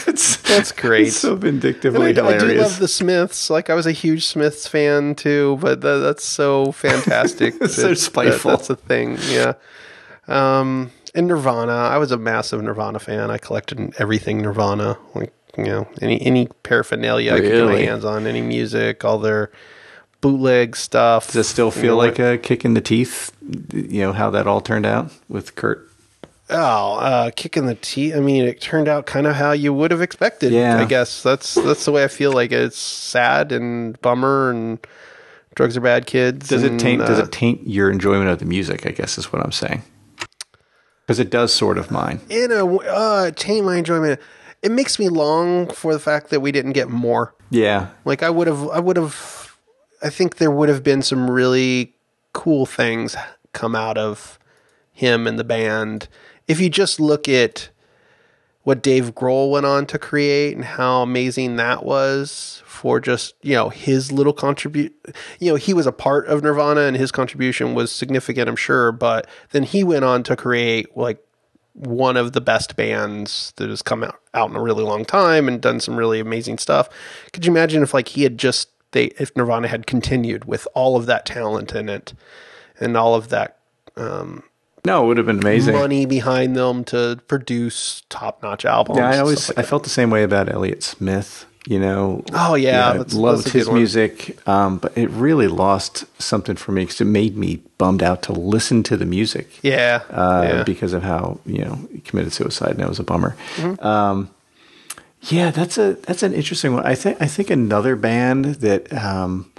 It's, 0.07 0.37
That's 0.37 0.71
great. 0.71 1.07
it's 1.07 1.17
so 1.17 1.35
vindictively 1.35 2.07
I, 2.07 2.09
I 2.27 2.37
do 2.37 2.53
love 2.53 2.79
the 2.79 2.87
Smiths. 2.87 3.49
Like 3.49 3.69
I 3.69 3.73
was 3.73 3.85
a 3.87 3.91
huge 3.91 4.25
Smiths 4.27 4.67
fan 4.67 5.15
too, 5.15 5.57
but 5.61 5.81
tha- 5.81 5.99
that's 5.99 6.25
so 6.25 6.71
fantastic. 6.73 7.55
It's 7.61 7.75
so 7.85 7.93
spiteful. 7.93 8.51
that- 8.51 8.57
that's 8.57 8.69
a 8.69 8.75
thing. 8.75 9.17
Yeah. 9.29 9.53
Um, 10.27 10.91
and 11.15 11.27
Nirvana, 11.27 11.71
I 11.73 11.97
was 11.97 12.11
a 12.11 12.17
massive 12.17 12.61
Nirvana 12.63 12.99
fan. 12.99 13.29
I 13.31 13.37
collected 13.37 13.93
everything 13.99 14.41
Nirvana, 14.41 14.97
like 15.15 15.33
you 15.57 15.65
know 15.65 15.87
any 16.01 16.19
any 16.21 16.47
paraphernalia 16.63 17.33
I 17.33 17.39
could 17.39 17.51
get 17.51 17.65
my 17.65 17.79
hands 17.79 18.03
on, 18.05 18.25
any 18.25 18.41
music, 18.41 19.05
all 19.05 19.19
their 19.19 19.51
bootleg 20.21 20.75
stuff. 20.75 21.27
Does 21.27 21.35
it 21.35 21.43
still 21.49 21.67
You 21.67 21.71
feel 21.71 21.91
know, 21.93 21.97
like 21.97 22.19
a 22.19 22.37
kick 22.37 22.65
in 22.65 22.73
the 22.73 22.81
teeth? 22.81 23.31
You 23.73 24.01
know 24.01 24.13
how 24.13 24.29
that 24.31 24.47
all 24.47 24.61
turned 24.61 24.85
out 24.85 25.11
with 25.29 25.55
Kurt. 25.55 25.87
Oh, 26.49 26.95
uh, 26.95 27.31
kick 27.31 27.55
in 27.55 27.65
the 27.65 27.75
teeth. 27.75 28.15
I 28.15 28.19
mean, 28.19 28.43
it 28.43 28.59
turned 28.59 28.87
out 28.87 29.05
kind 29.05 29.27
of 29.27 29.35
how 29.35 29.53
you 29.53 29.73
would 29.73 29.91
have 29.91 30.01
expected. 30.01 30.51
Yeah. 30.51 30.79
I 30.79 30.85
guess 30.85 31.23
that's 31.23 31.55
that's 31.55 31.85
the 31.85 31.91
way 31.91 32.03
I 32.03 32.07
feel. 32.07 32.33
Like 32.33 32.51
it's 32.51 32.77
sad 32.77 33.51
and 33.51 33.99
bummer, 34.01 34.49
and 34.49 34.85
drugs 35.55 35.77
are 35.77 35.81
bad 35.81 36.05
kids. 36.05 36.49
Does 36.49 36.63
it 36.63 36.71
and, 36.71 36.79
taint? 36.79 37.01
does 37.01 37.19
uh, 37.19 37.23
it 37.23 37.31
taint 37.31 37.65
your 37.65 37.89
enjoyment 37.89 38.29
of 38.29 38.39
the 38.39 38.45
music? 38.45 38.85
I 38.85 38.91
guess 38.91 39.17
is 39.17 39.31
what 39.31 39.43
I'm 39.43 39.51
saying. 39.51 39.83
Because 41.05 41.19
it 41.19 41.29
does 41.29 41.53
sort 41.53 41.77
of 41.77 41.91
mine. 41.91 42.21
in 42.29 42.51
a 42.51 42.65
uh, 42.65 43.31
taint 43.31 43.65
my 43.65 43.77
enjoyment? 43.77 44.19
It 44.61 44.71
makes 44.71 44.97
me 44.97 45.09
long 45.09 45.67
for 45.67 45.91
the 45.93 45.99
fact 45.99 46.29
that 46.29 46.39
we 46.39 46.53
didn't 46.53 46.71
get 46.71 46.89
more. 46.89 47.35
Yeah, 47.49 47.89
Like 48.05 48.23
I 48.23 48.29
would 48.29 48.47
have, 48.47 48.67
I 48.69 48.79
would 48.79 48.97
have. 48.97 49.57
I 50.01 50.09
think 50.09 50.37
there 50.37 50.49
would 50.49 50.69
have 50.69 50.83
been 50.83 51.01
some 51.01 51.29
really 51.29 51.93
cool 52.33 52.65
things 52.65 53.15
come 53.51 53.75
out 53.75 53.97
of 53.97 54.39
him 54.91 55.27
and 55.27 55.37
the 55.37 55.43
band 55.43 56.07
if 56.47 56.59
you 56.59 56.69
just 56.69 56.99
look 56.99 57.27
at 57.27 57.69
what 58.63 58.81
Dave 58.81 59.13
Grohl 59.13 59.51
went 59.51 59.65
on 59.65 59.85
to 59.87 59.99
create 59.99 60.55
and 60.55 60.63
how 60.63 61.01
amazing 61.01 61.57
that 61.57 61.83
was 61.83 62.63
for 62.65 62.99
just 62.99 63.35
you 63.41 63.53
know 63.53 63.69
his 63.69 64.11
little 64.11 64.33
contribute. 64.33 64.93
You 65.39 65.51
know 65.51 65.55
he 65.55 65.73
was 65.73 65.85
a 65.85 65.91
part 65.91 66.27
of 66.27 66.43
Nirvana 66.43 66.81
and 66.81 66.97
his 66.97 67.11
contribution 67.11 67.75
was 67.75 67.91
significant, 67.91 68.49
I'm 68.49 68.55
sure. 68.55 68.91
But 68.91 69.27
then 69.51 69.63
he 69.63 69.83
went 69.83 70.05
on 70.05 70.23
to 70.23 70.35
create 70.35 70.95
like 70.95 71.23
one 71.73 72.17
of 72.17 72.33
the 72.33 72.41
best 72.41 72.75
bands 72.75 73.51
that 73.57 73.69
has 73.69 73.81
come 73.81 74.03
out, 74.03 74.19
out 74.33 74.49
in 74.49 74.55
a 74.55 74.61
really 74.61 74.83
long 74.83 75.05
time 75.05 75.47
and 75.47 75.59
done 75.59 75.79
some 75.79 75.97
really 75.97 76.19
amazing 76.19 76.57
stuff. 76.57 76.87
Could 77.31 77.45
you 77.45 77.51
imagine 77.51 77.83
if 77.83 77.93
like 77.93 78.09
he 78.09 78.23
had 78.23 78.37
just 78.37 78.69
they 78.91 79.05
if 79.19 79.35
Nirvana 79.35 79.67
had 79.67 79.87
continued 79.87 80.45
with 80.45 80.67
all 80.73 80.95
of 80.95 81.05
that 81.07 81.25
talent 81.25 81.73
in 81.73 81.89
it 81.89 82.13
and 82.79 82.95
all 82.95 83.15
of 83.15 83.29
that 83.29 83.57
um, 83.97 84.43
no, 84.85 85.03
it 85.03 85.07
would 85.07 85.17
have 85.17 85.25
been 85.25 85.39
amazing. 85.39 85.73
money 85.73 86.05
behind 86.05 86.55
them 86.55 86.83
to 86.85 87.19
produce 87.27 88.03
top 88.09 88.41
notch 88.43 88.65
albums? 88.65 88.97
Yeah, 88.97 89.09
I 89.09 89.19
always 89.19 89.43
stuff 89.43 89.57
I 89.57 89.61
like 89.61 89.69
felt 89.69 89.83
the 89.83 89.89
same 89.89 90.09
way 90.09 90.23
about 90.23 90.51
Elliott 90.51 90.83
Smith. 90.83 91.45
You 91.65 91.79
know. 91.79 92.25
Oh, 92.33 92.55
yeah, 92.55 92.89
I 92.89 92.97
that's- 92.97 93.13
loved 93.13 93.45
that's 93.45 93.53
his 93.53 93.67
one. 93.69 93.77
music, 93.77 94.37
um, 94.45 94.79
but 94.79 94.97
it 94.97 95.09
really 95.11 95.47
lost 95.47 96.03
something 96.21 96.57
for 96.57 96.73
me 96.73 96.83
because 96.83 96.99
it 96.99 97.05
made 97.05 97.37
me 97.37 97.61
bummed 97.77 98.03
out 98.03 98.21
to 98.23 98.33
listen 98.33 98.83
to 98.83 98.97
the 98.97 99.05
music. 99.05 99.47
yeah, 99.63 100.01
uh, 100.09 100.45
yeah. 100.45 100.63
because 100.63 100.91
of 100.91 101.03
how 101.03 101.39
you 101.45 101.63
know 101.63 101.79
he 101.93 101.99
committed 102.01 102.33
suicide, 102.33 102.71
and 102.71 102.79
that 102.79 102.89
was 102.89 102.99
a 102.99 103.03
bummer. 103.03 103.37
Mm-hmm. 103.55 103.85
Um, 103.85 104.29
Yeah, 105.29 105.51
that's 105.51 105.77
a 105.77 105.93
that's 106.05 106.21
an 106.21 106.33
interesting 106.33 106.73
one. 106.73 106.85
I 106.85 106.95
think 106.95 107.21
I 107.21 107.27
think 107.27 107.49
another 107.49 107.95
band 107.95 108.45
that 108.55 108.91
um, 108.91 109.49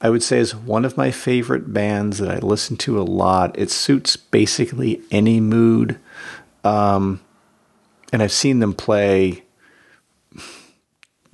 I 0.00 0.10
would 0.10 0.22
say 0.22 0.38
is 0.38 0.54
one 0.54 0.84
of 0.84 0.96
my 0.96 1.10
favorite 1.10 1.72
bands 1.72 2.18
that 2.18 2.30
I 2.30 2.38
listen 2.38 2.76
to 2.78 3.00
a 3.00 3.02
lot. 3.02 3.58
It 3.58 3.70
suits 3.70 4.16
basically 4.16 5.02
any 5.10 5.40
mood, 5.40 5.98
um, 6.64 7.20
and 8.12 8.22
I've 8.22 8.32
seen 8.32 8.60
them 8.60 8.74
play 8.74 9.42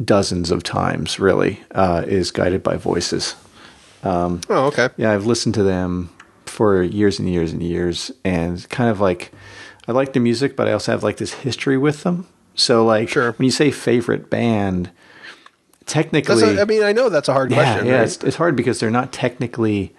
dozens 0.02 0.50
of 0.50 0.62
times. 0.62 1.18
Really, 1.20 1.60
uh, 1.72 2.04
is 2.06 2.30
Guided 2.30 2.62
by 2.62 2.76
Voices. 2.76 3.36
oh, 4.02 4.40
okay. 4.50 4.88
Yeah, 4.96 5.12
I've 5.12 5.26
listened 5.26 5.54
to 5.56 5.62
them 5.62 6.10
for 6.46 6.82
years 6.82 7.18
and 7.18 7.28
years 7.28 7.52
and 7.52 7.62
years, 7.62 8.10
and 8.24 8.66
kind 8.70 8.90
of 8.90 9.00
like 9.00 9.32
I 9.86 9.92
like 9.92 10.12
the 10.14 10.20
music, 10.20 10.56
but 10.56 10.68
I 10.68 10.72
also 10.72 10.92
have 10.92 11.02
like 11.02 11.18
this 11.18 11.34
history 11.34 11.76
with 11.76 12.02
them. 12.02 12.26
So, 12.54 12.84
like, 12.84 13.08
Sure. 13.08 13.32
when 13.32 13.44
you 13.44 13.50
say 13.50 13.70
favorite 13.70 14.30
band, 14.30 14.90
technically, 15.86 16.56
a, 16.56 16.62
I 16.62 16.64
mean, 16.64 16.82
I 16.82 16.92
know 16.92 17.08
that's 17.08 17.28
a 17.28 17.32
hard 17.32 17.50
yeah, 17.50 17.56
question. 17.56 17.86
yeah, 17.86 17.98
right? 17.98 18.02
it's, 18.04 18.22
it's 18.24 18.36
hard 18.36 18.56
because 18.56 18.80
they're 18.80 18.90
not 18.90 19.12
technically, 19.12 19.94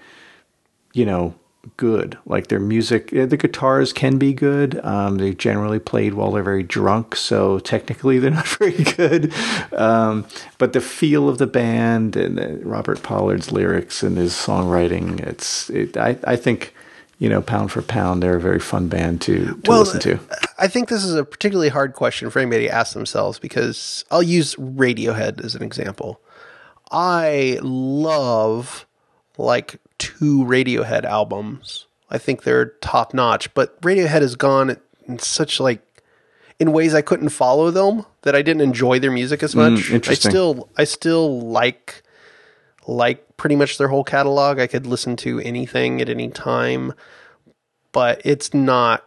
you 0.93 1.05
know, 1.05 1.35
good. 1.77 2.17
Like 2.25 2.47
their 2.47 2.59
music, 2.59 3.09
the 3.09 3.37
guitars 3.37 3.93
can 3.93 4.17
be 4.17 4.33
good. 4.33 4.83
Um, 4.83 5.17
they're 5.17 5.33
generally 5.33 5.79
played 5.79 6.13
while 6.13 6.31
they're 6.31 6.43
very 6.43 6.63
drunk, 6.63 7.15
so 7.15 7.59
technically 7.59 8.19
they're 8.19 8.31
not 8.31 8.47
very 8.47 8.83
good. 8.83 9.33
Um, 9.73 10.25
but 10.57 10.73
the 10.73 10.81
feel 10.81 11.27
of 11.29 11.37
the 11.37 11.47
band 11.47 12.15
and 12.15 12.63
Robert 12.65 13.03
Pollard's 13.03 13.51
lyrics 13.51 14.03
and 14.03 14.17
his 14.17 14.33
songwriting, 14.33 15.19
it's, 15.21 15.69
it, 15.69 15.97
I, 15.97 16.17
I 16.23 16.35
think, 16.35 16.73
you 17.17 17.29
know, 17.29 17.41
pound 17.41 17.71
for 17.71 17.81
pound, 17.81 18.21
they're 18.21 18.35
a 18.35 18.41
very 18.41 18.59
fun 18.59 18.87
band 18.87 19.21
to, 19.21 19.59
to 19.63 19.71
listen 19.71 19.99
to. 20.01 20.19
I 20.57 20.67
think 20.67 20.89
this 20.89 21.03
is 21.03 21.15
a 21.15 21.23
particularly 21.23 21.69
hard 21.69 21.93
question 21.93 22.29
for 22.29 22.39
anybody 22.39 22.67
to 22.67 22.73
ask 22.73 22.93
themselves 22.93 23.39
because 23.39 24.03
I'll 24.11 24.23
use 24.23 24.55
Radiohead 24.55 25.43
as 25.43 25.55
an 25.55 25.63
example. 25.63 26.19
I 26.91 27.57
love 27.61 28.85
like 29.37 29.79
two 29.97 30.43
Radiohead 30.43 31.03
albums. 31.05 31.87
I 32.09 32.17
think 32.17 32.43
they're 32.43 32.65
top 32.65 33.13
notch, 33.13 33.53
but 33.53 33.79
Radiohead 33.81 34.21
has 34.21 34.35
gone 34.35 34.77
in 35.07 35.19
such 35.19 35.59
like 35.59 35.81
in 36.59 36.71
ways 36.71 36.93
I 36.93 37.01
couldn't 37.01 37.29
follow 37.29 37.71
them 37.71 38.05
that 38.21 38.35
I 38.35 38.41
didn't 38.41 38.61
enjoy 38.61 38.99
their 38.99 39.11
music 39.11 39.43
as 39.43 39.55
mm, 39.55 39.71
much. 39.71 39.91
I 39.91 39.95
interesting. 39.95 40.31
still 40.31 40.69
I 40.77 40.83
still 40.83 41.41
like 41.41 42.03
like 42.87 43.37
pretty 43.37 43.55
much 43.55 43.77
their 43.77 43.87
whole 43.87 44.03
catalog. 44.03 44.59
I 44.59 44.67
could 44.67 44.85
listen 44.87 45.15
to 45.17 45.39
anything 45.41 46.01
at 46.01 46.09
any 46.09 46.29
time, 46.29 46.93
but 47.91 48.21
it's 48.23 48.53
not 48.53 49.05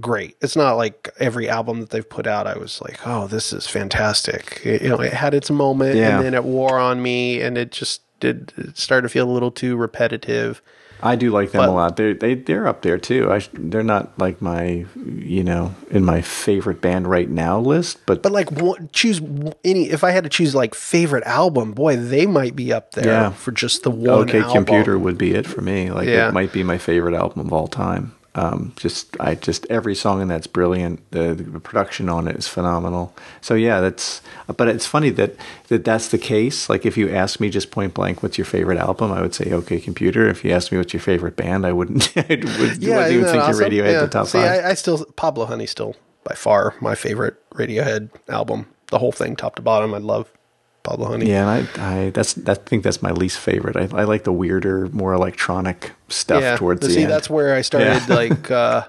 great. 0.00 0.36
It's 0.40 0.56
not 0.56 0.74
like 0.74 1.08
every 1.20 1.48
album 1.48 1.80
that 1.80 1.90
they've 1.90 2.08
put 2.08 2.26
out. 2.26 2.46
I 2.46 2.58
was 2.58 2.80
like, 2.82 2.98
oh, 3.06 3.26
this 3.26 3.52
is 3.52 3.66
fantastic. 3.66 4.60
It, 4.64 4.82
you 4.82 4.88
know, 4.88 5.00
it 5.00 5.12
had 5.12 5.34
its 5.34 5.50
moment, 5.50 5.96
Yeah. 5.96 6.16
and 6.16 6.24
then 6.26 6.34
it 6.34 6.44
wore 6.44 6.78
on 6.78 7.02
me, 7.02 7.40
and 7.40 7.56
it 7.56 7.70
just 7.70 8.00
did 8.20 8.72
start 8.76 9.02
to 9.04 9.08
feel 9.08 9.28
a 9.28 9.32
little 9.32 9.50
too 9.50 9.76
repetitive. 9.76 10.62
I 11.02 11.16
do 11.16 11.30
like 11.30 11.50
them 11.50 11.60
But- 11.60 11.68
a 11.68 11.72
lot. 11.72 11.96
They're 11.96 12.14
they 12.14 12.34
they're 12.34 12.66
up 12.66 12.80
there 12.82 12.96
too. 12.96 13.30
I 13.30 13.40
they're 13.52 13.82
not 13.82 14.18
like 14.18 14.40
my 14.40 14.86
you 15.04 15.44
know 15.44 15.74
in 15.90 16.04
my 16.04 16.22
favorite 16.22 16.80
band 16.80 17.08
right 17.10 17.28
now 17.28 17.58
list, 17.60 17.98
but, 18.06 18.22
But 18.22 18.32
like, 18.32 18.48
choose 18.92 19.20
any. 19.64 19.90
If 19.90 20.02
I 20.04 20.12
had 20.12 20.24
to 20.24 20.30
choose 20.30 20.54
like 20.54 20.74
favorite 20.74 21.24
album, 21.24 21.72
boy, 21.72 21.96
they 21.96 22.24
might 22.26 22.56
be 22.56 22.72
up 22.72 22.92
there 22.92 23.04
Yeah. 23.06 23.30
for 23.32 23.52
just 23.52 23.82
the 23.82 23.90
one. 23.90 24.08
OK 24.08 24.38
album. 24.40 24.64
Computer 24.64 24.98
would 24.98 25.18
be 25.18 25.34
it 25.34 25.46
for 25.46 25.60
me. 25.60 25.90
Like 25.90 26.08
Yeah. 26.08 26.28
it 26.28 26.32
might 26.32 26.52
be 26.52 26.62
my 26.62 26.78
favorite 26.78 27.14
album 27.14 27.40
of 27.46 27.52
all 27.52 27.66
time. 27.68 28.12
Um, 28.36 28.72
just 28.76 29.16
I 29.20 29.36
just 29.36 29.64
every 29.70 29.94
song 29.94 30.20
in 30.20 30.28
that's 30.28 30.48
brilliant. 30.48 31.08
The, 31.12 31.34
the 31.34 31.60
production 31.60 32.08
on 32.08 32.26
it 32.26 32.36
is 32.36 32.48
phenomenal. 32.48 33.14
So 33.40 33.54
yeah, 33.54 33.80
that's. 33.80 34.22
But 34.56 34.68
it's 34.68 34.86
funny 34.86 35.10
that 35.10 35.36
that 35.68 35.84
that's 35.84 36.08
the 36.08 36.18
case. 36.18 36.68
Like 36.68 36.84
if 36.84 36.96
you 36.96 37.10
ask 37.10 37.38
me 37.38 37.48
just 37.48 37.70
point 37.70 37.94
blank, 37.94 38.22
what's 38.22 38.36
your 38.36 38.44
favorite 38.44 38.78
album? 38.78 39.12
I 39.12 39.22
would 39.22 39.34
say 39.34 39.52
OK 39.52 39.78
Computer. 39.80 40.28
If 40.28 40.44
you 40.44 40.50
asked 40.50 40.72
me 40.72 40.78
what's 40.78 40.92
your 40.92 41.00
favorite 41.00 41.36
band, 41.36 41.64
I 41.64 41.72
wouldn't. 41.72 42.12
I 42.16 42.26
would, 42.28 42.44
Yeah, 42.82 42.96
wouldn't 42.96 43.12
even 43.12 43.24
think 43.26 43.42
awesome? 43.44 43.60
your 43.72 43.84
Radiohead 43.84 43.92
yeah. 43.92 44.00
the 44.00 44.08
top 44.08 44.26
See, 44.26 44.38
five. 44.38 44.64
I, 44.64 44.70
I 44.70 44.74
still 44.74 45.04
Pablo 45.16 45.46
Honey 45.46 45.66
still 45.66 45.94
by 46.24 46.34
far 46.34 46.74
my 46.80 46.94
favorite 46.96 47.36
Radiohead 47.50 48.10
album. 48.28 48.66
The 48.88 48.98
whole 48.98 49.12
thing, 49.12 49.36
top 49.36 49.54
to 49.56 49.62
bottom, 49.62 49.94
I 49.94 49.98
love 49.98 50.30
Pablo 50.84 51.08
Honey. 51.08 51.28
Yeah, 51.28 51.50
and 51.50 51.68
I, 51.80 52.06
I 52.06 52.10
that's 52.10 52.38
I 52.46 52.54
think 52.54 52.84
that's 52.84 53.02
my 53.02 53.10
least 53.10 53.38
favorite. 53.38 53.74
I, 53.74 53.88
I 53.98 54.04
like 54.04 54.22
the 54.22 54.32
weirder, 54.32 54.88
more 54.90 55.12
electronic 55.12 55.92
stuff 56.08 56.42
yeah, 56.42 56.56
towards 56.56 56.82
the 56.82 56.90
see, 56.90 57.02
end. 57.02 57.10
that's 57.10 57.28
where 57.28 57.54
I 57.56 57.62
started. 57.62 58.02
Yeah. 58.06 58.14
like, 58.14 58.50
uh, 58.50 58.84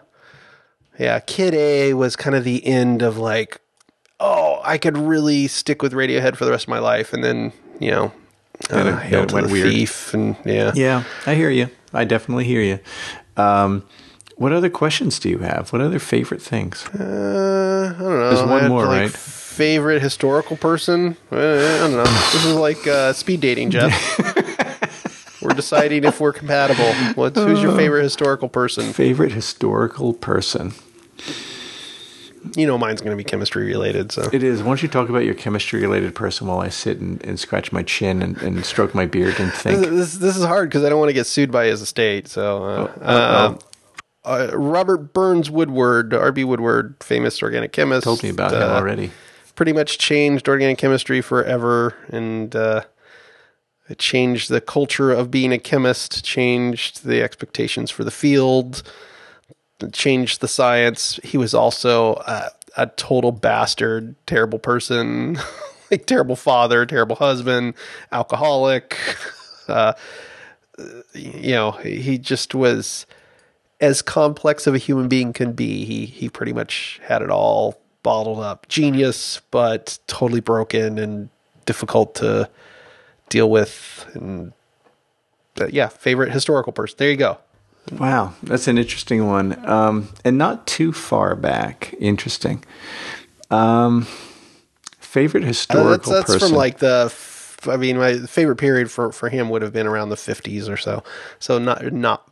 yeah, 1.00 1.20
Kid 1.22 1.56
A 1.56 1.94
was 1.96 2.16
kind 2.16 2.36
of 2.36 2.44
the 2.44 2.64
end 2.66 3.02
of 3.02 3.18
like, 3.18 3.62
oh, 4.20 4.62
I 4.64 4.78
could 4.78 4.98
really 4.98 5.48
stick 5.48 5.82
with 5.82 5.94
Radiohead 5.94 6.36
for 6.36 6.46
the 6.46 6.52
rest 6.52 6.66
of 6.66 6.70
my 6.70 6.80
life, 6.80 7.14
and 7.14 7.24
then 7.24 7.54
you 7.80 7.92
know, 7.92 8.12
it- 8.60 8.72
uh, 8.72 8.98
Hail 8.98 9.24
it 9.24 9.34
went 9.34 9.50
weird. 9.50 9.70
Thief, 9.70 10.14
and 10.14 10.36
yeah, 10.46 10.74
yeah, 10.76 11.04
I 11.26 11.34
hear 11.34 11.50
you. 11.50 11.70
I 11.94 12.04
definitely 12.04 12.44
hear 12.44 12.62
you. 12.62 12.80
Um, 13.42 13.84
what 14.36 14.52
other 14.52 14.70
questions 14.70 15.18
do 15.18 15.30
you 15.30 15.38
have? 15.40 15.72
What 15.72 15.82
other 15.82 16.00
favorite 16.00 16.42
things? 16.42 16.86
Uh, 16.88 17.94
I 17.96 18.02
don't 18.02 18.20
know. 18.20 18.30
There's 18.36 18.50
one 18.50 18.68
more, 18.68 18.86
like, 18.86 19.02
right? 19.02 19.12
Favorite 19.56 20.02
historical 20.02 20.58
person? 20.58 21.16
Uh, 21.32 21.38
I 21.38 21.78
don't 21.80 21.94
know. 21.94 22.04
This 22.04 22.46
is 22.46 22.56
like 22.56 22.86
uh, 22.88 23.14
speed 23.14 23.40
dating, 23.40 23.72
Jeff. 23.72 25.42
we're 25.42 25.54
deciding 25.54 26.04
if 26.04 26.20
we're 26.20 26.34
compatible. 26.34 26.94
What's 27.16 27.38
who's 27.38 27.62
your 27.62 27.74
favorite 27.76 28.04
historical 28.04 28.50
person? 28.50 28.92
Favorite 28.92 29.32
historical 29.32 30.14
person? 30.14 30.74
You 32.56 32.68
know, 32.68 32.78
mine's 32.78 33.00
going 33.00 33.12
to 33.12 33.18
be 33.18 33.24
chemistry 33.24 33.66
related. 33.66 34.12
So 34.12 34.30
It 34.34 34.44
is. 34.44 34.62
Why 34.62 34.68
don't 34.68 34.84
you 34.84 34.90
talk 34.90 35.08
about 35.08 35.24
your 35.24 35.34
chemistry 35.34 35.82
related 35.82 36.14
person 36.16 36.48
while 36.48 36.60
I 36.60 36.68
sit 36.68 37.00
and, 37.00 37.24
and 37.26 37.40
scratch 37.40 37.72
my 37.72 37.82
chin 37.82 38.22
and, 38.22 38.38
and 38.42 38.66
stroke 38.66 38.94
my 38.94 39.06
beard 39.06 39.40
and 39.40 39.54
think? 39.54 39.80
this 39.80 40.16
this 40.16 40.36
is 40.36 40.44
hard 40.44 40.70
because 40.70 40.84
I 40.84 40.90
don't 40.90 41.00
want 41.00 41.10
to 41.10 41.14
get 41.14 41.28
sued 41.28 41.50
by 41.50 41.68
his 41.68 41.82
estate. 41.82 42.28
So, 42.28 42.64
uh, 42.64 42.92
uh-oh. 43.02 43.04
uh, 43.04 43.58
uh, 44.26 44.58
Robert 44.58 45.14
Burns 45.14 45.50
Woodward, 45.50 46.14
R.B. 46.14 46.44
Woodward, 46.44 46.96
famous 47.02 47.42
organic 47.42 47.72
chemist, 47.72 48.04
Told 48.04 48.22
me 48.22 48.30
about 48.30 48.52
him 48.52 48.62
uh, 48.62 48.74
already. 48.74 49.12
Pretty 49.56 49.74
much 49.74 49.98
changed 49.98 50.48
organic 50.50 50.78
chemistry 50.78 51.22
forever, 51.22 51.96
and 52.10 52.56
uh, 52.56 52.84
it 53.88 54.00
changed 54.00 54.50
the 54.50 54.62
culture 54.62 55.12
of 55.12 55.32
being 55.32 55.54
a 55.54 55.58
chemist, 55.58 56.24
changed 56.26 57.06
the 57.06 57.22
expectations 57.22 57.90
for 57.90 58.04
the 58.04 58.12
field, 58.12 58.84
changed 59.92 60.42
the 60.42 60.48
science. 60.48 61.20
He 61.24 61.38
was 61.38 61.54
also 61.54 62.16
a, 62.28 62.50
a 62.78 62.88
total 62.88 63.32
bastard, 63.32 64.16
terrible 64.28 64.60
person, 64.60 65.38
like 65.92 66.06
terrible 66.06 66.36
father, 66.36 66.86
terrible 66.86 67.16
husband, 67.16 67.76
alcoholic. 68.12 68.98
Uh, 69.68 69.94
you 71.16 71.54
know, 71.54 71.72
he 71.72 72.20
just 72.20 72.54
was 72.54 73.08
as 73.82 74.04
complex 74.04 74.68
of 74.68 74.76
a 74.76 74.78
human 74.78 75.08
being 75.08 75.34
can 75.34 75.54
be. 75.54 75.86
He 75.86 76.06
he 76.06 76.30
pretty 76.30 76.54
much 76.54 77.00
had 77.04 77.24
it 77.24 77.32
all 77.32 77.82
bottled 78.06 78.40
up. 78.40 78.68
Genius, 78.70 79.42
but 79.50 79.98
totally 80.06 80.40
broken 80.42 81.00
and 81.00 81.30
difficult 81.66 82.14
to 82.16 82.48
deal 83.30 83.50
with. 83.50 84.06
And 84.14 84.54
uh, 85.60 85.66
yeah, 85.72 85.88
favorite 85.88 86.32
historical 86.32 86.72
person. 86.72 86.96
There 87.00 87.10
you 87.10 87.18
go. 87.18 87.40
Wow, 87.94 88.34
that's 88.44 88.68
an 88.68 88.78
interesting 88.78 89.26
one, 89.28 89.64
um, 89.68 90.10
and 90.24 90.38
not 90.38 90.66
too 90.68 90.92
far 90.94 91.36
back. 91.36 91.94
Interesting. 92.00 92.64
Um, 93.52 94.08
favorite 95.00 95.44
Uh, 95.44 95.48
historical 95.48 95.96
that's 95.96 96.10
that's 96.10 96.26
person. 96.34 96.50
from 96.50 96.58
like 96.58 96.78
the. 96.80 97.06
f- 97.08 97.68
I 97.68 97.78
mean, 97.78 97.98
my 97.98 98.20
favorite 98.28 98.58
period 98.58 98.92
for, 98.92 99.12
for 99.12 99.30
him 99.30 99.50
would 99.50 99.64
have 99.64 99.74
been 99.74 99.88
around 99.88 100.10
the 100.10 100.18
fifties 100.18 100.70
or 100.70 100.78
so. 100.78 101.04
So 101.40 101.58
not 101.58 101.92
not 101.94 102.28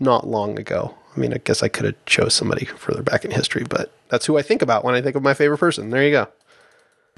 not 0.00 0.26
long 0.26 0.58
ago. 0.58 0.94
I 1.16 1.20
mean, 1.20 1.32
I 1.34 1.38
guess 1.38 1.62
I 1.62 1.68
could 1.68 1.84
have 1.86 2.04
chose 2.06 2.34
somebody 2.34 2.64
further 2.64 3.02
back 3.02 3.24
in 3.24 3.30
history, 3.32 3.64
but 3.68 3.92
that's 4.08 4.26
who 4.26 4.38
I 4.38 4.42
think 4.42 4.62
about 4.62 4.84
when 4.84 4.94
I 4.94 5.02
think 5.02 5.16
of 5.16 5.22
my 5.22 5.34
favorite 5.34 5.58
person. 5.58 5.90
There 5.90 6.04
you 6.04 6.10
go. 6.10 6.28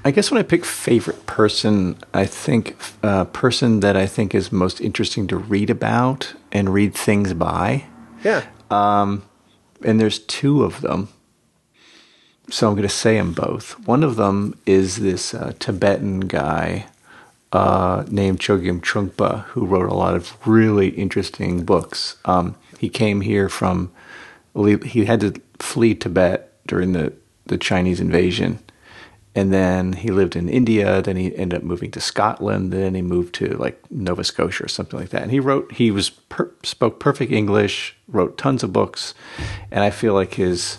I 0.05 0.11
guess 0.11 0.31
when 0.31 0.39
I 0.39 0.43
pick 0.43 0.65
favorite 0.65 1.27
person, 1.27 1.97
I 2.15 2.25
think 2.25 2.77
uh, 3.03 3.27
person 3.27 3.81
that 3.81 3.97
I 3.97 4.07
think 4.07 4.35
is 4.35 4.51
most 4.51 4.81
interesting 4.81 5.27
to 5.27 5.37
read 5.37 5.69
about 5.69 6.35
and 6.51 6.73
read 6.73 6.95
things 6.95 7.35
by. 7.35 7.85
Yeah. 8.25 8.47
and 9.85 10.01
there's 10.01 10.19
two 10.19 10.65
of 10.65 10.81
them. 10.81 11.09
So 12.49 12.69
I'm 12.69 12.75
going 12.75 12.89
to 12.89 12.95
say 12.95 13.17
them 13.17 13.33
both. 13.33 13.79
One 13.87 14.03
of 14.03 14.17
them 14.17 14.59
is 14.67 14.97
this 14.97 15.35
uh, 15.35 15.53
Tibetan 15.59 16.21
guy 16.21 16.87
uh, 17.53 18.05
named 18.09 18.41
Chogyam 18.41 18.81
Trungpa, 18.81 19.45
who 19.45 19.67
wrote 19.67 19.91
a 19.91 19.95
lot 19.95 20.15
of 20.15 20.35
really 20.47 20.89
interesting 20.89 21.65
books. 21.65 22.17
Um, 22.25 22.57
he 22.79 22.89
came 22.89 23.21
here 23.21 23.49
from, 23.49 23.93
he 24.55 25.05
had 25.05 25.21
to 25.21 25.41
flee 25.59 25.95
Tibet 25.95 26.50
during 26.71 26.93
the, 26.93 27.13
the 27.47 27.59
Chinese 27.59 28.01
invasion. 28.01 28.61
And 29.35 29.53
then 29.53 29.93
he 29.93 30.11
lived 30.11 30.37
in 30.37 30.49
India. 30.49 31.03
Then 31.03 31.17
he 31.17 31.37
ended 31.37 31.59
up 31.59 31.63
moving 31.65 31.91
to 31.93 32.01
Scotland. 32.01 32.73
Then 32.73 32.95
he 32.95 33.03
moved 33.03 33.35
to 33.37 33.49
like 33.57 33.79
Nova 33.91 34.23
Scotia 34.23 34.65
or 34.65 34.69
something 34.69 34.99
like 34.99 35.11
that. 35.11 35.23
And 35.23 35.31
he 35.33 35.41
wrote. 35.41 35.73
He 35.73 35.91
was 35.91 36.11
per, 36.11 36.51
spoke 36.63 37.01
perfect 37.01 37.33
English. 37.33 37.97
Wrote 38.09 38.39
tons 38.39 38.63
of 38.65 38.73
books, 38.73 39.15
and 39.71 39.85
I 39.85 39.91
feel 39.91 40.15
like 40.15 40.35
his 40.35 40.79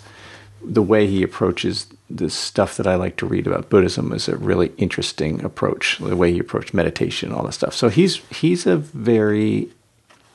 the 0.62 0.82
way 0.82 1.06
he 1.06 1.22
approaches 1.22 1.86
the 2.10 2.28
stuff 2.28 2.76
that 2.76 2.86
I 2.86 2.94
like 2.94 3.16
to 3.16 3.26
read 3.26 3.46
about 3.46 3.70
Buddhism 3.70 4.12
is 4.12 4.28
a 4.28 4.36
really 4.36 4.70
interesting 4.76 5.42
approach, 5.42 5.98
the 5.98 6.14
way 6.14 6.32
he 6.32 6.38
approached 6.38 6.74
meditation, 6.74 7.30
and 7.30 7.38
all 7.38 7.46
that 7.46 7.52
stuff. 7.52 7.74
So 7.74 7.88
he's 7.88 8.16
he's 8.28 8.66
a 8.66 8.76
very 8.76 9.70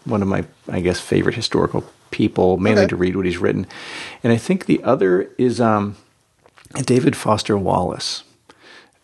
one 0.05 0.23
of 0.23 0.27
my 0.27 0.45
I 0.67 0.81
guess 0.81 0.99
favorite 0.99 1.35
historical 1.35 1.83
people, 2.11 2.57
mainly 2.57 2.81
Okay. 2.81 2.89
to 2.89 2.95
read 2.95 3.15
what 3.15 3.25
he's 3.25 3.37
written. 3.37 3.65
And 4.23 4.31
I 4.33 4.37
think 4.37 4.65
the 4.65 4.83
other 4.83 5.29
is 5.37 5.59
um, 5.61 5.95
David 6.85 7.15
Foster 7.15 7.57
Wallace 7.57 8.23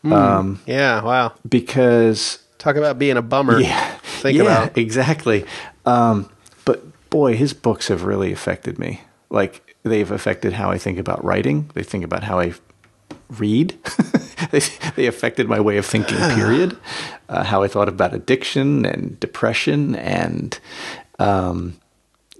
Um 0.03 0.61
Yeah, 0.65 1.01
wow. 1.03 1.33
because 1.47 2.39
Talk 2.57 2.75
about 2.77 2.97
being 2.97 3.17
a 3.17 3.21
bummer. 3.21 3.59
yeah, 3.59 3.97
Think 4.21 4.37
yeah, 4.37 4.43
about. 4.43 4.77
exactly. 4.77 5.45
Um, 5.85 6.29
but 6.65 6.81
boy, 7.09 7.35
his 7.35 7.53
books 7.53 7.89
have 7.89 8.03
really 8.03 8.31
affected 8.31 8.79
me. 8.79 9.01
Like 9.29 9.75
they've 9.83 10.09
affected 10.11 10.53
how 10.53 10.71
I 10.71 10.77
think 10.77 10.97
about 10.97 11.23
writing. 11.25 11.69
They 11.73 11.83
think 11.83 12.03
about 12.05 12.23
how 12.23 12.39
I 12.39 12.53
read. 13.29 13.75
they, 14.51 14.59
they 14.95 15.07
affected 15.07 15.47
my 15.49 15.59
way 15.59 15.75
of 15.77 15.85
thinking. 15.85 16.17
Period. 16.35 16.77
Uh, 17.27 17.43
how 17.43 17.63
I 17.63 17.67
thought 17.67 17.89
about 17.89 18.13
addiction 18.13 18.85
and 18.85 19.19
depression 19.19 19.95
and 19.95 20.57
um, 21.19 21.75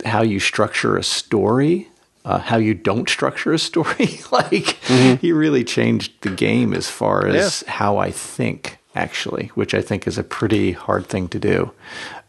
how 0.06 0.22
you 0.22 0.40
structure 0.40 0.98
a 0.98 1.04
story. 1.04 1.90
Uh, 2.26 2.38
how 2.38 2.56
you 2.56 2.74
don't 2.74 3.10
structure 3.10 3.52
a 3.52 3.60
story. 3.60 4.20
like 4.32 4.78
he 5.20 5.34
really 5.34 5.64
changed 5.66 6.14
the 6.22 6.30
game 6.30 6.74
as 6.74 6.90
far 6.90 7.28
as 7.28 7.64
how 7.68 7.98
I 7.98 8.12
think 8.12 8.78
actually, 8.96 9.48
which 9.56 9.74
I 9.74 9.82
think 9.82 10.08
is 10.08 10.18
a 10.18 10.24
pretty 10.24 10.72
hard 10.72 11.08
thing 11.08 11.28
to 11.30 11.40
do. 11.40 11.72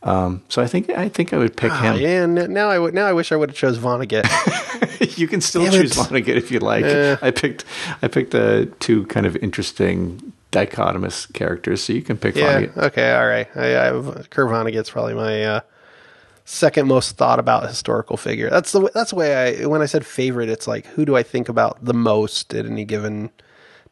Um, 0.02 0.42
so 0.48 0.60
I 0.60 0.66
think 0.66 0.90
I 0.90 1.08
think 1.08 1.32
I 1.32 1.38
would 1.38 1.56
pick 1.56 1.70
Ah, 1.70 1.92
him. 1.92 2.00
yeah, 2.00 2.26
now 2.26 2.68
I 2.70 2.78
would. 2.78 2.92
Now 2.92 3.06
I 3.06 3.12
wish 3.12 3.30
I 3.30 3.36
would 3.36 3.50
have 3.50 3.56
chose 3.56 3.78
Vonnegut. 3.78 4.24
you 5.16 5.28
can 5.28 5.40
still 5.40 5.62
Damn 5.62 5.72
choose 5.72 5.92
it. 5.96 6.00
Vonnegut 6.00 6.36
if 6.36 6.50
you 6.50 6.58
like. 6.58 6.84
I 7.22 7.30
picked 7.30 7.64
I 8.02 8.08
picked 8.08 8.34
uh, 8.34 8.66
two 8.80 9.06
kind 9.06 9.26
of 9.26 9.36
interesting 9.36 10.32
dichotomous 10.50 11.32
characters, 11.32 11.82
so 11.84 11.92
you 11.92 12.02
can 12.02 12.16
pick 12.18 12.34
yeah. 12.34 12.60
Vonnegut. 12.62 12.76
Okay. 12.76 13.12
All 13.14 13.26
right. 13.28 13.48
I, 13.54 13.66
I 13.78 13.84
have 13.84 14.28
Kurt 14.30 14.48
Vonnegut's 14.50 14.90
probably 14.90 15.14
my 15.14 15.42
uh, 15.44 15.60
second 16.44 16.86
most 16.86 17.16
thought 17.16 17.38
about 17.38 17.68
historical 17.68 18.16
figure. 18.16 18.50
That's 18.50 18.72
the 18.72 18.90
that's 18.94 19.10
the 19.10 19.16
way 19.16 19.62
I 19.62 19.66
when 19.66 19.82
I 19.82 19.86
said 19.86 20.04
favorite, 20.06 20.48
it's 20.48 20.66
like 20.66 20.86
who 20.86 21.04
do 21.04 21.16
I 21.16 21.22
think 21.22 21.48
about 21.48 21.84
the 21.84 21.94
most 21.94 22.54
at 22.54 22.66
any 22.66 22.84
given 22.84 23.30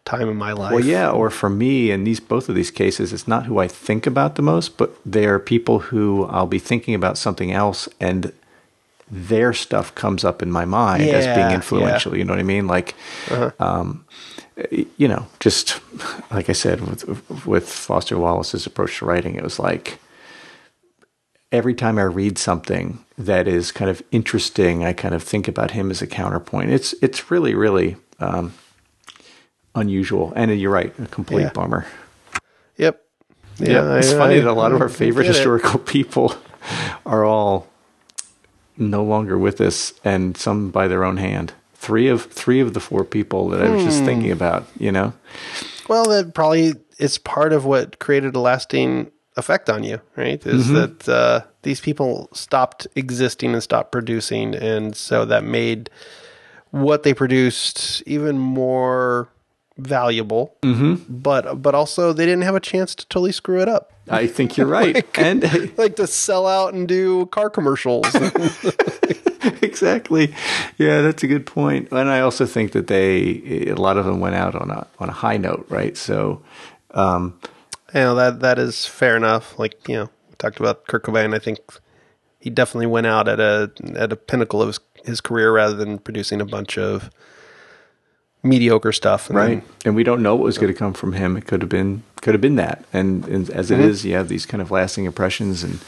time 0.05 0.29
in 0.29 0.37
my 0.37 0.53
life? 0.53 0.73
Well, 0.73 0.85
yeah, 0.85 1.11
or 1.11 1.31
for 1.31 1.49
me, 1.49 1.91
in 1.91 2.05
these 2.05 2.21
both 2.21 2.49
of 2.49 2.55
these 2.55 2.71
cases, 2.71 3.13
it's 3.13 3.29
not 3.29 3.47
who 3.47 3.59
I 3.59 3.69
think 3.69 4.07
about 4.07 4.35
the 4.35 4.43
most, 4.43 4.77
but 4.77 4.95
they 5.07 5.27
are 5.27 5.39
people 5.39 5.79
who 5.79 6.25
I'll 6.27 6.47
be 6.47 6.59
thinking 6.59 6.95
about 6.95 7.17
something 7.17 7.53
else, 7.53 7.89
and 8.01 8.33
their 9.11 9.53
stuff 9.53 9.95
comes 9.95 10.25
up 10.25 10.43
in 10.43 10.51
my 10.51 10.65
mind 10.65 11.03
as 11.03 11.25
Yeah, 11.27 11.35
being 11.35 11.51
yeah. 11.51 11.55
influential. 11.55 12.17
You 12.17 12.25
know 12.25 12.33
what 12.33 12.41
I 12.41 12.45
mean? 12.45 12.67
Like, 12.67 12.95
um, 13.61 14.05
you 14.97 15.07
know, 15.09 15.27
just 15.41 15.81
like 16.31 16.49
I 16.49 16.55
said 16.55 16.81
with 16.81 17.47
with 17.47 17.69
Foster 17.69 18.19
Wallace's 18.19 18.67
approach 18.67 18.99
to 18.99 19.07
writing, 19.07 19.37
it 19.37 19.43
was 19.43 19.59
like 19.59 19.99
every 21.53 21.75
time 21.75 21.99
I 21.99 22.03
read 22.03 22.39
something 22.39 23.05
that 23.19 23.47
is 23.47 23.71
kind 23.71 23.91
of 23.91 24.03
interesting, 24.11 24.85
I 24.85 24.93
kind 24.93 25.15
of 25.15 25.23
think 25.23 25.47
about 25.47 25.71
him 25.73 25.91
as 25.91 26.03
a 26.03 26.07
counterpoint. 26.07 26.71
It's 26.71 26.95
it's 27.03 27.31
really 27.31 27.55
really 27.55 27.97
um, 28.19 28.55
unusual, 29.75 30.33
and 30.37 30.59
you're 30.59 30.71
right, 30.71 30.93
a 30.99 31.07
complete 31.07 31.43
Yeah. 31.43 31.51
bummer. 31.53 31.87
Yep. 32.77 33.01
Yeah, 33.59 33.97
it's 33.97 34.13
I- 34.13 34.19
funny 34.19 34.37
I- 34.37 34.41
that 34.41 34.51
a 34.51 34.53
lot 34.53 34.73
of 34.73 34.81
our 34.81 34.89
favorite 34.89 35.25
get 35.25 35.31
it. 35.31 35.37
historical 35.37 35.79
people 35.97 36.35
are 37.07 37.25
all 37.25 37.69
no 38.77 39.05
longer 39.05 39.37
with 39.39 39.61
us, 39.61 39.93
and 40.05 40.37
some 40.37 40.71
by 40.71 40.89
their 40.89 41.05
own 41.05 41.19
hand. 41.19 41.53
Three 41.75 42.09
of 42.09 42.25
three 42.27 42.61
of 42.61 42.75
the 42.75 42.81
four 42.81 43.05
people 43.05 43.49
that 43.51 43.61
I 43.61 43.69
was 43.69 43.83
Hmm. 43.83 43.89
just 43.89 44.05
thinking 44.05 44.31
about, 44.31 44.67
you 44.79 44.93
know. 44.93 45.13
Well, 45.89 46.05
that 46.07 46.33
probably 46.33 46.75
is 46.99 47.19
part 47.19 47.53
of 47.53 47.65
what 47.65 47.99
created 47.99 48.37
a 48.37 48.41
lasting 48.41 49.11
effect 49.37 49.71
on 49.71 49.83
you, 49.85 50.01
right? 50.17 50.45
Is 50.47 50.67
Mm-hmm. 50.67 50.75
that 50.75 51.09
uh, 51.09 51.41
these 51.63 51.81
people 51.81 52.29
stopped 52.33 52.87
existing 52.97 53.53
and 53.55 53.63
stopped 53.63 53.93
producing, 53.93 54.55
and 54.55 54.95
so 54.97 55.25
that 55.25 55.45
made 55.45 55.89
what 56.71 57.03
they 57.03 57.15
produced 57.15 58.03
even 58.07 58.39
more 58.39 59.29
valuable. 59.79 60.55
Mm-hmm. 60.63 60.95
But 61.09 61.63
but 61.63 61.75
also 61.75 62.13
they 62.13 62.27
didn't 62.27 62.43
have 62.43 62.55
a 62.55 62.61
chance 62.61 62.95
to 62.95 63.07
totally 63.09 63.33
screw 63.33 63.61
it 63.61 63.69
up, 63.69 63.93
I 64.09 64.27
think 64.27 64.57
you're 64.57 64.67
right, 64.67 65.05
and 65.19 65.43
like 65.79 65.97
to 65.97 66.07
sell 66.07 66.47
out 66.47 66.75
and 66.75 66.87
do 66.89 67.27
car 67.27 67.49
commercials. 67.51 68.07
exactly, 69.63 70.35
yeah, 70.79 71.01
that's 71.03 71.23
a 71.23 71.27
good 71.27 71.47
point. 71.47 71.89
And 71.91 72.09
I 72.09 72.21
also 72.21 72.47
think 72.47 72.73
that 72.73 72.87
they 72.87 73.67
a 73.69 73.75
lot 73.75 73.97
of 73.97 74.05
them 74.05 74.21
went 74.21 74.35
out 74.35 74.55
on 74.55 74.71
a 74.71 74.87
on 74.99 75.09
a 75.09 75.13
high 75.13 75.37
note, 75.37 75.67
right? 75.69 75.97
So. 75.97 76.43
Um, 76.95 77.39
you 77.95 78.01
know 78.01 78.15
that 78.15 78.41
that 78.41 78.59
is 78.59 78.87
fair 78.87 79.17
enough. 79.17 79.59
Like 79.59 79.89
you 79.89 79.97
know, 79.97 80.11
we 80.29 80.37
talked 80.39 80.61
about 80.61 80.87
Kurt 80.87 81.05
Cobain. 81.05 81.35
I 81.35 81.39
think 81.39 81.59
he 82.41 82.51
definitely 82.51 82.87
went 82.87 83.07
out 83.07 83.29
at 83.29 83.41
a 83.41 83.71
at 83.95 84.13
a 84.13 84.17
pinnacle 84.17 84.61
of 84.61 84.69
his, 84.69 84.81
his 85.05 85.21
career 85.21 85.53
rather 85.53 85.75
than 85.75 85.99
producing 85.99 86.41
a 86.41 86.45
bunch 86.45 86.77
of 86.77 87.11
mediocre 88.43 88.93
stuff. 88.93 89.29
And 89.29 89.39
right 89.39 89.65
and 89.85 89.95
we 89.95 90.03
don't 90.03 90.23
know 90.23 90.35
what 90.35 90.45
was 90.45 90.59
going 90.59 90.73
to 90.73 90.79
come 90.79 90.93
from 90.95 91.13
him 91.13 91.37
it 91.37 91.47
could 91.47 91.63
have 91.63 91.69
been 91.69 92.03
could 92.21 92.35
have 92.35 92.41
been 92.41 92.57
that 92.57 92.85
and, 92.93 93.27
and 93.29 93.51
as 93.51 93.71
it 93.71 93.81
is, 93.81 94.05
you 94.05 94.15
have 94.15 94.29
these 94.29 94.47
kind 94.47 94.61
of 94.61 94.71
lasting 94.71 95.05
impressions 95.05 95.63
and 95.63 95.79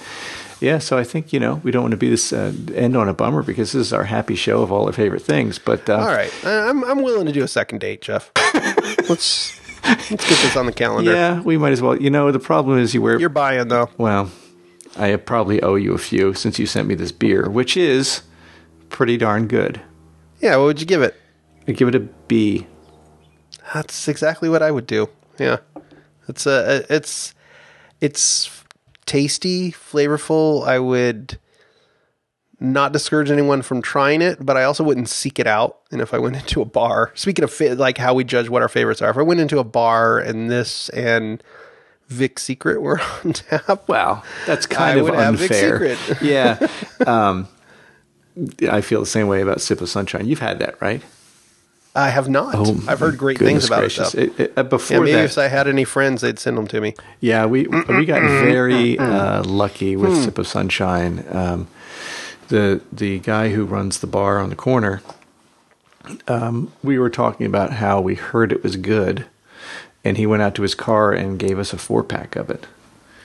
yeah 0.60 0.78
so 0.78 0.96
i 0.96 1.02
think 1.04 1.32
you 1.32 1.40
know 1.40 1.60
we 1.64 1.70
don't 1.72 1.82
want 1.82 1.90
to 1.90 1.96
be 1.96 2.08
this 2.08 2.32
uh, 2.32 2.52
end 2.74 2.96
on 2.96 3.08
a 3.08 3.14
bummer 3.14 3.42
because 3.42 3.72
this 3.72 3.86
is 3.88 3.92
our 3.92 4.04
happy 4.04 4.36
show 4.36 4.62
of 4.62 4.70
all 4.70 4.86
our 4.86 4.92
favorite 4.92 5.22
things 5.22 5.58
but 5.58 5.88
uh, 5.90 5.96
All 5.96 6.06
right, 6.06 6.32
I'm 6.44 6.84
I'm 6.84 7.02
willing 7.02 7.26
to 7.26 7.32
do 7.32 7.42
a 7.42 7.48
second 7.48 7.80
date, 7.80 8.00
Jeff. 8.00 8.30
let's 9.08 9.58
let's 9.88 10.08
get 10.10 10.18
this 10.18 10.56
on 10.56 10.66
the 10.66 10.72
calendar. 10.72 11.12
yeah 11.12 11.40
we 11.42 11.56
might 11.58 11.72
as 11.72 11.82
well 11.82 12.00
you 12.00 12.10
know 12.10 12.30
the 12.32 12.38
problem 12.38 12.78
is 12.78 12.94
you 12.94 13.02
wear 13.02 13.18
You're 13.18 13.28
buying 13.28 13.68
though. 13.68 13.88
well 13.98 14.30
i 14.96 15.14
probably 15.16 15.62
owe 15.62 15.74
you 15.74 15.92
a 15.94 15.98
few 15.98 16.34
since 16.34 16.58
you 16.58 16.66
sent 16.66 16.88
me 16.88 16.94
this 16.94 17.12
beer 17.12 17.48
which 17.50 17.76
is 17.76 18.22
pretty 18.88 19.16
darn 19.16 19.46
good 19.48 19.80
Yeah, 20.40 20.56
what 20.56 20.64
would 20.66 20.80
you 20.80 20.86
give 20.86 21.02
it? 21.02 21.14
i 21.68 21.72
give 21.72 21.88
it 21.88 21.94
a 21.94 22.00
b 22.00 22.66
That's 23.72 24.08
exactly 24.08 24.48
what 24.48 24.62
I 24.62 24.70
would 24.70 24.86
do. 24.86 25.08
Yeah, 25.38 25.58
it's 26.28 26.46
a 26.46 26.84
it's 26.88 27.34
it's 28.00 28.50
tasty, 29.06 29.72
flavorful. 29.72 30.66
I 30.66 30.78
would 30.78 31.38
not 32.60 32.92
discourage 32.92 33.30
anyone 33.30 33.62
from 33.62 33.82
trying 33.82 34.22
it, 34.22 34.44
but 34.44 34.56
I 34.56 34.64
also 34.64 34.84
wouldn't 34.84 35.08
seek 35.08 35.38
it 35.38 35.46
out. 35.46 35.78
And 35.90 36.00
if 36.00 36.14
I 36.14 36.18
went 36.18 36.36
into 36.40 36.60
a 36.62 36.64
bar, 36.64 37.10
speaking 37.14 37.42
of 37.44 37.52
fa- 37.52 37.74
like 37.76 37.98
how 37.98 38.14
we 38.14 38.24
judge 38.24 38.48
what 38.48 38.62
our 38.62 38.68
favorites 38.68 39.02
are, 39.02 39.10
if 39.10 39.16
I 39.16 39.22
went 39.22 39.40
into 39.40 39.58
a 39.58 39.64
bar 39.64 40.18
and 40.18 40.50
this 40.50 40.88
and 40.90 41.42
Vic 42.08 42.38
Secret 42.38 42.80
were 42.82 43.00
on 43.24 43.32
tap, 43.32 43.88
Wow, 43.88 44.22
that's 44.46 44.66
kind 44.66 44.98
I 44.98 45.00
of 45.00 45.04
would 45.06 45.14
have 45.14 45.34
Vic 45.36 45.50
unfair. 45.50 45.96
Secret. 45.96 46.22
yeah, 46.22 46.66
um, 47.06 47.48
I 48.70 48.80
feel 48.80 49.00
the 49.00 49.06
same 49.06 49.26
way 49.28 49.40
about 49.40 49.60
Sip 49.60 49.80
of 49.80 49.88
Sunshine. 49.88 50.26
You've 50.26 50.40
had 50.40 50.58
that, 50.58 50.80
right? 50.80 51.02
I 51.96 52.08
have 52.10 52.28
not. 52.28 52.56
I've 52.88 52.98
heard 52.98 53.16
great 53.16 53.40
Oh, 53.40 53.44
things 53.44 53.66
about 53.66 53.80
gracious. 53.80 54.14
it. 54.14 54.36
Though. 54.36 54.42
It- 54.44 54.50
it- 54.50 54.58
uh, 54.58 54.62
Yeah, 54.62 54.68
before 54.68 55.00
maybe 55.00 55.12
that, 55.12 55.24
if 55.26 55.38
I 55.38 55.46
had 55.46 55.68
any 55.68 55.84
friends, 55.84 56.22
they'd 56.22 56.40
send 56.40 56.56
them 56.58 56.66
to 56.68 56.80
me. 56.80 56.94
yeah, 57.20 57.46
we 57.46 57.68
we 57.68 58.04
got 58.04 58.20
very 58.44 58.98
uh, 58.98 59.44
lucky 59.44 59.94
with 59.96 60.24
Sip 60.24 60.36
of 60.38 60.46
Sunshine. 60.48 61.24
Um, 61.30 61.68
the 62.48 62.80
the 62.92 63.18
guy 63.20 63.50
who 63.50 63.64
runs 63.64 64.00
the 64.00 64.06
bar 64.06 64.38
on 64.38 64.50
the 64.50 64.56
corner, 64.56 65.02
um, 66.28 66.72
we 66.82 66.98
were 66.98 67.10
talking 67.10 67.46
about 67.46 67.72
how 67.74 68.00
we 68.00 68.14
heard 68.14 68.52
it 68.52 68.62
was 68.62 68.76
good, 68.76 69.26
and 70.04 70.16
he 70.16 70.26
went 70.26 70.42
out 70.42 70.54
to 70.56 70.62
his 70.62 70.74
car 70.74 71.12
and 71.12 71.38
gave 71.38 71.58
us 71.58 71.72
a 71.72 71.78
four 71.78 72.02
pack 72.02 72.36
of 72.36 72.50
it. 72.50 72.66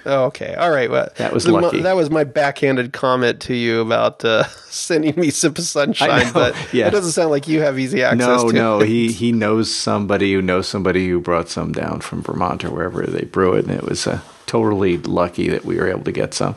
Oh, 0.06 0.24
okay. 0.26 0.56
All 0.56 0.72
right. 0.72 0.90
Well, 0.90 1.10
That 1.18 1.34
was 1.34 1.46
lucky. 1.46 1.82
That 1.82 1.96
was 1.98 2.10
my 2.10 2.24
backhanded 2.24 2.94
comment 2.94 3.42
to 3.42 3.54
you 3.54 3.82
about 3.82 4.24
uh, 4.24 4.46
sending 4.70 5.14
me 5.20 5.30
sip 5.30 5.58
of 5.58 5.66
sunshine, 5.66 6.32
but 6.34 6.56
yeah. 6.74 6.88
it 6.88 6.92
doesn't 6.92 7.12
sound 7.12 7.32
like 7.32 7.50
you 7.50 7.60
have 7.60 7.78
easy 7.78 8.02
access 8.02 8.26
No, 8.26 8.48
to 8.50 8.54
no, 8.56 8.80
it. 8.80 8.88
he 8.88 9.12
he 9.12 9.34
knows 9.34 9.74
somebody 9.76 10.34
who 10.34 10.42
knows 10.42 10.68
somebody 10.70 11.08
who 11.10 11.20
brought 11.20 11.50
some 11.50 11.74
down 11.74 12.00
from 12.00 12.22
Vermont 12.24 12.64
or 12.64 12.72
wherever 12.72 13.06
they 13.06 13.26
brew 13.26 13.54
it, 13.54 13.66
and 13.66 13.74
it 13.76 13.84
was 13.84 14.08
uh, 14.08 14.22
totally 14.50 14.98
lucky 14.98 15.50
that 15.50 15.64
we 15.64 15.78
were 15.78 15.88
able 15.88 16.04
to 16.04 16.12
get 16.12 16.34
some. 16.34 16.56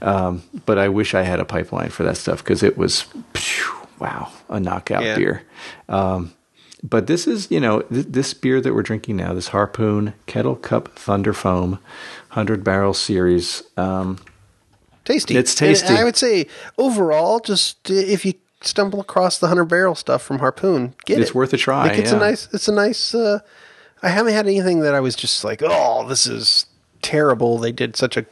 Um, 0.00 0.42
but 0.66 0.78
I 0.78 0.88
wish 0.88 1.14
I 1.14 1.22
had 1.22 1.40
a 1.40 1.44
pipeline 1.44 1.90
for 1.90 2.04
that 2.04 2.16
stuff 2.16 2.42
because 2.44 2.62
it 2.62 2.78
was 2.78 3.02
phew, 3.34 3.72
wow 3.98 4.30
a 4.48 4.60
knockout 4.60 5.02
Yeah. 5.02 5.16
beer. 5.16 5.42
Um, 5.88 6.32
but 6.82 7.08
this 7.08 7.26
is 7.26 7.50
you 7.50 7.58
know 7.60 7.80
th- 7.82 8.06
this 8.08 8.32
beer 8.34 8.60
that 8.60 8.72
we're 8.72 8.82
drinking 8.84 9.16
now, 9.16 9.34
this 9.34 9.48
Harpoon 9.48 10.14
Kettle 10.26 10.54
Cup 10.56 10.96
Thunder 10.96 11.32
Foam, 11.32 11.80
hundred 12.30 12.62
barrel 12.62 12.94
series. 12.94 13.62
Um, 13.76 14.18
tasty. 15.04 15.36
It's 15.36 15.52
And 15.60 15.68
tasty. 15.70 15.94
I 15.94 16.04
would 16.04 16.16
say 16.16 16.46
overall, 16.78 17.40
just 17.40 17.90
if 17.90 18.24
you 18.24 18.34
stumble 18.60 19.00
across 19.00 19.38
the 19.38 19.48
hundred 19.48 19.64
barrel 19.66 19.96
stuff 19.96 20.22
from 20.22 20.38
Harpoon, 20.38 20.94
get 21.04 21.14
It's 21.14 21.18
it. 21.18 21.22
It's 21.22 21.34
worth 21.34 21.52
a 21.52 21.56
try, 21.56 21.88
Like, 21.88 21.98
it's 21.98 22.12
yeah. 22.12 22.16
a 22.16 22.20
nice. 22.20 22.48
It's 22.52 22.68
a 22.68 22.72
nice. 22.72 23.12
Uh, 23.14 23.40
I 24.00 24.10
haven't 24.10 24.32
had 24.34 24.46
anything 24.46 24.78
that 24.80 24.94
I 24.94 25.00
was 25.00 25.16
just 25.16 25.42
like, 25.42 25.60
oh, 25.64 26.06
this 26.08 26.28
is 26.28 26.66
terrible. 27.02 27.58
They 27.58 27.72
did 27.72 27.96
such 27.96 28.16
a 28.16 28.26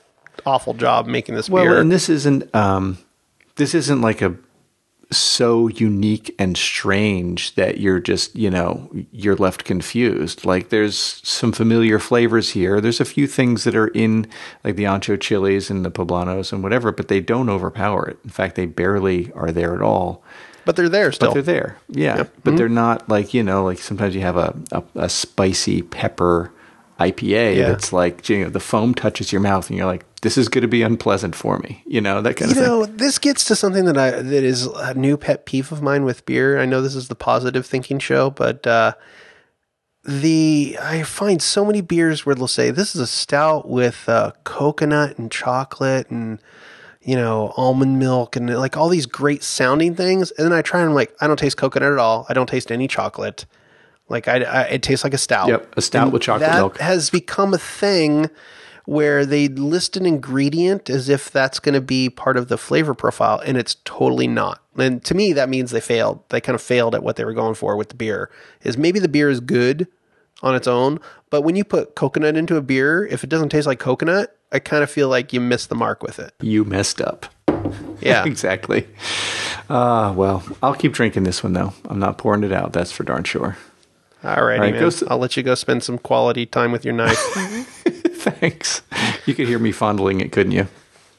awful 0.44 0.74
job 0.74 1.06
making 1.06 1.34
this 1.34 1.48
Well, 1.48 1.64
beer. 1.64 1.80
and 1.80 1.90
this 1.90 2.09
isn't 2.09 2.55
um, 2.55 2.98
this 3.56 3.74
isn't 3.74 4.01
like 4.01 4.22
a 4.22 4.36
so 5.10 5.68
unique 5.68 6.34
and 6.38 6.56
strange 6.56 7.55
that 7.55 7.78
you're 7.78 8.01
just, 8.01 8.34
you 8.34 8.51
know, 8.51 8.90
you're 9.12 9.36
left 9.36 9.64
confused. 9.64 10.44
Like 10.44 10.70
there's 10.70 11.20
some 11.22 11.52
familiar 11.52 11.98
flavors 11.98 12.51
here. 12.51 12.80
There's 12.80 13.01
a 13.01 13.05
few 13.05 13.26
things 13.26 13.64
that 13.64 13.76
are 13.76 13.88
in 13.88 14.26
like 14.64 14.76
the 14.76 14.84
ancho 14.84 15.20
chilies 15.20 15.70
and 15.70 15.84
the 15.84 15.90
poblanos 15.90 16.52
and 16.52 16.62
whatever, 16.62 16.90
but 16.90 17.09
they 17.09 17.20
don't 17.20 17.48
overpower 17.48 18.09
it. 18.09 18.18
In 18.24 18.30
fact, 18.30 18.56
they 18.56 18.66
barely 18.66 19.30
are 19.32 19.52
there 19.52 19.74
at 19.74 19.82
all. 19.82 20.24
But 20.64 20.74
they're 20.74 20.88
there 20.88 21.12
still. 21.12 21.28
But 21.28 21.34
they're 21.34 21.43
there. 21.55 21.78
Yeah. 21.88 22.16
Yep. 22.16 22.32
But 22.43 22.51
mm-hmm. 22.51 22.56
they're 22.56 22.68
not 22.68 23.09
like, 23.09 23.32
you 23.32 23.44
know, 23.44 23.64
like 23.64 23.78
sometimes 23.78 24.14
you 24.16 24.22
have 24.22 24.36
a, 24.36 24.56
a, 24.72 24.82
a 24.97 25.09
spicy 25.09 25.82
pepper 25.82 26.52
IPA 26.98 27.56
yeah. 27.56 27.68
that's 27.68 27.93
like 27.93 28.28
you 28.28 28.44
know, 28.44 28.51
the 28.51 28.60
foam 28.60 28.94
touches 28.94 29.31
your 29.31 29.40
mouth 29.40 29.68
and 29.68 29.77
you're 29.77 29.86
like, 29.86 30.05
this 30.23 30.39
is 30.39 30.48
going 30.48 30.62
to 30.62 30.68
be 30.68 30.82
unpleasant 30.82 31.35
for 31.35 31.59
me. 31.59 31.82
You 31.86 32.01
know 32.01 32.23
that 32.23 32.36
kind 32.36 32.51
of 32.51 32.56
thing. 32.56 32.66
you 32.66 32.73
of 32.73 32.78
know, 32.78 32.85
thing. 32.86 32.97
This 32.97 33.18
gets 33.18 33.44
to 33.47 33.56
something 33.56 33.85
that 33.85 33.98
I 33.98 34.10
that 34.10 34.44
is 34.44 34.66
a 34.66 34.94
new 34.94 35.16
pet 35.16 35.44
peeve 35.44 35.73
of 35.73 35.82
mine 35.82 36.05
with 36.05 36.24
beer. 36.24 36.59
I 36.59 36.64
know 36.64 36.81
this 36.81 36.94
is 36.94 37.09
the 37.09 37.14
positive 37.14 37.66
thinking 37.66 37.98
show, 37.98 38.31
but 38.31 38.66
uh, 38.66 38.94
the 40.05 40.78
I 40.81 41.02
find 41.02 41.43
so 41.43 41.66
many 41.66 41.82
beers 41.82 42.24
where 42.24 42.35
they'll 42.35 42.48
say 42.48 42.70
this 42.70 42.94
is 42.94 43.01
a 43.01 43.06
stout 43.06 43.68
with 43.68 44.09
uh, 44.09 44.32
coconut 44.44 45.18
and 45.18 45.31
chocolate 45.31 46.10
and 46.10 46.40
you 47.02 47.14
know 47.14 47.52
almond 47.59 47.98
milk 47.98 48.36
and 48.36 48.48
like 48.56 48.77
all 48.77 48.89
these 48.89 49.06
great 49.06 49.43
sounding 49.43 49.94
things, 49.94 50.31
and 50.32 50.47
then 50.47 50.52
I 50.55 50.62
try 50.62 50.81
and 50.81 50.89
I'm 50.89 50.94
like, 50.94 51.14
I 51.20 51.27
don't 51.27 51.39
taste 51.39 51.59
coconut 51.59 51.93
at 51.93 51.98
all. 51.98 52.24
I 52.31 52.35
don't 52.35 52.48
taste 52.48 52.73
any 52.73 52.89
chocolate. 52.89 53.44
Like 54.08 54.28
I, 54.28 54.42
I, 54.42 54.62
it 54.62 54.82
tastes 54.82 55.04
like 55.04 55.14
a 55.14 55.18
stout. 55.18 55.48
Yep, 55.48 55.74
a 55.76 55.82
stout 55.82 56.04
and 56.04 56.12
with 56.12 56.22
chocolate 56.22 56.48
that 56.48 56.56
milk 56.56 56.78
has 56.78 57.10
become 57.10 57.54
a 57.54 57.58
thing 57.58 58.30
where 58.84 59.26
they 59.26 59.48
list 59.48 59.96
an 59.96 60.06
ingredient 60.06 60.88
as 60.88 61.08
if 61.08 61.30
that's 61.30 61.58
going 61.58 61.74
to 61.74 61.80
be 61.80 62.08
part 62.08 62.36
of 62.36 62.48
the 62.48 62.56
flavor 62.56 62.94
profile, 62.94 63.40
and 63.44 63.56
it's 63.56 63.76
totally 63.84 64.28
not. 64.28 64.62
And 64.78 65.04
to 65.04 65.14
me, 65.14 65.32
that 65.32 65.48
means 65.48 65.72
they 65.72 65.80
failed. 65.80 66.22
They 66.28 66.40
kind 66.40 66.54
of 66.54 66.62
failed 66.62 66.94
at 66.94 67.02
what 67.02 67.16
they 67.16 67.24
were 67.24 67.34
going 67.34 67.54
for 67.54 67.76
with 67.76 67.88
the 67.88 67.96
beer. 67.96 68.30
Is 68.62 68.78
maybe 68.78 69.00
the 69.00 69.08
beer 69.08 69.28
is 69.28 69.40
good 69.40 69.88
on 70.42 70.54
its 70.54 70.68
own, 70.68 71.00
but 71.30 71.42
when 71.42 71.56
you 71.56 71.64
put 71.64 71.96
coconut 71.96 72.36
into 72.36 72.56
a 72.56 72.62
beer, 72.62 73.04
if 73.06 73.24
it 73.24 73.30
doesn't 73.30 73.48
taste 73.48 73.66
like 73.66 73.80
coconut, 73.80 74.36
I 74.52 74.60
kind 74.60 74.82
of 74.82 74.90
feel 74.90 75.08
like 75.08 75.32
you 75.32 75.40
missed 75.40 75.68
the 75.68 75.74
mark 75.74 76.02
with 76.02 76.18
it. 76.18 76.32
You 76.40 76.64
messed 76.64 77.00
up. 77.00 77.26
Yeah, 78.00 78.24
exactly. 78.26 78.86
Uh, 79.68 80.14
well, 80.16 80.44
I'll 80.62 80.74
keep 80.74 80.92
drinking 80.92 81.24
this 81.24 81.42
one 81.42 81.54
though. 81.54 81.72
I'm 81.86 81.98
not 81.98 82.18
pouring 82.18 82.44
it 82.44 82.52
out. 82.52 82.72
That's 82.72 82.92
for 82.92 83.02
darn 83.02 83.24
sure. 83.24 83.56
All 84.26 84.44
right, 84.44 84.58
man. 84.58 84.80
Go, 84.80 84.90
I'll 85.08 85.18
let 85.18 85.36
you 85.36 85.44
go 85.44 85.54
spend 85.54 85.84
some 85.84 85.98
quality 85.98 86.46
time 86.46 86.72
with 86.72 86.84
your 86.84 86.94
knife. 86.94 87.16
Thanks. 87.86 88.82
You 89.24 89.34
could 89.34 89.46
hear 89.46 89.60
me 89.60 89.70
fondling 89.70 90.20
it, 90.20 90.32
couldn't 90.32 90.50
you? 90.50 90.66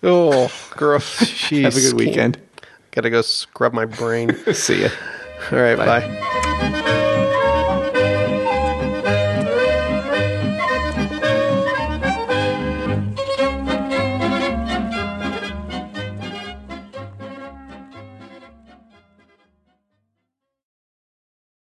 Oh, 0.04 0.52
gross. 0.72 1.22
Jeez. 1.22 1.62
Have 1.64 1.78
a 1.78 1.80
good 1.80 1.94
weekend. 1.94 2.38
Gotta 2.92 3.10
go 3.10 3.22
scrub 3.22 3.72
my 3.72 3.86
brain. 3.86 4.36
See 4.54 4.82
ya. 4.82 4.90
All 5.52 5.60
right, 5.60 5.78
bye. 5.78 6.02
bye. 6.02 6.84